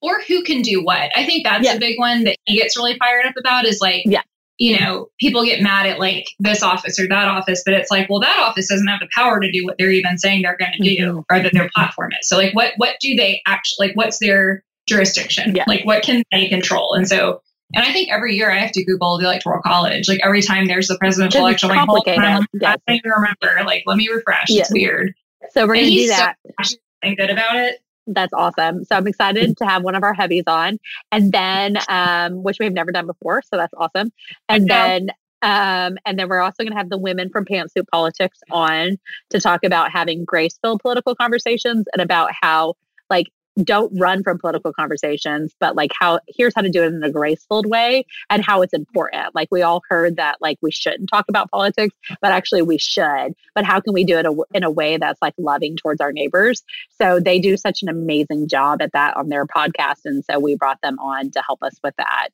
or 0.00 0.20
who 0.22 0.42
can 0.42 0.62
do 0.62 0.84
what 0.84 1.10
i 1.16 1.24
think 1.24 1.44
that's 1.44 1.64
yeah. 1.64 1.74
a 1.74 1.78
big 1.78 1.98
one 1.98 2.24
that 2.24 2.36
he 2.44 2.58
gets 2.58 2.76
really 2.76 2.96
fired 2.98 3.26
up 3.26 3.34
about 3.36 3.64
is 3.64 3.80
like 3.80 4.02
yeah 4.04 4.22
you 4.58 4.78
know 4.78 5.08
people 5.18 5.44
get 5.44 5.60
mad 5.60 5.86
at 5.86 5.98
like 5.98 6.26
this 6.38 6.62
office 6.62 6.98
or 6.98 7.08
that 7.08 7.28
office 7.28 7.62
but 7.64 7.74
it's 7.74 7.90
like 7.90 8.08
well 8.08 8.20
that 8.20 8.38
office 8.38 8.68
doesn't 8.68 8.86
have 8.86 9.00
the 9.00 9.08
power 9.14 9.40
to 9.40 9.50
do 9.50 9.64
what 9.64 9.76
they're 9.78 9.90
even 9.90 10.16
saying 10.16 10.42
they're 10.42 10.56
going 10.56 10.72
to 10.72 10.82
do 10.82 10.96
mm-hmm. 10.96 11.20
or 11.30 11.42
that 11.42 11.52
their 11.52 11.70
platform 11.74 12.12
is 12.20 12.28
so 12.28 12.36
like 12.36 12.54
what 12.54 12.72
what 12.76 12.96
do 13.00 13.14
they 13.14 13.42
actually 13.46 13.88
like 13.88 13.96
what's 13.96 14.18
their 14.18 14.62
jurisdiction 14.86 15.54
yeah. 15.56 15.64
like 15.66 15.84
what 15.84 16.02
can 16.02 16.22
they 16.30 16.48
control 16.48 16.94
and 16.94 17.08
so 17.08 17.40
and 17.74 17.84
I 17.84 17.92
think 17.92 18.10
every 18.12 18.34
year 18.34 18.50
I 18.50 18.58
have 18.58 18.72
to 18.72 18.84
Google 18.84 19.18
the 19.18 19.24
Electoral 19.24 19.60
College. 19.62 20.08
Like 20.08 20.20
every 20.22 20.42
time 20.42 20.66
there's 20.66 20.88
the 20.88 20.98
presidential 20.98 21.40
election, 21.40 21.68
like, 21.68 21.86
hold 21.86 22.06
on, 22.06 22.46
yes. 22.52 22.76
I 22.88 22.92
don't 22.92 22.96
even 22.98 23.10
remember. 23.10 23.64
Like, 23.66 23.84
let 23.86 23.96
me 23.96 24.08
refresh. 24.08 24.48
Yes. 24.48 24.66
It's 24.66 24.72
weird. 24.72 25.14
So 25.50 25.66
we're 25.66 25.74
going 25.74 25.86
to 25.86 25.90
do 25.90 26.08
that. 26.08 26.36
So 26.62 26.76
and 27.02 27.16
good 27.16 27.30
about 27.30 27.56
it. 27.56 27.80
That's 28.06 28.32
awesome. 28.32 28.84
So 28.84 28.96
I'm 28.96 29.06
excited 29.06 29.56
to 29.56 29.66
have 29.66 29.82
one 29.82 29.94
of 29.94 30.02
our 30.02 30.12
heavies 30.14 30.44
on, 30.46 30.78
and 31.10 31.32
then 31.32 31.78
um, 31.88 32.42
which 32.42 32.58
we've 32.58 32.72
never 32.72 32.92
done 32.92 33.06
before. 33.06 33.42
So 33.42 33.56
that's 33.56 33.72
awesome. 33.76 34.12
And 34.48 34.68
then 34.68 35.10
um, 35.42 35.98
and 36.06 36.18
then 36.18 36.28
we're 36.28 36.40
also 36.40 36.62
going 36.62 36.72
to 36.72 36.78
have 36.78 36.90
the 36.90 36.98
women 36.98 37.28
from 37.30 37.44
Pantsuit 37.44 37.86
Politics 37.92 38.38
on 38.50 38.98
to 39.30 39.40
talk 39.40 39.64
about 39.64 39.90
having 39.90 40.24
grace-filled 40.24 40.80
political 40.80 41.14
conversations 41.14 41.86
and 41.92 42.00
about 42.00 42.30
how 42.38 42.74
like 43.10 43.28
don't 43.62 43.92
run 43.98 44.22
from 44.22 44.38
political 44.38 44.72
conversations, 44.72 45.54
but 45.60 45.76
like 45.76 45.92
how 45.98 46.18
here's 46.28 46.54
how 46.54 46.62
to 46.62 46.68
do 46.68 46.82
it 46.82 46.92
in 46.92 47.02
a 47.04 47.10
graceful 47.10 47.62
way 47.66 48.04
and 48.30 48.44
how 48.44 48.62
it's 48.62 48.72
important. 48.72 49.34
Like 49.34 49.48
we 49.50 49.62
all 49.62 49.82
heard 49.88 50.16
that 50.16 50.38
like 50.40 50.58
we 50.60 50.72
shouldn't 50.72 51.08
talk 51.08 51.26
about 51.28 51.50
politics, 51.50 51.94
but 52.20 52.32
actually 52.32 52.62
we 52.62 52.78
should. 52.78 53.34
But 53.54 53.64
how 53.64 53.80
can 53.80 53.92
we 53.92 54.04
do 54.04 54.18
it 54.18 54.26
in 54.54 54.64
a 54.64 54.70
way 54.70 54.96
that's 54.96 55.20
like 55.22 55.34
loving 55.38 55.76
towards 55.76 56.00
our 56.00 56.12
neighbors? 56.12 56.62
So 57.00 57.20
they 57.20 57.38
do 57.38 57.56
such 57.56 57.82
an 57.82 57.88
amazing 57.88 58.48
job 58.48 58.82
at 58.82 58.92
that 58.92 59.16
on 59.16 59.28
their 59.28 59.46
podcast, 59.46 60.00
and 60.04 60.24
so 60.24 60.38
we 60.38 60.56
brought 60.56 60.80
them 60.82 60.98
on 60.98 61.30
to 61.30 61.42
help 61.46 61.62
us 61.62 61.78
with 61.84 61.94
that. 61.96 62.30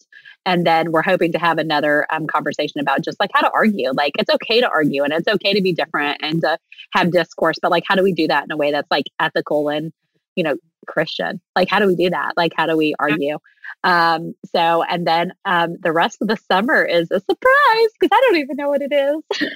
And 0.46 0.66
then 0.66 0.90
we're 0.90 1.02
hoping 1.02 1.32
to 1.32 1.38
have 1.38 1.58
another 1.58 2.06
um, 2.10 2.26
conversation 2.26 2.80
about 2.80 3.02
just 3.02 3.20
like 3.20 3.30
how 3.34 3.42
to 3.42 3.50
argue. 3.52 3.90
Like 3.92 4.12
it's 4.18 4.30
okay 4.30 4.60
to 4.60 4.68
argue 4.68 5.04
and 5.04 5.12
it's 5.12 5.28
okay 5.28 5.52
to 5.52 5.60
be 5.60 5.72
different 5.72 6.18
and 6.22 6.40
to 6.40 6.58
have 6.94 7.12
discourse, 7.12 7.58
but 7.60 7.70
like 7.70 7.84
how 7.86 7.94
do 7.94 8.02
we 8.02 8.12
do 8.12 8.26
that 8.28 8.44
in 8.44 8.50
a 8.50 8.56
way 8.56 8.70
that's 8.72 8.90
like 8.90 9.04
ethical 9.18 9.68
and 9.68 9.92
you 10.36 10.44
know 10.44 10.56
Christian. 10.86 11.40
Like, 11.56 11.68
how 11.68 11.78
do 11.78 11.86
we 11.86 11.96
do 11.96 12.10
that? 12.10 12.32
Like, 12.36 12.52
how 12.56 12.66
do 12.66 12.76
we 12.76 12.94
argue? 12.98 13.38
Um, 13.84 14.34
so, 14.54 14.82
and 14.84 15.06
then 15.06 15.32
um, 15.44 15.76
the 15.82 15.92
rest 15.92 16.18
of 16.20 16.28
the 16.28 16.36
summer 16.36 16.84
is 16.84 17.10
a 17.10 17.20
surprise 17.20 17.88
because 17.98 18.10
I 18.12 18.20
don't 18.26 18.36
even 18.36 18.56
know 18.56 18.68
what 18.68 18.82
it 18.82 18.92
is. 18.92 19.16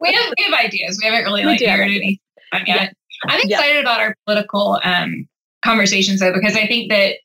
we 0.00 0.12
have 0.12 0.32
we 0.38 0.44
have 0.44 0.64
ideas. 0.64 0.98
We 1.00 1.08
haven't 1.08 1.24
really 1.24 1.44
like 1.44 1.60
heard 1.60 1.82
anything 1.82 2.18
yet. 2.52 2.66
Yeah. 2.66 2.88
I'm 3.28 3.40
excited 3.40 3.74
yeah. 3.74 3.80
about 3.80 4.00
our 4.00 4.16
political 4.26 4.80
um, 4.84 5.26
conversations 5.64 6.20
though 6.20 6.32
because 6.32 6.56
I 6.56 6.66
think 6.66 6.90
that 6.90 7.16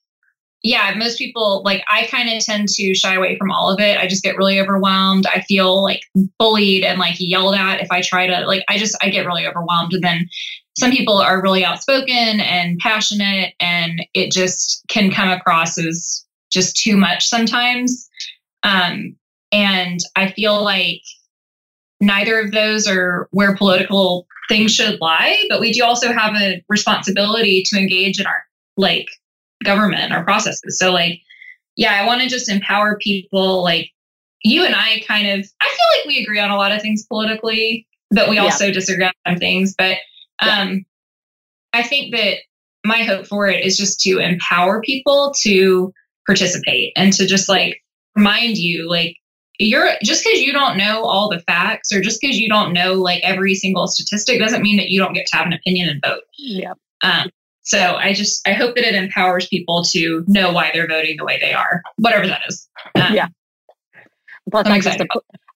yeah, 0.64 0.94
most 0.98 1.18
people 1.18 1.62
like 1.64 1.84
I 1.92 2.08
kind 2.08 2.30
of 2.30 2.44
tend 2.44 2.68
to 2.70 2.96
shy 2.96 3.14
away 3.14 3.38
from 3.38 3.52
all 3.52 3.72
of 3.72 3.80
it. 3.80 4.00
I 4.00 4.08
just 4.08 4.24
get 4.24 4.38
really 4.38 4.60
overwhelmed. 4.60 5.28
I 5.28 5.42
feel 5.42 5.84
like 5.84 6.02
bullied 6.40 6.84
and 6.84 7.00
like 7.00 7.16
yelled 7.20 7.56
at 7.56 7.80
if 7.80 7.92
I 7.92 8.02
try 8.02 8.28
to 8.28 8.46
like 8.48 8.64
I 8.68 8.78
just 8.78 8.98
I 9.02 9.10
get 9.10 9.26
really 9.26 9.46
overwhelmed 9.46 9.94
and 9.94 10.04
then 10.04 10.28
some 10.78 10.92
people 10.92 11.18
are 11.18 11.42
really 11.42 11.66
outspoken 11.66 12.40
and 12.40 12.78
passionate 12.80 13.54
and 13.60 14.06
it 14.14 14.32
just 14.32 14.84
can 14.90 15.12
come 15.12 15.30
across 15.30 15.78
as 15.78 16.26
just 16.52 16.76
too 16.78 16.96
much 16.96 17.28
sometimes. 17.28 18.10
Um 18.64 19.16
and 19.52 20.00
I 20.16 20.32
feel 20.32 20.64
like 20.64 21.02
neither 22.00 22.40
of 22.40 22.52
those 22.52 22.88
are 22.88 23.28
where 23.32 23.56
political 23.56 24.28
things 24.50 24.74
should 24.74 25.00
lie, 25.02 25.44
but 25.50 25.60
we 25.60 25.74
do 25.74 25.84
also 25.84 26.14
have 26.14 26.36
a 26.36 26.64
responsibility 26.70 27.64
to 27.68 27.80
engage 27.80 28.20
in 28.20 28.28
our 28.28 28.44
like 28.78 29.08
government 29.64 30.14
our 30.14 30.24
processes. 30.24 30.78
So 30.78 30.92
like, 30.92 31.22
yeah, 31.76 31.94
I 31.94 32.06
want 32.06 32.22
to 32.22 32.30
just 32.30 32.50
empower 32.50 32.98
people. 32.98 33.64
Like 33.64 33.92
you 34.44 34.64
and 34.64 34.76
I 34.76 35.04
kind 35.08 35.28
of, 35.28 35.48
I 35.62 35.66
feel 35.66 36.00
like 36.00 36.06
we 36.08 36.22
agree 36.24 36.40
on 36.40 36.52
a 36.52 36.58
lot 36.58 36.72
of 36.72 36.82
things 36.82 37.06
politically, 37.08 37.88
but 38.12 38.30
we 38.30 38.38
also 38.38 38.68
yeah. 38.68 38.74
disagree 38.74 39.06
on 39.06 39.14
some 39.28 39.38
things. 39.38 39.74
But 39.78 39.98
um. 40.42 40.86
I 41.74 41.84
think 41.84 42.16
that 42.16 42.38
my 42.86 43.04
hope 43.04 43.28
for 43.28 43.46
it 43.48 43.64
is 43.64 43.78
just 43.78 44.00
to 44.00 44.18
empower 44.20 44.82
people 44.82 45.34
to 45.42 45.94
participate 46.26 46.94
and 46.96 47.14
to 47.14 47.28
just 47.28 47.50
like 47.50 47.84
remind 48.16 48.58
you, 48.58 48.90
like, 48.90 49.18
you're 49.60 49.90
just 50.02 50.24
because 50.24 50.42
you 50.42 50.54
don't 50.54 50.78
know 50.78 51.04
all 51.04 51.30
the 51.30 51.40
facts 51.42 51.92
or 51.92 52.02
just 52.02 52.20
because 52.22 52.38
you 52.38 52.48
don't 52.48 52.74
know 52.74 52.94
like 52.94 53.22
every 53.22 53.54
single 53.54 53.88
statistic 53.88 54.40
doesn't 54.40 54.62
mean 54.62 54.78
that 54.78 54.90
you 54.90 55.00
don't 55.00 55.14
get 55.14 55.28
to 55.28 55.36
have 55.36 55.46
an 55.46 55.54
opinion 55.54 55.90
and 55.90 56.02
vote. 56.02 56.24
Yeah. 56.38 56.74
Um, 57.02 57.30
so 57.62 57.96
I 57.96 58.14
just 58.14 58.48
I 58.48 58.54
hope 58.54 58.76
that 58.76 58.86
it 58.86 58.96
empowers 58.96 59.48
people 59.48 59.84
to 59.92 60.24
know 60.28 60.52
why 60.54 60.72
they're 60.74 60.88
voting 60.88 61.18
the 61.18 61.26
way 61.26 61.38
they 61.40 61.54
are, 61.54 61.84
whatever 61.98 62.26
that 62.28 62.42
is. 62.48 62.68
Um, 62.96 63.14
yeah. 63.14 63.28
Plus, 64.50 64.66
I'm, 64.66 64.74
I'm 64.74 64.82
just 64.82 65.02
a, 65.02 65.08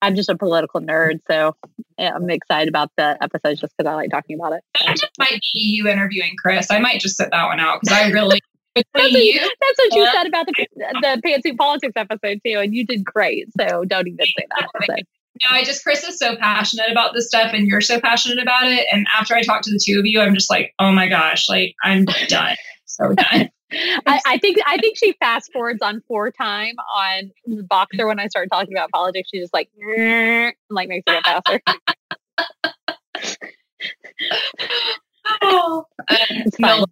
I'm 0.01 0.15
just 0.15 0.29
a 0.29 0.35
political 0.35 0.81
nerd, 0.81 1.21
so 1.25 1.55
yeah, 1.77 1.80
I'm 2.07 2.29
excited 2.29 2.69
about 2.69 2.91
the 2.97 3.17
episode 3.21 3.57
just 3.59 3.75
because 3.77 3.89
I 3.89 3.95
like 3.95 4.09
talking 4.09 4.37
about 4.39 4.53
it. 4.53 4.63
That 4.85 4.97
just 4.97 5.11
might 5.19 5.39
be 5.53 5.59
you 5.59 5.87
interviewing 5.87 6.35
Chris. 6.41 6.67
I 6.69 6.79
might 6.79 6.99
just 6.99 7.17
set 7.17 7.31
that 7.31 7.45
one 7.45 7.59
out 7.59 7.81
because 7.81 7.97
I 7.97 8.09
really. 8.09 8.41
that's, 8.75 8.87
what, 8.93 9.11
you, 9.11 9.39
that's 9.39 9.77
what 9.77 9.93
you 9.93 10.09
said 10.13 10.27
about 10.27 10.45
the 10.45 10.67
the 10.77 11.21
pantsuit 11.25 11.57
politics 11.57 11.93
episode 11.95 12.39
too, 12.45 12.59
and 12.59 12.73
you 12.73 12.85
did 12.85 13.03
great. 13.03 13.47
So 13.59 13.83
don't 13.85 14.07
even 14.07 14.25
say 14.25 14.45
that. 14.57 15.03
No, 15.49 15.55
I 15.55 15.63
just 15.63 15.83
Chris 15.83 16.03
is 16.03 16.19
so 16.19 16.35
passionate 16.35 16.91
about 16.91 17.13
this 17.13 17.27
stuff 17.27 17.51
and 17.53 17.65
you're 17.65 17.81
so 17.81 17.99
passionate 17.99 18.39
about 18.39 18.67
it. 18.67 18.85
And 18.91 19.07
after 19.17 19.33
I 19.33 19.41
talk 19.41 19.61
to 19.63 19.71
the 19.71 19.79
two 19.83 19.97
of 19.97 20.05
you, 20.05 20.19
I'm 20.19 20.35
just 20.35 20.49
like, 20.49 20.73
oh 20.77 20.91
my 20.91 21.07
gosh, 21.07 21.49
like 21.49 21.73
I'm 21.83 22.05
done. 22.27 22.55
So 22.85 23.13
done. 23.13 23.49
I, 23.71 24.19
I, 24.25 24.37
think 24.37 24.57
I 24.65 24.77
think 24.77 24.97
she 24.97 25.13
fast 25.13 25.51
forwards 25.53 25.81
on 25.81 26.01
four 26.07 26.31
time 26.31 26.75
on 26.93 27.31
the 27.45 27.63
Voxer 27.63 28.07
when 28.07 28.19
I 28.19 28.27
start 28.27 28.49
talking 28.51 28.73
about 28.73 28.89
politics. 28.91 29.29
She 29.31 29.39
just 29.39 29.53
like 29.53 29.69
like 30.69 30.89
makes 30.89 31.03
it 31.07 31.23
go 31.23 31.41
faster. 31.41 31.61
oh, 35.41 35.85
it's 36.09 36.57
fine. 36.57 36.85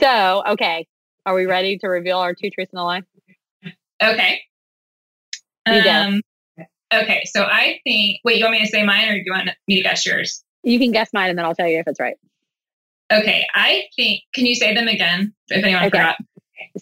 so 0.00 0.42
okay, 0.48 0.86
are 1.26 1.34
we 1.34 1.46
ready 1.46 1.78
to 1.78 1.88
reveal 1.88 2.18
our 2.18 2.34
two 2.34 2.50
truths 2.50 2.72
in 2.72 2.76
the 2.76 2.82
lie? 2.82 3.02
Okay. 4.02 4.40
You 5.66 5.90
um, 5.90 6.20
Okay, 6.92 7.22
so 7.24 7.42
I 7.42 7.78
think. 7.84 8.18
Wait, 8.24 8.38
you 8.38 8.44
want 8.44 8.52
me 8.52 8.60
to 8.60 8.66
say 8.66 8.82
mine, 8.82 9.08
or 9.08 9.14
do 9.14 9.22
you 9.24 9.32
want 9.32 9.48
me 9.68 9.76
to 9.76 9.82
guess 9.82 10.04
yours? 10.04 10.42
You 10.62 10.78
can 10.78 10.90
guess 10.90 11.10
mine, 11.12 11.30
and 11.30 11.38
then 11.38 11.46
I'll 11.46 11.54
tell 11.54 11.68
you 11.68 11.78
if 11.78 11.86
it's 11.86 12.00
right. 12.00 12.16
Okay, 13.12 13.44
I 13.54 13.84
think. 13.96 14.22
Can 14.34 14.46
you 14.46 14.54
say 14.54 14.74
them 14.74 14.88
again, 14.88 15.34
if 15.48 15.64
anyone 15.64 15.84
okay. 15.84 15.90
forgot? 15.90 16.16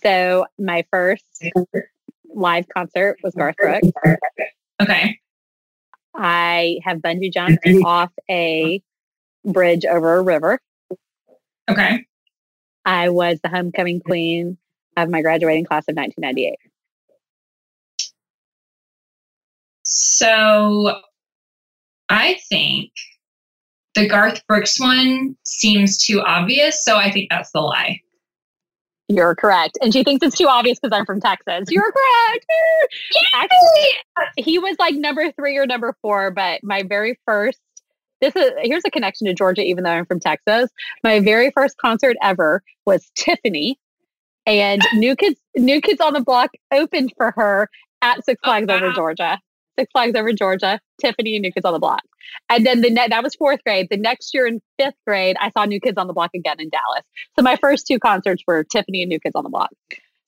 So 0.03 0.47
my 0.59 0.85
first 0.91 1.25
live 2.35 2.67
concert 2.69 3.19
was 3.23 3.35
Garth 3.35 3.57
Brooks. 3.57 3.89
Okay. 4.81 5.19
I 6.15 6.79
have 6.85 6.99
bungee 6.99 7.33
jumped 7.33 7.67
off 7.85 8.13
a 8.29 8.83
bridge 9.45 9.85
over 9.85 10.17
a 10.17 10.23
river. 10.23 10.61
Okay. 11.71 12.05
I 12.85 13.09
was 13.11 13.39
the 13.43 13.49
homecoming 13.49 14.01
queen 14.01 14.59
of 14.97 15.09
my 15.09 15.23
graduating 15.23 15.65
class 15.65 15.85
of 15.89 15.97
1998. 15.97 16.57
So 19.83 21.01
I 22.09 22.39
think 22.49 22.91
the 23.99 24.09
Garth 24.09 24.47
Brooks 24.47 24.79
one 24.79 25.37
seems 25.45 25.99
too 25.99 26.21
obvious. 26.21 26.85
So 26.85 26.97
I 26.97 27.11
think 27.11 27.31
that's 27.31 27.51
the 27.53 27.61
lie. 27.61 28.01
You're 29.09 29.35
correct. 29.35 29.79
And 29.81 29.93
she 29.93 30.05
thinks 30.05 30.25
it's 30.25 30.37
too 30.37 30.49
obvious 30.49 30.79
because 30.79 30.97
I'm 30.97 31.07
from 31.07 31.21
Texas. 31.21 31.69
You're 31.71 31.91
correct. 31.91 32.47
Actually, 33.35 34.43
he 34.43 34.59
was 34.59 34.77
like 34.79 34.95
number 34.95 35.33
three 35.33 35.57
or 35.57 35.67
number 35.67 35.97
four, 36.03 36.31
but 36.31 36.61
my 36.63 36.83
very 36.83 37.19
first 37.25 37.59
this 38.21 38.35
is 38.35 38.51
here's 38.63 38.83
a 38.85 38.91
connection 38.91 39.27
to 39.29 39.35
Georgia, 39.35 39.63
even 39.63 39.85
though 39.85 39.91
I'm 39.91 40.05
from 40.05 40.21
Texas. 40.21 40.71
My 41.05 41.21
very 41.21 41.51
first 41.53 41.77
concert 41.79 42.17
ever 42.21 42.63
was 42.85 43.11
Tiffany, 43.17 43.79
and 44.45 44.83
New 44.95 45.15
Kids 45.15 45.41
New 45.57 45.81
Kids 45.81 46.01
on 46.01 46.13
the 46.15 46.21
Block 46.21 46.51
opened 46.73 47.13
for 47.17 47.33
her 47.37 47.71
at 48.03 48.25
Six 48.25 48.41
Flags 48.45 48.67
oh, 48.69 48.75
wow. 48.75 48.85
over 48.85 48.93
Georgia. 48.93 49.39
Six 49.79 49.91
Flags 49.93 50.15
over 50.17 50.33
Georgia, 50.33 50.81
Tiffany 51.01 51.37
and 51.37 51.43
New 51.43 51.53
Kids 51.53 51.65
on 51.65 51.73
the 51.73 51.79
Block. 51.79 52.03
And 52.49 52.67
then 52.67 52.81
the 52.81 52.91
ne- 52.91 53.09
that 53.09 53.23
was 53.23 53.35
fourth 53.35 53.63
grade. 53.65 53.89
The 53.91 53.97
next 53.97 54.35
year 54.35 54.47
in 54.47 54.61
fifth 54.79 54.97
grade, 55.07 55.37
I 55.41 55.51
saw 55.51 55.65
New 55.65 55.81
Kids 55.81 55.97
on 55.99 56.07
the 56.07 56.13
Block 56.13 56.31
again 56.35 56.57
in 56.59 56.69
Dallas. 56.69 57.05
So 57.37 57.43
my 57.43 57.57
first 57.57 57.87
two 57.87 57.99
concerts 57.99 58.43
were 58.47 58.65
Tiffany 58.65 59.03
and 59.03 59.09
New 59.09 59.21
Kids 59.21 59.35
on 59.35 59.45
the 59.45 59.51
Block. 59.51 59.71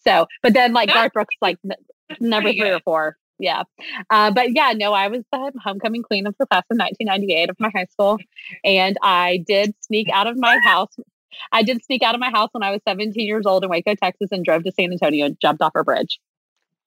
So, 0.07 0.27
but 0.43 0.55
then 0.55 0.73
like 0.73 0.89
Garth 0.95 1.13
Brooks, 1.13 1.35
like 1.43 1.59
n- 1.65 1.77
number 2.21 2.53
three 2.53 2.71
or 2.71 2.81
four. 2.81 3.17
Yeah. 3.39 3.63
Uh, 4.11 4.31
but 4.31 4.55
yeah, 4.55 4.73
no, 4.77 4.93
I 4.93 5.09
was 5.09 5.23
the 5.33 5.53
homecoming 5.63 6.03
queen 6.03 6.27
of 6.27 6.35
the 6.39 6.47
class 6.47 6.65
of 6.71 6.77
1998 6.79 7.51
of 7.51 7.57
my 7.59 7.71
high 7.75 7.87
school. 7.87 8.19
And 8.65 8.97
I 9.03 9.43
did 9.47 9.75
sneak 9.81 10.09
out 10.13 10.27
of 10.27 10.37
my 10.37 10.59
house. 10.63 10.95
I 11.53 11.63
did 11.63 11.83
sneak 11.85 12.03
out 12.03 12.15
of 12.15 12.21
my 12.21 12.31
house 12.31 12.51
when 12.53 12.63
I 12.63 12.71
was 12.71 12.81
17 12.87 13.27
years 13.27 13.47
old 13.47 13.65
in 13.65 13.71
Waco, 13.71 13.95
Texas, 13.95 14.29
and 14.31 14.45
drove 14.45 14.65
to 14.65 14.73
San 14.73 14.93
Antonio 14.93 15.27
and 15.27 15.41
jumped 15.41 15.63
off 15.63 15.73
a 15.75 15.85
bridge. 15.85 16.21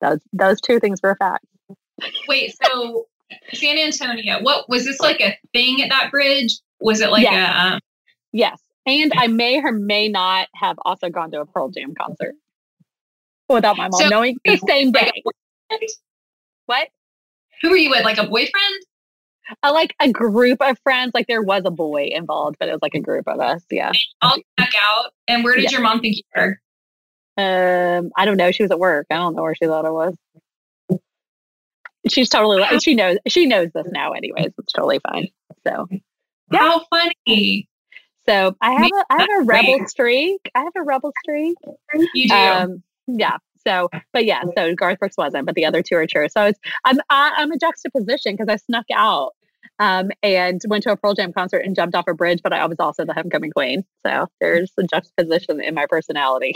Those 0.00 0.20
those 0.32 0.60
two 0.60 0.80
things 0.80 1.00
were 1.02 1.10
a 1.10 1.16
fact. 1.16 1.46
Wait, 2.28 2.54
so 2.62 3.06
San 3.52 3.78
Antonio, 3.78 4.40
what 4.42 4.68
was 4.68 4.84
this 4.84 5.00
like 5.00 5.20
a 5.20 5.36
thing 5.52 5.82
at 5.82 5.90
that 5.90 6.10
bridge? 6.10 6.58
Was 6.80 7.00
it 7.00 7.10
like 7.10 7.22
yes. 7.22 7.34
a 7.34 7.74
um... 7.74 7.80
Yes. 8.32 8.60
And 8.86 9.12
I 9.16 9.28
may 9.28 9.62
or 9.62 9.72
may 9.72 10.08
not 10.08 10.48
have 10.54 10.76
also 10.84 11.08
gone 11.08 11.30
to 11.30 11.40
a 11.40 11.46
Pearl 11.46 11.70
Jam 11.70 11.94
concert 11.94 12.34
without 13.48 13.76
my 13.76 13.88
mom 13.88 14.00
so, 14.00 14.08
knowing 14.08 14.36
the 14.44 14.58
same 14.68 14.92
day. 14.92 15.12
what? 16.66 16.88
Who 17.62 17.70
were 17.70 17.76
you 17.76 17.90
with? 17.90 18.04
Like 18.04 18.18
a 18.18 18.26
boyfriend? 18.26 18.84
Uh, 19.62 19.72
like 19.72 19.94
a 20.00 20.10
group 20.10 20.60
of 20.60 20.78
friends. 20.82 21.12
Like 21.14 21.26
there 21.26 21.42
was 21.42 21.62
a 21.64 21.70
boy 21.70 22.10
involved, 22.12 22.56
but 22.58 22.68
it 22.68 22.72
was 22.72 22.82
like 22.82 22.94
a 22.94 23.00
group 23.00 23.26
of 23.26 23.40
us. 23.40 23.64
Yeah. 23.70 23.92
All 24.20 24.36
back 24.56 24.72
out. 24.78 25.12
And 25.28 25.44
where 25.44 25.54
did 25.54 25.64
yeah. 25.64 25.70
your 25.70 25.80
mom 25.80 26.00
think 26.00 26.16
you 26.16 26.22
were? 26.36 26.58
Um, 27.36 28.10
I 28.16 28.24
don't 28.24 28.36
know. 28.36 28.52
She 28.52 28.62
was 28.62 28.70
at 28.70 28.78
work. 28.78 29.06
I 29.10 29.16
don't 29.16 29.34
know 29.34 29.42
where 29.42 29.54
she 29.54 29.66
thought 29.66 29.86
I 29.86 29.90
was. 29.90 30.16
She's 32.08 32.28
totally 32.28 32.60
like 32.60 32.82
she 32.82 32.94
knows 32.94 33.18
she 33.28 33.46
knows 33.46 33.68
this 33.74 33.86
now 33.90 34.12
anyways. 34.12 34.52
It's 34.58 34.72
totally 34.72 35.00
fine. 35.10 35.28
So 35.66 35.86
yeah. 36.50 36.58
How 36.58 36.84
funny. 36.90 37.68
So 38.28 38.56
I 38.60 38.72
have 38.72 38.90
a 38.90 39.04
I 39.10 39.20
have 39.20 39.42
a 39.42 39.44
rebel 39.44 39.86
streak. 39.86 40.50
I 40.54 40.60
have 40.60 40.72
a 40.76 40.82
rebel 40.82 41.12
streak. 41.22 41.56
You 42.14 42.28
do. 42.28 42.34
Um, 42.34 42.82
yeah. 43.06 43.36
So, 43.66 43.88
but 44.12 44.26
yeah, 44.26 44.42
so 44.56 44.74
Garth 44.74 44.98
Brooks 44.98 45.16
wasn't, 45.16 45.46
but 45.46 45.54
the 45.54 45.64
other 45.64 45.82
two 45.82 45.96
are 45.96 46.06
true. 46.06 46.28
So 46.28 46.44
it's 46.44 46.58
I'm 46.84 46.98
I, 47.10 47.32
I'm 47.36 47.50
a 47.50 47.58
juxtaposition 47.58 48.36
because 48.36 48.48
I 48.48 48.56
snuck 48.56 48.86
out 48.94 49.32
um, 49.78 50.10
and 50.22 50.60
went 50.68 50.82
to 50.84 50.92
a 50.92 50.96
Pearl 50.96 51.14
Jam 51.14 51.32
concert 51.32 51.64
and 51.64 51.74
jumped 51.74 51.94
off 51.94 52.04
a 52.06 52.14
bridge, 52.14 52.40
but 52.42 52.52
I 52.52 52.66
was 52.66 52.78
also 52.78 53.04
the 53.04 53.14
homecoming 53.14 53.50
queen. 53.50 53.84
So 54.06 54.26
there's 54.40 54.72
a 54.78 54.84
juxtaposition 54.84 55.62
in 55.62 55.74
my 55.74 55.86
personality. 55.88 56.54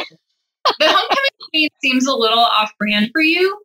the 0.79 0.87
homecoming 0.87 1.49
queen 1.51 1.69
seems 1.83 2.07
a 2.07 2.15
little 2.15 2.39
off 2.39 2.73
brand 2.79 3.11
for 3.13 3.23
you. 3.23 3.61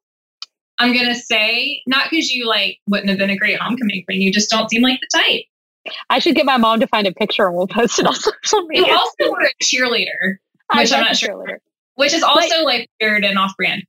I'm 0.80 0.94
gonna 0.94 1.16
say 1.16 1.82
not 1.88 2.10
because 2.10 2.32
you 2.32 2.48
like 2.48 2.80
wouldn't 2.88 3.10
have 3.10 3.18
been 3.18 3.30
a 3.30 3.38
great 3.38 3.60
homecoming 3.60 4.04
queen. 4.06 4.22
You 4.22 4.32
just 4.32 4.50
don't 4.50 4.70
seem 4.70 4.82
like 4.82 5.00
the 5.00 5.20
type. 5.20 5.94
I 6.10 6.20
should 6.20 6.36
get 6.36 6.46
my 6.46 6.58
mom 6.58 6.80
to 6.80 6.88
find 6.88 7.08
a 7.08 7.12
picture 7.12 7.46
and 7.48 7.56
we'll 7.56 7.68
post 7.68 8.00
it 8.00 8.08
on 8.08 8.16
social 8.16 8.66
media. 8.68 8.88
You 8.88 8.94
also 8.94 9.32
were 9.32 9.42
a 9.42 9.64
cheerleader, 9.64 10.38
which 10.76 10.92
I'm 10.92 11.02
not 11.02 11.18
sure. 11.18 11.60
Which 11.96 12.14
is 12.14 12.24
also 12.24 12.48
but, 12.50 12.64
like 12.64 12.90
weird 13.02 13.24
and 13.24 13.38
off 13.38 13.56
brand. 13.58 13.84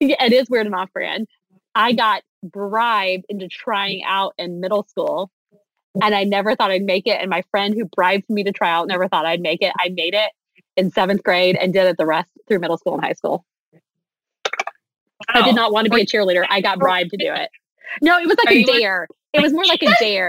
Yeah, 0.00 0.24
it 0.24 0.32
is 0.32 0.48
weird 0.48 0.66
and 0.66 0.74
off 0.74 0.92
brand. 0.92 1.26
I 1.74 1.92
got 1.92 2.22
bribed 2.42 3.24
into 3.28 3.48
trying 3.48 4.02
out 4.04 4.34
in 4.38 4.60
middle 4.60 4.84
school 4.88 5.30
and 6.00 6.14
I 6.14 6.24
never 6.24 6.56
thought 6.56 6.70
I'd 6.70 6.82
make 6.82 7.06
it. 7.06 7.18
And 7.20 7.28
my 7.28 7.42
friend 7.50 7.74
who 7.74 7.84
bribed 7.84 8.28
me 8.28 8.44
to 8.44 8.52
try 8.52 8.70
out 8.70 8.88
never 8.88 9.08
thought 9.08 9.26
I'd 9.26 9.40
make 9.40 9.62
it. 9.62 9.72
I 9.78 9.90
made 9.90 10.14
it 10.14 10.30
in 10.76 10.90
seventh 10.90 11.22
grade 11.22 11.56
and 11.60 11.72
did 11.72 11.86
it 11.86 11.98
the 11.98 12.06
rest 12.06 12.28
through 12.48 12.60
middle 12.60 12.78
school 12.78 12.94
and 12.94 13.04
high 13.04 13.12
school. 13.12 13.44
Wow. 15.34 15.40
I 15.40 15.44
did 15.44 15.54
not 15.54 15.72
want 15.72 15.86
to 15.86 15.90
be 15.90 16.02
a 16.02 16.06
cheerleader. 16.06 16.44
I 16.48 16.60
got 16.60 16.78
bribed 16.78 17.10
to 17.10 17.16
do 17.16 17.32
it. 17.32 17.50
No, 18.00 18.18
it 18.18 18.26
was 18.26 18.36
like 18.44 18.54
Are 18.54 18.58
a 18.58 18.64
dare. 18.64 19.08
It 19.32 19.42
was 19.42 19.52
more 19.52 19.64
like 19.64 19.82
a 19.82 19.94
dare. 19.98 20.28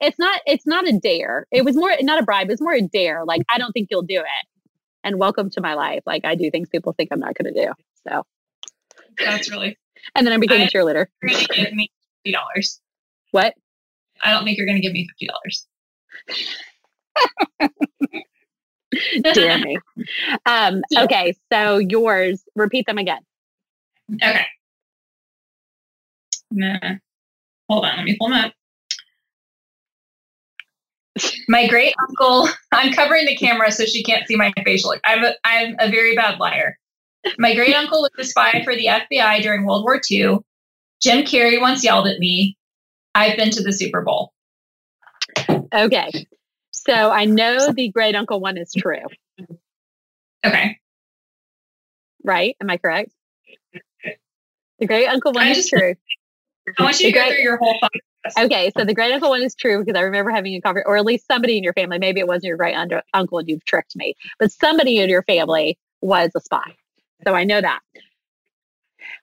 It's 0.00 0.18
not. 0.18 0.40
It's 0.46 0.66
not 0.66 0.88
a 0.88 0.98
dare. 0.98 1.46
It 1.50 1.64
was 1.64 1.76
more 1.76 1.90
not 2.00 2.20
a 2.20 2.24
bribe. 2.24 2.50
It's 2.50 2.60
more 2.60 2.74
a 2.74 2.82
dare. 2.82 3.24
Like 3.24 3.42
I 3.48 3.58
don't 3.58 3.72
think 3.72 3.88
you'll 3.90 4.02
do 4.02 4.18
it. 4.18 4.46
And 5.04 5.18
welcome 5.18 5.48
to 5.50 5.60
my 5.60 5.74
life. 5.74 6.02
Like 6.06 6.24
I 6.24 6.34
do 6.34 6.50
things 6.50 6.68
people 6.68 6.92
think 6.92 7.10
I'm 7.12 7.20
not 7.20 7.34
going 7.34 7.54
to 7.54 7.66
do. 7.66 7.72
So 8.06 8.24
that's 9.18 9.50
really. 9.50 9.78
and 10.14 10.26
then 10.26 10.34
I 10.34 10.38
became 10.38 10.60
I, 10.60 10.64
a 10.64 10.68
cheerleader. 10.68 11.06
You're 11.22 11.30
going 11.30 11.46
to 11.46 11.54
give 11.54 11.72
me 11.72 11.90
fifty 12.18 12.32
dollars. 12.32 12.80
What? 13.30 13.54
I 14.22 14.32
don't 14.32 14.44
think 14.44 14.58
you're 14.58 14.66
going 14.66 14.78
to 14.78 14.82
give 14.82 14.92
me 14.92 15.06
fifty 15.08 15.28
dollars. 15.28 15.66
Dear 19.34 19.58
me. 19.58 19.78
Um, 20.46 20.82
okay, 20.96 21.36
so 21.52 21.78
yours. 21.78 22.42
Repeat 22.56 22.86
them 22.86 22.98
again. 22.98 23.20
Okay. 24.14 24.46
Nah. 26.50 26.96
Hold 27.68 27.84
on, 27.84 27.96
let 27.96 28.04
me 28.04 28.16
pull 28.18 28.30
them 28.30 28.38
up. 28.38 28.52
My 31.48 31.66
great 31.66 31.94
uncle, 32.08 32.48
I'm 32.72 32.92
covering 32.92 33.26
the 33.26 33.36
camera 33.36 33.70
so 33.70 33.84
she 33.84 34.02
can't 34.02 34.26
see 34.26 34.36
my 34.36 34.52
facial. 34.64 34.94
I'm 35.04 35.24
a, 35.24 35.34
I'm 35.44 35.76
a 35.78 35.90
very 35.90 36.14
bad 36.14 36.38
liar. 36.38 36.78
My 37.38 37.54
great 37.54 37.74
uncle 37.74 38.00
was 38.00 38.10
a 38.18 38.24
spy 38.24 38.62
for 38.64 38.74
the 38.74 38.86
FBI 38.86 39.42
during 39.42 39.66
World 39.66 39.84
War 39.84 40.00
II. 40.10 40.38
Jim 41.02 41.24
Carrey 41.24 41.60
once 41.60 41.84
yelled 41.84 42.06
at 42.06 42.18
me, 42.18 42.56
I've 43.14 43.36
been 43.36 43.50
to 43.50 43.62
the 43.62 43.72
Super 43.72 44.02
Bowl. 44.02 44.32
Okay. 45.74 46.10
So 46.70 47.10
I 47.10 47.24
know 47.24 47.72
the 47.72 47.88
great 47.90 48.14
uncle 48.14 48.40
one 48.40 48.56
is 48.56 48.72
true. 48.72 49.04
Okay. 50.44 50.78
Right? 52.24 52.56
Am 52.60 52.70
I 52.70 52.78
correct? 52.78 53.12
The 54.78 54.86
great 54.86 55.06
uncle 55.06 55.32
one 55.32 55.44
I 55.46 55.50
is 55.50 55.56
just, 55.56 55.68
true. 55.70 55.94
I 56.78 56.82
want 56.82 57.00
you 57.00 57.06
the 57.06 57.12
to 57.12 57.18
go 57.18 57.28
through 57.28 57.42
your 57.42 57.56
whole 57.56 57.76
thought. 57.80 57.90
Okay, 58.38 58.70
so 58.76 58.84
the 58.84 58.94
great 58.94 59.12
uncle 59.12 59.30
one 59.30 59.42
is 59.42 59.54
true 59.54 59.84
because 59.84 59.98
I 59.98 60.02
remember 60.02 60.30
having 60.30 60.54
a 60.54 60.60
conversation, 60.60 60.88
or 60.88 60.96
at 60.96 61.04
least 61.04 61.26
somebody 61.26 61.56
in 61.56 61.64
your 61.64 61.72
family. 61.72 61.98
Maybe 61.98 62.20
it 62.20 62.26
wasn't 62.26 62.44
your 62.44 62.56
great 62.56 62.74
under, 62.74 63.02
uncle 63.14 63.38
and 63.38 63.48
you've 63.48 63.64
tricked 63.64 63.96
me, 63.96 64.14
but 64.38 64.52
somebody 64.52 64.98
in 64.98 65.08
your 65.08 65.22
family 65.22 65.78
was 66.00 66.30
a 66.36 66.40
spy. 66.40 66.74
So 67.26 67.34
I 67.34 67.44
know 67.44 67.60
that. 67.60 67.80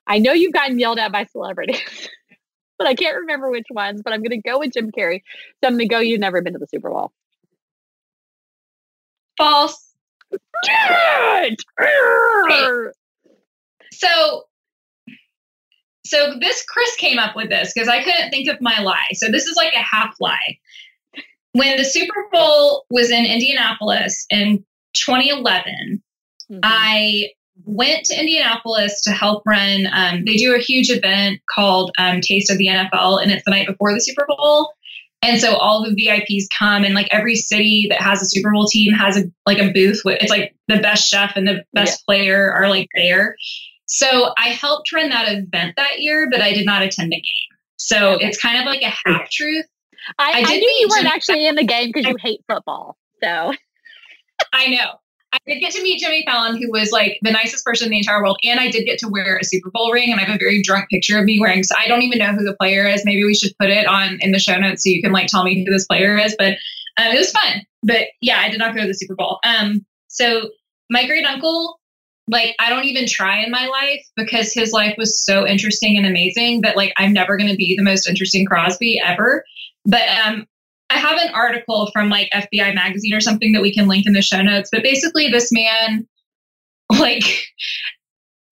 I 0.07 0.19
know 0.19 0.33
you've 0.33 0.53
gotten 0.53 0.79
yelled 0.79 0.99
at 0.99 1.11
by 1.11 1.25
celebrities, 1.25 2.09
but 2.77 2.87
I 2.87 2.95
can't 2.95 3.17
remember 3.17 3.49
which 3.49 3.67
ones. 3.69 4.01
But 4.03 4.13
I'm 4.13 4.21
going 4.21 4.41
to 4.41 4.49
go 4.49 4.59
with 4.59 4.73
Jim 4.73 4.91
Carrey. 4.91 5.21
So 5.61 5.67
I'm 5.67 5.73
going 5.73 5.87
to 5.87 5.87
go. 5.87 5.99
You've 5.99 6.19
never 6.19 6.41
been 6.41 6.53
to 6.53 6.59
the 6.59 6.67
Super 6.67 6.89
Bowl. 6.89 7.11
False. 9.37 9.93
So 13.91 14.43
so 16.15 16.33
this 16.39 16.63
Chris 16.63 16.95
came 16.95 17.19
up 17.19 17.35
with 17.35 17.49
this 17.49 17.73
because 17.73 17.89
I 17.89 18.01
couldn't 18.01 18.29
think 18.29 18.47
of 18.47 18.61
my 18.61 18.79
lie. 18.79 19.11
So 19.13 19.29
this 19.29 19.45
is 19.45 19.55
like 19.57 19.73
a 19.73 19.83
half 19.83 20.15
lie. 20.19 20.57
When 21.51 21.77
the 21.77 21.83
Super 21.83 22.25
Bowl 22.31 22.85
was 22.89 23.11
in 23.11 23.25
Indianapolis 23.25 24.25
in 24.29 24.65
2011, 24.93 26.01
mm-hmm. 26.51 26.59
I 26.63 27.29
went 27.63 28.05
to 28.05 28.19
Indianapolis 28.19 29.01
to 29.01 29.11
help 29.11 29.43
run. 29.45 29.87
Um, 29.93 30.23
they 30.25 30.35
do 30.35 30.55
a 30.55 30.59
huge 30.59 30.89
event 30.89 31.39
called 31.53 31.91
um, 31.97 32.21
Taste 32.21 32.51
of 32.51 32.57
the 32.57 32.67
NFL, 32.67 33.21
and 33.21 33.31
it's 33.31 33.43
the 33.45 33.51
night 33.51 33.67
before 33.67 33.93
the 33.93 34.01
Super 34.01 34.25
Bowl. 34.27 34.73
And 35.21 35.39
so 35.39 35.55
all 35.55 35.83
the 35.83 35.95
VIPs 35.95 36.43
come, 36.57 36.83
and 36.83 36.93
like 36.93 37.07
every 37.11 37.35
city 37.35 37.87
that 37.89 38.01
has 38.01 38.21
a 38.21 38.25
Super 38.25 38.51
Bowl 38.51 38.67
team 38.67 38.93
has 38.93 39.17
a 39.17 39.23
like 39.45 39.59
a 39.59 39.71
booth. 39.71 40.01
With, 40.05 40.21
it's 40.21 40.29
like 40.29 40.55
the 40.67 40.79
best 40.79 41.09
chef 41.09 41.33
and 41.35 41.47
the 41.47 41.63
best 41.73 42.01
yeah. 42.01 42.05
player 42.05 42.51
are 42.51 42.69
like 42.69 42.89
there. 42.95 43.35
So 43.95 44.33
I 44.37 44.49
helped 44.49 44.91
run 44.91 45.07
that 45.07 45.31
event 45.31 45.75
that 45.77 46.01
year, 46.01 46.27
but 46.29 46.41
I 46.41 46.51
did 46.51 46.65
not 46.65 46.81
attend 46.81 47.13
the 47.13 47.15
game. 47.15 47.57
So 47.77 48.17
it's 48.19 48.37
kind 48.37 48.59
of 48.59 48.65
like 48.65 48.81
a 48.81 48.93
half 49.05 49.29
truth. 49.29 49.65
I, 50.19 50.31
I, 50.31 50.43
I 50.45 50.57
knew 50.57 50.69
you 50.81 50.89
weren't 50.89 51.07
actually 51.07 51.47
in 51.47 51.55
the 51.55 51.63
game 51.63 51.91
because 51.93 52.05
you 52.05 52.17
hate 52.19 52.41
football. 52.45 52.97
So 53.23 53.53
I 54.51 54.67
know. 54.67 54.95
I 55.31 55.37
did 55.47 55.61
get 55.61 55.71
to 55.75 55.81
meet 55.81 56.01
Jimmy 56.01 56.25
Fallon, 56.27 56.61
who 56.61 56.69
was 56.71 56.91
like 56.91 57.19
the 57.21 57.31
nicest 57.31 57.63
person 57.63 57.85
in 57.85 57.91
the 57.91 57.99
entire 57.99 58.21
world, 58.21 58.37
and 58.43 58.59
I 58.59 58.69
did 58.69 58.83
get 58.83 58.99
to 58.99 59.07
wear 59.07 59.37
a 59.37 59.45
Super 59.45 59.71
Bowl 59.71 59.93
ring, 59.93 60.11
and 60.11 60.19
I 60.19 60.25
have 60.25 60.35
a 60.35 60.39
very 60.39 60.61
drunk 60.61 60.89
picture 60.89 61.17
of 61.17 61.23
me 61.23 61.39
wearing. 61.39 61.63
So 61.63 61.73
I 61.77 61.87
don't 61.87 62.01
even 62.01 62.19
know 62.19 62.33
who 62.33 62.43
the 62.43 62.55
player 62.55 62.85
is. 62.87 63.03
Maybe 63.05 63.23
we 63.23 63.33
should 63.33 63.53
put 63.59 63.69
it 63.69 63.87
on 63.87 64.17
in 64.19 64.33
the 64.33 64.39
show 64.39 64.57
notes 64.57 64.83
so 64.83 64.89
you 64.89 65.01
can 65.01 65.13
like 65.13 65.27
tell 65.27 65.43
me 65.43 65.63
who 65.63 65.71
this 65.71 65.85
player 65.85 66.17
is. 66.17 66.35
But 66.37 66.57
um, 66.97 67.13
it 67.13 67.17
was 67.17 67.31
fun. 67.31 67.61
But 67.81 68.07
yeah, 68.21 68.39
I 68.39 68.49
did 68.49 68.59
not 68.59 68.75
go 68.75 68.81
to 68.81 68.87
the 68.87 68.93
Super 68.93 69.15
Bowl. 69.15 69.39
Um, 69.45 69.85
so 70.07 70.49
my 70.89 71.05
great 71.05 71.25
uncle, 71.25 71.79
like 72.27 72.55
I 72.59 72.69
don't 72.69 72.85
even 72.85 73.05
try 73.07 73.39
in 73.43 73.51
my 73.51 73.67
life 73.67 74.03
because 74.15 74.53
his 74.53 74.71
life 74.71 74.95
was 74.97 75.23
so 75.23 75.47
interesting 75.47 75.97
and 75.97 76.05
amazing 76.05 76.61
that 76.61 76.75
like 76.75 76.93
I'm 76.97 77.13
never 77.13 77.37
going 77.37 77.49
to 77.49 77.55
be 77.55 77.75
the 77.77 77.83
most 77.83 78.07
interesting 78.07 78.45
Crosby 78.45 78.99
ever. 79.03 79.43
But 79.85 80.07
um, 80.25 80.47
I 80.89 80.97
have 80.97 81.19
an 81.19 81.33
article 81.33 81.89
from 81.91 82.09
like 82.09 82.29
FBI 82.33 82.73
magazine 82.73 83.13
or 83.13 83.21
something 83.21 83.51
that 83.51 83.61
we 83.61 83.73
can 83.73 83.87
link 83.87 84.07
in 84.07 84.13
the 84.13 84.21
show 84.21 84.41
notes. 84.41 84.69
But 84.71 84.83
basically, 84.83 85.29
this 85.29 85.51
man, 85.51 86.07
like, 86.99 87.23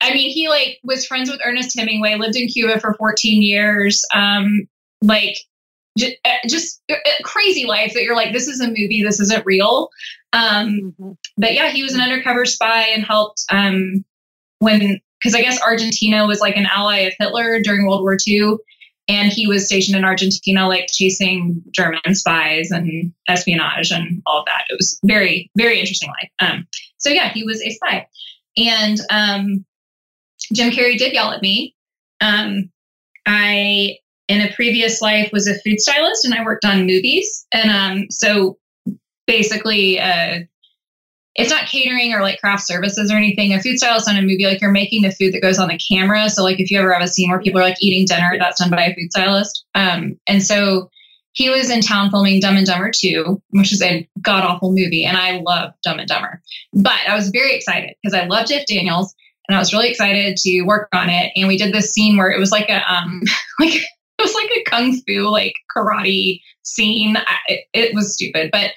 I 0.01 0.13
mean, 0.13 0.29
he 0.29 0.49
like 0.49 0.79
was 0.83 1.05
friends 1.05 1.29
with 1.29 1.41
Ernest 1.43 1.77
Hemingway, 1.77 2.15
lived 2.15 2.35
in 2.35 2.47
Cuba 2.47 2.79
for 2.79 2.93
14 2.95 3.41
years. 3.41 4.03
Um, 4.13 4.67
like, 5.01 5.35
just, 5.97 6.15
uh, 6.25 6.47
just 6.47 6.81
uh, 6.91 6.95
crazy 7.23 7.65
life 7.65 7.93
that 7.93 8.03
you're 8.03 8.15
like, 8.15 8.33
this 8.33 8.47
is 8.47 8.59
a 8.59 8.67
movie, 8.67 9.03
this 9.03 9.19
isn't 9.19 9.45
real. 9.45 9.89
Um, 10.33 10.93
mm-hmm. 10.99 11.11
But 11.37 11.53
yeah, 11.53 11.69
he 11.69 11.83
was 11.83 11.93
an 11.93 12.01
undercover 12.01 12.45
spy 12.45 12.87
and 12.87 13.03
helped 13.03 13.43
um, 13.51 14.03
when, 14.59 14.99
because 15.21 15.35
I 15.35 15.41
guess 15.41 15.61
Argentina 15.61 16.25
was 16.25 16.39
like 16.39 16.57
an 16.57 16.65
ally 16.65 16.99
of 16.99 17.13
Hitler 17.19 17.59
during 17.61 17.87
World 17.87 18.01
War 18.01 18.17
II 18.27 18.57
and 19.07 19.31
he 19.31 19.47
was 19.47 19.65
stationed 19.65 19.97
in 19.97 20.05
Argentina, 20.05 20.67
like 20.67 20.87
chasing 20.91 21.61
German 21.71 22.15
spies 22.15 22.71
and 22.71 23.11
espionage 23.27 23.91
and 23.91 24.21
all 24.25 24.39
of 24.39 24.45
that. 24.45 24.63
It 24.69 24.77
was 24.77 24.99
very, 25.03 25.51
very 25.57 25.79
interesting 25.79 26.09
life. 26.09 26.31
Um, 26.39 26.67
so 26.97 27.09
yeah, 27.09 27.29
he 27.33 27.43
was 27.43 27.61
a 27.61 27.69
spy, 27.71 28.07
and 28.57 28.99
um, 29.09 29.65
Jim 30.53 30.71
Carrey 30.71 30.97
did 30.97 31.13
yell 31.13 31.31
at 31.31 31.41
me. 31.41 31.75
Um, 32.21 32.69
I, 33.25 33.97
in 34.27 34.41
a 34.41 34.53
previous 34.53 35.01
life, 35.01 35.29
was 35.31 35.47
a 35.47 35.59
food 35.61 35.79
stylist, 35.79 36.25
and 36.25 36.33
I 36.33 36.43
worked 36.43 36.65
on 36.65 36.85
movies, 36.85 37.45
and 37.53 37.69
um, 37.69 38.07
so 38.09 38.57
basically, 39.27 39.99
uh, 39.99 40.39
it's 41.35 41.49
not 41.49 41.65
catering 41.65 42.13
or 42.13 42.21
like 42.21 42.39
craft 42.39 42.67
services 42.67 43.11
or 43.11 43.15
anything. 43.15 43.53
A 43.53 43.61
food 43.61 43.77
stylist 43.77 44.07
on 44.07 44.17
a 44.17 44.21
movie, 44.21 44.45
like 44.45 44.61
you're 44.61 44.71
making 44.71 45.01
the 45.01 45.11
food 45.11 45.33
that 45.33 45.41
goes 45.41 45.57
on 45.57 45.67
the 45.67 45.79
camera. 45.79 46.29
So 46.29 46.43
like 46.43 46.59
if 46.59 46.69
you 46.69 46.79
ever 46.79 46.93
have 46.93 47.01
a 47.01 47.07
scene 47.07 47.29
where 47.29 47.41
people 47.41 47.59
are 47.59 47.63
like 47.63 47.81
eating 47.81 48.05
dinner, 48.05 48.35
that's 48.37 48.59
done 48.59 48.69
by 48.69 48.85
a 48.85 48.93
food 48.93 49.11
stylist. 49.11 49.65
Um, 49.73 50.19
and 50.27 50.43
so 50.43 50.91
he 51.33 51.49
was 51.49 51.71
in 51.71 51.81
town 51.81 52.11
filming 52.11 52.39
Dumb 52.39 52.57
and 52.57 52.65
Dumber 52.65 52.91
2, 52.95 53.41
which 53.49 53.73
is 53.73 53.81
a 53.81 54.07
god 54.21 54.43
awful 54.43 54.69
movie, 54.69 55.03
and 55.03 55.17
I 55.17 55.41
love 55.43 55.73
Dumb 55.83 55.99
and 55.99 56.07
Dumber. 56.07 56.41
But 56.73 56.99
I 57.07 57.15
was 57.15 57.29
very 57.29 57.55
excited 57.55 57.95
because 58.01 58.13
I 58.13 58.25
love 58.25 58.47
Jeff 58.47 58.67
Daniels, 58.67 59.15
and 59.47 59.55
I 59.55 59.59
was 59.59 59.73
really 59.73 59.89
excited 59.89 60.37
to 60.37 60.61
work 60.61 60.89
on 60.93 61.09
it. 61.09 61.31
And 61.35 61.47
we 61.47 61.57
did 61.57 61.73
this 61.73 61.91
scene 61.91 62.17
where 62.17 62.31
it 62.31 62.39
was 62.39 62.51
like 62.51 62.69
a 62.69 62.81
um 62.91 63.21
like 63.59 63.81
was 64.23 64.33
like 64.33 64.49
a 64.55 64.63
kung 64.69 64.99
fu 65.07 65.29
like 65.29 65.53
karate 65.75 66.41
scene. 66.63 67.17
It, 67.47 67.65
it 67.73 67.95
was 67.95 68.13
stupid, 68.13 68.49
but 68.51 68.71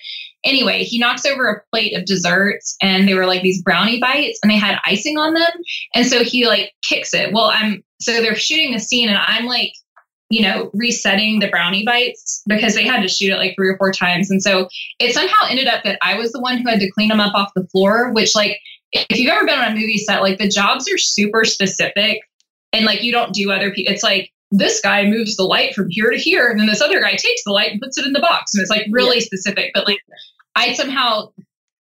Anyway, 0.47 0.85
he 0.85 0.97
knocks 0.97 1.27
over 1.27 1.49
a 1.49 1.61
plate 1.73 1.97
of 1.97 2.05
desserts 2.05 2.77
and 2.81 3.09
they 3.09 3.15
were 3.15 3.27
like 3.27 3.43
these 3.43 3.61
brownie 3.63 3.99
bites 3.99 4.39
and 4.43 4.51
they 4.51 4.57
had 4.57 4.79
icing 4.87 5.19
on 5.19 5.35
them. 5.35 5.51
And 5.93 6.07
so 6.07 6.23
he 6.23 6.47
like 6.47 6.73
kicks 6.85 7.13
it. 7.13 7.33
Well, 7.33 7.51
I'm 7.53 7.83
so 8.01 8.13
they're 8.23 8.37
shooting 8.37 8.73
the 8.73 8.79
scene 8.79 9.09
and 9.09 9.19
I'm 9.27 9.47
like, 9.47 9.73
you 10.31 10.43
know, 10.43 10.71
resetting 10.73 11.41
the 11.41 11.49
brownie 11.49 11.85
bites 11.85 12.43
because 12.47 12.77
they 12.77 12.85
had 12.85 13.03
to 13.03 13.09
shoot 13.09 13.33
it 13.33 13.39
like 13.39 13.57
three 13.57 13.69
or 13.69 13.77
four 13.77 13.91
times. 13.91 14.31
And 14.31 14.41
so 14.41 14.69
it 15.01 15.15
somehow 15.15 15.49
ended 15.49 15.67
up 15.67 15.83
that 15.83 15.99
I 16.01 16.17
was 16.17 16.31
the 16.31 16.41
one 16.41 16.59
who 16.59 16.69
had 16.69 16.79
to 16.79 16.91
clean 16.93 17.09
them 17.09 17.21
up 17.21 17.35
off 17.35 17.51
the 17.57 17.67
floor, 17.73 18.13
which 18.13 18.37
like 18.37 18.57
if 18.93 19.19
you've 19.19 19.33
ever 19.33 19.47
been 19.47 19.59
on 19.59 19.73
a 19.73 19.75
movie 19.75 19.99
set, 19.99 20.23
like 20.23 20.39
the 20.39 20.49
jobs 20.49 20.89
are 20.89 20.99
super 20.99 21.45
specific 21.45 22.21
and 22.73 22.85
like 22.85 23.03
you 23.03 23.11
don't 23.11 23.35
do 23.35 23.51
other 23.51 23.73
people. 23.73 23.93
It's 23.93 24.05
like 24.05 24.31
this 24.51 24.81
guy 24.81 25.05
moves 25.05 25.37
the 25.37 25.45
light 25.45 25.75
from 25.75 25.89
here 25.91 26.11
to 26.11 26.19
here, 26.19 26.49
and 26.49 26.59
then 26.59 26.67
this 26.67 26.81
other 26.81 27.01
guy 27.01 27.13
takes 27.13 27.43
the 27.45 27.53
light 27.53 27.73
and 27.73 27.81
puts 27.81 27.99
it 27.99 28.07
in 28.07 28.13
the 28.13 28.21
box. 28.21 28.55
And 28.55 28.63
it's 28.63 28.71
like 28.71 28.87
really 28.91 29.19
yeah. 29.19 29.25
specific. 29.25 29.73
But 29.75 29.87
like 29.87 30.01
I 30.55 30.73
somehow 30.75 31.33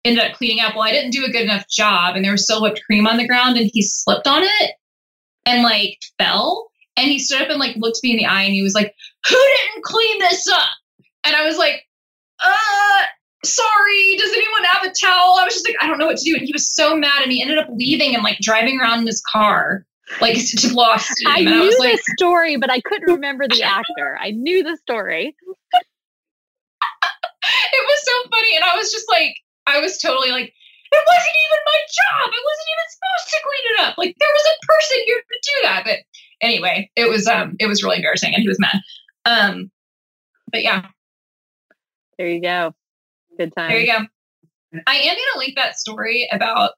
ended 0.04 0.24
up 0.24 0.36
cleaning 0.36 0.60
up. 0.60 0.74
Well, 0.74 0.84
I 0.84 0.92
didn't 0.92 1.12
do 1.12 1.24
a 1.24 1.30
good 1.30 1.42
enough 1.42 1.68
job, 1.68 2.16
and 2.16 2.24
there 2.24 2.32
was 2.32 2.44
still 2.44 2.62
whipped 2.62 2.82
cream 2.84 3.06
on 3.06 3.16
the 3.16 3.26
ground, 3.26 3.56
and 3.56 3.70
he 3.72 3.82
slipped 3.82 4.26
on 4.26 4.42
it 4.42 4.72
and 5.44 5.62
like 5.62 5.98
fell. 6.18 6.68
And 6.98 7.08
he 7.08 7.18
stood 7.18 7.42
up 7.42 7.50
and 7.50 7.60
like 7.60 7.76
looked 7.76 8.00
me 8.02 8.12
in 8.12 8.16
the 8.16 8.26
eye, 8.26 8.42
and 8.42 8.54
he 8.54 8.62
was 8.62 8.74
like, 8.74 8.94
"Who 9.28 9.36
didn't 9.36 9.84
clean 9.84 10.18
this 10.20 10.46
up?" 10.48 10.68
And 11.24 11.36
I 11.36 11.44
was 11.44 11.58
like, 11.58 11.82
"Uh." 12.42 13.02
Sorry, 13.44 14.16
does 14.16 14.32
anyone 14.32 14.64
have 14.64 14.82
a 14.82 14.92
towel? 15.00 15.36
I 15.38 15.44
was 15.44 15.54
just 15.54 15.68
like, 15.68 15.76
I 15.80 15.86
don't 15.86 15.98
know 15.98 16.06
what 16.06 16.16
to 16.16 16.24
do. 16.24 16.34
And 16.36 16.44
he 16.44 16.52
was 16.52 16.74
so 16.74 16.96
mad, 16.96 17.22
and 17.22 17.30
he 17.30 17.40
ended 17.40 17.58
up 17.58 17.68
leaving 17.70 18.12
and 18.12 18.24
like 18.24 18.38
driving 18.40 18.80
around 18.80 19.00
in 19.00 19.06
his 19.06 19.22
car 19.30 19.86
like 20.20 20.36
to 20.36 20.68
blow 20.72 20.96
steam. 20.98 21.28
I 21.28 21.38
and 21.38 21.44
knew 21.46 21.62
I 21.62 21.66
was 21.66 21.76
the 21.76 21.82
like, 21.82 22.00
story, 22.18 22.56
but 22.56 22.70
I 22.70 22.80
couldn't 22.80 23.12
remember 23.12 23.46
the 23.48 23.62
actor. 23.62 24.18
I 24.20 24.30
knew 24.30 24.62
the 24.62 24.76
story 24.76 25.34
it 27.72 27.84
was 27.86 28.00
so 28.04 28.30
funny. 28.30 28.56
And 28.56 28.64
I 28.64 28.76
was 28.76 28.92
just 28.92 29.06
like, 29.10 29.36
I 29.66 29.80
was 29.80 29.98
totally 29.98 30.30
like, 30.30 30.52
it 30.92 31.04
wasn't 31.06 31.36
even 31.44 31.60
my 31.66 31.80
job. 31.86 32.30
It 32.30 32.44
wasn't 32.46 32.70
even 32.72 32.88
supposed 32.94 33.28
to 33.30 33.38
clean 33.42 33.66
it 33.66 33.80
up. 33.80 33.98
Like 33.98 34.16
there 34.18 34.28
was 34.32 34.46
a 34.46 34.66
person 34.66 34.98
here 35.06 35.18
to 35.18 35.38
do 35.42 35.62
that. 35.62 35.82
But 35.84 35.98
anyway, 36.40 36.90
it 36.96 37.08
was 37.08 37.26
um 37.26 37.56
it 37.58 37.66
was 37.66 37.82
really 37.82 37.96
embarrassing 37.96 38.34
and 38.34 38.42
he 38.42 38.48
was 38.48 38.60
mad. 38.60 38.80
Um 39.24 39.70
but 40.52 40.62
yeah. 40.62 40.86
There 42.18 42.28
you 42.28 42.40
go. 42.40 42.72
Good 43.36 43.52
time. 43.54 43.70
There 43.70 43.80
you 43.80 43.92
go. 43.92 43.98
I 44.86 44.96
am 44.96 45.16
gonna 45.16 45.38
link 45.38 45.56
that 45.56 45.76
story 45.76 46.28
about 46.32 46.72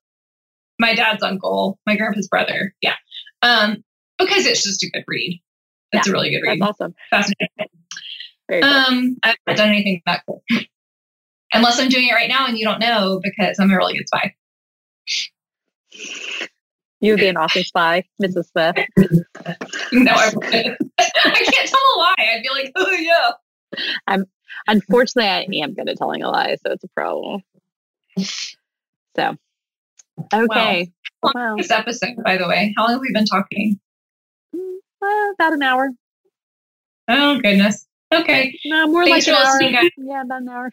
my 0.78 0.94
dad's 0.94 1.22
uncle, 1.22 1.78
my 1.86 1.96
grandpa's 1.96 2.28
brother. 2.28 2.74
Yeah. 2.80 2.94
Um, 3.43 3.85
because 4.19 4.47
it's 4.47 4.65
just 4.65 4.82
a 4.82 4.90
good 4.90 5.05
read. 5.06 5.40
It's 5.93 6.06
yeah, 6.06 6.10
a 6.10 6.12
really 6.12 6.31
good 6.31 6.43
read. 6.43 6.60
That's 6.60 6.70
awesome. 6.70 6.94
Fascinating. 7.10 7.48
Cool. 8.51 8.65
Um, 8.65 9.16
I 9.23 9.35
haven't 9.47 9.59
done 9.59 9.69
anything 9.69 10.02
that 10.06 10.23
cool. 10.27 10.43
Unless 11.52 11.81
I'm 11.81 11.89
doing 11.89 12.09
it 12.09 12.12
right 12.12 12.28
now 12.28 12.47
and 12.47 12.59
you 12.59 12.65
don't 12.65 12.81
know 12.81 13.20
because 13.23 13.59
I'm 13.59 13.70
a 13.70 13.77
really 13.77 13.97
good 13.97 14.09
spy. 14.09 14.35
You 17.01 17.12
would 17.12 17.20
be 17.20 17.28
an 17.28 17.36
awesome 17.36 17.62
spy, 17.62 18.05
Mrs. 18.23 18.51
Smith. 18.51 18.77
no, 19.93 20.12
I 20.12 20.31
wouldn't. 20.35 20.78
I 20.98 21.51
can't 21.52 21.69
tell 21.69 21.81
a 21.81 21.98
lie. 21.98 22.15
I'd 22.19 22.43
be 22.43 22.48
like, 22.51 22.73
oh 22.77 22.90
yeah. 22.90 23.31
I'm 24.06 24.24
unfortunately 24.66 25.60
I 25.60 25.65
am 25.65 25.74
good 25.74 25.89
at 25.89 25.97
telling 25.97 26.23
a 26.23 26.31
lie, 26.31 26.56
so 26.65 26.73
it's 26.73 26.85
a 26.85 26.89
problem. 26.89 27.43
So 29.16 29.36
okay. 30.35 30.90
Well, 31.23 31.32
wow. 31.35 31.57
This 31.57 31.70
episode, 31.70 32.16
by 32.24 32.36
the 32.36 32.47
way, 32.49 32.74
how 32.77 32.85
long 32.85 32.93
have 32.93 33.01
we 33.01 33.12
been 33.12 33.24
talking? 33.24 33.81
Uh, 34.55 35.32
about 35.35 35.53
an 35.53 35.62
hour. 35.62 35.90
Oh 37.09 37.40
goodness. 37.40 37.86
Okay. 38.12 38.59
No, 38.65 38.86
more 38.86 39.05
Thanks 39.05 39.27
like 39.27 39.36
an 39.36 39.47
hour. 39.47 39.73
Guys. 39.73 39.90
Yeah, 39.99 40.23
about 40.23 40.43
an 40.43 40.49
hour. 40.49 40.70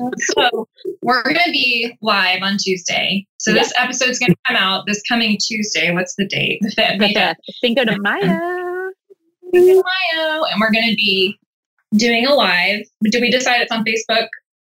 so 0.18 0.68
we're 1.02 1.22
going 1.22 1.44
to 1.44 1.50
be 1.50 1.96
live 2.00 2.42
on 2.42 2.56
Tuesday. 2.56 3.26
So 3.38 3.50
yeah. 3.50 3.62
this 3.62 3.72
episode's 3.76 4.18
going 4.18 4.32
to 4.32 4.38
come 4.46 4.56
out 4.56 4.86
this 4.86 5.02
coming 5.06 5.36
Tuesday. 5.38 5.92
What's 5.92 6.14
the 6.16 6.26
date? 6.26 6.60
The 6.62 6.70
fifth. 6.70 6.98
The 6.98 7.12
fifth. 7.12 7.36
Cinco 7.60 7.84
de 7.84 7.98
Mayo. 8.00 8.20
Cinco 9.54 9.66
de 9.66 9.74
Mayo, 9.74 10.44
and 10.44 10.60
we're 10.60 10.72
going 10.72 10.88
to 10.88 10.96
be 10.96 11.38
doing 11.94 12.26
a 12.26 12.34
live. 12.34 12.80
Did 13.04 13.20
we 13.20 13.30
decide 13.30 13.60
it's 13.60 13.72
on 13.72 13.84
Facebook? 13.84 14.28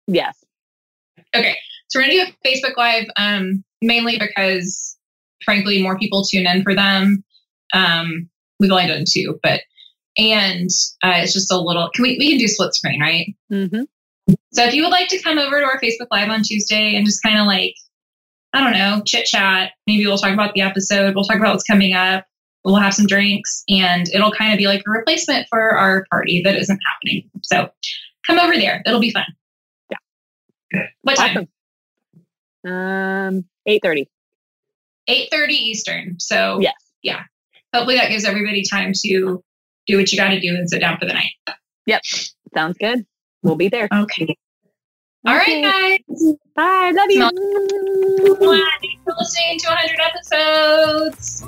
Yes. 0.08 0.44
Okay. 1.36 1.56
So 1.90 2.00
we're 2.00 2.08
going 2.08 2.26
to 2.26 2.26
do 2.26 2.32
a 2.32 2.48
Facebook 2.48 2.78
live, 2.78 3.06
um, 3.18 3.64
mainly 3.82 4.18
because, 4.18 4.98
frankly, 5.44 5.82
more 5.82 5.98
people 5.98 6.24
tune 6.24 6.48
in 6.48 6.64
for 6.64 6.76
them. 6.76 7.24
Um, 7.74 8.30
we've 8.60 8.72
only 8.72 8.88
done 8.88 9.06
two, 9.10 9.40
but 9.44 9.62
and 10.18 10.70
uh, 11.04 11.14
it's 11.16 11.34
just 11.34 11.52
a 11.52 11.58
little. 11.58 11.90
Can 11.94 12.04
we 12.04 12.18
we 12.20 12.30
can 12.30 12.38
do 12.38 12.48
split 12.48 12.74
screen, 12.74 13.02
right? 13.02 13.36
Mm-hmm. 13.52 13.84
So 14.54 14.64
if 14.64 14.74
you 14.74 14.84
would 14.84 14.92
like 14.92 15.08
to 15.10 15.22
come 15.22 15.38
over 15.38 15.60
to 15.60 15.66
our 15.66 15.80
Facebook 15.80 16.08
Live 16.12 16.30
on 16.30 16.44
Tuesday 16.44 16.96
and 16.96 17.06
just 17.06 17.24
kind 17.24 17.40
of 17.40 17.48
like, 17.48 17.74
I 18.54 18.64
don't 18.64 18.74
know, 18.74 19.02
chit 19.06 19.26
chat. 19.26 19.72
Maybe 19.88 20.06
we'll 20.06 20.18
talk 20.18 20.34
about 20.34 20.54
the 20.54 20.62
episode. 20.62 21.16
We'll 21.16 21.26
talk 21.26 21.38
about 21.38 21.54
what's 21.54 21.64
coming 21.64 21.94
up. 21.94 22.26
We'll 22.64 22.76
have 22.76 22.94
some 22.94 23.08
drinks, 23.08 23.64
and 23.70 24.08
it'll 24.14 24.32
kind 24.32 24.54
of 24.54 24.58
be 24.58 24.68
like 24.68 24.84
a 24.86 24.92
replacement 24.92 25.48
for 25.50 25.76
our 25.76 26.06
party 26.12 26.42
that 26.44 26.56
isn't 26.56 26.80
happening. 26.88 27.30
So 27.42 27.70
come 28.28 28.38
over 28.38 28.54
there. 28.56 28.84
It'll 28.86 29.00
be 29.00 29.12
fun. 29.12 29.26
Yeah. 29.90 30.88
What 31.02 31.16
time? 31.16 31.48
Awesome. 32.64 32.72
Um, 32.72 33.46
eight 33.66 33.82
thirty. 33.82 34.08
Eight 35.08 35.30
thirty 35.32 35.56
Eastern. 35.56 36.20
So 36.20 36.60
yes, 36.60 36.76
yeah. 37.02 37.24
Hopefully 37.74 37.96
that 37.96 38.10
gives 38.10 38.26
everybody 38.26 38.64
time 38.70 38.92
to 38.94 39.44
do 39.88 39.98
what 39.98 40.12
you 40.12 40.18
got 40.18 40.30
to 40.30 40.40
do 40.40 40.50
and 40.50 40.70
sit 40.70 40.80
down 40.80 40.98
for 41.00 41.06
the 41.06 41.14
night. 41.14 41.32
Yep. 41.86 42.02
Sounds 42.54 42.78
good. 42.78 43.06
We'll 43.44 43.56
be 43.56 43.70
there. 43.70 43.88
Okay. 43.92 44.38
All 45.26 45.36
okay. 45.40 45.64
right, 45.64 46.04
guys. 46.08 46.34
Bye. 46.56 46.92
Love 46.96 47.10
you. 47.10 47.22
Thanks 48.40 49.04
for 49.04 49.14
listening 49.18 49.60
to 49.60 49.68
100 49.68 50.00
episodes. 50.00 51.44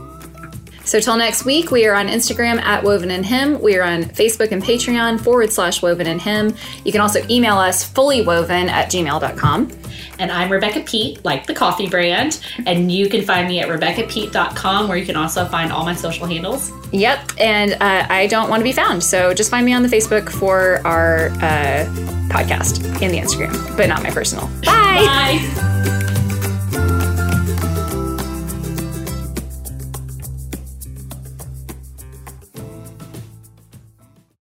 So 0.86 1.00
till 1.00 1.18
next 1.18 1.46
week, 1.46 1.72
we 1.72 1.86
are 1.86 1.96
on 1.96 2.08
Instagram 2.08 2.62
at 2.62 2.84
Woven 2.84 3.10
in 3.10 3.24
Him. 3.24 3.60
We 3.62 3.78
are 3.78 3.84
on 3.84 4.04
Facebook 4.04 4.52
and 4.52 4.62
Patreon 4.62 5.22
forward 5.22 5.52
slash 5.52 5.82
Woven 5.82 6.08
in 6.08 6.20
Him. 6.20 6.54
You 6.84 6.92
can 6.92 7.02
also 7.02 7.26
email 7.30 7.58
us 7.58 7.90
fullywoven 7.90 8.68
at 8.70 8.92
gmail.com. 8.92 9.70
And 10.24 10.32
I'm 10.32 10.50
Rebecca 10.50 10.80
Peet, 10.80 11.26
like 11.26 11.48
the 11.48 11.54
coffee 11.54 11.90
brand. 11.90 12.40
And 12.66 12.90
you 12.90 13.10
can 13.10 13.24
find 13.24 13.46
me 13.46 13.60
at 13.60 13.68
RebeccaPeet.com, 13.68 14.88
where 14.88 14.98
you 14.98 15.06
can 15.06 15.18
also 15.18 15.44
find 15.44 15.70
all 15.70 15.84
my 15.84 15.94
social 15.94 16.26
handles. 16.26 16.72
Yep. 16.94 17.34
And 17.40 17.74
uh, 17.74 18.08
I 18.10 18.28
don't 18.28 18.50
want 18.50 18.62
to 18.62 18.64
be 18.64 18.72
found. 18.72 19.04
So 19.04 19.34
just 19.34 19.52
find 19.52 19.66
me 19.66 19.74
on 19.74 19.84
the 19.84 19.90
Facebook 19.90 20.30
for 20.30 20.80
our 20.88 21.28
uh, 21.42 21.86
podcast 22.30 22.86
and 23.02 23.14
the 23.14 23.20
Instagram, 23.20 23.76
but 23.76 23.90
not 23.90 24.02
my 24.02 24.12
personal. 24.12 24.48
Bye. 24.64 25.40
Bye. 25.44 26.10